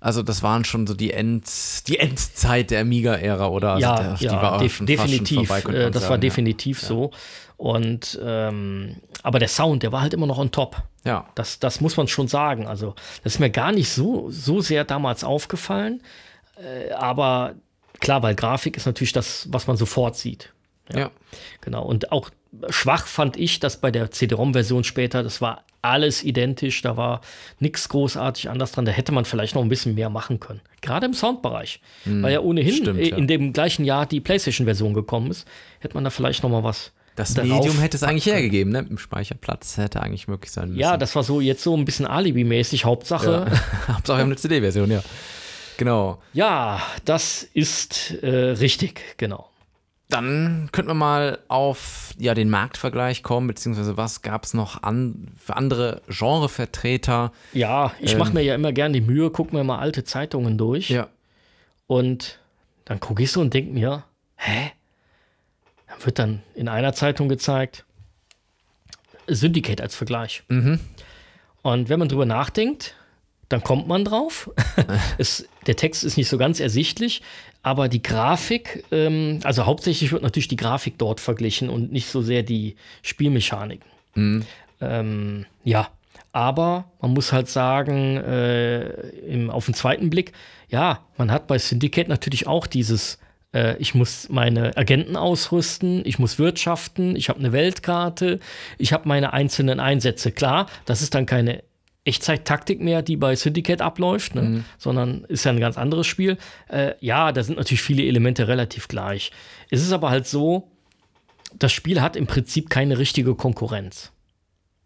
also 0.00 0.22
das 0.22 0.42
waren 0.42 0.64
schon 0.64 0.86
so 0.86 0.94
die, 0.94 1.12
End, 1.12 1.44
die 1.88 1.98
Endzeit 1.98 2.70
der 2.70 2.80
Amiga-Ära, 2.80 3.46
oder? 3.48 3.72
Also 3.74 3.82
ja, 3.82 3.96
der- 4.02 4.14
die 4.14 4.24
ja 4.24 4.42
war 4.42 4.58
def 4.58 4.78
definitiv. 4.84 5.48
vorbei, 5.48 5.60
äh, 5.72 5.90
das 5.90 6.02
war 6.02 6.08
sagen, 6.10 6.12
ja. 6.14 6.18
definitiv 6.18 6.80
so. 6.80 7.10
Und 7.56 8.18
ähm, 8.22 8.96
aber 9.22 9.38
der 9.38 9.48
Sound, 9.48 9.82
der 9.84 9.92
war 9.92 10.00
halt 10.02 10.12
immer 10.12 10.26
noch 10.26 10.38
on 10.38 10.50
top. 10.50 10.82
Ja. 11.04 11.28
Das, 11.36 11.60
das 11.60 11.80
muss 11.80 11.96
man 11.96 12.08
schon 12.08 12.26
sagen. 12.28 12.66
Also, 12.66 12.94
das 13.22 13.34
ist 13.34 13.38
mir 13.38 13.48
gar 13.50 13.70
nicht 13.72 13.88
so, 13.90 14.28
so 14.30 14.60
sehr 14.60 14.84
damals 14.84 15.22
aufgefallen. 15.22 16.02
Äh, 16.56 16.92
aber 16.92 17.54
klar, 18.00 18.22
weil 18.22 18.34
Grafik 18.34 18.76
ist 18.76 18.86
natürlich 18.86 19.12
das, 19.12 19.46
was 19.52 19.66
man 19.68 19.76
sofort 19.76 20.16
sieht. 20.16 20.52
Ja. 20.94 21.10
Genau. 21.60 21.84
Und 21.84 22.10
auch 22.12 22.30
schwach 22.68 23.06
fand 23.06 23.36
ich, 23.36 23.60
dass 23.60 23.80
bei 23.80 23.90
der 23.90 24.10
CD-ROM-Version 24.10 24.84
später, 24.84 25.22
das 25.22 25.40
war 25.40 25.64
alles 25.82 26.24
identisch, 26.24 26.80
da 26.82 26.96
war 26.96 27.20
nichts 27.60 27.88
großartig 27.88 28.48
anders 28.48 28.72
dran. 28.72 28.84
Da 28.84 28.92
hätte 28.92 29.12
man 29.12 29.24
vielleicht 29.24 29.54
noch 29.54 29.62
ein 29.62 29.68
bisschen 29.68 29.94
mehr 29.94 30.08
machen 30.08 30.40
können. 30.40 30.60
Gerade 30.80 31.06
im 31.06 31.14
Soundbereich. 31.14 31.80
Weil 32.04 32.32
ja 32.32 32.40
ohnehin 32.40 32.74
stimmt, 32.74 32.98
äh, 33.00 33.10
ja. 33.10 33.16
in 33.16 33.26
dem 33.26 33.52
gleichen 33.52 33.84
Jahr 33.84 34.06
die 34.06 34.20
PlayStation-Version 34.20 34.94
gekommen 34.94 35.30
ist, 35.30 35.46
hätte 35.80 35.94
man 35.94 36.04
da 36.04 36.10
vielleicht 36.10 36.42
noch 36.42 36.50
mal 36.50 36.64
was. 36.64 36.92
Das 37.16 37.36
Medium 37.36 37.78
hätte 37.78 37.96
es 37.96 38.02
eigentlich 38.02 38.26
hergegeben, 38.26 38.72
ne? 38.72 38.84
Im 38.90 38.98
Speicherplatz 38.98 39.76
hätte 39.76 40.00
eigentlich 40.00 40.26
möglich 40.26 40.50
sein 40.50 40.70
müssen. 40.70 40.80
Ja, 40.80 40.96
das 40.96 41.14
war 41.14 41.22
so 41.22 41.40
jetzt 41.40 41.62
so 41.62 41.76
ein 41.76 41.84
bisschen 41.84 42.06
Alibi-mäßig. 42.06 42.84
Hauptsache, 42.84 43.46
ja. 43.48 43.88
Hauptsache 43.94 44.18
wir 44.18 44.22
haben 44.22 44.30
eine 44.30 44.36
CD-Version, 44.36 44.90
ja. 44.90 45.02
Genau. 45.76 46.22
ja, 46.32 46.80
das 47.04 47.42
ist 47.52 48.14
äh, 48.22 48.28
richtig, 48.28 49.00
genau. 49.16 49.48
Dann 50.08 50.68
könnten 50.70 50.90
wir 50.90 50.94
mal 50.94 51.38
auf 51.48 52.10
ja, 52.18 52.34
den 52.34 52.50
Marktvergleich 52.50 53.22
kommen, 53.22 53.46
beziehungsweise 53.46 53.96
was 53.96 54.22
gab 54.22 54.44
es 54.44 54.54
noch 54.54 54.82
an, 54.82 55.32
für 55.36 55.56
andere 55.56 56.02
Genrevertreter? 56.08 57.32
Ja, 57.52 57.92
ich 58.00 58.16
mache 58.16 58.34
mir 58.34 58.42
ja 58.42 58.54
immer 58.54 58.72
gern 58.72 58.92
die 58.92 59.00
Mühe, 59.00 59.30
guck 59.30 59.52
mir 59.52 59.64
mal 59.64 59.78
alte 59.78 60.04
Zeitungen 60.04 60.58
durch. 60.58 60.90
Und 61.86 62.38
dann 62.84 63.00
gucke 63.00 63.22
ich 63.22 63.32
so 63.32 63.40
und 63.40 63.54
denke 63.54 63.72
mir, 63.72 64.04
hä? 64.36 64.72
Dann 65.88 66.04
wird 66.04 66.18
dann 66.18 66.42
in 66.54 66.68
einer 66.68 66.92
Zeitung 66.92 67.28
gezeigt, 67.28 67.84
Syndicate 69.26 69.80
als 69.80 69.94
Vergleich. 69.94 70.42
Und 71.62 71.88
wenn 71.88 71.98
man 71.98 72.08
drüber 72.08 72.26
nachdenkt, 72.26 72.94
dann 73.48 73.62
kommt 73.62 73.88
man 73.88 74.04
drauf. 74.04 74.50
es, 75.18 75.48
der 75.66 75.76
Text 75.76 76.04
ist 76.04 76.16
nicht 76.16 76.28
so 76.28 76.38
ganz 76.38 76.60
ersichtlich, 76.60 77.22
aber 77.64 77.88
die 77.88 78.02
Grafik, 78.02 78.84
ähm, 78.92 79.40
also 79.42 79.66
hauptsächlich 79.66 80.12
wird 80.12 80.22
natürlich 80.22 80.48
die 80.48 80.56
Grafik 80.56 80.98
dort 80.98 81.18
verglichen 81.18 81.70
und 81.70 81.90
nicht 81.90 82.08
so 82.08 82.22
sehr 82.22 82.42
die 82.42 82.76
Spielmechaniken. 83.02 83.88
Ähm, 84.80 85.46
ja, 85.64 85.88
aber 86.32 86.84
man 87.00 87.12
muss 87.12 87.32
halt 87.32 87.48
sagen, 87.48 88.18
äh, 88.18 88.88
im, 89.20 89.50
auf 89.50 89.64
den 89.64 89.74
zweiten 89.74 90.10
Blick, 90.10 90.32
ja, 90.68 91.00
man 91.16 91.32
hat 91.32 91.46
bei 91.46 91.58
Syndicate 91.58 92.06
natürlich 92.06 92.46
auch 92.46 92.66
dieses, 92.66 93.18
äh, 93.54 93.78
ich 93.78 93.94
muss 93.94 94.28
meine 94.28 94.76
Agenten 94.76 95.16
ausrüsten, 95.16 96.02
ich 96.04 96.18
muss 96.18 96.38
wirtschaften, 96.38 97.16
ich 97.16 97.30
habe 97.30 97.38
eine 97.38 97.52
Weltkarte, 97.52 98.40
ich 98.76 98.92
habe 98.92 99.08
meine 99.08 99.32
einzelnen 99.32 99.80
Einsätze. 99.80 100.32
Klar, 100.32 100.66
das 100.84 101.00
ist 101.00 101.14
dann 101.14 101.24
keine 101.24 101.62
Echtzeit-Taktik 102.04 102.80
mehr, 102.80 103.02
die 103.02 103.16
bei 103.16 103.34
Syndicate 103.34 103.80
abläuft, 103.80 104.34
ne? 104.34 104.64
sondern 104.78 105.24
ist 105.24 105.44
ja 105.44 105.52
ein 105.52 105.60
ganz 105.60 105.78
anderes 105.78 106.06
Spiel. 106.06 106.36
Äh, 106.68 106.94
ja, 107.00 107.32
da 107.32 107.42
sind 107.42 107.56
natürlich 107.56 107.82
viele 107.82 108.04
Elemente 108.04 108.46
relativ 108.46 108.88
gleich. 108.88 109.32
Es 109.70 109.82
ist 109.82 109.92
aber 109.92 110.10
halt 110.10 110.26
so, 110.26 110.70
das 111.58 111.72
Spiel 111.72 112.02
hat 112.02 112.16
im 112.16 112.26
Prinzip 112.26 112.68
keine 112.68 112.98
richtige 112.98 113.34
Konkurrenz. 113.34 114.12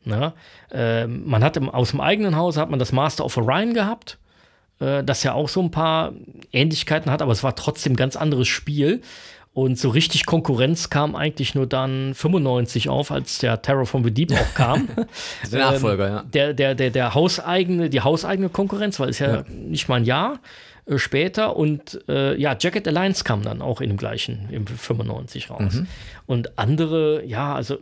Ne? 0.04 0.32
Ähm, 0.70 1.24
man 1.26 1.42
hat 1.42 1.56
im, 1.56 1.68
aus 1.68 1.90
dem 1.90 2.00
eigenen 2.00 2.36
Haus 2.36 2.56
hat 2.56 2.70
man 2.70 2.78
das 2.78 2.92
Master 2.92 3.24
of 3.24 3.36
Orion 3.36 3.74
gehabt, 3.74 4.18
äh, 4.80 5.02
das 5.02 5.22
ja 5.22 5.32
auch 5.32 5.48
so 5.48 5.60
ein 5.60 5.70
paar 5.70 6.12
Ähnlichkeiten 6.52 7.10
hat, 7.10 7.20
aber 7.20 7.32
es 7.32 7.42
war 7.42 7.56
trotzdem 7.56 7.94
ein 7.94 7.96
ganz 7.96 8.16
anderes 8.16 8.48
Spiel. 8.48 9.02
Und 9.58 9.76
so 9.76 9.88
richtig 9.88 10.24
Konkurrenz 10.24 10.88
kam 10.88 11.16
eigentlich 11.16 11.56
nur 11.56 11.66
dann 11.66 12.14
95 12.14 12.88
auf, 12.88 13.10
als 13.10 13.38
der 13.38 13.60
Terror 13.60 13.86
from 13.86 14.04
the 14.04 14.12
Deep 14.12 14.30
auch 14.32 14.54
kam. 14.54 14.88
Der 15.50 15.58
Nachfolger, 15.58 16.08
ja. 16.08 16.22
Der, 16.22 16.54
der, 16.54 16.76
der, 16.76 16.90
der 16.90 17.14
hauseigene, 17.14 17.90
die 17.90 18.00
hauseigene 18.02 18.50
Konkurrenz, 18.50 19.00
weil 19.00 19.08
es 19.08 19.18
ja, 19.18 19.38
Ja. 19.38 19.44
nicht 19.48 19.88
mal 19.88 19.96
ein 19.96 20.04
Jahr 20.04 20.38
äh, 20.86 20.96
später 20.96 21.56
und 21.56 22.00
äh, 22.08 22.36
ja, 22.40 22.56
Jacket 22.56 22.86
Alliance 22.86 23.24
kam 23.24 23.42
dann 23.42 23.60
auch 23.60 23.80
in 23.80 23.88
dem 23.90 23.96
gleichen, 23.96 24.48
im 24.52 24.64
95 24.64 25.50
raus. 25.50 25.74
Mhm. 25.74 25.86
Und 26.26 26.56
andere, 26.56 27.24
ja, 27.24 27.52
also 27.56 27.78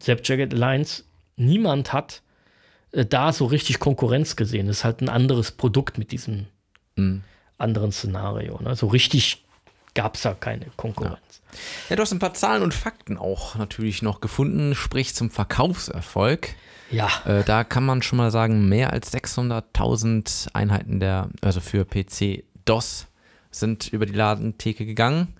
selbst 0.00 0.28
Jacket 0.28 0.52
Alliance, 0.52 1.04
niemand 1.36 1.94
hat 1.94 2.20
äh, 2.92 3.06
da 3.06 3.32
so 3.32 3.46
richtig 3.46 3.78
Konkurrenz 3.80 4.36
gesehen. 4.36 4.66
Das 4.66 4.78
ist 4.78 4.84
halt 4.84 5.00
ein 5.00 5.08
anderes 5.08 5.52
Produkt 5.52 5.96
mit 5.96 6.12
diesem 6.12 6.48
Mhm. 6.96 7.22
anderen 7.56 7.92
Szenario. 7.92 8.60
Ne? 8.62 8.76
So 8.76 8.88
richtig 8.88 9.40
gab 9.94 10.16
es 10.16 10.22
da 10.22 10.34
keine 10.34 10.66
Konkurrenz. 10.76 11.18
Ja, 11.88 11.96
du 11.96 12.02
hast 12.02 12.12
ein 12.12 12.18
paar 12.18 12.34
Zahlen 12.34 12.62
und 12.62 12.74
Fakten 12.74 13.16
auch 13.16 13.54
natürlich 13.54 14.02
noch 14.02 14.20
gefunden, 14.20 14.74
sprich 14.74 15.14
zum 15.14 15.30
Verkaufserfolg. 15.30 16.54
Ja, 16.90 17.08
Äh, 17.24 17.44
da 17.44 17.64
kann 17.64 17.84
man 17.84 18.02
schon 18.02 18.18
mal 18.18 18.30
sagen, 18.30 18.68
mehr 18.68 18.92
als 18.92 19.12
600.000 19.12 20.48
Einheiten 20.52 21.00
der, 21.00 21.28
also 21.40 21.60
für 21.60 21.84
PC 21.84 22.44
DOS 22.64 23.06
sind 23.50 23.88
über 23.88 24.06
die 24.06 24.12
Ladentheke 24.12 24.84
gegangen. 24.84 25.34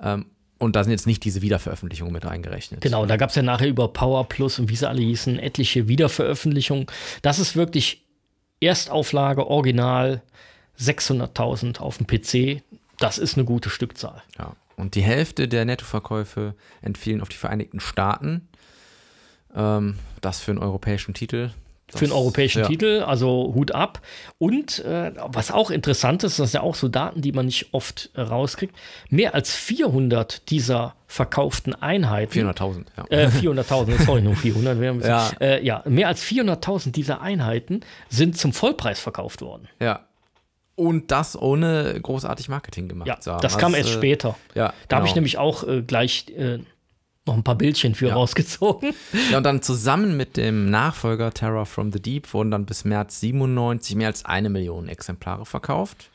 Ähm, 0.00 0.26
und 0.58 0.74
da 0.76 0.84
sind 0.84 0.92
jetzt 0.92 1.06
nicht 1.06 1.24
diese 1.24 1.42
Wiederveröffentlichungen 1.42 2.12
mit 2.12 2.24
eingerechnet. 2.24 2.80
Genau, 2.80 3.04
da 3.04 3.16
gab 3.16 3.30
es 3.30 3.36
ja 3.36 3.42
nachher 3.42 3.68
über 3.68 3.88
Power 3.88 4.26
Plus 4.28 4.58
und 4.58 4.70
wie 4.70 4.76
sie 4.76 4.88
alle 4.88 5.02
hießen, 5.02 5.38
etliche 5.38 5.88
Wiederveröffentlichungen. 5.88 6.86
Das 7.22 7.38
ist 7.38 7.56
wirklich 7.56 8.04
Erstauflage, 8.60 9.46
Original, 9.46 10.22
600.000 10.80 11.78
auf 11.78 11.98
dem 11.98 12.06
PC. 12.06 12.62
Das 12.98 13.18
ist 13.18 13.36
eine 13.36 13.44
gute 13.44 13.70
Stückzahl. 13.70 14.22
Ja. 14.38 14.54
Und 14.76 14.94
die 14.94 15.02
Hälfte 15.02 15.48
der 15.48 15.64
Nettoverkäufe 15.64 16.54
entfielen 16.82 17.20
auf 17.22 17.28
die 17.28 17.36
Vereinigten 17.36 17.80
Staaten. 17.80 18.48
Ähm, 19.54 19.98
das 20.20 20.40
für 20.40 20.50
einen 20.52 20.58
europäischen 20.60 21.14
Titel. 21.14 21.50
Das, 21.88 22.00
Für 22.00 22.06
einen 22.06 22.14
europäischen 22.14 22.62
ja. 22.62 22.66
Titel, 22.66 23.04
also 23.06 23.52
Hut 23.54 23.70
ab. 23.70 24.00
Und 24.38 24.80
äh, 24.80 25.12
was 25.28 25.52
auch 25.52 25.70
interessant 25.70 26.24
ist, 26.24 26.36
das 26.40 26.50
sind 26.50 26.60
ja 26.60 26.66
auch 26.66 26.74
so 26.74 26.88
Daten, 26.88 27.22
die 27.22 27.30
man 27.30 27.46
nicht 27.46 27.72
oft 27.72 28.10
äh, 28.14 28.22
rauskriegt, 28.22 28.74
mehr 29.08 29.36
als 29.36 29.54
400 29.54 30.50
dieser 30.50 30.96
verkauften 31.06 31.76
Einheiten 31.76 32.32
400.000, 32.50 32.86
ja. 32.96 33.04
Äh, 33.10 33.28
400.000, 33.28 34.02
sorry, 34.04 34.20
nur 34.22 34.34
400. 34.34 34.80
wäre 34.80 34.94
ein 34.94 34.98
bisschen- 34.98 35.10
Ja. 35.12 35.30
Äh, 35.40 35.64
ja, 35.64 35.82
mehr 35.86 36.08
als 36.08 36.24
400.000 36.24 36.90
dieser 36.90 37.20
Einheiten 37.20 37.82
sind 38.08 38.36
zum 38.36 38.52
Vollpreis 38.52 38.98
verkauft 38.98 39.40
worden. 39.40 39.68
ja. 39.80 40.00
Und 40.76 41.10
das 41.10 41.40
ohne 41.40 41.98
großartig 42.00 42.48
Marketing 42.48 42.86
gemacht 42.88 43.08
Ja, 43.08 43.18
zu 43.18 43.32
haben. 43.32 43.40
das 43.40 43.56
kam 43.58 43.72
Was, 43.72 43.78
erst 43.80 43.90
äh, 43.90 43.94
später. 43.94 44.36
Ja, 44.54 44.72
Da 44.88 44.96
habe 44.96 45.06
ich 45.06 45.12
genau. 45.12 45.20
nämlich 45.22 45.38
auch 45.38 45.64
äh, 45.66 45.82
gleich 45.82 46.26
äh, 46.36 46.58
noch 47.26 47.34
ein 47.34 47.42
paar 47.42 47.56
Bildchen 47.56 47.94
für 47.94 48.08
Ja. 48.08 48.14
rausgezogen. 48.14 48.92
Ja, 49.32 49.38
und 49.38 49.44
dann 49.44 49.62
zusammen 49.62 50.16
mit 50.16 50.36
dem 50.36 50.70
Nachfolger 50.70 51.32
Terror 51.32 51.66
from 51.66 51.90
the 51.92 52.00
Deep 52.00 52.32
wurden 52.34 52.50
dann 52.50 52.66
bis 52.66 52.84
März 52.84 53.18
97 53.20 53.96
mehr 53.96 54.08
als 54.08 54.24
eine 54.26 54.48
Million 54.50 54.86
Exemplare 54.88 55.44
verkauft. 55.46 56.10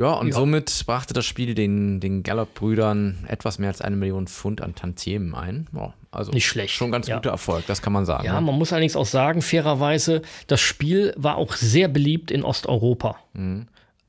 Ja, 0.00 0.14
und 0.14 0.28
Ja. 0.28 0.32
somit 0.34 0.84
brachte 0.86 1.12
das 1.12 1.26
Spiel 1.26 1.54
den, 1.54 2.00
den 2.00 2.22
Gallop-Brüdern 2.22 3.26
etwas 3.28 3.58
mehr 3.58 3.68
als 3.68 3.82
eine 3.82 3.96
Million 3.96 4.26
Pfund 4.26 4.62
an 4.62 4.74
Tantiemen 4.74 5.34
ein. 5.34 5.68
Ja, 5.74 5.92
also 6.10 6.32
Nicht 6.32 6.46
schlecht, 6.46 6.74
Schon 6.74 6.90
ganz 6.90 7.06
ja. 7.06 7.16
guter 7.16 7.30
Erfolg, 7.30 7.66
das 7.66 7.82
kann 7.82 7.92
man 7.92 8.06
sagen. 8.06 8.24
Ja, 8.24 8.34
ne? 8.34 8.40
man 8.40 8.56
muss 8.56 8.72
allerdings 8.72 8.96
auch 8.96 9.04
sagen, 9.04 9.42
fairerweise, 9.42 10.22
das 10.46 10.60
Spiel 10.60 11.12
war 11.18 11.36
auch 11.36 11.52
sehr 11.52 11.88
beliebt 11.88 12.30
in 12.30 12.44
Osteuropa. 12.44 13.16
Mhm. 13.34 13.66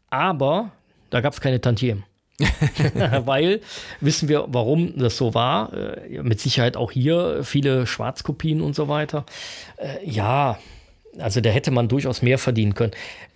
Aber 0.10 0.72
da 1.10 1.20
gab 1.20 1.34
es 1.34 1.42
keine 1.42 1.60
Tantiemen. 1.60 2.06
Weil, 3.26 3.60
wissen 4.00 4.30
wir, 4.30 4.46
warum 4.48 4.98
das 4.98 5.18
so 5.18 5.34
war? 5.34 5.74
Äh, 5.74 6.24
mit 6.24 6.40
Sicherheit 6.40 6.78
auch 6.78 6.92
hier 6.92 7.44
viele 7.44 7.86
Schwarzkopien 7.86 8.62
und 8.62 8.76
so 8.76 8.88
weiter. 8.88 9.26
Äh, 9.76 10.10
ja, 10.10 10.58
also 11.20 11.42
da 11.42 11.50
hätte 11.50 11.72
man 11.72 11.88
durchaus 11.90 12.22
mehr 12.22 12.38
verdienen 12.38 12.74
können. 12.74 12.94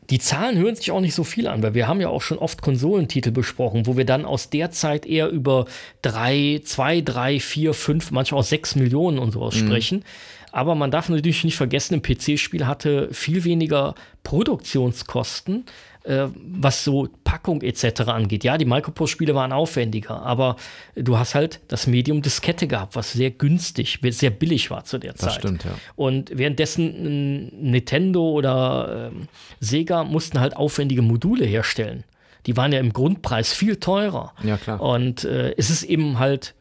Die 0.10 0.20
Zahlen 0.20 0.58
hören 0.58 0.76
sich 0.76 0.92
auch 0.92 1.02
nicht 1.02 1.16
so 1.16 1.24
viel 1.24 1.48
an, 1.48 1.64
weil 1.64 1.74
wir 1.74 1.88
haben 1.88 2.02
ja 2.02 2.10
auch 2.10 2.22
schon 2.22 2.38
oft 2.38 2.62
Konsolentitel 2.62 3.32
besprochen, 3.32 3.88
wo 3.88 3.98
wir 3.98 4.06
dann 4.06 4.26
aus 4.26 4.50
der 4.50 4.72
Zeit 4.72 5.06
eher 5.06 5.30
über 5.30 5.66
drei, 6.02 6.62
zwei, 6.64 7.02
drei, 7.02 7.40
vier, 7.40 7.74
fünf, 7.74 8.12
manchmal 8.12 8.42
auch 8.42 8.46
sechs 8.46 8.76
Millionen 8.76 9.18
und 9.18 9.32
sowas 9.32 9.56
sprechen. 9.56 10.04
Aber 10.52 10.76
man 10.76 10.90
darf 10.92 11.10
natürlich 11.10 11.44
nicht 11.44 11.58
vergessen, 11.58 11.96
ein 11.96 12.02
PC-Spiel 12.02 12.66
hatte 12.66 13.10
viel 13.12 13.44
weniger 13.44 13.94
Produktionskosten, 14.24 15.66
äh, 16.06 16.28
was 16.36 16.84
so 16.84 17.10
Packung 17.24 17.62
etc. 17.62 18.02
angeht. 18.02 18.44
Ja, 18.44 18.58
die 18.58 18.66
Microprose-Spiele 18.66 19.36
waren 19.36 19.52
aufwendiger, 19.52 20.22
aber 20.22 20.56
du 20.96 21.18
hast 21.18 21.36
halt 21.36 21.62
das 21.68 21.88
Medium 21.88 22.22
Diskette 22.22 22.68
gehabt, 22.68 22.96
was 22.96 23.14
sehr 23.14 23.32
günstig, 23.32 24.00
sehr 24.02 24.30
billig 24.30 24.72
war 24.72 24.84
zu 24.84 24.98
der 24.98 25.16
Zeit. 25.16 25.34
stimmt, 25.34 25.64
ja. 25.64 25.72
Und 25.96 26.32
währenddessen 26.38 26.86
ein 26.86 27.72
Nintendo 27.72 28.30
oder 28.30 29.12
ähm, 29.12 29.28
Sega 29.60 30.04
mussten 30.04 30.40
halt 30.40 30.56
aufwendige 30.56 31.02
Module 31.02 31.46
herstellen. 31.46 32.04
Die 32.46 32.56
waren 32.56 32.72
ja 32.72 32.80
im 32.80 32.94
Grundpreis 32.94 33.54
viel 33.54 33.78
teurer. 33.78 34.34
Ja, 34.44 34.58
klar. 34.58 34.80
Und 34.80 35.24
äh, 35.24 35.56
es 35.58 35.70
ist 35.70 35.84
eben 35.84 36.20
halt, 36.20 36.54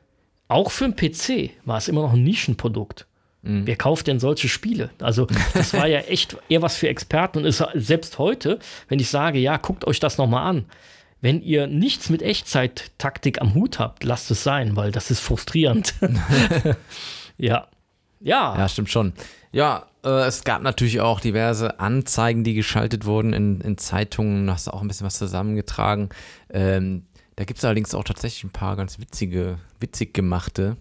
auch 0.49 0.71
für 0.71 0.85
einen 0.85 0.97
PC 0.97 1.51
war 1.65 1.79
es 1.79 1.89
immer 1.89 2.03
noch 2.03 2.15
ein 2.15 2.25
Nischenprodukt. 2.25 3.07
Mhm. 3.45 3.67
Wer 3.67 3.77
kauft 3.77 4.07
denn 4.07 4.19
solche 4.19 4.49
Spiele? 4.49 4.91
Also, 5.01 5.27
das 5.53 5.75
war 5.75 5.87
ja 5.87 6.01
echt 6.01 6.37
eher 6.49 6.63
was 6.63 6.77
für 6.77 6.89
Experten. 6.89 7.39
Und 7.39 7.45
ist 7.45 7.63
selbst 7.75 8.19
heute, 8.19 8.59
wenn 8.89 8.99
ich 8.99 9.09
sage, 9.09 9.39
ja, 9.39 9.57
guckt 9.59 9.87
euch 9.87 10.01
das 10.01 10.19
nochmal 10.19 10.49
an. 10.49 10.65
Wenn 11.21 11.41
ihr 11.41 11.67
nichts 11.67 12.11
mit 12.11 12.23
Echtzeit-Taktik 12.23 13.41
am 13.41 13.55
Hut 13.55 13.79
habt, 13.79 14.05
lasst 14.05 14.31
es 14.31 14.43
sein, 14.43 14.77
weil 14.77 14.93
das 14.93 15.11
ist 15.11 15.21
frustrierend. 15.21 15.95
ja. 17.39 17.69
Ja. 18.21 18.59
Ja, 18.59 18.69
stimmt 18.69 18.91
schon. 18.91 19.13
Ja, 19.53 19.87
äh, 20.05 20.27
es 20.27 20.45
gab 20.45 20.63
natürlich 20.63 21.01
auch 21.01 21.21
diverse 21.21 21.79
Anzeigen, 21.81 22.45
die 22.45 22.55
geschaltet 22.55 23.05
wurden 23.05 23.33
in, 23.33 23.61
in 23.61 23.79
Zeitungen. 23.79 24.47
Da 24.47 24.55
hast 24.55 24.67
du 24.67 24.73
auch 24.73 24.83
ein 24.83 24.89
bisschen 24.89 25.07
was 25.07 25.17
zusammengetragen. 25.17 26.09
Ähm, 26.51 27.05
da 27.37 27.45
gibt 27.45 27.59
es 27.59 27.65
allerdings 27.65 27.95
auch 27.95 28.05
tatsächlich 28.05 28.45
ein 28.45 28.51
paar 28.51 28.77
ganz 28.77 28.99
witzige, 28.99 29.59
witzig 29.81 30.15
gemachte. 30.15 30.77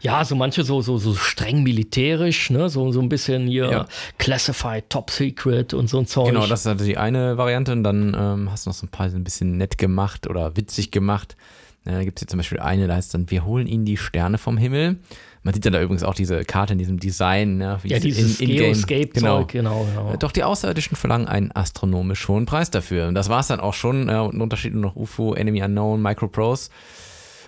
Ja, 0.00 0.24
so 0.24 0.36
manche 0.36 0.62
so, 0.64 0.80
so, 0.82 0.98
so 0.98 1.14
streng 1.14 1.62
militärisch, 1.62 2.50
ne? 2.50 2.68
so, 2.68 2.90
so 2.92 3.00
ein 3.00 3.08
bisschen 3.08 3.46
hier 3.46 3.70
Ja. 3.70 3.86
Classified, 4.18 4.88
Top 4.90 5.10
Secret 5.10 5.74
und 5.74 5.88
so 5.88 5.98
ein 5.98 6.06
Zeug. 6.06 6.26
Genau, 6.28 6.46
das 6.46 6.60
ist 6.60 6.66
also 6.66 6.84
die 6.84 6.96
eine 6.98 7.36
Variante. 7.38 7.72
Und 7.72 7.84
dann 7.84 8.16
ähm, 8.18 8.50
hast 8.50 8.66
du 8.66 8.70
noch 8.70 8.74
so 8.74 8.86
ein 8.86 8.90
paar 8.90 9.10
so 9.10 9.16
ein 9.16 9.24
bisschen 9.24 9.56
nett 9.56 9.78
gemacht 9.78 10.26
oder 10.28 10.56
witzig 10.56 10.90
gemacht. 10.90 11.36
Äh, 11.84 11.92
da 11.92 12.04
gibt 12.04 12.18
es 12.18 12.22
hier 12.22 12.28
zum 12.28 12.38
Beispiel 12.38 12.60
eine, 12.60 12.86
da 12.88 12.94
heißt 12.96 13.14
dann, 13.14 13.30
wir 13.30 13.44
holen 13.44 13.66
ihnen 13.66 13.84
die 13.84 13.96
Sterne 13.96 14.38
vom 14.38 14.56
Himmel. 14.58 14.96
Man 15.42 15.54
sieht 15.54 15.64
dann 15.64 15.72
da 15.74 15.80
übrigens 15.80 16.02
auch 16.02 16.14
diese 16.14 16.44
Karte 16.44 16.72
in 16.72 16.78
diesem 16.80 16.98
Design. 16.98 17.58
Ne, 17.58 17.78
ja, 17.84 18.00
diese 18.00 18.16
dieses 18.18 18.40
in- 18.40 18.50
in-game- 18.50 18.72
Geoscape-Zeug, 18.72 19.46
Genau. 19.48 19.84
genau. 19.84 19.84
genau. 20.04 20.16
Doch 20.16 20.32
die 20.32 20.42
Außerirdischen 20.42 20.96
verlangen 20.96 21.28
einen 21.28 21.52
astronomisch 21.52 22.26
hohen 22.26 22.46
Preis 22.46 22.70
dafür. 22.72 23.06
Und 23.06 23.14
das 23.14 23.28
war 23.28 23.38
es 23.38 23.46
dann 23.46 23.60
auch 23.60 23.74
schon. 23.74 24.08
Äh, 24.08 24.16
und 24.16 24.34
ein 24.34 24.40
Unterschied 24.40 24.72
nur 24.74 24.82
noch 24.82 24.96
UFO, 24.96 25.34
Enemy 25.34 25.62
Unknown, 25.62 26.02
Microprose. 26.02 26.70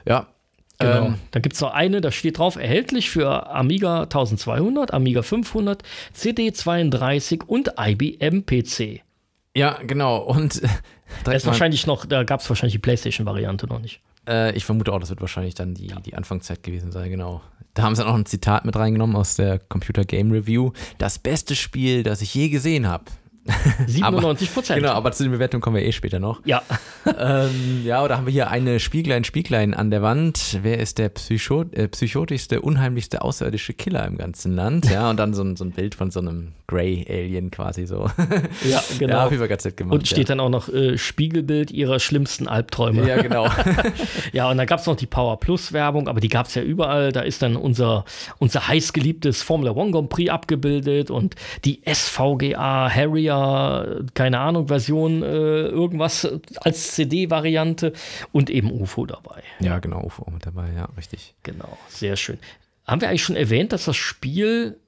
Ja. 0.07 0.29
Genau. 0.79 1.07
Ähm, 1.07 1.15
Dann 1.33 1.43
gibt 1.43 1.55
es 1.57 1.61
noch 1.61 1.73
eine, 1.73 2.01
da 2.01 2.11
steht 2.13 2.39
drauf, 2.39 2.57
erhältlich 2.57 3.11
für 3.11 3.51
Amiga 3.51 4.03
1200, 4.03 4.95
Amiga 4.95 5.23
500, 5.23 5.83
CD32 6.17 7.45
und 7.45 7.73
IBM 7.79 8.45
PC. 8.47 9.03
ja, 9.57 9.79
genau. 9.83 10.19
Und 10.19 10.63
Da 11.09 11.25
direkt 11.25 11.43
ist 11.43 11.47
wahrscheinlich 11.47 11.87
noch, 11.87 12.07
da 12.07 12.23
gab 12.25 12.41
es 12.41 12.49
wahrscheinlich 12.49 12.75
die 12.75 12.79
PlayStation-Variante 12.81 13.67
noch 13.67 13.81
nicht. 13.81 14.01
Äh, 14.29 14.55
ich 14.55 14.65
vermute 14.65 14.93
auch, 14.93 15.01
das 15.01 15.11
wird 15.11 15.21
wahrscheinlich 15.21 15.55
dann 15.55 15.75
die, 15.75 15.93
die 16.05 16.15
Anfangszeit 16.15 16.63
gewesen 16.63 16.93
sein, 16.93 17.11
genau. 17.11 17.41
Da 17.75 17.83
haben 17.83 17.95
sie 17.95 18.03
dann 18.03 18.11
auch 18.11 18.17
ein 18.17 18.27
Zitat 18.27 18.65
mit 18.65 18.77
reingenommen 18.77 19.17
aus 19.17 19.37
der 19.37 19.59
Computer 19.59 20.05
Game 20.05 20.31
Review. 20.33 20.73
Das 20.99 21.19
beste 21.19 21.55
Spiel, 21.55 22.03
das 22.03 22.23
ich 22.23 22.35
je 22.35 22.49
gesehen 22.49 22.87
habe. 22.87 23.05
97 23.87 24.53
Prozent. 24.53 24.81
Genau, 24.81 24.93
aber 24.93 25.13
zu 25.13 25.23
den 25.23 25.33
Bewertungen 25.33 25.61
kommen 25.61 25.77
wir 25.77 25.85
eh 25.85 25.93
später 25.93 26.19
noch. 26.19 26.41
Ja, 26.45 26.63
ähm, 27.19 27.83
ja, 27.85 28.03
oder 28.05 28.17
haben 28.17 28.27
wir 28.27 28.33
hier 28.33 28.51
eine 28.51 28.81
Spieglein, 28.81 29.25
Spieglein 29.25 29.75
an 29.75 29.91
der 29.91 30.03
Wand. 30.03 30.59
Wer 30.63 30.79
ist 30.79 30.99
der 30.99 31.09
Psycho 31.11 31.63
äh, 31.73 31.89
psychotischste, 31.89 32.61
unheimlichste 32.61 33.23
außerirdische 33.23 33.75
Killer 33.75 34.07
im 34.07 34.19
ganzen 34.19 34.55
Land? 34.55 34.91
Ja, 34.91 35.11
und 35.11 35.17
dann 35.17 35.35
so 35.35 35.43
ein, 35.43 35.57
so 35.57 35.65
ein 35.65 35.73
Bild 35.73 35.95
von 35.95 36.11
so 36.11 36.21
einem 36.21 36.53
Grey-Alien 36.69 37.51
quasi 37.51 37.87
so. 37.87 38.11
ja, 38.69 38.83
genau. 38.99 39.31
Ja, 39.31 39.47
ganz 39.47 39.65
nett 39.65 39.77
gemacht. 39.77 39.95
und 39.95 40.07
steht 40.07 40.29
dann 40.29 40.39
auch 40.39 40.51
noch 40.51 40.69
äh, 40.69 40.99
Spiegelbild 40.99 41.71
ihrer 41.71 41.99
schlimmsten 41.99 42.47
Albträume. 42.47 43.03
ja. 43.03 43.17
ja, 43.17 43.23
genau. 43.23 43.49
Ja, 44.33 44.51
und 44.51 44.59
dann 44.59 44.67
gab 44.67 44.81
es 44.81 44.87
noch 44.87 44.97
die 44.97 45.07
Power 45.07 45.41
Plus 45.41 45.73
Werbung, 45.73 46.09
aber 46.09 46.21
die 46.21 46.29
gab 46.29 46.47
es 46.47 46.55
ja 46.55 46.63
überall. 46.63 47.13
Da 47.13 47.21
ist 47.21 47.41
dann 47.43 47.57
unser, 47.57 48.05
unser 48.39 48.69
heißgeliebtes 48.69 49.43
Formula 49.43 49.73
One 49.73 49.91
Grand 49.91 50.11
Prix 50.11 50.31
abgebildet 50.31 51.11
und 51.11 51.35
die 51.65 51.81
SVGA 51.91 52.91
Harrier, 52.91 53.35
keine 54.15 54.39
Ahnung, 54.41 54.69
Version, 54.69 55.23
äh, 55.23 55.27
irgendwas 55.27 56.29
als 56.61 56.93
CD-Variante 56.93 57.93
und 58.33 58.51
eben 58.51 58.71
UFO 58.71 59.07
dabei. 59.07 59.43
ja, 59.61 59.79
genau, 59.79 60.03
UFO 60.05 60.31
mit 60.31 60.47
dabei, 60.47 60.69
ja, 60.77 60.89
richtig. 60.97 61.35
Genau, 61.43 61.79
sehr 61.89 62.17
schön. 62.17 62.39
Haben 62.87 63.01
wir 63.01 63.09
eigentlich 63.09 63.25
schon 63.25 63.37
erwähnt, 63.37 63.73
dass 63.73 63.85
das 63.85 63.97
Spiel 63.97 64.79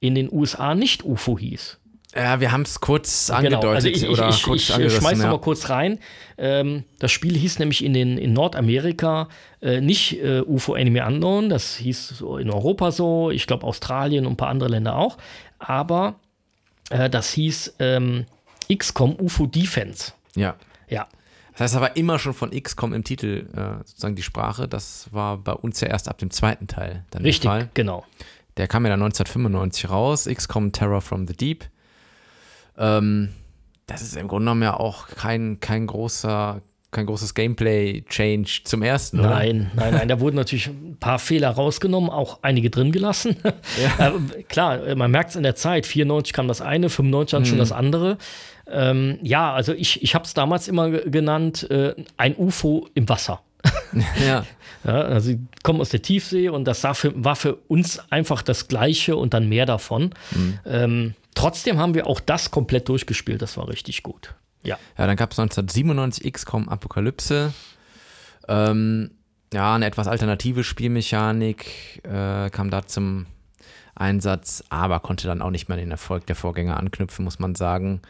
in 0.00 0.14
den 0.14 0.32
USA 0.32 0.74
nicht 0.74 1.04
UFO 1.04 1.38
hieß? 1.38 1.78
Ja, 2.14 2.40
wir 2.40 2.52
haben 2.52 2.62
es 2.62 2.80
kurz 2.80 3.26
Genau, 3.26 3.38
angedeutet 3.38 3.74
also 3.74 3.88
ich, 3.88 4.02
ich, 4.02 4.08
oder 4.08 4.28
ich, 4.30 4.42
kurz 4.42 4.70
ich, 4.70 4.92
schmeiß 4.92 5.18
noch 5.18 5.24
ja. 5.24 5.30
mal 5.32 5.40
kurz 5.40 5.68
rein. 5.68 5.98
Ähm, 6.38 6.84
das 6.98 7.12
Spiel 7.12 7.36
hieß 7.36 7.58
nämlich 7.58 7.84
in, 7.84 7.92
den, 7.92 8.16
in 8.16 8.32
Nordamerika 8.32 9.28
äh, 9.60 9.80
nicht 9.80 10.18
äh, 10.22 10.40
UFO 10.40 10.74
Enemy 10.74 11.00
Unknown, 11.00 11.50
das 11.50 11.76
hieß 11.76 12.08
so 12.08 12.38
in 12.38 12.50
Europa 12.50 12.92
so, 12.92 13.30
ich 13.30 13.46
glaube 13.46 13.66
Australien 13.66 14.24
und 14.24 14.32
ein 14.32 14.36
paar 14.36 14.48
andere 14.48 14.70
Länder 14.70 14.96
auch, 14.96 15.18
aber 15.58 16.16
äh, 16.90 17.08
das 17.10 17.30
hieß 17.32 17.74
ähm, 17.78 18.26
XCOM 18.72 19.16
UFO 19.20 19.46
Defense. 19.46 20.12
Ja. 20.34 20.56
Ja, 20.88 21.06
Das 21.52 21.60
heißt 21.60 21.76
aber 21.76 21.96
immer 21.96 22.18
schon 22.18 22.32
von 22.34 22.50
XCOM 22.50 22.94
im 22.94 23.04
Titel 23.04 23.46
äh, 23.54 23.84
sozusagen 23.86 24.16
die 24.16 24.22
Sprache. 24.22 24.68
Das 24.68 25.08
war 25.12 25.36
bei 25.38 25.52
uns 25.52 25.80
ja 25.80 25.88
erst 25.88 26.08
ab 26.08 26.18
dem 26.18 26.30
zweiten 26.30 26.66
Teil 26.66 27.04
dann 27.10 27.22
richtig, 27.22 27.42
der 27.42 27.50
Fall. 27.50 27.68
genau. 27.74 28.04
Der 28.56 28.66
kam 28.68 28.84
ja 28.84 28.90
dann 28.90 29.02
1995 29.02 29.90
raus, 29.90 30.28
XCOM 30.32 30.72
Terror 30.72 31.00
from 31.00 31.26
the 31.26 31.34
Deep. 31.36 31.64
Ähm, 32.76 33.34
das 33.86 34.02
ist 34.02 34.16
im 34.16 34.28
Grunde 34.28 34.44
genommen 34.44 34.62
ja 34.62 34.74
auch 34.74 35.08
kein, 35.08 35.60
kein 35.60 35.86
großer, 35.86 36.60
kein 36.90 37.04
großes 37.06 37.34
Gameplay-Change 37.34 38.60
zum 38.64 38.82
ersten, 38.82 39.20
oder? 39.20 39.30
Nein, 39.30 39.70
nein, 39.76 39.92
nein, 39.94 40.08
da 40.08 40.20
wurden 40.20 40.36
natürlich 40.36 40.68
ein 40.68 40.96
paar 40.98 41.18
Fehler 41.18 41.50
rausgenommen, 41.50 42.08
auch 42.10 42.38
einige 42.42 42.70
drin 42.70 42.92
gelassen. 42.92 43.36
Aber 43.98 44.20
klar, 44.48 44.86
äh, 44.86 44.94
man 44.94 45.10
merkt 45.10 45.30
es 45.30 45.36
in 45.36 45.42
der 45.42 45.54
Zeit, 45.54 45.84
94 45.86 46.32
kam 46.32 46.48
das 46.48 46.60
eine, 46.60 46.88
95 46.88 47.30
dann 47.32 47.42
Mhm. 47.42 47.46
schon 47.46 47.58
das 47.58 47.72
andere. 47.72 48.16
Ähm, 48.70 49.18
ja, 49.22 49.52
also 49.52 49.72
ich, 49.74 50.02
ich 50.02 50.14
habe 50.14 50.24
es 50.24 50.34
damals 50.34 50.68
immer 50.68 50.90
ge- 50.90 51.10
genannt, 51.10 51.70
äh, 51.70 51.94
ein 52.16 52.34
UFO 52.36 52.88
im 52.94 53.08
Wasser. 53.08 53.42
Ja. 54.26 54.44
Ja, 54.84 54.92
also 55.00 55.30
sie 55.30 55.40
kommen 55.64 55.80
aus 55.80 55.88
der 55.88 56.02
Tiefsee 56.02 56.48
und 56.50 56.64
das 56.64 56.84
war 56.84 56.94
für, 56.94 57.12
war 57.24 57.34
für 57.36 57.56
uns 57.68 57.98
einfach 58.10 58.42
das 58.42 58.68
Gleiche 58.68 59.16
und 59.16 59.34
dann 59.34 59.48
mehr 59.48 59.66
davon. 59.66 60.10
Mhm. 60.30 60.58
Ähm, 60.64 61.14
trotzdem 61.34 61.78
haben 61.78 61.94
wir 61.94 62.06
auch 62.06 62.20
das 62.20 62.50
komplett 62.50 62.88
durchgespielt, 62.88 63.42
das 63.42 63.56
war 63.56 63.68
richtig 63.68 64.02
gut. 64.04 64.34
Ja. 64.62 64.78
Ja, 64.96 65.06
dann 65.06 65.16
gab 65.16 65.32
es 65.32 65.38
1997 65.38 66.32
XCOM 66.32 66.68
Apokalypse. 66.68 67.52
Ähm, 68.48 69.10
ja, 69.52 69.74
eine 69.74 69.86
etwas 69.86 70.08
alternative 70.08 70.64
Spielmechanik 70.64 72.02
äh, 72.04 72.50
kam 72.50 72.70
da 72.70 72.86
zum 72.86 73.26
Einsatz, 73.94 74.62
aber 74.68 75.00
konnte 75.00 75.26
dann 75.26 75.42
auch 75.42 75.50
nicht 75.50 75.68
mehr 75.68 75.76
den 75.78 75.90
Erfolg 75.90 76.26
der 76.26 76.36
Vorgänger 76.36 76.76
anknüpfen, 76.76 77.24
muss 77.24 77.38
man 77.38 77.54
sagen. 77.54 78.00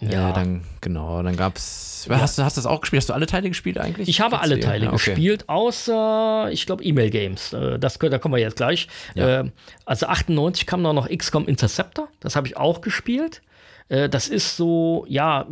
Ja. 0.00 0.30
Äh, 0.30 0.32
dann, 0.34 0.64
genau, 0.82 1.22
dann 1.22 1.36
gab 1.36 1.56
es. 1.56 2.06
Hast, 2.10 2.38
du, 2.38 2.44
hast 2.44 2.56
du 2.56 2.60
das 2.60 2.66
auch 2.66 2.80
gespielt? 2.82 3.00
Hast 3.00 3.08
du 3.08 3.14
alle 3.14 3.26
Teile 3.26 3.48
gespielt 3.48 3.78
eigentlich? 3.78 4.08
Ich 4.08 4.20
habe 4.20 4.40
alle 4.40 4.56
Erzähl. 4.56 4.68
Teile 4.70 4.84
Ja, 4.86 4.92
okay. 4.92 5.10
gespielt, 5.10 5.48
außer, 5.48 6.48
ich 6.52 6.66
glaube, 6.66 6.84
E-Mail-Games. 6.84 7.52
Äh, 7.54 7.78
Das, 7.78 7.98
da 7.98 8.18
kommen 8.18 8.34
wir 8.34 8.40
jetzt 8.40 8.56
gleich. 8.56 8.88
Ja. 9.14 9.40
Äh, 9.40 9.50
Also 9.86 10.06
98 10.06 10.66
kam 10.66 10.84
dann 10.84 10.94
noch 10.96 11.08
XCOM 11.08 11.46
Interceptor. 11.48 12.08
Das 12.20 12.36
habe 12.36 12.46
ich 12.46 12.56
auch 12.56 12.80
gespielt. 12.82 13.40
Äh, 13.88 14.08
Das 14.10 14.28
ist 14.28 14.56
so, 14.56 15.06
ja, 15.08 15.46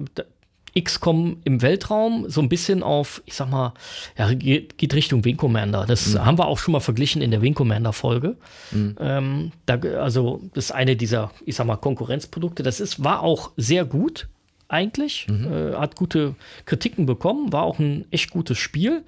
XCOM 0.79 1.37
im 1.45 1.63
Weltraum, 1.63 2.29
so 2.29 2.41
ein 2.41 2.49
bisschen 2.49 2.83
auf, 2.83 3.23
ich 3.27 3.35
sag 3.35 3.49
mal, 3.51 3.75
ja, 4.19 4.33
geht, 4.35 4.77
geht 4.77 4.95
Richtung 4.95 5.25
Wing 5.25 5.37
Commander. 5.37 5.85
Das 5.87 6.15
Mhm. 6.15 6.25
haben 6.27 6.39
wir 6.39 6.47
auch 6.47 6.59
schon 6.59 6.73
mal 6.73 6.81
verglichen 6.81 7.23
in 7.23 7.31
der 7.31 7.43
Wing 7.43 7.55
Commander-Folge. 7.55 8.37
Ähm, 8.73 9.53
da, 9.67 9.75
also, 10.01 10.43
das 10.55 10.67
ist 10.67 10.71
eine 10.73 10.97
dieser, 10.97 11.31
ich 11.47 11.55
sag 11.57 11.67
mal, 11.67 11.77
Konkurrenzprodukte. 11.77 12.63
Das 12.63 12.81
ist, 12.81 13.05
war 13.05 13.23
auch 13.23 13.53
sehr 13.57 13.85
gut, 13.85 14.29
eigentlich. 14.69 15.27
Äh, 15.29 15.75
hat 15.77 15.95
gute 15.95 16.35
Kritiken 16.67 17.07
bekommen, 17.07 17.53
war 17.53 17.63
auch 17.63 17.79
ein 17.79 18.07
echt 18.11 18.31
gutes 18.31 18.59
Spiel. 18.59 19.05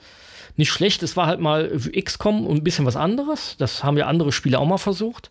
Nicht 0.57 0.71
schlecht, 0.71 1.03
es 1.03 1.17
war 1.17 1.27
halt 1.27 1.41
mal 1.41 1.69
XCOM 1.93 2.47
und 2.47 2.59
ein 2.59 2.65
bisschen 2.65 2.87
was 2.87 2.97
anderes. 2.97 3.57
Das 3.59 3.83
haben 3.83 3.97
ja 3.99 4.07
andere 4.07 4.31
Spiele 4.33 4.59
auch 4.61 4.67
mal 4.67 4.79
versucht, 4.79 5.31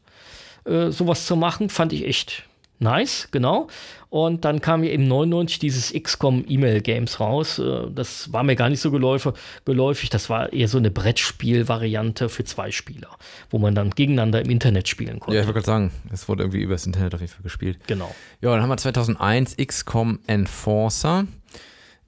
äh, 0.65 0.91
sowas 0.91 1.25
zu 1.25 1.35
machen. 1.37 1.69
Fand 1.69 1.93
ich 1.93 2.05
echt 2.05 2.43
nice, 2.79 3.29
genau. 3.31 3.67
Und 4.15 4.45
dann 4.45 4.61
kam 4.61 4.85
ja 4.85 4.91
eben 4.91 5.09
99 5.09 5.59
dieses 5.59 5.91
XCOM 5.91 6.45
E-Mail 6.47 6.79
Games 6.79 7.19
raus. 7.19 7.59
Äh, 7.59 7.91
das 7.93 8.31
war 8.31 8.43
mir 8.43 8.55
gar 8.55 8.69
nicht 8.69 8.79
so 8.79 8.89
geläufig, 8.89 9.33
geläufig. 9.65 10.09
Das 10.09 10.29
war 10.29 10.53
eher 10.53 10.69
so 10.69 10.77
eine 10.77 10.89
Brettspiel-Variante 10.89 12.29
für 12.29 12.45
zwei 12.45 12.71
Spieler, 12.71 13.09
wo 13.49 13.59
man 13.59 13.75
dann 13.75 13.89
gegeneinander 13.89 14.41
im 14.41 14.49
Internet 14.49 14.87
spielen 14.87 15.19
konnte. 15.19 15.35
Ja, 15.35 15.41
ich 15.41 15.47
wollte 15.47 15.59
gerade 15.59 15.65
sagen, 15.65 15.91
es 16.13 16.29
wurde 16.29 16.43
irgendwie 16.43 16.61
übers 16.61 16.85
Internet 16.85 17.13
auf 17.13 17.19
jeden 17.19 17.33
Fall 17.33 17.43
gespielt. 17.43 17.77
Genau. 17.87 18.15
Ja, 18.39 18.51
dann 18.51 18.61
haben 18.61 18.69
wir 18.69 18.77
2001 18.77 19.57
XCOM 19.57 20.19
Enforcer 20.27 21.25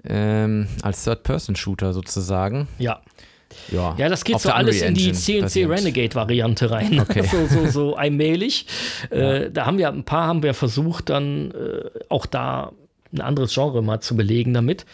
ähm, 0.06 0.70
als 0.84 1.04
Third-Person-Shooter 1.04 1.92
sozusagen. 1.92 2.70
Ja. 2.80 3.02
Ja, 3.72 3.96
Ja, 3.98 4.10
das 4.10 4.24
geht 4.24 4.40
so 4.40 4.52
alles 4.52 4.82
in 4.82 4.94
die 4.94 5.12
CNC. 5.12 5.68
Renegade-Variante 5.70 6.72
rein. 6.72 7.00
Okay. 7.10 7.24
so, 7.32 7.48
so, 7.48 7.68
so 7.68 7.96
allmählich. 7.96 8.66
Äh, 9.10 9.50
da 9.52 9.66
haben 9.66 9.78
wir 9.78 9.90
ein 9.90 10.04
paar 10.04 10.28
haben 10.28 10.44
wir 10.44 10.54
versucht, 10.54 11.10
dann 11.10 11.52
äh, 11.52 11.90
auch 12.10 12.26
da 12.26 12.72
ein 13.14 13.22
anderes 13.22 13.54
Genre 13.54 13.82
mal 13.82 14.00
zu 14.02 14.16
belegen 14.16 14.54
damit. 14.54 14.86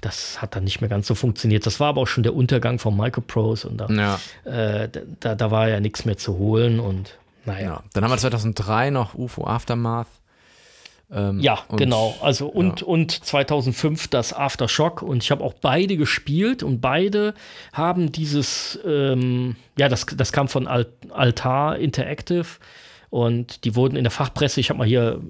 Das 0.00 0.40
hat 0.40 0.56
dann 0.56 0.64
nicht 0.64 0.80
mehr 0.80 0.88
ganz 0.88 1.06
so 1.06 1.14
funktioniert. 1.14 1.66
Das 1.66 1.78
war 1.78 1.88
aber 1.88 2.00
auch 2.00 2.06
schon 2.06 2.22
der 2.22 2.34
Untergang 2.34 2.78
von 2.78 2.96
Microprose 2.96 3.68
und 3.68 3.76
da, 3.78 3.88
Ja, 3.88 4.18
äh, 4.50 4.88
da, 5.20 5.34
da 5.34 5.50
war 5.50 5.68
ja 5.68 5.78
nichts 5.80 6.04
mehr 6.04 6.16
zu 6.16 6.38
holen 6.38 6.80
und 6.80 7.18
naja. 7.44 7.62
ja. 7.62 7.82
Dann 7.92 8.04
haben 8.04 8.10
wir 8.12 8.16
2003 8.18 8.90
noch 8.90 9.14
UFO 9.14 9.46
Aftermath. 9.46 10.06
Ähm, 11.12 11.40
Ja, 11.40 11.58
und- 11.68 11.76
genau. 11.76 12.14
Also 12.22 12.46
und, 12.46 12.82
und 12.82 13.10
2005 13.24 14.08
das 14.08 14.32
Aftershock 14.32 15.02
und 15.02 15.22
ich 15.22 15.30
habe 15.30 15.44
auch 15.44 15.54
beide 15.54 15.96
gespielt 15.96 16.62
und 16.62 16.80
beide 16.80 17.34
haben 17.72 18.12
dieses, 18.12 18.78
ähm, 18.86 19.56
ja, 19.76 19.88
das, 19.88 20.06
das 20.06 20.32
kam 20.32 20.48
von 20.48 20.66
Al 20.66 20.86
Altar 21.10 21.76
Interactive 21.78 22.46
und 23.10 23.64
die 23.64 23.76
wurden 23.76 23.96
in 23.96 24.04
der 24.04 24.10
Fachpresse, 24.10 24.58
ich 24.60 24.70
habe 24.70 24.78
mal 24.78 24.86
hier 24.86 25.20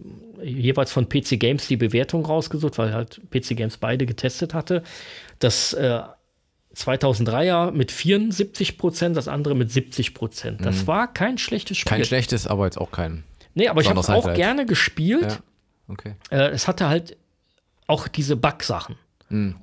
jeweils 0.43 0.93
von 0.93 1.09
PC 1.09 1.39
Games 1.39 1.67
die 1.67 1.77
Bewertung 1.77 2.25
rausgesucht, 2.27 2.79
weil 2.79 2.93
halt 2.95 3.21
PC 3.31 3.57
Games 3.57 3.77
beide 3.77 4.07
getestet 4.07 4.55
hatte. 4.55 4.83
Das 5.41 5.73
äh, 5.73 6.01
2003er 6.77 7.71
mit 7.73 7.91
74 7.93 8.79
Prozent, 8.79 9.17
das 9.17 9.29
andere 9.29 9.55
mit 9.55 9.71
70 9.71 10.15
Prozent. 10.15 10.65
Das 10.65 10.87
war 10.87 11.13
kein 11.13 11.39
schlechtes 11.39 11.77
Spiel. 11.79 11.91
Mhm. 11.93 11.97
Kein 11.97 12.05
schlechtes, 12.05 12.47
aber 12.47 12.65
jetzt 12.65 12.79
auch 12.79 12.91
kein. 12.91 13.25
nee, 13.55 13.69
aber 13.69 13.81
ich 13.83 13.89
habe 13.89 14.01
es 14.01 14.09
auch 14.09 14.33
gerne 14.35 14.65
gespielt. 14.67 15.23
Ja. 15.23 15.39
Okay. 15.93 16.15
Äh, 16.31 16.49
es 16.51 16.69
hatte 16.69 16.89
halt 16.89 17.17
auch 17.87 18.09
diese 18.09 18.37
Bug-Sachen. 18.37 18.97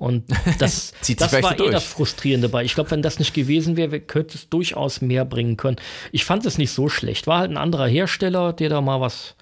Und 0.00 0.24
das, 0.58 0.92
das 1.16 1.32
war 1.42 1.52
eh 1.52 1.56
durch. 1.56 1.70
das 1.70 1.84
Frustrierende 1.84 2.48
bei. 2.48 2.64
Ich 2.64 2.74
glaube, 2.74 2.90
wenn 2.90 3.02
das 3.02 3.20
nicht 3.20 3.34
gewesen 3.34 3.76
wäre, 3.76 4.00
könnte 4.00 4.36
es 4.36 4.48
durchaus 4.48 5.00
mehr 5.00 5.24
bringen 5.24 5.56
können. 5.56 5.76
Ich 6.10 6.24
fand 6.24 6.44
es 6.44 6.58
nicht 6.58 6.72
so 6.72 6.88
schlecht. 6.88 7.28
War 7.28 7.38
halt 7.38 7.52
ein 7.52 7.56
anderer 7.56 7.86
Hersteller, 7.86 8.52
der 8.52 8.68
da 8.68 8.80
mal 8.80 9.00
was 9.00 9.36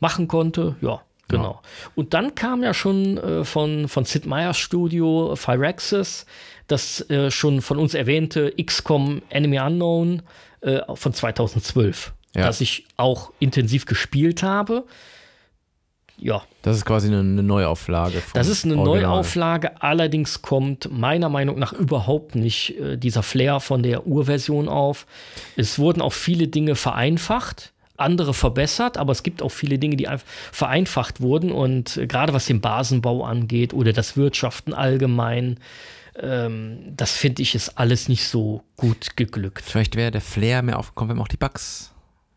machen 0.00 0.26
konnte. 0.26 0.74
Ja, 0.80 1.02
genau. 1.28 1.62
Und 1.94 2.12
dann 2.12 2.34
kam 2.34 2.64
ja 2.64 2.74
schon 2.74 3.18
äh, 3.18 3.44
von, 3.44 3.86
von 3.86 4.04
Sid 4.04 4.26
Meier's 4.26 4.58
Studio 4.58 5.36
Firaxis 5.36 6.26
das 6.66 7.08
äh, 7.08 7.30
schon 7.30 7.62
von 7.62 7.78
uns 7.78 7.94
erwähnte 7.94 8.52
XCOM 8.60 9.22
Enemy 9.30 9.60
Unknown 9.60 10.22
äh, 10.60 10.80
von 10.94 11.12
2012, 11.14 12.12
Ja. 12.34 12.42
das 12.42 12.60
ich 12.60 12.84
auch 12.96 13.32
intensiv 13.38 13.86
gespielt 13.86 14.42
habe. 14.42 14.84
Ja, 16.20 16.42
Das 16.62 16.76
ist 16.76 16.84
quasi 16.84 17.08
eine, 17.08 17.20
eine 17.20 17.42
Neuauflage. 17.42 18.22
das 18.34 18.48
ist 18.48 18.64
eine 18.64 18.76
Original. 18.76 19.10
Neuauflage, 19.10 19.80
allerdings 19.80 20.42
kommt 20.42 20.90
meiner 20.90 21.28
Meinung 21.28 21.58
nach 21.58 21.72
überhaupt 21.72 22.34
nicht 22.34 22.78
äh, 22.78 22.96
dieser 22.96 23.22
Flair 23.22 23.60
von 23.60 23.82
der 23.82 24.06
Urversion 24.06 24.68
auf. 24.68 25.06
Es 25.56 25.78
wurden 25.78 26.02
auch 26.02 26.12
viele 26.12 26.48
Dinge 26.48 26.74
vereinfacht, 26.74 27.72
andere 27.96 28.34
verbessert, 28.34 28.96
aber 28.96 29.12
es 29.12 29.22
gibt 29.22 29.42
auch 29.42 29.50
viele 29.50 29.78
Dinge, 29.78 29.96
die 29.96 30.08
einfach 30.08 30.26
vereinfacht 30.52 31.20
wurden 31.20 31.52
und 31.52 31.96
äh, 31.96 32.06
gerade 32.06 32.32
was 32.32 32.46
den 32.46 32.60
Basenbau 32.60 33.24
angeht 33.24 33.72
oder 33.72 33.92
das 33.92 34.16
Wirtschaften 34.16 34.74
allgemein, 34.74 35.58
ähm, 36.20 36.78
das 36.96 37.12
finde 37.12 37.42
ich 37.42 37.54
ist 37.54 37.78
alles 37.78 38.08
nicht 38.08 38.26
so 38.26 38.62
gut 38.76 39.16
geglückt. 39.16 39.62
Vielleicht 39.64 39.94
wäre 39.94 40.10
der 40.10 40.20
Flair 40.20 40.62
mehr 40.62 40.78
aufgekommen, 40.78 41.10
wenn 41.10 41.16
man 41.18 41.24
auch 41.24 41.28
die 41.28 41.36
Bugs 41.36 41.92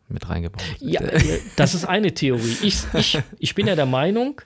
mit 0.08 0.28
reingebaut. 0.28 0.62
Ja, 0.80 1.00
äh, 1.00 1.40
das 1.56 1.74
ist 1.74 1.84
eine 1.84 2.12
Theorie. 2.12 2.56
Ich, 2.62 2.82
ich, 2.94 3.18
ich 3.38 3.54
bin 3.54 3.66
ja 3.66 3.74
der 3.74 3.86
Meinung, 3.86 4.40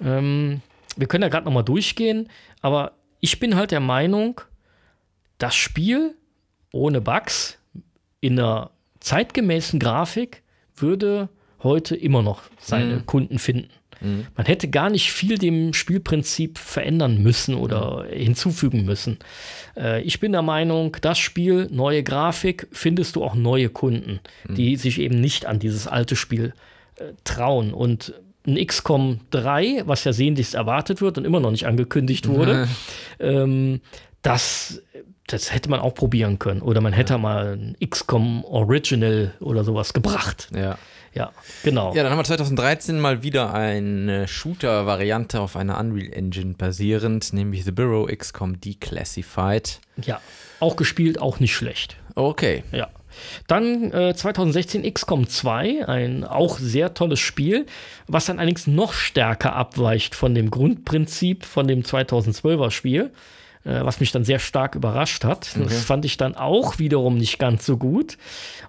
ähm, 0.00 0.60
wir 0.96 1.06
können 1.06 1.22
ja 1.22 1.28
gerade 1.28 1.44
nochmal 1.44 1.64
durchgehen, 1.64 2.28
aber 2.60 2.92
ich 3.20 3.40
bin 3.40 3.56
halt 3.56 3.70
der 3.70 3.80
Meinung, 3.80 4.40
das 5.38 5.54
Spiel 5.54 6.14
ohne 6.72 7.00
Bugs 7.00 7.58
in 8.20 8.38
einer 8.38 8.70
zeitgemäßen 9.00 9.78
Grafik 9.78 10.42
würde 10.76 11.28
heute 11.62 11.96
immer 11.96 12.22
noch 12.22 12.42
seine 12.58 13.00
Kunden 13.00 13.38
finden. 13.38 13.68
Man 14.36 14.46
hätte 14.46 14.68
gar 14.68 14.90
nicht 14.90 15.12
viel 15.12 15.38
dem 15.38 15.72
Spielprinzip 15.72 16.58
verändern 16.58 17.22
müssen 17.22 17.54
oder 17.54 18.06
hinzufügen 18.10 18.84
müssen. 18.84 19.18
Äh, 19.76 20.02
ich 20.02 20.20
bin 20.20 20.32
der 20.32 20.42
Meinung, 20.42 20.96
das 21.00 21.18
Spiel, 21.18 21.68
neue 21.70 22.02
Grafik, 22.02 22.68
findest 22.72 23.16
du 23.16 23.24
auch 23.24 23.34
neue 23.34 23.68
Kunden, 23.68 24.20
die 24.48 24.76
sich 24.76 25.00
eben 25.00 25.20
nicht 25.20 25.46
an 25.46 25.58
dieses 25.58 25.86
alte 25.86 26.16
Spiel 26.16 26.52
äh, 26.96 27.12
trauen. 27.24 27.72
Und 27.72 28.14
ein 28.46 28.64
XCOM 28.64 29.20
3, 29.30 29.84
was 29.86 30.04
ja 30.04 30.12
sehnlichst 30.12 30.54
erwartet 30.54 31.00
wird 31.00 31.18
und 31.18 31.24
immer 31.24 31.40
noch 31.40 31.50
nicht 31.50 31.66
angekündigt 31.66 32.28
wurde, 32.28 32.68
ähm, 33.18 33.80
das, 34.22 34.82
das 35.26 35.52
hätte 35.52 35.70
man 35.70 35.80
auch 35.80 35.94
probieren 35.94 36.38
können. 36.38 36.60
Oder 36.60 36.80
man 36.80 36.92
hätte 36.92 37.16
mal 37.18 37.56
ein 37.56 37.76
XCOM 37.84 38.44
Original 38.44 39.32
oder 39.40 39.64
sowas 39.64 39.92
gebracht. 39.92 40.48
Ja. 40.54 40.78
Ja, 41.14 41.32
genau. 41.62 41.94
Ja, 41.94 42.02
dann 42.02 42.10
haben 42.10 42.18
wir 42.18 42.24
2013 42.24 42.98
mal 42.98 43.22
wieder 43.22 43.54
eine 43.54 44.26
Shooter-Variante 44.26 45.40
auf 45.40 45.56
einer 45.56 45.78
Unreal 45.78 46.12
Engine 46.12 46.54
basierend, 46.54 47.32
nämlich 47.32 47.64
The 47.64 47.70
Bureau 47.70 48.06
XCOM 48.06 48.60
Declassified. 48.60 49.80
Ja, 50.04 50.20
auch 50.58 50.74
gespielt, 50.74 51.20
auch 51.20 51.38
nicht 51.38 51.54
schlecht. 51.54 51.96
Okay. 52.16 52.64
Ja. 52.72 52.88
Dann 53.46 53.92
äh, 53.92 54.14
2016 54.14 54.92
XCOM 54.92 55.28
2, 55.28 55.86
ein 55.86 56.24
auch 56.24 56.58
sehr 56.58 56.94
tolles 56.94 57.20
Spiel, 57.20 57.66
was 58.08 58.26
dann 58.26 58.40
allerdings 58.40 58.66
noch 58.66 58.92
stärker 58.92 59.54
abweicht 59.54 60.16
von 60.16 60.34
dem 60.34 60.50
Grundprinzip 60.50 61.44
von 61.44 61.68
dem 61.68 61.82
2012er 61.82 62.72
Spiel, 62.72 63.12
äh, 63.64 63.84
was 63.84 64.00
mich 64.00 64.10
dann 64.10 64.24
sehr 64.24 64.40
stark 64.40 64.74
überrascht 64.74 65.22
hat. 65.24 65.50
Das 65.56 65.84
fand 65.84 66.04
ich 66.04 66.16
dann 66.16 66.34
auch 66.34 66.80
wiederum 66.80 67.16
nicht 67.16 67.38
ganz 67.38 67.64
so 67.64 67.76
gut. 67.76 68.18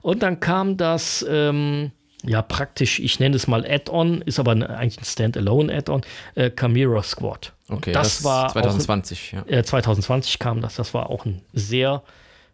Und 0.03 0.21
dann 0.21 0.39
kam 0.39 0.77
das, 0.77 1.25
ähm, 1.27 1.91
ja, 2.27 2.41
praktisch, 2.41 2.99
ich 2.99 3.19
nenne 3.19 3.35
es 3.35 3.47
mal 3.47 3.65
Add-on, 3.65 4.21
ist 4.21 4.39
aber 4.39 4.51
eigentlich 4.51 4.99
ein 4.99 5.05
Standalone-Add-on, 5.05 6.01
äh, 6.35 6.51
Chimera 6.51 7.03
Squad. 7.03 7.53
Okay, 7.69 7.91
das, 7.91 8.23
war 8.23 8.47
auch 8.47 8.51
2020, 8.53 9.31
ja. 9.33 9.43
äh, 9.47 9.63
2020 9.63 10.39
kam 10.39 10.61
das. 10.61 10.75
Das 10.75 10.93
war 10.93 11.09
auch 11.09 11.25
ein 11.25 11.41
sehr, 11.53 12.03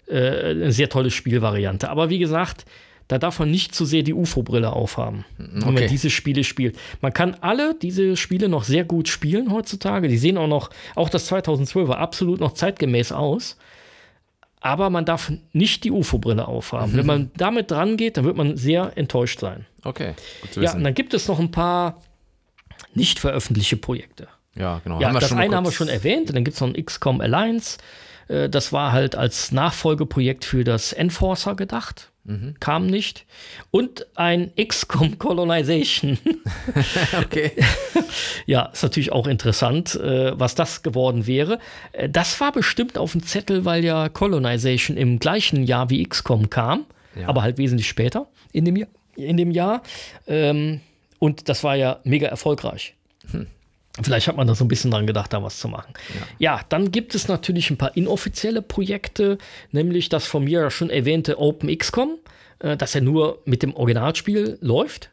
äh, 0.08 0.52
eine 0.52 0.72
sehr 0.72 0.90
tolle 0.90 1.12
Spielvariante. 1.12 1.90
Aber 1.90 2.10
wie 2.10 2.20
gesagt, 2.20 2.66
da 3.12 3.18
darf 3.18 3.40
man 3.40 3.52
nicht 3.52 3.76
zu 3.76 3.84
sehr 3.84 4.04
die 4.04 4.14
UFO-Brille 4.14 4.72
aufhaben, 4.72 5.26
wenn 5.38 5.64
okay. 5.64 5.72
man 5.74 5.88
diese 5.88 6.10
Spiele 6.10 6.46
spielt. 6.46 6.78
Man 7.02 7.12
kann 7.12 7.36
alle 7.42 7.76
diese 7.76 8.16
Spiele 8.16 8.48
noch 8.48 8.64
sehr 8.64 8.86
gut 8.86 9.10
spielen 9.10 9.52
heutzutage. 9.52 10.08
Die 10.08 10.18
sehen 10.18 10.38
auch 10.38 10.48
noch, 10.48 10.70
auch 10.96 11.10
das 11.10 11.30
2012er, 11.30 11.92
absolut 11.92 12.40
noch 12.40 12.54
zeitgemäß 12.54 13.12
aus. 13.12 13.58
Aber 14.62 14.92
man 14.92 15.06
darf 15.06 15.32
nicht 15.54 15.84
die 15.84 15.92
UFO-Brille 15.92 16.48
aufhaben. 16.48 16.94
Wenn 16.96 17.06
man 17.06 17.32
damit 17.38 17.72
dran 17.72 17.98
geht, 17.98 18.18
dann 18.18 18.26
wird 18.26 18.38
man 18.38 18.58
sehr 18.58 18.94
enttäuscht 18.96 19.40
sein. 19.40 19.66
Okay, 19.84 20.14
Ja, 20.56 20.74
und 20.76 20.84
dann 20.84 20.94
gibt 20.94 21.14
es 21.16 21.28
noch 21.28 21.40
ein 21.40 21.50
paar 21.52 22.00
nicht 22.94 23.20
veröffentlichte 23.20 23.78
Projekte. 23.78 24.28
Ja, 24.56 24.80
genau. 24.84 25.02
Ja, 25.02 25.12
das 25.12 25.32
eine 25.34 25.56
haben 25.56 25.66
wir 25.66 25.72
schon 25.72 25.88
erwähnt. 25.88 26.34
Dann 26.36 26.44
gibt 26.44 26.56
es 26.56 26.62
noch 26.62 26.68
ein 26.68 26.86
XCOM 26.86 27.22
Alliance. 27.22 27.78
Äh, 28.28 28.50
Das 28.50 28.72
war 28.74 28.92
halt 28.92 29.16
als 29.16 29.52
Nachfolgeprojekt 29.52 30.46
für 30.46 30.64
das 30.64 30.94
Enforcer 30.94 31.56
gedacht. 31.56 32.08
Mhm. 32.24 32.54
Kam 32.60 32.86
nicht. 32.86 33.26
Und 33.72 34.06
ein 34.16 34.52
XCOM 34.56 35.18
Colonization. 35.20 36.18
Okay. 37.20 37.52
ja, 38.46 38.66
ist 38.68 38.84
natürlich 38.84 39.12
auch 39.12 39.28
interessant, 39.28 39.96
äh, 39.96 40.38
was 40.40 40.54
das 40.56 40.84
geworden 40.84 41.26
wäre. 41.28 41.60
Äh, 41.94 42.10
Das 42.10 42.40
war 42.40 42.52
bestimmt 42.52 42.98
auf 42.98 43.14
dem 43.14 43.24
Zettel, 43.24 43.66
weil 43.66 43.84
ja 43.84 44.10
Colonization 44.10 44.98
im 44.98 45.20
gleichen 45.20 45.64
Jahr 45.64 45.90
wie 45.90 46.04
XCOM 46.08 46.50
kam, 46.50 46.86
Ja. 47.20 47.28
aber 47.28 47.42
halt 47.42 47.58
wesentlich 47.58 47.88
später 47.88 48.28
in 48.52 48.66
dem 48.66 48.76
Jahr. 48.76 48.90
In 49.16 49.38
dem 49.38 49.52
Jahr. 49.52 49.82
Ähm, 50.28 50.82
und 51.20 51.50
das 51.50 51.64
war 51.64 51.76
ja 51.76 52.00
mega 52.04 52.28
erfolgreich. 52.28 52.96
Vielleicht 54.02 54.28
hat 54.28 54.38
man 54.38 54.48
da 54.48 54.56
so 54.56 54.64
ein 54.64 54.70
bisschen 54.70 54.92
dran 54.92 55.06
gedacht, 55.06 55.34
da 55.34 55.44
was 55.44 55.60
zu 55.60 55.68
machen. 55.68 55.94
Ja. 56.40 56.62
dann 56.70 56.92
gibt 56.92 57.14
es 57.14 57.28
natürlich 57.28 57.70
ein 57.70 57.78
paar 57.78 57.96
inoffizielle 57.98 58.62
Projekte, 58.62 59.38
nämlich 59.72 60.08
das 60.08 60.26
von 60.26 60.46
mir 60.46 60.70
schon 60.70 60.90
erwähnte 60.90 61.40
Open 61.40 61.76
XCOM, 61.78 62.18
äh, 62.60 62.78
das 62.78 62.94
ja 62.94 63.02
nur 63.02 63.40
mit 63.46 63.64
dem 63.64 63.76
Originalspiel 63.76 64.58
läuft. 64.62 65.10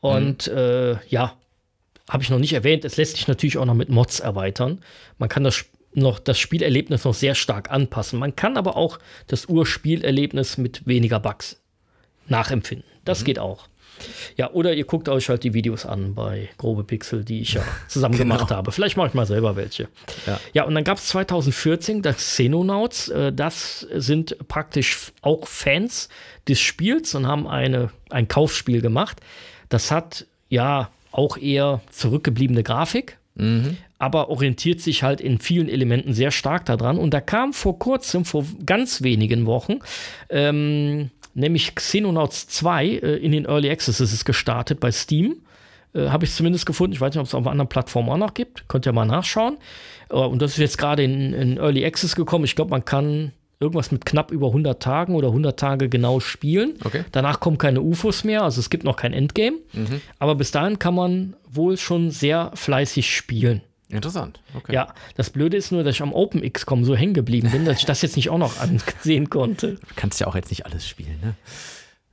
Und 0.00 0.46
äh, 0.48 0.96
ja, 1.08 1.34
habe 2.08 2.22
ich 2.22 2.30
noch 2.30 2.38
nicht 2.38 2.52
erwähnt, 2.52 2.84
es 2.84 2.96
lässt 2.96 3.16
sich 3.16 3.28
natürlich 3.28 3.58
auch 3.58 3.64
noch 3.64 3.74
mit 3.74 3.88
Mods 3.88 4.20
erweitern. 4.20 4.80
Man 5.18 5.28
kann 5.28 5.44
das, 5.44 5.66
noch, 5.92 6.18
das 6.18 6.38
Spielerlebnis 6.38 7.04
noch 7.04 7.14
sehr 7.14 7.34
stark 7.34 7.70
anpassen. 7.70 8.18
Man 8.18 8.34
kann 8.36 8.56
aber 8.56 8.76
auch 8.76 8.98
das 9.26 9.46
Urspielerlebnis 9.46 10.56
mit 10.56 10.86
weniger 10.86 11.20
Bugs 11.20 11.60
nachempfinden. 12.28 12.86
Das 13.04 13.24
geht 13.24 13.38
auch. 13.38 13.68
Ja, 14.36 14.50
oder 14.52 14.74
ihr 14.74 14.84
guckt 14.84 15.08
euch 15.08 15.28
halt 15.28 15.44
die 15.44 15.54
Videos 15.54 15.86
an 15.86 16.14
bei 16.14 16.48
Grobe 16.58 16.84
Pixel, 16.84 17.24
die 17.24 17.40
ich 17.40 17.54
ja 17.54 17.62
zusammen 17.88 18.16
gemacht 18.18 18.50
habe. 18.50 18.72
Vielleicht 18.72 18.96
mache 18.96 19.08
ich 19.08 19.14
mal 19.14 19.26
selber 19.26 19.56
welche. 19.56 19.88
Ja. 20.26 20.40
Ja, 20.52 20.64
und 20.64 20.74
dann 20.74 20.84
gab 20.84 20.98
es 20.98 21.06
2014 21.08 22.02
das 22.02 22.16
Xenonauts. 22.16 23.08
Äh, 23.08 23.32
Das 23.32 23.80
sind 23.94 24.36
praktisch 24.48 25.12
auch 25.22 25.46
Fans 25.46 26.08
des 26.48 26.60
Spiels 26.60 27.14
und 27.14 27.26
haben 27.26 27.46
eine, 27.46 27.90
ein 28.10 28.28
Kaufspiel 28.28 28.80
gemacht. 28.80 29.18
Das 29.68 29.90
hat 29.90 30.26
ja 30.48 30.90
auch 31.10 31.36
eher 31.38 31.80
zurückgebliebene 31.90 32.62
Grafik, 32.62 33.16
aber 33.98 34.30
orientiert 34.30 34.80
sich 34.80 35.02
halt 35.02 35.20
in 35.20 35.38
vielen 35.40 35.68
Elementen 35.68 36.14
sehr 36.14 36.30
stark 36.30 36.64
daran. 36.66 36.96
Und 36.98 37.10
da 37.12 37.20
kam 37.20 37.52
vor 37.52 37.78
kurzem, 37.78 38.24
vor 38.24 38.46
ganz 38.64 39.02
wenigen 39.02 39.44
Wochen, 39.44 39.80
ähm, 40.30 41.10
nämlich 41.36 41.74
Xenonauts 41.74 42.48
2 42.48 42.86
äh, 42.86 43.16
in 43.16 43.32
den 43.32 43.44
Early 43.44 43.70
Access. 43.70 44.00
Es 44.00 44.12
ist 44.12 44.24
gestartet 44.24 44.80
bei 44.80 44.90
Steam. 44.90 45.36
Äh, 45.94 46.08
Habe 46.08 46.24
ich 46.24 46.32
zumindest 46.32 46.66
gefunden. 46.66 46.94
Ich 46.94 47.00
weiß 47.00 47.14
nicht, 47.14 47.20
ob 47.20 47.26
es 47.26 47.34
auf 47.34 47.46
anderen 47.46 47.68
Plattformen 47.68 48.08
auch 48.08 48.16
noch 48.16 48.34
gibt. 48.34 48.68
Könnt 48.68 48.86
ihr 48.86 48.92
mal 48.92 49.04
nachschauen. 49.04 49.58
Äh, 50.10 50.14
und 50.14 50.42
das 50.42 50.52
ist 50.52 50.58
jetzt 50.58 50.78
gerade 50.78 51.04
in, 51.04 51.32
in 51.32 51.56
Early 51.58 51.84
Access 51.84 52.16
gekommen. 52.16 52.44
Ich 52.44 52.56
glaube, 52.56 52.70
man 52.70 52.84
kann 52.84 53.32
irgendwas 53.60 53.90
mit 53.90 54.04
knapp 54.04 54.32
über 54.32 54.48
100 54.48 54.82
Tagen 54.82 55.14
oder 55.14 55.28
100 55.28 55.58
Tage 55.58 55.88
genau 55.88 56.20
spielen. 56.20 56.74
Okay. 56.84 57.04
Danach 57.12 57.40
kommen 57.40 57.58
keine 57.58 57.80
UFOs 57.80 58.24
mehr, 58.24 58.42
also 58.42 58.60
es 58.60 58.68
gibt 58.68 58.84
noch 58.84 58.96
kein 58.96 59.14
Endgame. 59.14 59.56
Aber 60.18 60.34
bis 60.34 60.50
dahin 60.50 60.78
kann 60.78 60.94
man 60.94 61.36
wohl 61.50 61.78
schon 61.78 62.10
sehr 62.10 62.50
fleißig 62.54 63.14
spielen. 63.14 63.62
Interessant. 63.88 64.40
Okay. 64.54 64.72
Ja, 64.74 64.92
das 65.14 65.30
Blöde 65.30 65.56
ist 65.56 65.70
nur, 65.70 65.84
dass 65.84 65.94
ich 65.94 66.02
am 66.02 66.12
Open 66.12 66.42
XCOM 66.50 66.84
so 66.84 66.96
hängen 66.96 67.14
geblieben 67.14 67.50
bin, 67.50 67.64
dass 67.64 67.78
ich 67.78 67.84
das 67.84 68.02
jetzt 68.02 68.16
nicht 68.16 68.30
auch 68.30 68.38
noch 68.38 68.58
ansehen 68.60 69.30
konnte. 69.30 69.74
Du 69.74 69.94
kannst 69.94 70.18
ja 70.20 70.26
auch 70.26 70.34
jetzt 70.34 70.50
nicht 70.50 70.66
alles 70.66 70.88
spielen, 70.88 71.18
ne? 71.22 71.34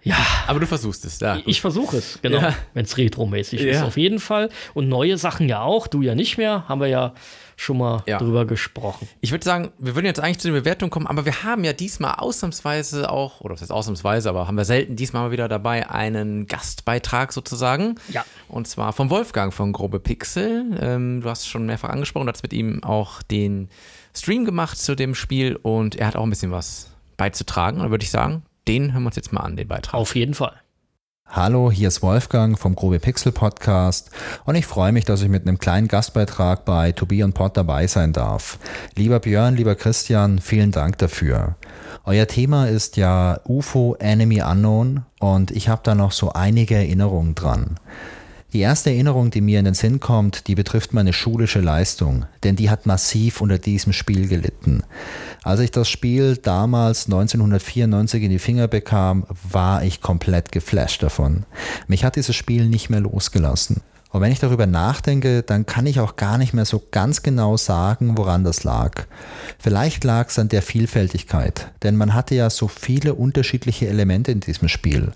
Ja. 0.04 0.18
Aber 0.48 0.60
du 0.60 0.68
versuchst 0.68 1.06
es, 1.06 1.20
ja. 1.22 1.40
Ich 1.46 1.62
versuche 1.62 1.98
es, 1.98 2.20
genau. 2.22 2.40
Ja. 2.42 2.56
Wenn 2.74 2.84
es 2.86 2.98
retromäßig 2.98 3.62
Ja. 3.62 3.72
ist, 3.72 3.82
auf 3.84 3.98
jeden 3.98 4.20
Fall. 4.20 4.50
Und 4.74 4.90
neue 4.90 5.18
Sachen 5.18 5.48
ja 5.48 5.62
auch, 5.62 5.88
du 5.88 6.02
ja 6.02 6.14
nicht 6.14 6.38
mehr, 6.38 6.68
haben 6.68 6.82
wir 6.82 6.88
ja 6.88 7.14
schon 7.56 7.78
mal 7.78 8.04
Ja. 8.06 8.18
drüber 8.18 8.46
gesprochen. 8.46 9.08
Ich 9.22 9.32
würde 9.32 9.44
sagen, 9.46 9.72
wir 9.78 9.96
würden 9.96 10.06
jetzt 10.06 10.20
eigentlich 10.20 10.40
zu 10.40 10.48
den 10.48 10.56
Bewertungen 10.56 10.90
kommen, 10.90 11.08
aber 11.08 11.26
wir 11.26 11.44
haben 11.44 11.64
ja 11.64 11.74
diesmal 11.74 12.16
ausnahmsweise 12.16 13.10
auch, 13.10 13.42
oder 13.42 13.54
was 13.54 13.62
heißt 13.62 13.72
ausnahmsweise, 13.72 14.30
aber 14.30 14.48
haben 14.48 14.58
wir 14.58 14.66
selten 14.66 14.96
diesmal 14.96 15.24
mal 15.24 15.32
wieder 15.32 15.48
dabei 15.48 15.90
einen 15.90 16.48
Gastbeitrag 16.48 17.32
sozusagen. 17.34 17.96
Ja. 18.10 18.26
Und 18.48 18.68
zwar 18.68 18.94
vom 18.94 19.10
Wolfgang 19.10 19.54
von 19.54 19.72
Grobe 19.74 20.00
Pixel. 20.00 20.78
Ähm, 20.80 21.22
du 21.22 21.30
hast 21.30 21.42
es 21.42 21.48
schon 21.48 21.66
mehrfach 21.66 21.90
angesprochen, 21.90 22.28
du 22.28 22.34
hast 22.34 22.44
mit 22.44 22.54
ihm 22.54 22.84
auch 22.84 23.22
den 23.24 23.70
Stream 24.16 24.46
gemacht 24.46 24.78
zu 24.78 24.96
dem 24.96 25.16
Spiel 25.16 25.56
und 25.56 25.96
er 25.96 26.08
hat 26.08 26.16
auch 26.16 26.24
ein 26.24 26.30
bisschen 26.30 26.52
was 26.52 26.92
beizutragen. 27.18 27.78
Und 27.80 27.86
da 27.86 27.92
würde 27.92 28.04
ich 28.04 28.12
sagen, 28.12 28.44
den 28.68 28.94
hören 28.94 29.04
wir 29.04 29.08
uns 29.08 29.16
jetzt 29.16 29.34
mal 29.34 29.42
an, 29.42 29.56
den 29.58 29.68
Beitrag. 29.68 29.94
Auf 29.96 30.16
jeden 30.16 30.34
Fall. 30.34 30.54
Hallo, 31.28 31.72
hier 31.72 31.88
ist 31.88 32.04
Wolfgang 32.04 32.60
vom 32.60 32.76
Grobe 32.76 33.00
Pixel 33.00 33.32
Podcast 33.32 34.12
und 34.46 34.56
ich 34.56 34.68
freue 34.68 34.92
mich, 34.92 35.04
dass 35.06 35.22
ich 35.22 35.30
mit 35.30 35.48
einem 35.48 35.58
kleinen 35.58 35.88
Gastbeitrag 35.88 36.64
bei 36.66 36.92
Tobi 36.92 37.24
und 37.24 37.34
Pod 37.34 37.58
dabei 37.58 37.88
sein 37.88 38.14
darf. 38.14 38.60
Lieber 38.96 39.20
Björn, 39.20 39.56
lieber 39.56 39.76
Christian, 39.76 40.40
vielen 40.40 40.72
Dank 40.72 41.00
dafür. 41.00 41.56
Euer 42.06 42.28
Thema 42.28 42.68
ist 42.68 42.98
ja 42.98 43.40
UFO 43.46 43.96
Enemy 44.00 44.44
Unknown 44.44 45.06
und 45.20 45.50
ich 45.52 45.70
habe 45.70 45.82
da 45.84 45.96
noch 45.96 46.12
so 46.12 46.34
einige 46.34 46.76
Erinnerungen 46.76 47.34
dran. 47.34 47.80
Die 48.54 48.60
erste 48.60 48.92
Erinnerung, 48.92 49.32
die 49.32 49.42
mir 49.42 49.58
in 49.58 49.66
den 49.66 49.74
Sinn 49.74 50.00
kommt, 50.00 50.48
die 50.48 50.54
betrifft 50.54 50.94
meine 50.94 51.12
schulische 51.12 51.60
Leistung, 51.60 52.26
denn 52.44 52.56
die 52.56 52.70
hat 52.70 52.86
massiv 52.86 53.42
unter 53.42 53.58
diesem 53.58 53.94
Spiel 53.94 54.28
gelitten. 54.28 54.84
Als 55.42 55.60
ich 55.60 55.72
das 55.72 55.90
Spiel 55.90 56.38
damals 56.38 57.06
1994 57.06 58.22
in 58.22 58.30
die 58.30 58.38
Finger 58.38 58.68
bekam, 58.68 59.26
war 59.50 59.84
ich 59.84 60.02
komplett 60.02 60.52
geflasht 60.52 61.02
davon. 61.02 61.48
Mich 61.88 62.06
hat 62.06 62.16
dieses 62.16 62.36
Spiel 62.36 62.68
nicht 62.68 62.92
mehr 62.92 63.02
losgelassen. 63.02 63.82
Und 64.12 64.22
wenn 64.22 64.32
ich 64.32 64.40
darüber 64.40 64.68
nachdenke, 64.68 65.42
dann 65.42 65.66
kann 65.66 65.88
ich 65.88 66.00
auch 66.00 66.18
gar 66.18 66.38
nicht 66.38 66.54
mehr 66.54 66.66
so 66.66 66.84
ganz 66.92 67.24
genau 67.24 67.58
sagen, 67.58 68.16
woran 68.20 68.44
das 68.44 68.64
lag. 68.64 69.08
Vielleicht 69.58 70.04
lag 70.04 70.30
es 70.30 70.38
an 70.38 70.50
der 70.50 70.62
Vielfältigkeit, 70.62 71.72
denn 71.82 71.96
man 71.96 72.14
hatte 72.14 72.36
ja 72.36 72.52
so 72.52 72.68
viele 72.68 73.16
unterschiedliche 73.16 73.88
Elemente 73.88 74.32
in 74.32 74.40
diesem 74.40 74.68
Spiel. 74.68 75.12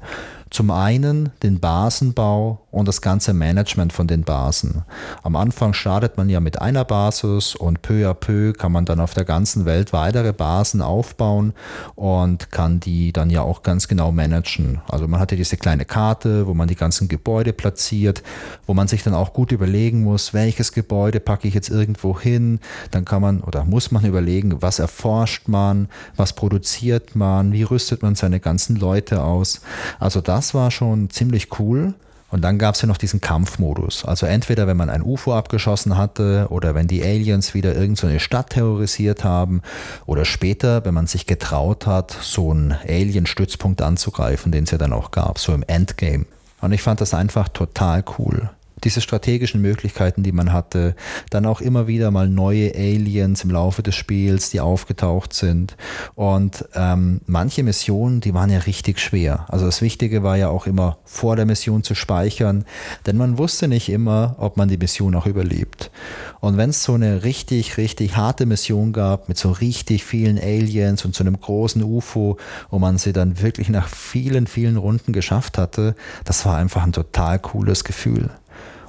Zum 0.50 0.72
einen 0.72 1.32
den 1.44 1.60
Basenbau 1.60 2.62
und 2.72 2.88
das 2.88 3.02
ganze 3.02 3.34
Management 3.34 3.92
von 3.92 4.08
den 4.08 4.24
Basen. 4.24 4.84
Am 5.24 5.36
Anfang 5.36 5.74
startet 5.74 6.18
man 6.18 6.30
ja 6.30 6.40
mit 6.40 6.62
einer 6.62 6.86
Basis 6.86 7.56
und 7.56 7.82
peu 7.82 8.08
à 8.08 8.14
peu 8.14 8.54
kann 8.54 8.72
man 8.72 8.86
dann 8.86 9.00
auf 9.00 9.14
der 9.14 9.26
ganzen 9.26 9.66
Welt 9.66 9.94
weitere 9.94 10.32
Basen 10.32 10.82
aufbauen 10.82 11.54
und 11.96 12.52
kann 12.52 12.80
die 12.80 13.12
dann 13.14 13.30
ja 13.30 13.42
auch 13.42 13.64
ganz 13.64 13.88
genau 13.88 14.12
managen. 14.12 14.80
Also 14.88 15.08
man 15.08 15.20
hatte 15.20 15.36
diese 15.36 15.58
kleine 15.58 15.86
Karte, 15.86 16.48
wo 16.48 16.54
man 16.54 16.68
die 16.68 16.76
ganzen 16.76 17.08
Gebäude 17.08 17.52
platziert, 17.52 18.22
wo 18.68 18.74
man 18.74 18.88
sich 18.88 19.04
dann 19.04 19.16
auch 19.16 19.34
gut 19.34 19.52
überlegen 19.52 20.04
muss, 20.04 20.34
welches 20.34 20.72
Gebäude 20.72 21.20
packe 21.20 21.48
ich 21.48 21.56
jetzt 21.56 21.70
irgendwo 21.70 22.20
hin. 22.20 22.60
Dann 22.92 23.06
kann 23.06 23.22
man 23.22 23.42
oder 23.42 23.66
muss 23.66 23.92
man 23.92 24.06
überlegen, 24.06 24.62
was 24.62 24.80
erforscht 24.80 25.48
man, 25.48 25.90
was 26.16 26.34
produziert 26.34 27.16
man, 27.16 27.52
wie 27.54 27.64
rüstet 27.64 28.04
man 28.04 28.16
seine 28.16 28.40
ganzen 28.40 28.76
Leute 28.76 29.24
aus. 29.24 29.62
Also 30.00 30.22
das 30.38 30.54
war 30.54 30.70
schon 30.70 31.10
ziemlich 31.10 31.60
cool. 31.60 31.96
Und 32.30 32.42
dann 32.42 32.60
gab 32.60 32.76
es 32.76 32.82
ja 32.82 32.88
noch 32.88 32.98
diesen 32.98 33.22
Kampfmodus. 33.22 34.06
Also 34.06 34.26
entweder 34.26 34.68
wenn 34.68 34.78
man 34.78 34.90
ein 34.90 35.02
UFO 35.02 35.34
abgeschossen 35.34 35.98
hatte 35.98 36.48
oder 36.50 36.76
wenn 36.76 36.88
die 36.88 37.02
Aliens 37.02 37.54
wieder 37.54 37.74
irgendeine 37.74 38.14
so 38.14 38.20
Stadt 38.20 38.52
terrorisiert 38.52 39.24
haben 39.24 39.62
oder 40.06 40.26
später, 40.26 40.86
wenn 40.86 40.94
man 40.94 41.08
sich 41.08 41.26
getraut 41.26 41.88
hat, 41.88 42.16
so 42.22 42.52
einen 42.52 42.74
Alien-Stützpunkt 42.88 43.82
anzugreifen, 43.82 44.52
den 44.52 44.66
es 44.66 44.72
ja 44.72 44.78
dann 44.78 44.94
auch 44.94 45.10
gab, 45.12 45.40
so 45.40 45.54
im 45.54 45.64
Endgame. 45.64 46.26
Und 46.62 46.72
ich 46.72 46.84
fand 46.84 47.02
das 47.02 47.14
einfach 47.14 47.48
total 47.48 48.04
cool. 48.20 48.50
Diese 48.84 49.02
strategischen 49.02 49.62
Möglichkeiten, 49.62 50.24
die 50.24 50.32
man 50.32 50.54
hatte, 50.54 50.96
dann 51.30 51.46
auch 51.46 51.62
immer 51.62 51.88
wieder 51.88 52.12
mal 52.12 52.30
neue 52.30 52.74
Aliens 52.76 53.44
im 53.44 53.52
Laufe 53.52 53.84
des 53.84 53.96
Spiels, 53.96 54.50
die 54.50 54.60
aufgetaucht 54.60 55.34
sind. 55.34 55.76
Und 56.16 56.66
ähm, 56.74 57.22
manche 57.26 57.64
Missionen, 57.64 58.22
die 58.22 58.34
waren 58.34 58.50
ja 58.50 58.60
richtig 58.60 59.00
schwer. 59.00 59.46
Also 59.50 59.66
das 59.66 59.82
Wichtige 59.82 60.24
war 60.24 60.38
ja 60.38 60.50
auch 60.50 60.68
immer 60.68 60.98
vor 61.06 61.36
der 61.36 61.46
Mission 61.46 61.84
zu 61.84 61.96
speichern, 61.96 62.66
denn 63.06 63.18
man 63.18 63.38
wusste 63.38 63.68
nicht 63.68 63.90
immer, 63.90 64.36
ob 64.38 64.58
man 64.58 64.70
die 64.70 64.78
Mission 64.78 65.16
auch 65.16 65.26
überlebt. 65.26 65.92
Und 66.40 66.58
wenn 66.58 66.70
es 66.70 66.84
so 66.84 66.94
eine 66.94 67.24
richtig, 67.24 67.78
richtig 67.78 68.16
harte 68.16 68.46
Mission 68.46 68.94
gab, 68.94 69.28
mit 69.28 69.38
so 69.38 69.52
richtig 69.52 70.04
vielen 70.04 70.38
Aliens 70.38 71.04
und 71.04 71.16
so 71.16 71.24
einem 71.24 71.40
großen 71.40 71.84
UFO, 71.84 72.38
wo 72.70 72.80
man 72.80 72.98
sie 72.98 73.14
dann 73.14 73.42
wirklich 73.42 73.70
nach 73.70 73.88
vielen, 73.88 74.48
vielen 74.48 74.78
Runden 74.78 75.14
geschafft 75.14 75.58
hatte, 75.58 75.96
das 76.26 76.46
war 76.46 76.58
einfach 76.58 76.84
ein 76.84 76.94
total 76.94 77.40
cooles 77.40 77.84
Gefühl. 77.84 78.30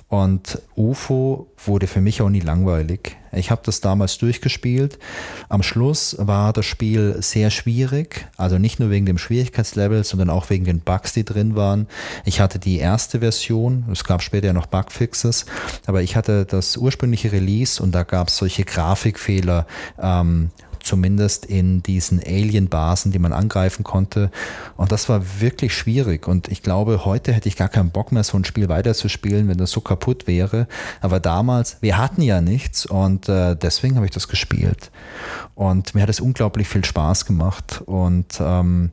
Und 0.09 0.63
UFO 0.75 1.49
wurde 1.67 1.87
für 1.87 2.01
mich 2.01 2.23
auch 2.23 2.31
nie 2.31 2.41
langweilig. 2.41 3.19
Ich 3.33 3.51
habe 3.51 3.61
das 3.63 3.83
damals 3.83 4.17
durchgespielt. 4.17 4.99
Am 5.51 5.63
Schluss 5.63 6.17
war 6.19 6.55
das 6.55 6.65
Spiel 6.65 7.17
sehr 7.21 7.51
schwierig, 7.51 8.27
also 8.39 8.59
nicht 8.59 8.81
nur 8.81 8.89
wegen 8.89 9.05
dem 9.05 9.19
Schwierigkeitslevel, 9.19 10.05
sondern 10.05 10.31
auch 10.31 10.49
wegen 10.49 10.65
den 10.65 10.81
Bugs, 10.81 11.13
die 11.13 11.25
drin 11.25 11.57
waren. 11.57 11.89
Ich 12.25 12.41
hatte 12.41 12.59
die 12.59 12.79
erste 12.79 13.21
Version, 13.21 13.85
es 13.93 14.05
gab 14.05 14.23
später 14.23 14.47
ja 14.47 14.53
noch 14.55 14.67
Bugfixes, 14.67 15.45
aber 15.87 16.03
ich 16.03 16.17
hatte 16.17 16.47
das 16.47 16.79
ursprüngliche 16.79 17.31
Release 17.31 17.83
und 17.83 17.93
da 17.93 18.03
gab 18.03 18.29
es 18.29 18.39
solche 18.39 18.65
Grafikfehler. 18.65 19.67
Ähm, 20.01 20.51
zumindest 20.89 21.45
in 21.45 21.83
diesen 21.83 22.19
Alien-Basen, 22.19 23.13
die 23.13 23.19
man 23.19 23.33
angreifen 23.33 23.85
konnte. 23.85 24.31
Und 24.77 24.91
das 24.91 25.09
war 25.09 25.23
wirklich 25.41 25.77
schwierig. 25.77 26.27
Und 26.27 26.49
ich 26.49 26.63
glaube, 26.63 27.05
heute 27.05 27.33
hätte 27.33 27.49
ich 27.49 27.57
gar 27.57 27.69
keinen 27.69 27.91
Bock 27.91 28.11
mehr, 28.11 28.25
so 28.25 28.37
ein 28.39 28.45
Spiel 28.45 28.69
weiterzuspielen, 28.69 29.49
wenn 29.49 29.59
das 29.59 29.71
so 29.71 29.81
kaputt 29.81 30.27
wäre. 30.27 30.67
Aber 31.01 31.21
damals, 31.21 31.77
wir 31.81 31.99
hatten 31.99 32.23
ja 32.23 32.41
nichts 32.41 32.87
und 32.87 33.29
äh, 33.29 33.55
deswegen 33.55 33.97
habe 33.97 34.07
ich 34.07 34.13
das 34.13 34.29
gespielt. 34.29 34.91
Und 35.59 35.97
mir 35.97 36.03
hat 36.03 36.09
es 36.09 36.21
unglaublich 36.21 36.69
viel 36.69 36.85
Spaß 36.85 37.27
gemacht. 37.27 37.83
Und 37.85 38.39
ähm, 38.41 38.93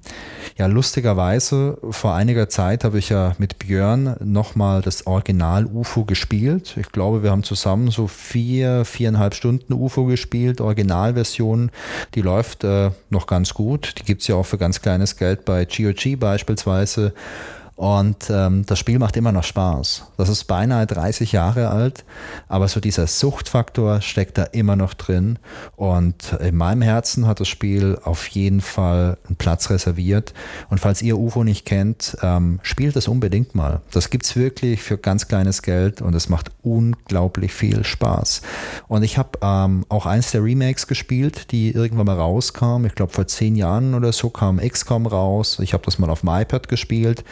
ja, 0.58 0.66
lustigerweise, 0.66 1.78
vor 1.92 2.16
einiger 2.16 2.50
Zeit 2.50 2.84
habe 2.84 2.98
ich 2.98 3.10
ja 3.10 3.36
mit 3.38 3.60
Björn 3.60 4.16
nochmal 4.20 4.82
das 4.82 5.06
Original 5.06 5.68
UFO 5.68 6.06
gespielt. 6.06 6.76
Ich 6.78 6.92
glaube, 6.92 7.22
wir 7.22 7.30
haben 7.30 7.44
zusammen 7.44 7.92
so 7.92 8.08
vier, 8.08 8.84
viereinhalb 8.84 9.36
Stunden 9.36 9.74
UFO 9.74 10.06
gespielt, 10.06 10.60
Originalversion. 10.60 11.70
Die 12.16 12.24
läuft 12.24 12.64
äh, 12.64 12.90
noch 13.12 13.28
ganz 13.28 13.54
gut. 13.54 13.94
Die 14.00 14.04
gibt 14.04 14.24
es 14.24 14.28
ja 14.28 14.34
auch 14.34 14.48
für 14.48 14.58
ganz 14.58 14.82
kleines 14.82 15.18
Geld 15.18 15.46
bei 15.46 15.66
GOG 15.66 16.20
beispielsweise. 16.20 17.14
Und 17.76 18.30
ähm, 18.30 18.66
das 18.66 18.80
Spiel 18.80 19.00
macht 19.00 19.18
immer 19.18 19.34
noch 19.34 19.44
Spaß. 19.44 20.06
Das 20.16 20.30
ist 20.30 20.46
beinahe 20.46 20.88
30 20.88 21.34
Jahre 21.34 21.70
alt, 21.70 22.06
aber 22.48 22.70
so 22.70 22.80
dieser 22.80 23.06
Suchtfaktor 23.06 24.00
steckt 24.00 24.38
da 24.38 24.44
immer 24.44 24.78
noch 24.78 24.94
drin. 24.94 25.40
Und 25.76 26.38
in 26.40 26.56
meinem 26.56 26.82
Herzen 26.82 27.28
hat 27.28 27.42
das 27.42 27.50
Spiel 27.50 28.00
auf 28.04 28.28
jeden 28.28 28.62
Fall 28.62 29.18
einen 29.28 29.36
Platz 29.36 29.70
reserviert. 29.70 30.34
Und 30.70 30.80
falls 30.80 31.02
ihr 31.02 31.18
UFO 31.18 31.44
nicht 31.44 31.66
kennt, 31.66 32.18
ähm, 32.22 32.60
spielt 32.64 32.96
das 32.96 33.10
unbedingt 33.10 33.56
mal. 33.56 33.82
Das 33.92 34.10
gibt 34.10 34.24
es 34.26 34.38
wirklich 34.38 34.82
für 34.82 34.98
ganz 34.98 35.28
kleines 35.28 35.62
Geld 35.62 36.02
und 36.02 36.16
es 36.16 36.30
macht 36.30 36.52
unglaublich 36.64 37.54
viel 37.54 37.84
Spaß. 37.84 38.42
Und 38.88 39.04
ich 39.04 39.18
habe 39.18 39.32
ähm, 39.42 39.86
auch 39.90 40.06
eins 40.06 40.32
der 40.32 40.44
Remakes 40.44 40.88
gespielt, 40.88 41.52
die 41.52 41.72
irgendwann 41.72 42.06
mal 42.06 42.16
rauskam. 42.16 42.86
Ich 42.86 42.96
glaube, 42.96 43.12
vor 43.12 43.28
zehn 43.28 43.58
Jahren 43.58 43.96
oder 43.96 44.14
so 44.14 44.30
kam 44.30 44.60
XCOM 44.60 45.08
raus. 45.08 45.60
Ich 45.62 45.74
habe 45.74 45.84
das 45.84 46.00
mal 46.00 46.10
auf 46.10 46.22
dem 46.22 46.30
iPad 46.30 46.70
gespielt. 46.70 47.26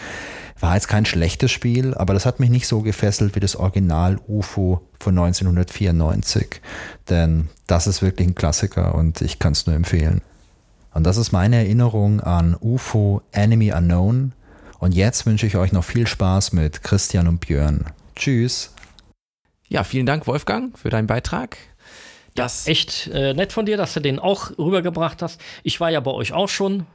War 0.60 0.76
jetzt 0.76 0.88
kein 0.88 1.06
schlechtes 1.06 1.52
Spiel, 1.52 1.94
aber 1.94 2.14
das 2.14 2.26
hat 2.26 2.40
mich 2.40 2.50
nicht 2.50 2.68
so 2.68 2.82
gefesselt 2.82 3.36
wie 3.36 3.40
das 3.40 3.56
Original 3.56 4.20
UFO 4.28 4.82
von 5.00 5.18
1994. 5.18 6.62
Denn 7.10 7.50
das 7.68 7.88
ist 7.88 8.02
wirklich 8.02 8.28
ein 8.30 8.36
Klassiker 8.36 8.96
und 8.96 9.22
ich 9.22 9.40
kann 9.40 9.54
es 9.54 9.66
nur 9.66 9.76
empfehlen. 9.76 10.22
Und 10.94 11.04
das 11.06 11.18
ist 11.18 11.32
meine 11.32 11.58
Erinnerung 11.58 12.22
an 12.22 12.56
UFO 12.60 13.22
Enemy 13.32 13.74
Unknown. 13.74 14.34
Und 14.80 14.94
jetzt 14.94 15.26
wünsche 15.26 15.48
ich 15.48 15.58
euch 15.58 15.72
noch 15.72 15.84
viel 15.84 16.08
Spaß 16.08 16.54
mit 16.54 16.84
Christian 16.84 17.28
und 17.28 17.40
Björn. 17.40 17.86
Tschüss. 18.16 18.74
Ja, 19.68 19.84
vielen 19.84 20.06
Dank, 20.06 20.28
Wolfgang, 20.28 20.78
für 20.78 20.90
deinen 20.90 21.08
Beitrag. 21.08 21.58
Das 22.36 22.68
echt 22.68 23.08
äh, 23.08 23.34
nett 23.34 23.54
von 23.54 23.66
dir, 23.66 23.78
dass 23.78 23.94
du 23.94 24.00
den 24.00 24.20
auch 24.20 24.58
rübergebracht 24.58 25.22
hast. 25.22 25.40
Ich 25.64 25.80
war 25.80 25.90
ja 25.90 26.00
bei 26.00 26.12
euch 26.12 26.34
auch 26.34 26.50
schon. 26.50 26.86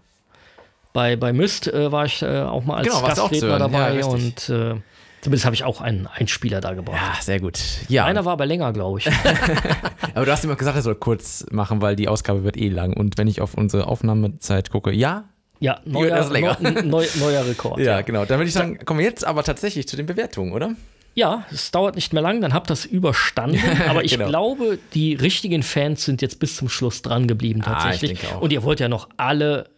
Bei, 0.92 1.16
bei 1.16 1.32
Myst 1.32 1.68
äh, 1.68 1.92
war 1.92 2.04
ich 2.06 2.22
äh, 2.22 2.40
auch 2.42 2.64
mal 2.64 2.78
als 2.78 2.88
Genau, 2.88 3.02
Gastredner. 3.06 3.48
Ja, 3.50 3.58
dabei 3.58 3.92
richtig. 3.92 4.06
und 4.06 4.48
äh, 4.48 4.74
zumindest 5.20 5.44
habe 5.44 5.54
ich 5.54 5.64
auch 5.64 5.80
einen 5.80 6.06
Einspieler 6.06 6.60
da 6.60 6.74
gebracht. 6.74 6.96
Ja, 7.00 7.22
sehr 7.22 7.40
gut. 7.40 7.58
Ja, 7.88 8.04
Einer 8.06 8.24
war 8.24 8.32
aber 8.32 8.46
länger, 8.46 8.72
glaube 8.72 8.98
ich. 9.00 9.06
aber 10.14 10.24
du 10.24 10.32
hast 10.32 10.44
immer 10.44 10.56
gesagt, 10.56 10.76
er 10.76 10.82
soll 10.82 10.94
kurz 10.94 11.44
machen, 11.50 11.82
weil 11.82 11.94
die 11.96 12.08
Ausgabe 12.08 12.44
wird 12.44 12.56
eh 12.56 12.68
lang. 12.68 12.94
Und 12.94 13.18
wenn 13.18 13.28
ich 13.28 13.40
auf 13.40 13.54
unsere 13.54 13.86
Aufnahmezeit 13.86 14.70
gucke, 14.70 14.92
ja, 14.92 15.24
ja, 15.60 15.80
neuer, 15.84 16.24
neu, 16.30 16.82
neu, 16.84 17.04
neuer 17.18 17.44
Rekord. 17.46 17.80
ja, 17.80 18.00
genau. 18.02 18.24
Dann 18.24 18.38
würde 18.38 18.46
ich 18.48 18.54
sagen, 18.54 18.78
kommen 18.84 19.00
wir 19.00 19.06
jetzt 19.06 19.26
aber 19.26 19.42
tatsächlich 19.42 19.88
zu 19.88 19.96
den 19.96 20.06
Bewertungen, 20.06 20.52
oder? 20.52 20.74
Ja, 21.14 21.44
es 21.50 21.72
dauert 21.72 21.96
nicht 21.96 22.12
mehr 22.12 22.22
lang, 22.22 22.40
dann 22.40 22.54
habt 22.54 22.66
ihr 22.70 22.74
das 22.74 22.84
überstanden. 22.84 23.58
Aber 23.88 24.04
ich 24.04 24.12
Genau. 24.12 24.28
glaube, 24.28 24.78
die 24.94 25.14
richtigen 25.14 25.64
Fans 25.64 26.04
sind 26.04 26.22
jetzt 26.22 26.38
bis 26.38 26.54
zum 26.54 26.68
Schluss 26.68 27.02
dran 27.02 27.26
geblieben 27.26 27.60
Ah, 27.64 27.72
ich 27.76 27.82
tatsächlich. 27.82 28.20
denke 28.20 28.36
auch. 28.36 28.40
Und 28.40 28.52
ihr 28.52 28.62
wollt 28.62 28.78
ja 28.78 28.86
noch 28.88 29.08
alle 29.16 29.68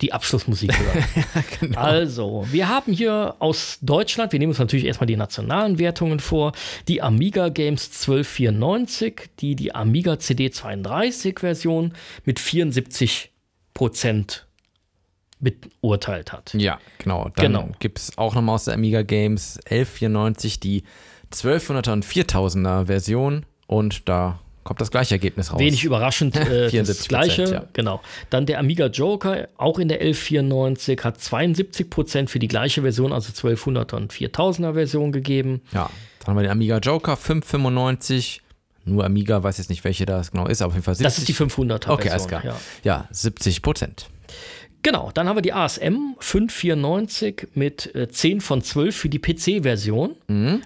die 0.00 0.12
Abschlussmusik 0.12 0.72
hören. 0.78 1.04
genau. 1.60 1.78
Also, 1.80 2.46
wir 2.50 2.68
haben 2.68 2.92
hier 2.92 3.36
aus 3.38 3.78
Deutschland, 3.82 4.32
wir 4.32 4.38
nehmen 4.38 4.50
uns 4.50 4.58
natürlich 4.58 4.86
erstmal 4.86 5.06
die 5.06 5.16
nationalen 5.16 5.78
Wertungen 5.78 6.20
vor, 6.20 6.52
die 6.88 7.02
Amiga 7.02 7.48
Games 7.48 7.86
1294, 7.86 9.30
die 9.40 9.56
die 9.56 9.74
Amiga 9.74 10.18
CD 10.18 10.50
32 10.50 11.40
Version 11.40 11.92
mit 12.24 12.38
74 12.40 13.30
Prozent 13.74 14.46
beurteilt 15.40 16.32
hat. 16.32 16.52
Ja, 16.54 16.78
genau. 16.98 17.30
Dann 17.36 17.52
Genau. 17.52 17.68
gibt 17.78 17.98
es 17.98 18.18
auch 18.18 18.34
nochmal 18.34 18.56
aus 18.56 18.64
der 18.66 18.74
Amiga 18.74 19.02
Games 19.02 19.58
1194 19.66 20.60
die 20.60 20.82
1200er 21.32 21.92
und 21.92 22.04
4000er 22.04 22.86
Version 22.86 23.46
und 23.66 24.08
da 24.08 24.40
kommt 24.70 24.80
das 24.80 24.92
gleiche 24.92 25.16
Ergebnis 25.16 25.52
raus. 25.52 25.58
Wenig 25.58 25.82
überraschend, 25.82 26.36
äh, 26.36 26.70
das 26.70 27.02
74%, 27.02 27.08
gleiche. 27.08 27.42
ja. 27.42 27.64
Genau. 27.72 28.00
Dann 28.30 28.46
der 28.46 28.60
Amiga 28.60 28.86
Joker, 28.86 29.48
auch 29.56 29.80
in 29.80 29.88
der 29.88 29.98
1194, 30.00 31.02
hat 31.02 31.20
72 31.20 31.90
Prozent 31.90 32.30
für 32.30 32.38
die 32.38 32.46
gleiche 32.46 32.82
Version, 32.82 33.12
also 33.12 33.32
1200er 33.32 33.96
und 33.96 34.12
4000er 34.12 34.74
Version 34.74 35.10
gegeben. 35.10 35.60
Ja, 35.72 35.90
dann 36.20 36.28
haben 36.28 36.36
wir 36.36 36.42
den 36.42 36.52
Amiga 36.52 36.78
Joker 36.78 37.16
595. 37.16 38.42
Nur 38.84 39.04
Amiga, 39.04 39.42
weiß 39.42 39.58
jetzt 39.58 39.70
nicht, 39.70 39.82
welche 39.82 40.06
das 40.06 40.30
genau 40.30 40.46
ist, 40.46 40.62
aber 40.62 40.68
auf 40.68 40.74
jeden 40.74 40.84
Fall 40.84 40.94
70. 40.94 41.04
Das 41.04 41.18
ist 41.18 41.26
die 41.26 41.34
500er 41.34 41.66
Version. 41.66 41.92
Okay, 41.92 42.10
alles 42.10 42.28
klar. 42.28 42.44
Ja. 42.44 42.54
Ja, 42.84 43.08
70 43.10 43.62
Prozent. 43.62 44.08
Genau, 44.82 45.10
dann 45.12 45.28
haben 45.28 45.36
wir 45.36 45.42
die 45.42 45.52
ASM 45.52 46.14
594 46.18 47.48
mit 47.54 47.94
äh, 47.94 48.08
10 48.08 48.40
von 48.40 48.62
12 48.62 48.96
für 48.96 49.08
die 49.08 49.18
PC-Version. 49.18 50.16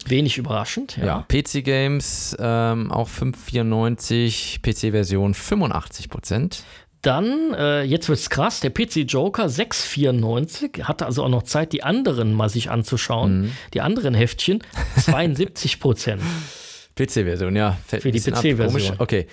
Wenig 0.07 0.39
überraschend. 0.39 0.97
Mhm. 0.99 1.05
Ja, 1.05 1.27
PC 1.29 1.65
Games 1.65 2.37
ähm, 2.39 2.93
auch 2.93 3.09
594, 3.09 4.61
PC-Version 4.63 5.35
85 5.35 6.09
Prozent. 6.11 6.63
Dann, 7.03 7.53
äh, 7.53 7.83
jetzt 7.83 8.09
wird's 8.09 8.31
krass, 8.31 8.61
der 8.61 8.71
PC 8.71 9.05
Joker 9.07 9.49
694 9.51 10.85
hatte 10.85 11.05
also 11.05 11.25
auch 11.25 11.29
noch 11.29 11.43
Zeit, 11.43 11.73
die 11.75 11.83
anderen 11.83 12.33
mal 12.33 12.49
sich 12.49 12.71
anzuschauen. 12.71 13.43
Mhm. 13.43 13.53
Die 13.75 13.83
anderen 13.83 14.15
Heftchen 14.15 14.63
72 15.03 15.81
Prozent. 15.81 16.23
PC-Version, 16.97 17.57
ja. 17.57 17.77
Fällt 17.87 18.03
Für 18.03 18.13
die 18.13 18.21
PC-Version. 18.21 18.97
Okay. 18.99 19.27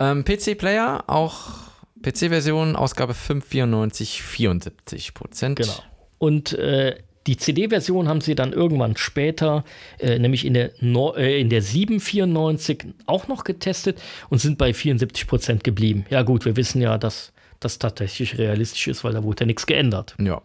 Ähm, 0.00 0.24
PC-Player, 0.24 1.04
auch 1.06 1.65
PC-Version, 2.06 2.76
Ausgabe 2.76 3.14
594, 3.14 4.22
74 4.22 5.14
Prozent. 5.14 5.58
Genau. 5.58 5.74
Und 6.18 6.52
äh, 6.52 6.96
die 7.26 7.36
CD-Version 7.36 8.08
haben 8.08 8.20
sie 8.20 8.36
dann 8.36 8.52
irgendwann 8.52 8.96
später, 8.96 9.64
äh, 9.98 10.18
nämlich 10.18 10.44
in 10.44 10.54
der, 10.54 10.70
no 10.80 11.14
äh, 11.16 11.40
in 11.40 11.50
der 11.50 11.62
794 11.62 12.86
auch 13.06 13.26
noch 13.26 13.42
getestet 13.42 14.00
und 14.30 14.38
sind 14.38 14.56
bei 14.56 14.72
74 14.72 15.26
Prozent 15.26 15.64
geblieben. 15.64 16.06
Ja 16.08 16.22
gut, 16.22 16.44
wir 16.44 16.56
wissen 16.56 16.80
ja, 16.80 16.96
dass 16.96 17.32
das 17.58 17.80
tatsächlich 17.80 18.38
realistisch 18.38 18.86
ist, 18.86 19.02
weil 19.02 19.12
da 19.12 19.24
wurde 19.24 19.40
ja 19.40 19.46
nichts 19.46 19.66
geändert. 19.66 20.14
Ja. 20.20 20.40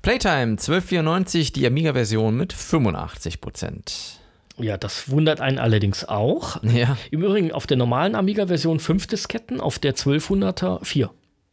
Playtime 0.00 0.52
1294, 0.52 1.52
die 1.52 1.66
Amiga-Version 1.66 2.36
mit 2.36 2.52
85 2.54 3.40
Prozent. 3.40 4.17
Ja, 4.58 4.76
das 4.76 5.10
wundert 5.10 5.40
einen 5.40 5.58
allerdings 5.58 6.04
auch. 6.04 6.62
Ja. 6.62 6.96
Im 7.10 7.22
Übrigen 7.22 7.52
auf 7.52 7.66
der 7.66 7.76
normalen 7.76 8.14
Amiga-Version 8.14 8.80
5 8.80 9.06
Disketten, 9.06 9.60
auf 9.60 9.78
der 9.78 9.94
1200er 9.94 10.84
4. 10.84 11.10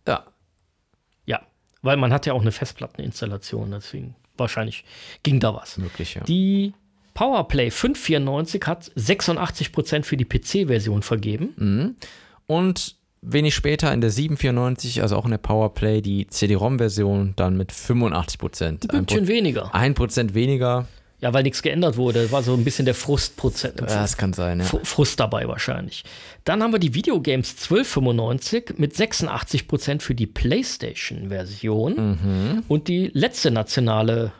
Ja. 0.08 0.26
Ja, 1.26 1.42
weil 1.82 1.98
man 1.98 2.12
hat 2.12 2.26
ja 2.26 2.34
auch 2.34 2.42
eine 2.42 2.52
Festplatteninstallation, 2.52 3.72
deswegen 3.72 4.16
wahrscheinlich 4.38 4.86
ging 5.24 5.40
da 5.40 5.54
was. 5.54 5.78
Möglich, 5.78 6.16
ja. 6.16 6.24
Die 6.24 6.74
Powerplay 7.14 7.72
594 7.72 8.62
hat 8.66 8.92
86% 8.98 10.04
für 10.04 10.18
die 10.18 10.26
PC-Version 10.26 11.02
vergeben. 11.02 11.96
Und 12.46 12.96
wenig 13.22 13.56
später 13.56 13.94
in 13.94 14.02
der 14.02 14.10
794, 14.12 15.02
also 15.02 15.16
auch 15.16 15.26
in 15.26 15.32
der 15.32 15.38
Powerplay, 15.38 16.02
die 16.02 16.28
CD-ROM-Version 16.28 17.34
dann 17.36 17.56
mit 17.58 17.72
85 17.72 18.38
Prozent. 18.38 18.94
Ein 18.94 19.04
Stückchen 19.04 19.28
weniger. 19.28 19.74
Ein 19.74 19.94
Prozent 19.94 20.34
weniger. 20.34 20.88
Ja, 21.26 21.34
weil 21.34 21.42
nichts 21.42 21.64
geändert 21.64 21.98
wurde. 21.98 22.32
War 22.32 22.44
so 22.44 22.54
ein 22.54 22.64
bisschen 22.64 22.86
der 22.86 22.94
Frustprozent. 22.94 23.82
Das 23.82 24.16
kann 24.16 24.34
sein, 24.34 24.60
ja. 24.60 24.66
Fr- 24.68 24.86
Frust 24.86 25.20
dabei 25.20 25.48
wahrscheinlich. 25.48 26.04
Dann 26.44 26.62
haben 26.62 26.72
wir 26.72 26.78
die 26.78 26.94
Videogames 26.94 27.50
1295 27.68 28.78
mit 28.78 28.94
86% 28.94 30.02
für 30.02 30.14
die 30.14 30.28
PlayStation-Version. 30.28 32.62
Und 32.68 32.88
die 32.88 33.10
letzte 33.16 33.50
nationale 33.50 34.34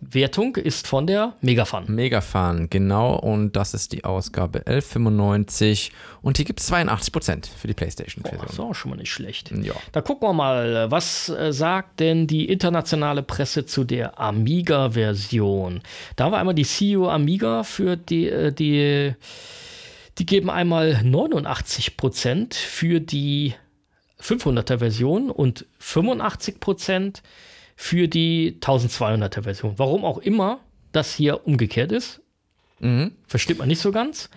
Wertung 0.00 0.56
ist 0.56 0.86
von 0.86 1.06
der 1.06 1.34
Megafun. 1.40 1.84
Megafan, 1.86 2.68
genau. 2.68 3.16
Und 3.16 3.56
das 3.56 3.74
ist 3.74 3.92
die 3.92 4.04
Ausgabe 4.04 4.58
1195. 4.66 5.92
Und 6.20 6.36
hier 6.36 6.44
gibt 6.44 6.60
es 6.60 6.66
82 6.66 7.12
Prozent 7.12 7.46
für 7.46 7.68
die 7.68 7.74
Das 7.74 7.88
ist 7.88 7.96
PlayStation-Version. 7.96 8.70
auch 8.70 8.74
schon 8.74 8.90
mal 8.90 8.96
nicht 8.96 9.12
schlecht. 9.12 9.50
Ja. 9.50 9.72
Da 9.92 10.00
gucken 10.02 10.28
wir 10.28 10.32
mal, 10.32 10.90
was 10.90 11.28
äh, 11.30 11.52
sagt 11.52 12.00
denn 12.00 12.26
die 12.26 12.46
internationale 12.48 13.22
Presse 13.22 13.64
zu 13.64 13.84
der 13.84 14.18
Amiga-Version? 14.20 15.80
Da 16.16 16.24
haben 16.24 16.32
wir 16.32 16.38
einmal 16.38 16.54
die 16.54 16.64
CEO 16.64 17.08
Amiga 17.08 17.62
für 17.62 17.96
die, 17.96 18.28
äh, 18.28 18.52
die, 18.52 19.14
die 20.18 20.26
geben 20.26 20.50
einmal 20.50 21.00
89% 21.02 22.54
für 22.54 23.00
die 23.00 23.54
500er-Version 24.20 25.30
und 25.30 25.66
85% 25.80 27.22
für 27.76 28.08
die 28.08 28.58
1200er-Version. 28.60 29.74
Warum 29.76 30.04
auch 30.04 30.18
immer 30.18 30.60
das 30.92 31.14
hier 31.14 31.46
umgekehrt 31.46 31.92
ist, 31.92 32.20
versteht 33.26 33.58
man 33.58 33.68
nicht 33.68 33.80
so 33.80 33.90
ganz. 33.92 34.30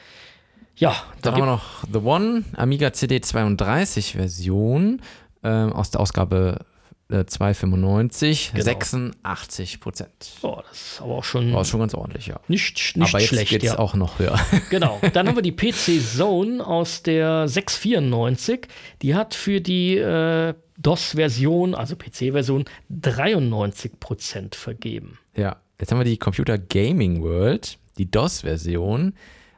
Ja, 0.76 0.92
da 1.22 1.32
Dann 1.32 1.34
haben 1.34 1.42
wir 1.42 1.46
noch 1.52 1.84
The 1.92 2.00
One, 2.00 2.44
Amiga 2.56 2.94
CD 2.94 3.20
32 3.20 4.14
Version 4.14 5.02
ähm, 5.44 5.74
aus 5.74 5.90
der 5.92 6.02
Ausgabe 6.02 6.66
äh, 7.10 7.26
295, 7.26 8.52
Genau. 8.54 8.64
86 8.64 9.80
Prozent. 9.80 10.12
oh, 10.42 10.60
das 10.68 10.94
ist 10.94 11.02
aber 11.02 11.16
auch 11.16 11.24
schon 11.24 11.54
War 11.54 11.64
schon 11.66 11.80
ganz 11.80 11.94
ordentlich, 11.94 12.28
ja. 12.28 12.40
nicht, 12.48 12.98
nicht 12.98 13.10
Aber 13.10 13.20
jetzt 13.20 13.30
schlecht. 13.30 13.64
ja. 13.64 13.80
auch 13.80 13.96
noch 13.96 14.20
höher. 14.20 14.38
Genau. 14.70 15.00
Dann 15.14 15.28
haben 15.28 15.36
wir 15.36 15.42
die 15.42 15.52
PC 15.56 16.02
Zone 16.02 16.66
aus 16.66 17.04
der 17.04 17.48
694. 17.48 18.68
Die 19.02 19.16
hat 19.16 19.34
für 19.34 19.62
die 19.62 19.98
äh, 19.98 20.54
DOS-Version, 20.78 21.74
also 21.76 21.96
PC-Version, 21.96 22.66
93% 22.92 24.56
vergeben. 24.56 25.18
Ja, 25.36 25.58
jetzt 25.80 25.92
haben 25.92 26.00
wir 26.00 26.06
die 26.06 26.18
Computer 26.18 26.58
Gaming 26.58 27.22
World, 27.22 27.78
die 27.98 28.10
DOS-Version, 28.12 29.14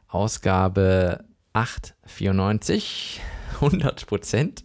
Ausgabe 0.08 1.24
894, 1.52 3.20
100 3.60 4.06
Prozent. 4.06 4.64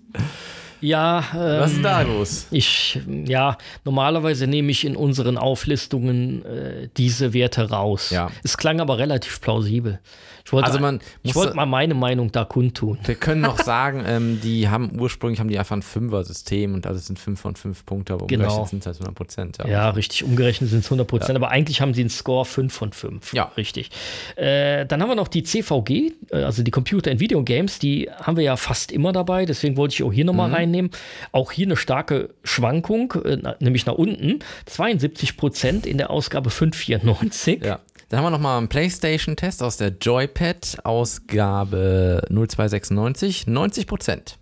Ja, 0.85 1.23
Was 1.33 1.71
ist 1.71 1.77
ähm, 1.77 1.83
da 1.83 2.01
los? 2.01 2.47
ich, 2.51 2.99
ja, 3.25 3.57
normalerweise 3.83 4.45
nehme 4.45 4.71
ich 4.71 4.85
in 4.85 4.95
unseren 4.95 5.37
Auflistungen 5.37 6.45
äh, 6.45 6.89
diese 6.95 7.33
Werte 7.33 7.69
raus. 7.69 8.11
Ja. 8.11 8.29
Es 8.43 8.57
klang 8.57 8.79
aber 8.79 8.97
relativ 8.97 9.41
plausibel. 9.41 9.99
Ich 10.45 10.53
wollte, 10.53 10.67
Also 10.67 10.79
man 10.79 10.99
ich 11.23 11.33
wollte 11.33 11.55
mal 11.55 11.65
meine 11.65 11.95
Meinung 11.95 12.31
da 12.31 12.45
kundtun. 12.45 12.99
Wir 13.03 13.15
können 13.15 13.41
noch 13.41 13.57
sagen, 13.63 14.03
ähm, 14.05 14.39
die 14.43 14.69
haben 14.69 14.91
ursprünglich 14.99 15.39
haben 15.39 15.47
die 15.49 15.57
einfach 15.57 15.75
ein 15.75 15.81
Fünfer-System 15.81 16.75
und 16.75 16.85
das 16.85 17.07
sind 17.07 17.17
5 17.17 17.39
von 17.41 17.55
5 17.55 17.83
Punkte, 17.83 18.13
aber 18.13 18.27
Genau. 18.27 18.43
umgerechnet 18.43 18.69
sind 18.69 18.79
es 18.81 18.85
halt 18.85 18.95
100 18.97 19.15
Prozent. 19.15 19.57
Ja. 19.57 19.67
Ja, 19.67 19.89
richtig. 19.89 20.23
Umgerechnet 20.23 20.69
sind 20.69 20.79
es 20.79 20.85
100 20.85 21.07
Prozent, 21.07 21.35
aber 21.35 21.49
eigentlich 21.49 21.81
haben 21.81 21.95
sie 21.95 22.01
einen 22.01 22.11
Score 22.11 22.45
5 22.45 22.71
von 22.71 22.91
5. 22.93 23.33
Ja. 23.33 23.51
Richtig. 23.57 23.89
Äh, 24.35 24.85
dann 24.85 25.01
haben 25.01 25.09
wir 25.09 25.15
noch 25.15 25.27
die 25.29 25.41
CVG, 25.41 26.13
äh, 26.29 26.43
also 26.43 26.61
die 26.61 26.69
Computer 26.71 27.09
and 27.09 27.19
Video 27.19 27.43
Games, 27.43 27.79
die 27.79 28.07
haben 28.11 28.37
wir 28.37 28.43
ja 28.43 28.55
fast 28.55 28.91
immer 28.91 29.11
dabei, 29.13 29.45
deswegen 29.45 29.77
wollte 29.77 29.95
ich 29.95 30.03
auch 30.03 30.13
hier 30.13 30.25
nochmal 30.25 30.51
reinnehmen. 30.53 30.91
Auch 31.31 31.51
hier 31.51 31.65
eine 31.65 31.75
starke 31.75 32.29
Schwankung, 32.43 33.13
äh, 33.25 33.37
nämlich 33.59 33.87
nach 33.87 33.95
unten. 33.95 34.39
72 34.67 35.37
Prozent 35.37 35.87
in 35.87 35.97
der 35.97 36.11
Ausgabe 36.11 36.51
594. 36.51 37.63
Ja. 37.65 37.79
Dann 38.09 38.19
haben 38.19 38.25
wir 38.25 38.31
nochmal 38.31 38.57
einen 38.59 38.67
PlayStation-Test 38.67 39.63
aus 39.63 39.77
der 39.77 39.93
Joypad-Ausgabe 39.99 42.21
0296, 42.29 43.47
90 43.47 43.87
Prozent. 43.87 44.37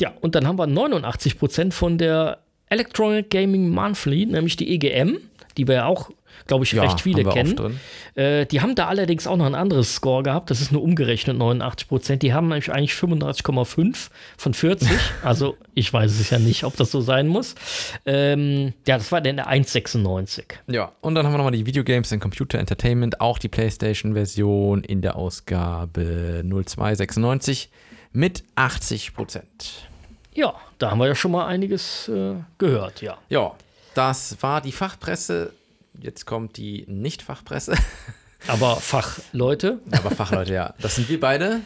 Ja, 0.00 0.12
und 0.20 0.34
dann 0.34 0.46
haben 0.46 0.58
wir 0.58 0.66
89 0.66 1.38
Prozent 1.38 1.72
von 1.72 1.96
der 1.96 2.40
Electronic 2.68 3.30
Gaming 3.30 3.70
Monthly, 3.70 4.26
nämlich 4.26 4.56
die 4.56 4.74
EGM, 4.74 5.16
die 5.56 5.66
wir 5.66 5.76
ja 5.76 5.86
auch, 5.86 6.10
glaube 6.46 6.64
ich, 6.64 6.72
Ja, 6.72 6.82
recht 6.82 7.00
viele 7.00 7.24
kennen. 7.24 7.80
Äh, 8.14 8.46
die 8.46 8.60
haben 8.60 8.74
da 8.74 8.86
allerdings 8.86 9.26
auch 9.26 9.36
noch 9.36 9.46
ein 9.46 9.54
anderes 9.54 9.94
Score 9.94 10.22
gehabt. 10.22 10.50
Das 10.50 10.60
ist 10.60 10.72
nur 10.72 10.82
umgerechnet 10.82 11.36
89 11.36 11.88
Prozent. 11.88 12.22
Die 12.22 12.32
haben 12.32 12.48
nämlich 12.48 12.72
eigentlich 12.72 12.92
35,5 12.92 14.08
von 14.36 14.54
40. 14.54 14.88
also 15.22 15.56
ich 15.74 15.92
weiß 15.92 16.18
es 16.18 16.30
ja 16.30 16.38
nicht, 16.38 16.64
ob 16.64 16.76
das 16.76 16.90
so 16.90 17.00
sein 17.00 17.26
muss. 17.28 17.54
Ähm, 18.04 18.72
ja, 18.86 18.98
das 18.98 19.12
war 19.12 19.20
dann 19.20 19.36
der 19.36 19.48
1,96. 19.48 20.44
Ja, 20.68 20.92
und 21.00 21.14
dann 21.14 21.26
haben 21.26 21.32
wir 21.32 21.38
nochmal 21.38 21.52
die 21.52 21.66
Videogames 21.66 22.12
and 22.12 22.22
Computer 22.22 22.58
Entertainment, 22.58 23.20
auch 23.20 23.38
die 23.38 23.48
PlayStation-Version 23.48 24.84
in 24.84 25.02
der 25.02 25.16
Ausgabe 25.16 26.42
0296 26.44 27.70
mit 28.12 28.44
80 28.54 29.14
Prozent. 29.14 29.88
Ja, 30.34 30.54
da 30.78 30.90
haben 30.90 30.98
wir 30.98 31.06
ja 31.06 31.14
schon 31.14 31.32
mal 31.32 31.46
einiges 31.46 32.08
äh, 32.08 32.34
gehört, 32.58 33.00
ja. 33.00 33.18
Ja, 33.28 33.54
das 33.94 34.36
war 34.42 34.60
die 34.60 34.72
Fachpresse. 34.72 35.52
Jetzt 36.00 36.26
kommt 36.26 36.56
die 36.56 36.84
Nicht-Fachpresse. 36.88 37.74
Aber 38.48 38.76
Fachleute, 38.76 39.80
Aber 39.92 40.10
Fachleute, 40.10 40.52
ja. 40.54 40.74
Das 40.80 40.96
sind 40.96 41.08
wir 41.08 41.18
beide. 41.20 41.60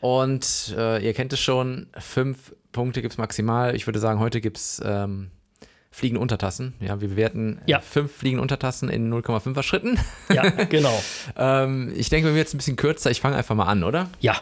Und 0.00 0.74
äh, 0.76 1.04
ihr 1.04 1.14
kennt 1.14 1.32
es 1.32 1.40
schon, 1.40 1.86
fünf 1.98 2.54
Punkte 2.72 3.00
gibt 3.02 3.12
es 3.14 3.18
maximal. 3.18 3.74
Ich 3.74 3.86
würde 3.86 3.98
sagen, 4.00 4.18
heute 4.20 4.40
gibt 4.40 4.58
es 4.58 4.82
ähm, 4.84 5.30
fliegende 5.90 6.20
Untertassen. 6.20 6.74
Ja, 6.80 7.00
wir 7.00 7.08
bewerten 7.08 7.60
Ja. 7.66 7.80
fünf 7.80 8.12
fliegende 8.16 8.42
Untertassen 8.42 8.88
in 8.88 9.12
0,5er 9.12 9.62
Schritten. 9.62 9.98
Ja, 10.32 10.42
genau. 10.50 11.00
ähm, 11.36 11.92
ich 11.96 12.08
denke, 12.10 12.26
wir 12.26 12.34
werden 12.34 12.38
jetzt 12.38 12.54
ein 12.54 12.58
bisschen 12.58 12.76
kürzer. 12.76 13.10
Ich 13.10 13.20
fange 13.20 13.36
einfach 13.36 13.54
mal 13.54 13.66
an, 13.66 13.84
oder? 13.84 14.08
Ja, 14.20 14.36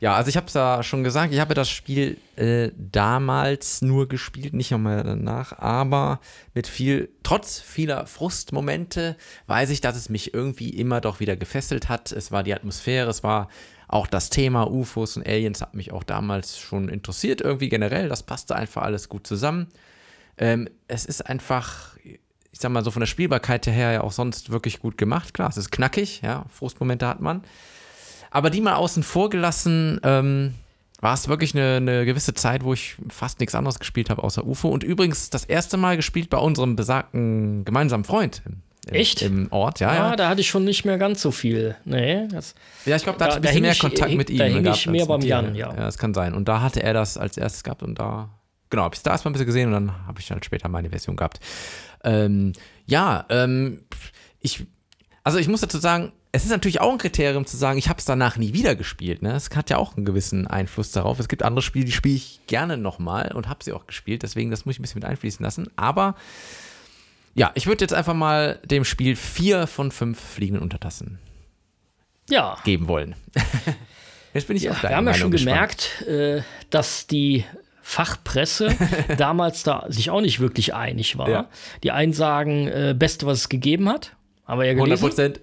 Ja, 0.00 0.14
also 0.14 0.28
ich 0.28 0.36
habe 0.36 0.46
es 0.46 0.54
ja 0.54 0.82
schon 0.82 1.04
gesagt, 1.04 1.32
ich 1.32 1.40
habe 1.40 1.54
das 1.54 1.70
Spiel 1.70 2.18
äh, 2.36 2.70
damals 2.76 3.82
nur 3.82 4.08
gespielt, 4.08 4.54
nicht 4.54 4.70
nochmal 4.70 5.02
danach, 5.02 5.58
aber 5.58 6.20
mit 6.54 6.66
viel, 6.66 7.10
trotz 7.22 7.60
vieler 7.60 8.06
Frustmomente, 8.06 9.16
weiß 9.46 9.70
ich, 9.70 9.80
dass 9.80 9.96
es 9.96 10.08
mich 10.08 10.34
irgendwie 10.34 10.70
immer 10.70 11.00
doch 11.00 11.20
wieder 11.20 11.36
gefesselt 11.36 11.88
hat. 11.88 12.12
Es 12.12 12.32
war 12.32 12.42
die 12.42 12.54
Atmosphäre, 12.54 13.08
es 13.10 13.22
war 13.22 13.48
auch 13.88 14.06
das 14.06 14.30
Thema 14.30 14.70
UFOs 14.70 15.16
und 15.16 15.26
Aliens 15.26 15.60
hat 15.60 15.74
mich 15.74 15.92
auch 15.92 16.02
damals 16.02 16.58
schon 16.58 16.88
interessiert, 16.88 17.40
irgendwie 17.40 17.68
generell. 17.68 18.08
Das 18.08 18.22
passte 18.22 18.56
einfach 18.56 18.82
alles 18.82 19.08
gut 19.08 19.26
zusammen. 19.26 19.68
Ähm, 20.36 20.68
es 20.88 21.04
ist 21.04 21.26
einfach, 21.26 21.96
ich 22.02 22.58
sag 22.58 22.72
mal 22.72 22.84
so 22.84 22.90
von 22.90 23.00
der 23.00 23.06
Spielbarkeit 23.06 23.66
her 23.66 23.92
ja 23.92 24.00
auch 24.00 24.12
sonst 24.12 24.50
wirklich 24.50 24.80
gut 24.80 24.98
gemacht. 24.98 25.34
Klar, 25.34 25.48
es 25.48 25.56
ist 25.56 25.70
knackig, 25.70 26.22
ja, 26.22 26.44
Frustmomente 26.48 27.06
hat 27.06 27.20
man. 27.20 27.42
Aber 28.34 28.50
die 28.50 28.60
mal 28.60 28.74
außen 28.74 29.02
vor 29.04 29.30
gelassen, 29.30 30.00
ähm, 30.02 30.54
war 31.00 31.14
es 31.14 31.28
wirklich 31.28 31.54
eine, 31.54 31.76
eine 31.76 32.04
gewisse 32.04 32.34
Zeit, 32.34 32.64
wo 32.64 32.72
ich 32.72 32.96
fast 33.08 33.38
nichts 33.38 33.54
anderes 33.54 33.78
gespielt 33.78 34.10
habe 34.10 34.22
außer 34.24 34.44
UFO. 34.44 34.68
Und 34.70 34.82
übrigens 34.82 35.30
das 35.30 35.44
erste 35.44 35.76
Mal 35.76 35.96
gespielt 35.96 36.30
bei 36.30 36.38
unserem 36.38 36.74
besagten 36.76 37.64
gemeinsamen 37.64 38.04
Freund. 38.04 38.42
Im, 38.44 38.62
im, 38.88 38.94
Echt? 38.94 39.22
Im 39.22 39.46
Ort, 39.52 39.78
ja. 39.80 39.88
ah, 39.88 39.94
Ja, 39.94 40.16
da 40.16 40.28
hatte 40.28 40.40
ich 40.40 40.48
schon 40.48 40.64
nicht 40.64 40.84
mehr 40.84 40.98
ganz 40.98 41.22
so 41.22 41.30
viel. 41.30 41.76
Nee, 41.84 42.26
das, 42.28 42.54
ja 42.86 42.96
ich 42.96 43.04
glaube, 43.04 43.18
da, 43.18 43.28
da- 43.28 43.34
hatte 43.36 43.46
ich 43.48 43.54
ein 43.56 43.62
bisschen 43.62 43.62
mehr 43.62 43.72
ich- 43.72 43.78
Kontakt 43.78 44.14
mit 44.14 44.30
ihm. 44.30 44.38
da 44.38 44.48
gehabt 44.48 44.78
ich 44.78 44.86
mehr 44.88 45.06
beim. 45.06 45.20
Jan, 45.20 45.54
ja. 45.54 45.68
Ja, 45.68 45.76
das 45.76 45.96
kann 45.98 46.12
sein. 46.12 46.34
Und 46.34 46.48
da 46.48 46.60
hatte 46.60 46.82
er 46.82 46.92
das 46.92 47.16
als 47.16 47.36
erstes 47.36 47.62
gehabt 47.62 47.82
und 47.84 47.98
da, 47.98 48.30
genau, 48.70 48.82
habe 48.82 48.94
ich 48.96 49.02
da 49.02 49.12
erstmal 49.12 49.30
ein 49.30 49.34
bisschen 49.34 49.46
gesehen 49.46 49.66
und 49.68 49.74
dann 49.74 50.06
habe 50.06 50.18
ich 50.20 50.26
dann 50.26 50.42
später 50.42 50.68
meine 50.68 50.90
Version 50.90 51.14
gehabt. 51.16 51.38
Ähm, 52.02 52.52
ja, 52.86 53.26
ähm, 53.28 53.82
ich, 54.40 54.66
also 55.22 55.38
ich 55.38 55.48
muss 55.48 55.60
dazu 55.60 55.78
sagen, 55.78 56.12
es 56.34 56.42
ist 56.42 56.50
natürlich 56.50 56.80
auch 56.80 56.90
ein 56.90 56.98
Kriterium 56.98 57.46
zu 57.46 57.56
sagen, 57.56 57.78
ich 57.78 57.88
habe 57.88 58.00
es 58.00 58.06
danach 58.06 58.36
nie 58.36 58.52
wieder 58.52 58.74
gespielt. 58.74 59.22
Ne? 59.22 59.36
Es 59.36 59.50
hat 59.54 59.70
ja 59.70 59.76
auch 59.76 59.96
einen 59.96 60.04
gewissen 60.04 60.48
Einfluss 60.48 60.90
darauf. 60.90 61.20
Es 61.20 61.28
gibt 61.28 61.44
andere 61.44 61.62
Spiele, 61.62 61.84
die 61.84 61.92
spiele 61.92 62.16
ich 62.16 62.40
gerne 62.48 62.76
nochmal 62.76 63.30
und 63.32 63.48
habe 63.48 63.62
sie 63.62 63.72
auch 63.72 63.86
gespielt. 63.86 64.24
Deswegen, 64.24 64.50
das 64.50 64.64
muss 64.64 64.74
ich 64.74 64.80
ein 64.80 64.82
bisschen 64.82 64.98
mit 65.00 65.08
einfließen 65.08 65.44
lassen. 65.44 65.70
Aber 65.76 66.16
ja, 67.36 67.52
ich 67.54 67.68
würde 67.68 67.84
jetzt 67.84 67.94
einfach 67.94 68.14
mal 68.14 68.58
dem 68.64 68.84
Spiel 68.84 69.14
vier 69.14 69.68
von 69.68 69.92
fünf 69.92 70.18
fliegenden 70.18 70.60
Untertassen 70.64 71.20
ja. 72.28 72.56
geben 72.64 72.88
wollen. 72.88 73.14
Jetzt 74.34 74.48
bin 74.48 74.56
ich 74.56 74.68
auf 74.68 74.78
Wir 74.78 74.88
deine 74.88 74.96
haben 74.96 75.06
ja 75.06 75.12
Meinung 75.12 75.20
schon 75.22 75.30
gespannt. 75.30 75.90
gemerkt, 76.00 76.02
äh, 76.08 76.42
dass 76.70 77.06
die 77.06 77.44
Fachpresse 77.80 78.74
damals 79.18 79.62
da 79.62 79.84
sich 79.88 80.10
auch 80.10 80.20
nicht 80.20 80.40
wirklich 80.40 80.74
einig 80.74 81.16
war. 81.16 81.28
Ja. 81.28 81.48
Die 81.84 81.92
einen 81.92 82.12
sagen, 82.12 82.66
äh, 82.66 82.96
Beste, 82.98 83.26
was 83.26 83.38
es 83.38 83.48
gegeben 83.48 83.88
hat. 83.88 84.16
Haben 84.46 84.60
wir 84.60 84.66
ja 84.66 84.72
100 84.72 85.00
gelesen. 85.00 85.02
Prozent. 85.02 85.40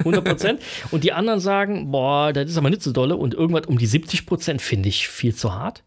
100 0.00 0.24
Prozent. 0.28 0.60
Und 0.92 1.02
die 1.04 1.12
anderen 1.12 1.40
sagen, 1.40 1.90
boah, 1.90 2.32
das 2.32 2.50
ist 2.50 2.56
aber 2.56 2.70
nicht 2.70 2.82
so 2.82 2.92
dolle. 2.92 3.16
Und 3.16 3.34
irgendwas 3.34 3.66
um 3.66 3.78
die 3.78 3.86
70 3.86 4.26
Prozent 4.26 4.62
finde 4.62 4.88
ich 4.88 5.08
viel 5.08 5.34
zu 5.34 5.54
hart. 5.54 5.82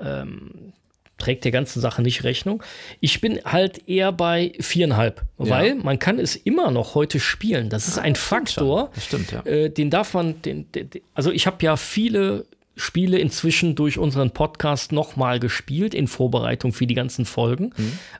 Ähm, 0.00 0.72
trägt 1.16 1.44
der 1.44 1.52
ganzen 1.52 1.80
Sache 1.80 2.02
nicht 2.02 2.24
Rechnung. 2.24 2.62
Ich 3.00 3.20
bin 3.20 3.40
halt 3.44 3.88
eher 3.88 4.10
bei 4.12 4.52
viereinhalb, 4.60 5.22
weil 5.38 5.76
man 5.76 5.98
kann 6.00 6.18
es 6.18 6.34
immer 6.36 6.70
noch 6.72 6.94
heute 6.96 7.20
spielen. 7.20 7.68
Das 7.70 7.86
ist 7.88 7.98
ein 7.98 8.16
Faktor. 8.16 8.90
Das 8.94 9.04
stimmt, 9.06 9.30
ja. 9.32 9.40
Äh, 9.46 9.70
den 9.70 9.90
darf 9.90 10.14
man, 10.14 10.42
den, 10.42 10.70
den- 10.72 10.90
also 11.14 11.30
ich 11.30 11.46
habe 11.46 11.56
ja 11.64 11.76
viele 11.76 12.46
Spiele 12.76 13.18
inzwischen 13.18 13.74
durch 13.76 13.98
unseren 13.98 14.32
Podcast 14.32 14.90
nochmal 14.90 15.38
gespielt 15.38 15.94
in 15.94 16.08
Vorbereitung 16.08 16.72
für 16.72 16.86
die 16.86 16.94
ganzen 16.94 17.24
Folgen. 17.24 17.70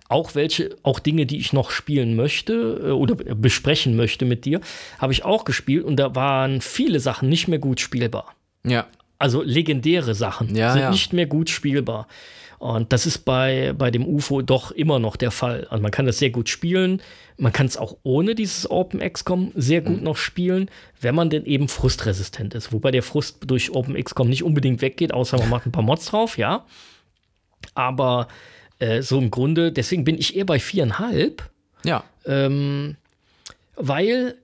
Auch 0.08 0.34
welche, 0.34 0.76
auch 0.82 1.00
Dinge, 1.00 1.26
die 1.26 1.38
ich 1.38 1.52
noch 1.52 1.70
spielen 1.70 2.14
möchte 2.14 2.80
äh, 2.84 2.90
oder 2.90 3.16
besprechen 3.16 3.96
möchte 3.96 4.24
mit 4.24 4.44
dir, 4.44 4.60
habe 4.98 5.12
ich 5.12 5.24
auch 5.24 5.44
gespielt 5.44 5.84
und 5.84 5.96
da 5.96 6.14
waren 6.14 6.60
viele 6.60 7.00
Sachen 7.00 7.28
nicht 7.28 7.48
mehr 7.48 7.58
gut 7.58 7.80
spielbar. 7.80 8.34
Ja. 8.64 8.86
Also 9.18 9.42
legendäre 9.42 10.14
Sachen 10.14 10.54
Ja, 10.54 10.72
sind 10.72 10.82
ja. 10.82 10.90
nicht 10.90 11.12
mehr 11.12 11.26
gut 11.26 11.48
spielbar. 11.50 12.06
Und 12.58 12.92
das 12.92 13.06
ist 13.06 13.18
bei, 13.24 13.72
bei 13.76 13.90
dem 13.90 14.06
UFO 14.06 14.42
doch 14.42 14.70
immer 14.70 14.98
noch 14.98 15.16
der 15.16 15.30
Fall. 15.30 15.66
Also 15.70 15.82
man 15.82 15.90
kann 15.90 16.06
das 16.06 16.18
sehr 16.18 16.30
gut 16.30 16.48
spielen. 16.48 17.02
Man 17.36 17.52
kann 17.52 17.66
es 17.66 17.76
auch 17.76 17.96
ohne 18.04 18.34
dieses 18.34 18.70
Open 18.70 19.00
XCOM 19.00 19.52
sehr 19.54 19.80
gut 19.80 19.98
Mhm. 19.98 20.04
noch 20.04 20.16
spielen, 20.16 20.70
wenn 21.00 21.14
man 21.14 21.30
denn 21.30 21.44
eben 21.46 21.68
frustresistent 21.68 22.54
ist. 22.54 22.72
Wobei 22.72 22.90
der 22.90 23.02
Frust 23.02 23.38
durch 23.46 23.70
Open 23.72 23.94
XCOM 24.02 24.28
nicht 24.28 24.44
unbedingt 24.44 24.80
weggeht, 24.82 25.12
außer 25.12 25.36
man 25.38 25.50
macht 25.50 25.66
ein 25.66 25.72
paar 25.72 25.82
Mods 25.82 26.06
drauf, 26.06 26.38
ja. 26.38 26.64
Aber 27.74 28.28
äh, 28.78 29.02
so 29.02 29.18
im 29.18 29.30
Grunde, 29.30 29.72
deswegen 29.72 30.04
bin 30.04 30.18
ich 30.18 30.36
eher 30.36 30.44
bei 30.44 30.58
viereinhalb 30.58 31.48
Ja. 31.84 32.04
ähm, 32.26 32.96
weil 33.76 34.36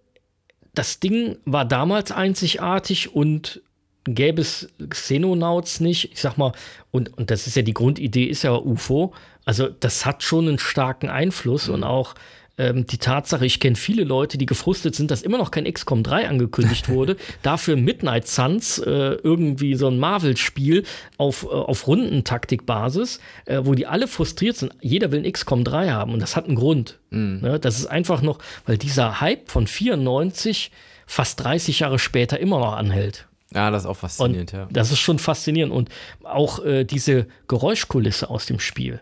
das 0.74 1.00
Ding 1.00 1.36
war 1.44 1.64
damals 1.64 2.12
einzigartig 2.12 3.14
und 3.14 3.60
gäbe 4.04 4.40
es 4.40 4.68
Xenonauts 4.88 5.80
nicht, 5.80 6.12
ich 6.12 6.20
sag 6.20 6.36
mal, 6.36 6.52
und, 6.90 7.16
und 7.16 7.30
das 7.30 7.46
ist 7.46 7.56
ja 7.56 7.62
die 7.62 7.74
Grundidee, 7.74 8.24
ist 8.24 8.42
ja 8.42 8.54
UFO, 8.54 9.12
also 9.44 9.68
das 9.68 10.06
hat 10.06 10.22
schon 10.22 10.48
einen 10.48 10.58
starken 10.58 11.08
Einfluss 11.08 11.68
und 11.68 11.84
auch 11.84 12.14
ähm, 12.60 12.86
die 12.86 12.98
Tatsache, 12.98 13.46
ich 13.46 13.58
kenne 13.58 13.76
viele 13.76 14.04
Leute, 14.04 14.36
die 14.36 14.44
gefrustet 14.44 14.94
sind, 14.94 15.10
dass 15.10 15.22
immer 15.22 15.38
noch 15.38 15.50
kein 15.50 15.64
XCOM 15.64 16.02
3 16.02 16.28
angekündigt 16.28 16.88
wurde, 16.90 17.16
dafür 17.42 17.76
Midnight 17.76 18.28
Suns, 18.28 18.78
äh, 18.78 18.90
irgendwie 18.90 19.74
so 19.76 19.88
ein 19.88 19.98
Marvel-Spiel 19.98 20.84
auf, 21.16 21.44
äh, 21.44 21.46
auf 21.46 21.86
Rundentaktikbasis, 21.86 23.20
äh, 23.46 23.60
wo 23.64 23.74
die 23.74 23.86
alle 23.86 24.08
frustriert 24.08 24.56
sind. 24.56 24.74
Jeder 24.82 25.10
will 25.10 25.24
ein 25.24 25.32
XCOM 25.32 25.64
3 25.64 25.90
haben 25.90 26.12
und 26.12 26.20
das 26.20 26.36
hat 26.36 26.46
einen 26.46 26.56
Grund. 26.56 26.98
Ne? 27.12 27.58
Das 27.58 27.78
ist 27.78 27.86
einfach 27.86 28.22
noch, 28.22 28.38
weil 28.66 28.78
dieser 28.78 29.20
Hype 29.20 29.50
von 29.50 29.66
94 29.66 30.70
fast 31.06 31.42
30 31.42 31.80
Jahre 31.80 31.98
später 31.98 32.38
immer 32.38 32.60
noch 32.60 32.74
anhält. 32.74 33.26
Ja, 33.54 33.70
das 33.70 33.82
ist 33.82 33.86
auch 33.86 33.90
Und 33.90 33.96
faszinierend, 33.96 34.52
ja. 34.52 34.68
das 34.70 34.92
ist 34.92 35.00
schon 35.00 35.18
faszinierend. 35.18 35.72
Und 35.72 35.88
auch 36.22 36.64
äh, 36.64 36.84
diese 36.84 37.26
Geräuschkulisse 37.48 38.30
aus 38.30 38.46
dem 38.46 38.60
Spiel, 38.60 39.00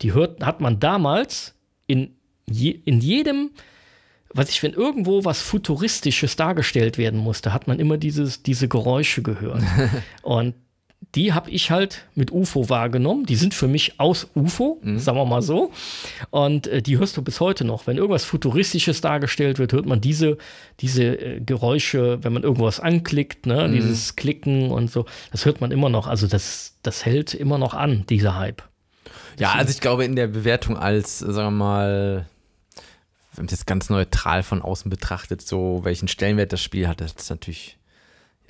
die 0.00 0.12
hört, 0.12 0.42
hat 0.44 0.60
man 0.60 0.80
damals 0.80 1.54
in, 1.86 2.16
je, 2.48 2.70
in 2.70 3.00
jedem, 3.00 3.50
was 4.32 4.48
ich, 4.48 4.62
wenn 4.62 4.72
irgendwo 4.72 5.24
was 5.24 5.42
Futuristisches 5.42 6.36
dargestellt 6.36 6.98
werden 6.98 7.20
musste, 7.20 7.52
hat 7.52 7.68
man 7.68 7.78
immer 7.78 7.98
dieses, 7.98 8.42
diese 8.42 8.68
Geräusche 8.68 9.22
gehört. 9.22 9.62
Und 10.22 10.54
die 11.14 11.32
habe 11.32 11.50
ich 11.50 11.70
halt 11.70 12.06
mit 12.14 12.32
UFO 12.32 12.68
wahrgenommen. 12.68 13.26
Die 13.26 13.36
sind 13.36 13.54
für 13.54 13.68
mich 13.68 14.00
aus 14.00 14.28
UFO, 14.34 14.80
sagen 14.96 15.18
wir 15.18 15.24
mal 15.24 15.42
so. 15.42 15.70
Und 16.30 16.66
äh, 16.66 16.82
die 16.82 16.98
hörst 16.98 17.16
du 17.16 17.22
bis 17.22 17.40
heute 17.40 17.64
noch. 17.64 17.86
Wenn 17.86 17.96
irgendwas 17.96 18.24
Futuristisches 18.24 19.00
dargestellt 19.00 19.58
wird, 19.58 19.72
hört 19.72 19.86
man 19.86 20.00
diese, 20.00 20.38
diese 20.80 21.04
äh, 21.04 21.40
Geräusche, 21.40 22.22
wenn 22.22 22.32
man 22.32 22.42
irgendwas 22.42 22.80
anklickt, 22.80 23.46
ne? 23.46 23.70
dieses 23.70 24.16
Klicken 24.16 24.70
und 24.70 24.90
so. 24.90 25.06
Das 25.32 25.44
hört 25.44 25.60
man 25.60 25.70
immer 25.70 25.88
noch. 25.88 26.06
Also 26.06 26.26
das, 26.26 26.76
das 26.82 27.04
hält 27.04 27.34
immer 27.34 27.58
noch 27.58 27.74
an, 27.74 28.04
dieser 28.08 28.36
Hype. 28.36 28.62
Ja, 29.38 29.52
also 29.52 29.70
ich 29.70 29.80
glaube, 29.80 30.04
in 30.04 30.16
der 30.16 30.28
Bewertung 30.28 30.76
als, 30.76 31.18
sagen 31.18 31.34
wir 31.34 31.50
mal, 31.50 32.26
wenn 33.34 33.44
man 33.44 33.46
es 33.46 33.52
jetzt 33.52 33.66
ganz 33.66 33.90
neutral 33.90 34.42
von 34.42 34.62
außen 34.62 34.90
betrachtet, 34.90 35.42
so 35.42 35.80
welchen 35.82 36.08
Stellenwert 36.08 36.52
das 36.52 36.62
Spiel 36.62 36.86
hat, 36.86 37.00
das 37.00 37.12
ist 37.12 37.30
natürlich, 37.30 37.76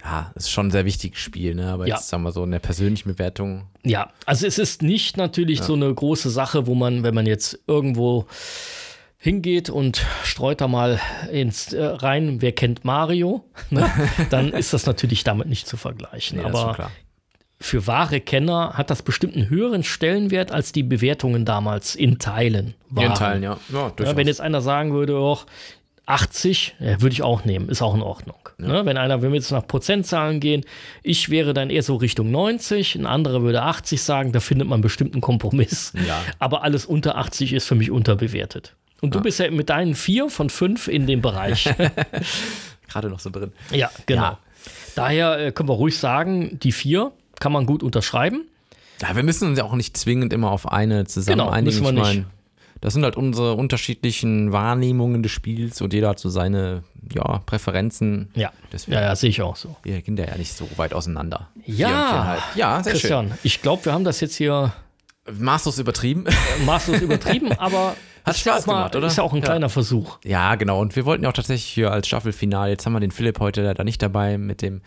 ja, 0.05 0.31
ist 0.35 0.51
schon 0.51 0.67
ein 0.67 0.71
sehr 0.71 0.85
wichtiges 0.85 1.19
Spiel, 1.19 1.55
ne? 1.55 1.73
Aber 1.73 1.87
Ja. 1.87 1.97
jetzt, 1.97 2.09
sagen 2.09 2.23
wir 2.25 2.33
so, 2.33 2.45
in 2.45 2.51
der 2.51 2.59
persönlichen 2.59 3.09
Bewertung, 3.09 3.69
Ja, 3.85 4.11
also 4.27 4.47
es 4.47 4.59
ist 4.59 4.83
nicht 4.83 5.17
natürlich 5.17 5.63
so 5.63 5.75
eine 5.75 5.93
große 5.93 6.31
Sache, 6.31 6.67
wo 6.67 6.75
man, 6.75 7.03
wenn 7.03 7.15
man 7.15 7.27
jetzt 7.27 7.59
irgendwo 7.67 8.27
hingeht 9.17 9.71
und 9.71 10.05
streut 10.23 10.61
da 10.61 10.69
mal 10.69 11.01
ins 11.33 11.73
äh, 11.73 11.83
rein, 11.83 12.43
wer 12.43 12.53
kennt 12.53 12.85
Mario, 12.85 13.45
ne? 13.71 13.91
dann 14.31 14.51
ist 14.53 14.73
das 14.75 14.85
natürlich 14.87 15.25
damit 15.25 15.49
nicht 15.49 15.67
zu 15.67 15.77
vergleichen. 15.79 16.39
nee, 16.39 16.45
Aber 16.45 16.91
für 17.61 17.87
wahre 17.87 18.21
Kenner 18.21 18.75
hat 18.75 18.91
das 18.91 19.01
bestimmt 19.01 19.35
einen 19.37 19.49
höheren 19.49 19.83
Stellenwert, 19.85 20.53
als 20.53 20.73
die 20.73 20.83
Bewertungen 20.83 21.47
damals 21.47 21.95
in 21.95 22.19
Teilen 22.19 22.75
waren. 22.91 23.07
In 23.07 23.15
Teilen, 23.15 23.43
ja. 23.43 23.57
Ja, 23.73 23.91
Ja, 23.99 24.17
wenn 24.17 24.27
jetzt 24.27 24.43
einer 24.43 24.61
sagen 24.61 24.93
würde, 24.93 25.19
och, 25.19 25.47
80, 26.07 26.77
ja, 26.81 27.01
würde 27.01 27.13
ich 27.13 27.23
auch 27.23 27.45
nehmen, 27.45 27.69
ist 27.69 27.81
auch 27.83 27.95
in 27.95 28.03
Ordnung. 28.03 28.37
Ne? 28.59 28.85
Wenn 28.85 28.97
einer, 28.99 29.23
wenn 29.23 29.31
wir 29.31 29.37
jetzt 29.37 29.51
nach 29.51 29.67
Prozentzahlen 29.67 30.39
gehen, 30.39 30.65
ich 31.03 31.31
wäre 31.31 31.55
dann 31.55 31.71
eher 31.71 31.83
so 31.83 31.97
Richtung 31.97 32.31
90, 32.31 32.95
ein 32.95 33.07
anderer 33.07 33.43
würde 33.43 33.63
80 33.63 34.03
sagen, 34.03 34.33
da 34.33 34.41
findet 34.41 34.69
man 34.69 34.81
bestimmt 34.81 35.15
einen 35.15 35.23
Kompromiss. 35.23 35.93
Ja. 36.07 36.21
Aber 36.39 36.63
alles 36.63 36.85
unter 36.87 37.17
80 37.17 37.53
ist 37.53 37.67
für 37.67 37.75
mich 37.75 37.91
unterbewertet. 37.91 38.75
Und 39.01 39.15
du 39.15 39.21
bist 39.21 39.39
ja 39.39 39.51
mit 39.51 39.69
deinen 39.71 39.95
vier 39.95 40.31
von 40.31 40.49
fünf 40.51 40.89
in 40.89 41.07
dem 41.07 41.21
Bereich. 41.21 41.69
Gerade 42.89 43.11
noch 43.11 43.21
so 43.21 43.31
drin. 43.31 43.53
ja, 43.71 43.91
genau. 44.07 44.23
Ja. 44.23 44.39
Daher 44.95 45.39
äh, 45.39 45.53
können 45.53 45.69
wir 45.69 45.75
ruhig 45.75 45.99
sagen, 45.99 46.59
die 46.63 46.73
vier 46.73 47.13
kann 47.41 47.53
man 47.53 47.67
gut 47.67 47.83
unterschreiben. 47.83 48.43
Ja, 49.03 49.15
wir 49.17 49.23
müssen 49.23 49.49
uns 49.49 49.59
ja 49.59 49.65
auch 49.65 49.75
nicht 49.75 49.97
zwingend 49.97 50.33
immer 50.33 50.51
auf 50.51 50.71
eine 50.71 51.05
zusammen 51.07 51.39
Genau, 51.39 51.51
einigen. 51.51 51.81
müssen 51.81 51.97
wir 51.97 52.03
ich 52.03 52.17
nicht. 52.17 52.27
Das 52.85 52.93
sind 52.93 53.03
halt 53.03 53.17
unsere 53.17 53.55
unterschiedlichen 53.55 54.53
Wahrnehmungen 54.53 55.23
des 55.23 55.33
Spiels 55.33 55.81
und 55.81 55.95
jeder 55.95 56.11
hat 56.11 56.19
so 56.19 56.29
seine 56.29 56.83
ja, 57.15 57.39
Präferenzen. 57.47 58.31
Ja, 58.35 58.53
Deswegen, 58.71 58.93
ja, 58.93 59.01
ja 59.01 59.17
sehe 59.17 59.31
ich 59.31 59.41
auch 59.41 59.57
so. 59.57 59.75
wir 59.83 60.03
gehen 60.03 60.17
da 60.17 60.25
ja 60.25 60.37
nicht 60.37 60.53
so 60.53 60.69
weit 60.77 60.93
auseinander. 60.93 61.49
Ja, 61.65 61.89
viereinhalb. 61.89 62.43
ja 62.57 62.83
sehr 62.83 62.93
Christian, 62.93 63.33
ich 63.43 63.63
glaube, 63.63 63.87
wir 63.87 63.93
haben 63.95 64.05
das 64.05 64.21
jetzt 64.21 64.37
hier 64.37 64.75
Maßlos 65.33 65.79
übertrieben. 65.79 66.25
Maßlos 66.67 67.01
übertrieben, 67.01 67.53
aber 67.59 67.97
Hat 68.23 68.37
Spaß 68.37 68.67
mal, 68.67 68.75
gemacht, 68.75 68.97
oder? 68.97 69.07
ist 69.07 69.17
ja 69.17 69.23
auch 69.25 69.33
ein 69.33 69.39
Ja. 69.39 69.45
kleiner 69.47 69.71
Versuch. 69.71 70.19
Ja, 70.23 70.55
genau. 70.57 70.81
Und 70.83 70.95
wir 70.95 71.07
wollten 71.07 71.25
ja 71.25 71.31
auch 71.31 71.35
tatsächlich 71.35 71.65
hier 71.65 71.91
als 71.91 72.07
Staffelfinale, 72.07 72.73
jetzt 72.73 72.85
haben 72.85 72.93
wir 72.93 73.01
den 73.01 73.11
Philipp 73.13 73.41
heute 73.41 73.63
leider 73.63 73.85
nicht 73.85 74.03
dabei 74.03 74.37
mit 74.37 74.61
dem 74.61 74.83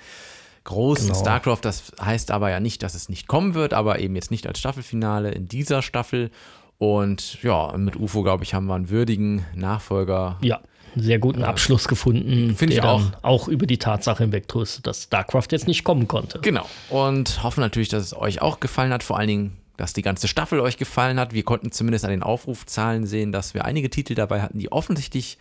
großen 0.66 1.08
Genau. 1.08 1.20
StarCraft. 1.20 1.60
Das 1.64 1.92
heißt 2.00 2.30
aber 2.30 2.52
ja 2.52 2.60
nicht, 2.60 2.84
dass 2.84 2.94
es 2.94 3.10
nicht 3.10 3.28
kommen 3.28 3.56
wird, 3.56 3.74
aber 3.74 4.00
eben 4.00 4.16
jetzt 4.16 4.30
nicht 4.32 4.46
als 4.46 4.60
Staffelfinale 4.60 5.32
in 5.32 5.48
dieser 5.48 5.82
Staffel. 5.82 6.30
Und 6.78 7.42
ja, 7.42 7.76
mit 7.76 7.96
UFO, 7.96 8.24
glaube 8.24 8.44
ich, 8.44 8.54
haben 8.54 8.68
wir 8.68 8.76
einen 8.76 8.90
würdigen 8.90 9.46
Nachfolger. 9.56 10.38
Ja, 10.42 10.62
einen 10.96 11.04
sehr 11.04 11.20
guten 11.20 11.44
Abschluss 11.44 11.88
gefunden, 11.88 12.56
Finde 12.56 12.76
ich 12.76 12.82
dann 12.82 13.16
auch 13.22 13.48
über 13.48 13.66
die 13.66 13.78
Tatsache 13.78 14.24
hinwegtröstet, 14.24 14.86
dass 14.88 15.04
StarCraft 15.04 15.48
jetzt 15.52 15.68
nicht 15.68 15.84
kommen 15.84 16.08
konnte. 16.08 16.40
Genau. 16.40 16.68
Und 16.90 17.44
hoffen 17.44 17.62
natürlich, 17.62 17.90
dass 17.90 18.04
es 18.04 18.16
euch 18.16 18.42
auch 18.42 18.60
gefallen 18.60 18.92
hat. 18.92 19.04
Vor 19.04 19.18
allen 19.18 19.28
Dingen, 19.28 19.58
dass 19.78 19.94
die 19.94 20.02
ganze 20.02 20.28
Staffel 20.28 20.60
euch 20.60 20.78
gefallen 20.78 21.20
hat. 21.20 21.34
Wir 21.34 21.44
konnten 21.44 21.72
zumindest 21.72 22.06
an 22.06 22.12
den 22.12 22.24
Aufrufzahlen 22.24 23.06
sehen, 23.06 23.32
dass 23.32 23.54
wir 23.54 23.66
einige 23.66 23.90
Titel 23.90 24.16
dabei 24.16 24.42
hatten, 24.42 24.60
die 24.60 24.72
offensichtlich 24.72 25.38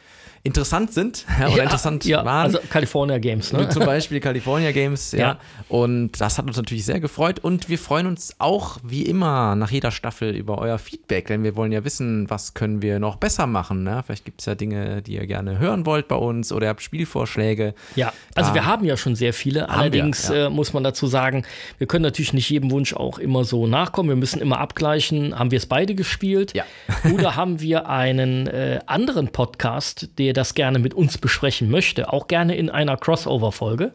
interessant 0.47 0.93
sind 0.93 1.27
oder 1.53 1.63
interessant 1.65 2.05
ja, 2.05 2.25
waren. 2.25 2.47
also 2.47 2.59
California 2.71 3.19
Games, 3.19 3.53
ne? 3.53 3.69
Zum 3.69 3.85
Beispiel 3.85 4.21
California 4.21 4.73
Games, 4.73 5.13
ja. 5.13 5.19
Ja. 5.19 5.39
Und 5.69 6.13
das 6.21 6.39
hat 6.39 6.47
uns 6.47 6.57
natürlich 6.57 6.85
sehr 6.85 7.01
gefreut. 7.01 7.41
Und 7.41 7.69
wir 7.69 7.79
freuen 7.79 8.07
uns 8.07 8.35
auch 8.39 8.79
wie 8.85 9.03
immer 9.03 9.57
nach 9.57 9.71
jeder 9.71 9.91
Staffel 9.91 10.35
über 10.35 10.59
euer 10.59 10.79
Feedback, 10.79 11.27
denn 11.27 11.43
wir 11.43 11.57
wollen 11.57 11.73
ja 11.73 11.85
wissen, 11.85 12.31
was 12.31 12.55
können 12.55 12.81
wir 12.83 12.99
noch 13.01 13.17
besser 13.17 13.47
machen. 13.47 13.83
Ne? 13.83 14.03
Vielleicht 14.07 14.25
gibt 14.25 14.41
es 14.41 14.47
ja 14.47 14.55
Dinge, 14.55 15.03
die 15.03 15.15
ihr 15.15 15.27
gerne 15.27 15.59
hören 15.59 15.85
wollt 15.87 16.07
bei 16.09 16.15
uns 16.17 16.53
oder 16.53 16.67
ihr 16.67 16.71
habt 16.71 16.83
Spielvorschläge. 16.83 17.75
Ja, 17.97 18.13
also 18.35 18.51
Ah. 18.53 18.55
wir 18.55 18.67
haben 18.67 18.85
ja 18.85 18.97
schon 18.97 19.17
sehr 19.17 19.33
viele. 19.33 19.61
wir, 19.63 19.71
Allerdings 19.71 20.29
ja. 20.29 20.47
äh, 20.47 20.51
muss 20.51 20.73
man 20.73 20.85
dazu 20.85 21.07
sagen, 21.09 21.45
wir 21.79 21.87
können 21.89 22.03
natürlich 22.05 22.33
nicht 22.33 22.49
jedem 22.49 22.71
Wunsch 22.71 22.95
auch 22.95 23.19
immer 23.19 23.43
so 23.45 23.67
nachkommen. 23.67 24.09
Wir 24.11 24.17
müssen 24.17 24.41
immer 24.41 24.61
abgleichen, 24.61 25.37
haben 25.37 25.51
wir 25.51 25.59
es 25.59 25.67
beide 25.67 25.95
gespielt? 25.97 26.55
Ja. 26.55 26.65
Oder 27.13 27.35
haben 27.37 27.61
wir 27.61 27.89
einen 27.89 28.47
äh, 28.47 28.79
anderen 28.87 29.29
Podcast, 29.29 30.11
der 30.19 30.33
das 30.37 30.55
gerne 30.55 30.79
mit 30.79 30.95
uns 30.95 31.19
besprechen 31.19 31.71
möchte? 31.71 32.13
Auch 32.13 32.29
gerne 32.29 32.57
in 32.57 32.71
einer 32.71 32.97
Crossover-Folge. 32.97 33.93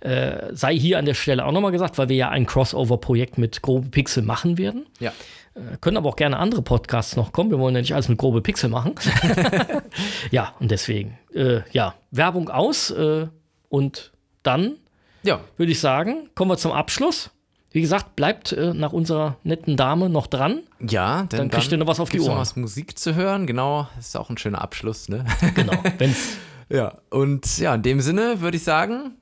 Äh, 0.00 0.48
sei 0.52 0.74
hier 0.76 0.98
an 0.98 1.04
der 1.04 1.14
Stelle 1.14 1.44
auch 1.44 1.52
nochmal 1.52 1.72
gesagt, 1.72 1.98
weil 1.98 2.08
wir 2.08 2.16
ja 2.16 2.28
ein 2.30 2.46
Crossover-Projekt 2.46 3.38
mit 3.38 3.62
Grobe 3.62 3.88
Pixel 3.88 4.22
machen 4.22 4.58
werden. 4.58 4.86
Ja. 5.00 5.12
Äh, 5.54 5.76
können 5.80 5.96
aber 5.98 6.08
auch 6.08 6.16
gerne 6.16 6.38
andere 6.38 6.62
Podcasts 6.62 7.14
noch 7.16 7.32
kommen. 7.32 7.50
Wir 7.50 7.58
wollen 7.58 7.74
ja 7.74 7.80
nicht 7.82 7.92
alles 7.94 8.08
mit 8.08 8.18
Grobe 8.18 8.40
Pixel 8.40 8.70
machen. 8.70 8.94
ja, 10.30 10.54
und 10.60 10.70
deswegen, 10.70 11.18
äh, 11.34 11.60
ja, 11.72 11.94
Werbung 12.10 12.48
aus 12.48 12.90
äh, 12.90 13.26
und 13.68 14.12
dann 14.42 14.76
Ja. 15.22 15.40
würde 15.56 15.72
ich 15.72 15.80
sagen, 15.80 16.30
kommen 16.34 16.50
wir 16.50 16.56
zum 16.56 16.72
Abschluss. 16.72 17.30
Wie 17.72 17.80
gesagt, 17.80 18.16
bleibt 18.16 18.52
äh, 18.52 18.74
nach 18.74 18.92
unserer 18.92 19.36
netten 19.44 19.76
Dame 19.76 20.08
noch 20.10 20.26
dran. 20.26 20.60
Ja, 20.80 21.24
Dann 21.30 21.50
kriegt 21.50 21.72
ihr 21.72 21.78
noch 21.78 21.86
was 21.86 22.00
auf 22.00 22.08
die 22.10 22.18
gibt's 22.18 22.26
noch 22.26 22.34
Ohren. 22.34 22.40
was 22.42 22.56
Musik 22.56 22.98
zu 22.98 23.14
hören, 23.14 23.46
genau. 23.46 23.88
Das 23.96 24.08
ist 24.08 24.16
auch 24.16 24.28
ein 24.30 24.36
schöner 24.38 24.60
Abschluss, 24.60 25.08
ne? 25.08 25.24
Genau. 25.54 25.72
Wenn's, 25.98 26.36
Ja, 26.68 26.98
und 27.10 27.58
ja, 27.58 27.74
in 27.74 27.82
dem 27.82 28.00
Sinne 28.00 28.40
würde 28.40 28.56
ich 28.56 28.62
sagen, 28.64 29.16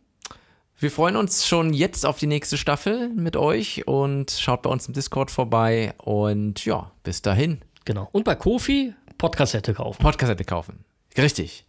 wir 0.79 0.91
freuen 0.91 1.17
uns 1.17 1.47
schon 1.47 1.73
jetzt 1.75 2.07
auf 2.07 2.19
die 2.19 2.27
nächste 2.27 2.57
Staffel 2.57 3.09
mit 3.11 3.37
euch 3.37 3.87
und 3.87 4.31
schaut 4.31 4.63
bei 4.63 4.71
uns 4.71 4.87
im 4.89 4.95
Discord 4.95 5.31
vorbei 5.31 5.95
und 5.99 6.65
ja, 6.65 6.91
bis 7.03 7.23
dahin. 7.23 7.61
genau. 7.85 8.09
Und 8.13 8.25
bei 8.25 8.35
Kofi 8.35 8.95
Podcassette 9.19 9.75
kaufen. 9.75 10.01
Podcassette 10.03 10.45
kaufen. 10.45 10.85
Richtig. 11.19 11.67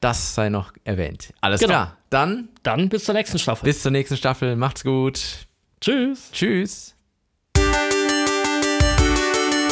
Das 0.00 0.34
sei 0.34 0.48
noch 0.50 0.72
erwähnt. 0.84 1.32
Alles 1.40 1.60
Genau. 1.60 1.72
klar. 1.72 1.96
Dann 2.10 2.50
Dann 2.62 2.88
bis 2.88 3.04
zur 3.04 3.14
nächsten 3.14 3.38
Staffel. 3.38 3.64
bis 3.64 3.82
zur 3.82 3.90
nächsten 3.90 4.16
Staffel. 4.16 4.54
Macht's 4.54 4.84
gut. 4.84 5.46
Tschüss. 5.80 6.30
Tschüss. 6.32 6.94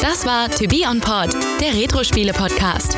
Das 0.01 0.25
war 0.25 0.49
To 0.49 0.65
Be 0.67 0.83
On 0.89 1.01
Pod, 1.01 1.29
der 1.59 1.73
Retro-Spiele-Podcast. 1.73 2.97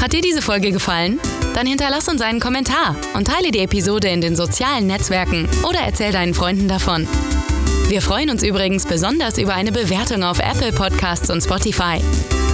Hat 0.00 0.12
dir 0.12 0.20
diese 0.20 0.42
Folge 0.42 0.70
gefallen? 0.70 1.18
Dann 1.54 1.66
hinterlass 1.66 2.08
uns 2.08 2.20
einen 2.20 2.40
Kommentar 2.40 2.96
und 3.14 3.26
teile 3.26 3.50
die 3.50 3.60
Episode 3.60 4.08
in 4.08 4.20
den 4.20 4.36
sozialen 4.36 4.86
Netzwerken 4.86 5.48
oder 5.68 5.80
erzähl 5.80 6.12
deinen 6.12 6.34
Freunden 6.34 6.68
davon. 6.68 7.08
Wir 7.88 8.00
freuen 8.00 8.30
uns 8.30 8.42
übrigens 8.42 8.86
besonders 8.86 9.38
über 9.38 9.54
eine 9.54 9.72
Bewertung 9.72 10.22
auf 10.22 10.38
Apple 10.38 10.72
Podcasts 10.72 11.30
und 11.30 11.42
Spotify. 11.42 12.00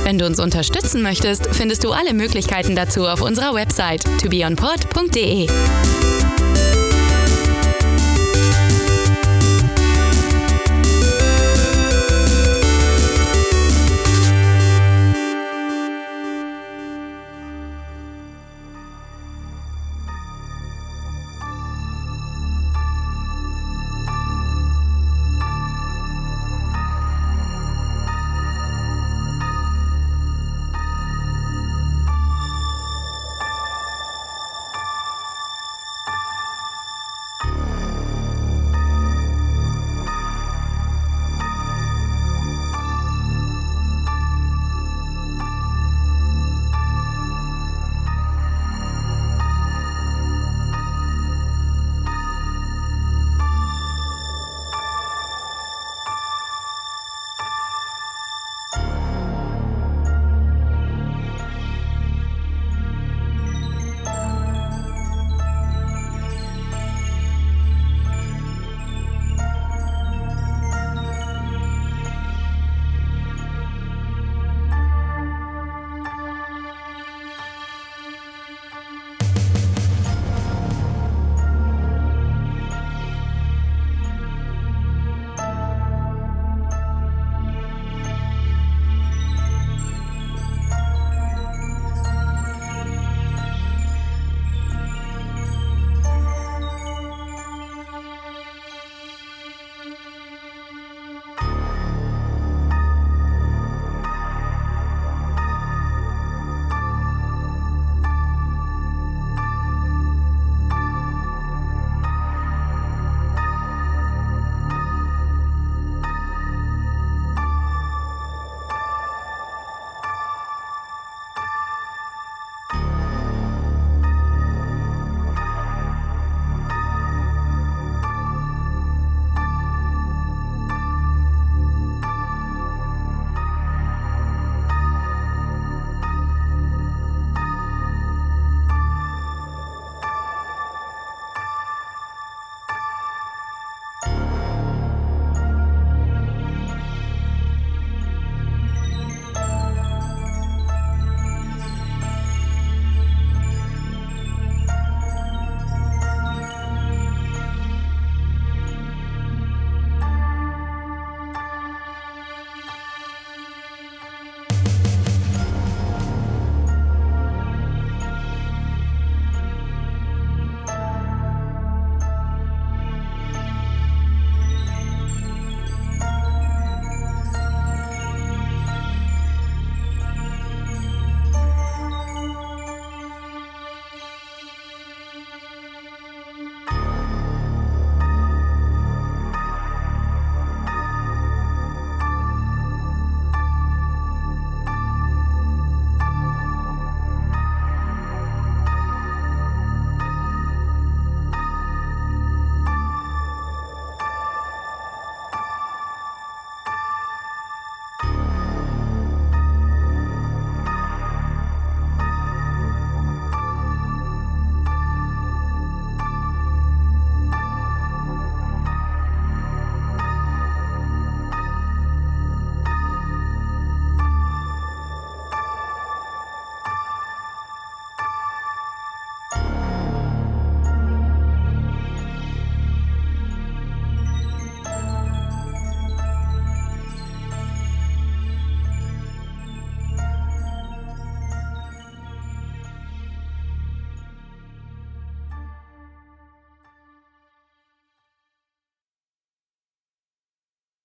Wenn 0.04 0.18
du 0.18 0.26
uns 0.26 0.40
unterstützen 0.40 1.02
möchtest, 1.02 1.46
findest 1.54 1.84
du 1.84 1.92
alle 1.92 2.14
Möglichkeiten 2.14 2.74
dazu 2.74 3.06
auf 3.06 3.20
unserer 3.20 3.54
Website 3.54 4.04
tobeonpod.de. 4.20 5.46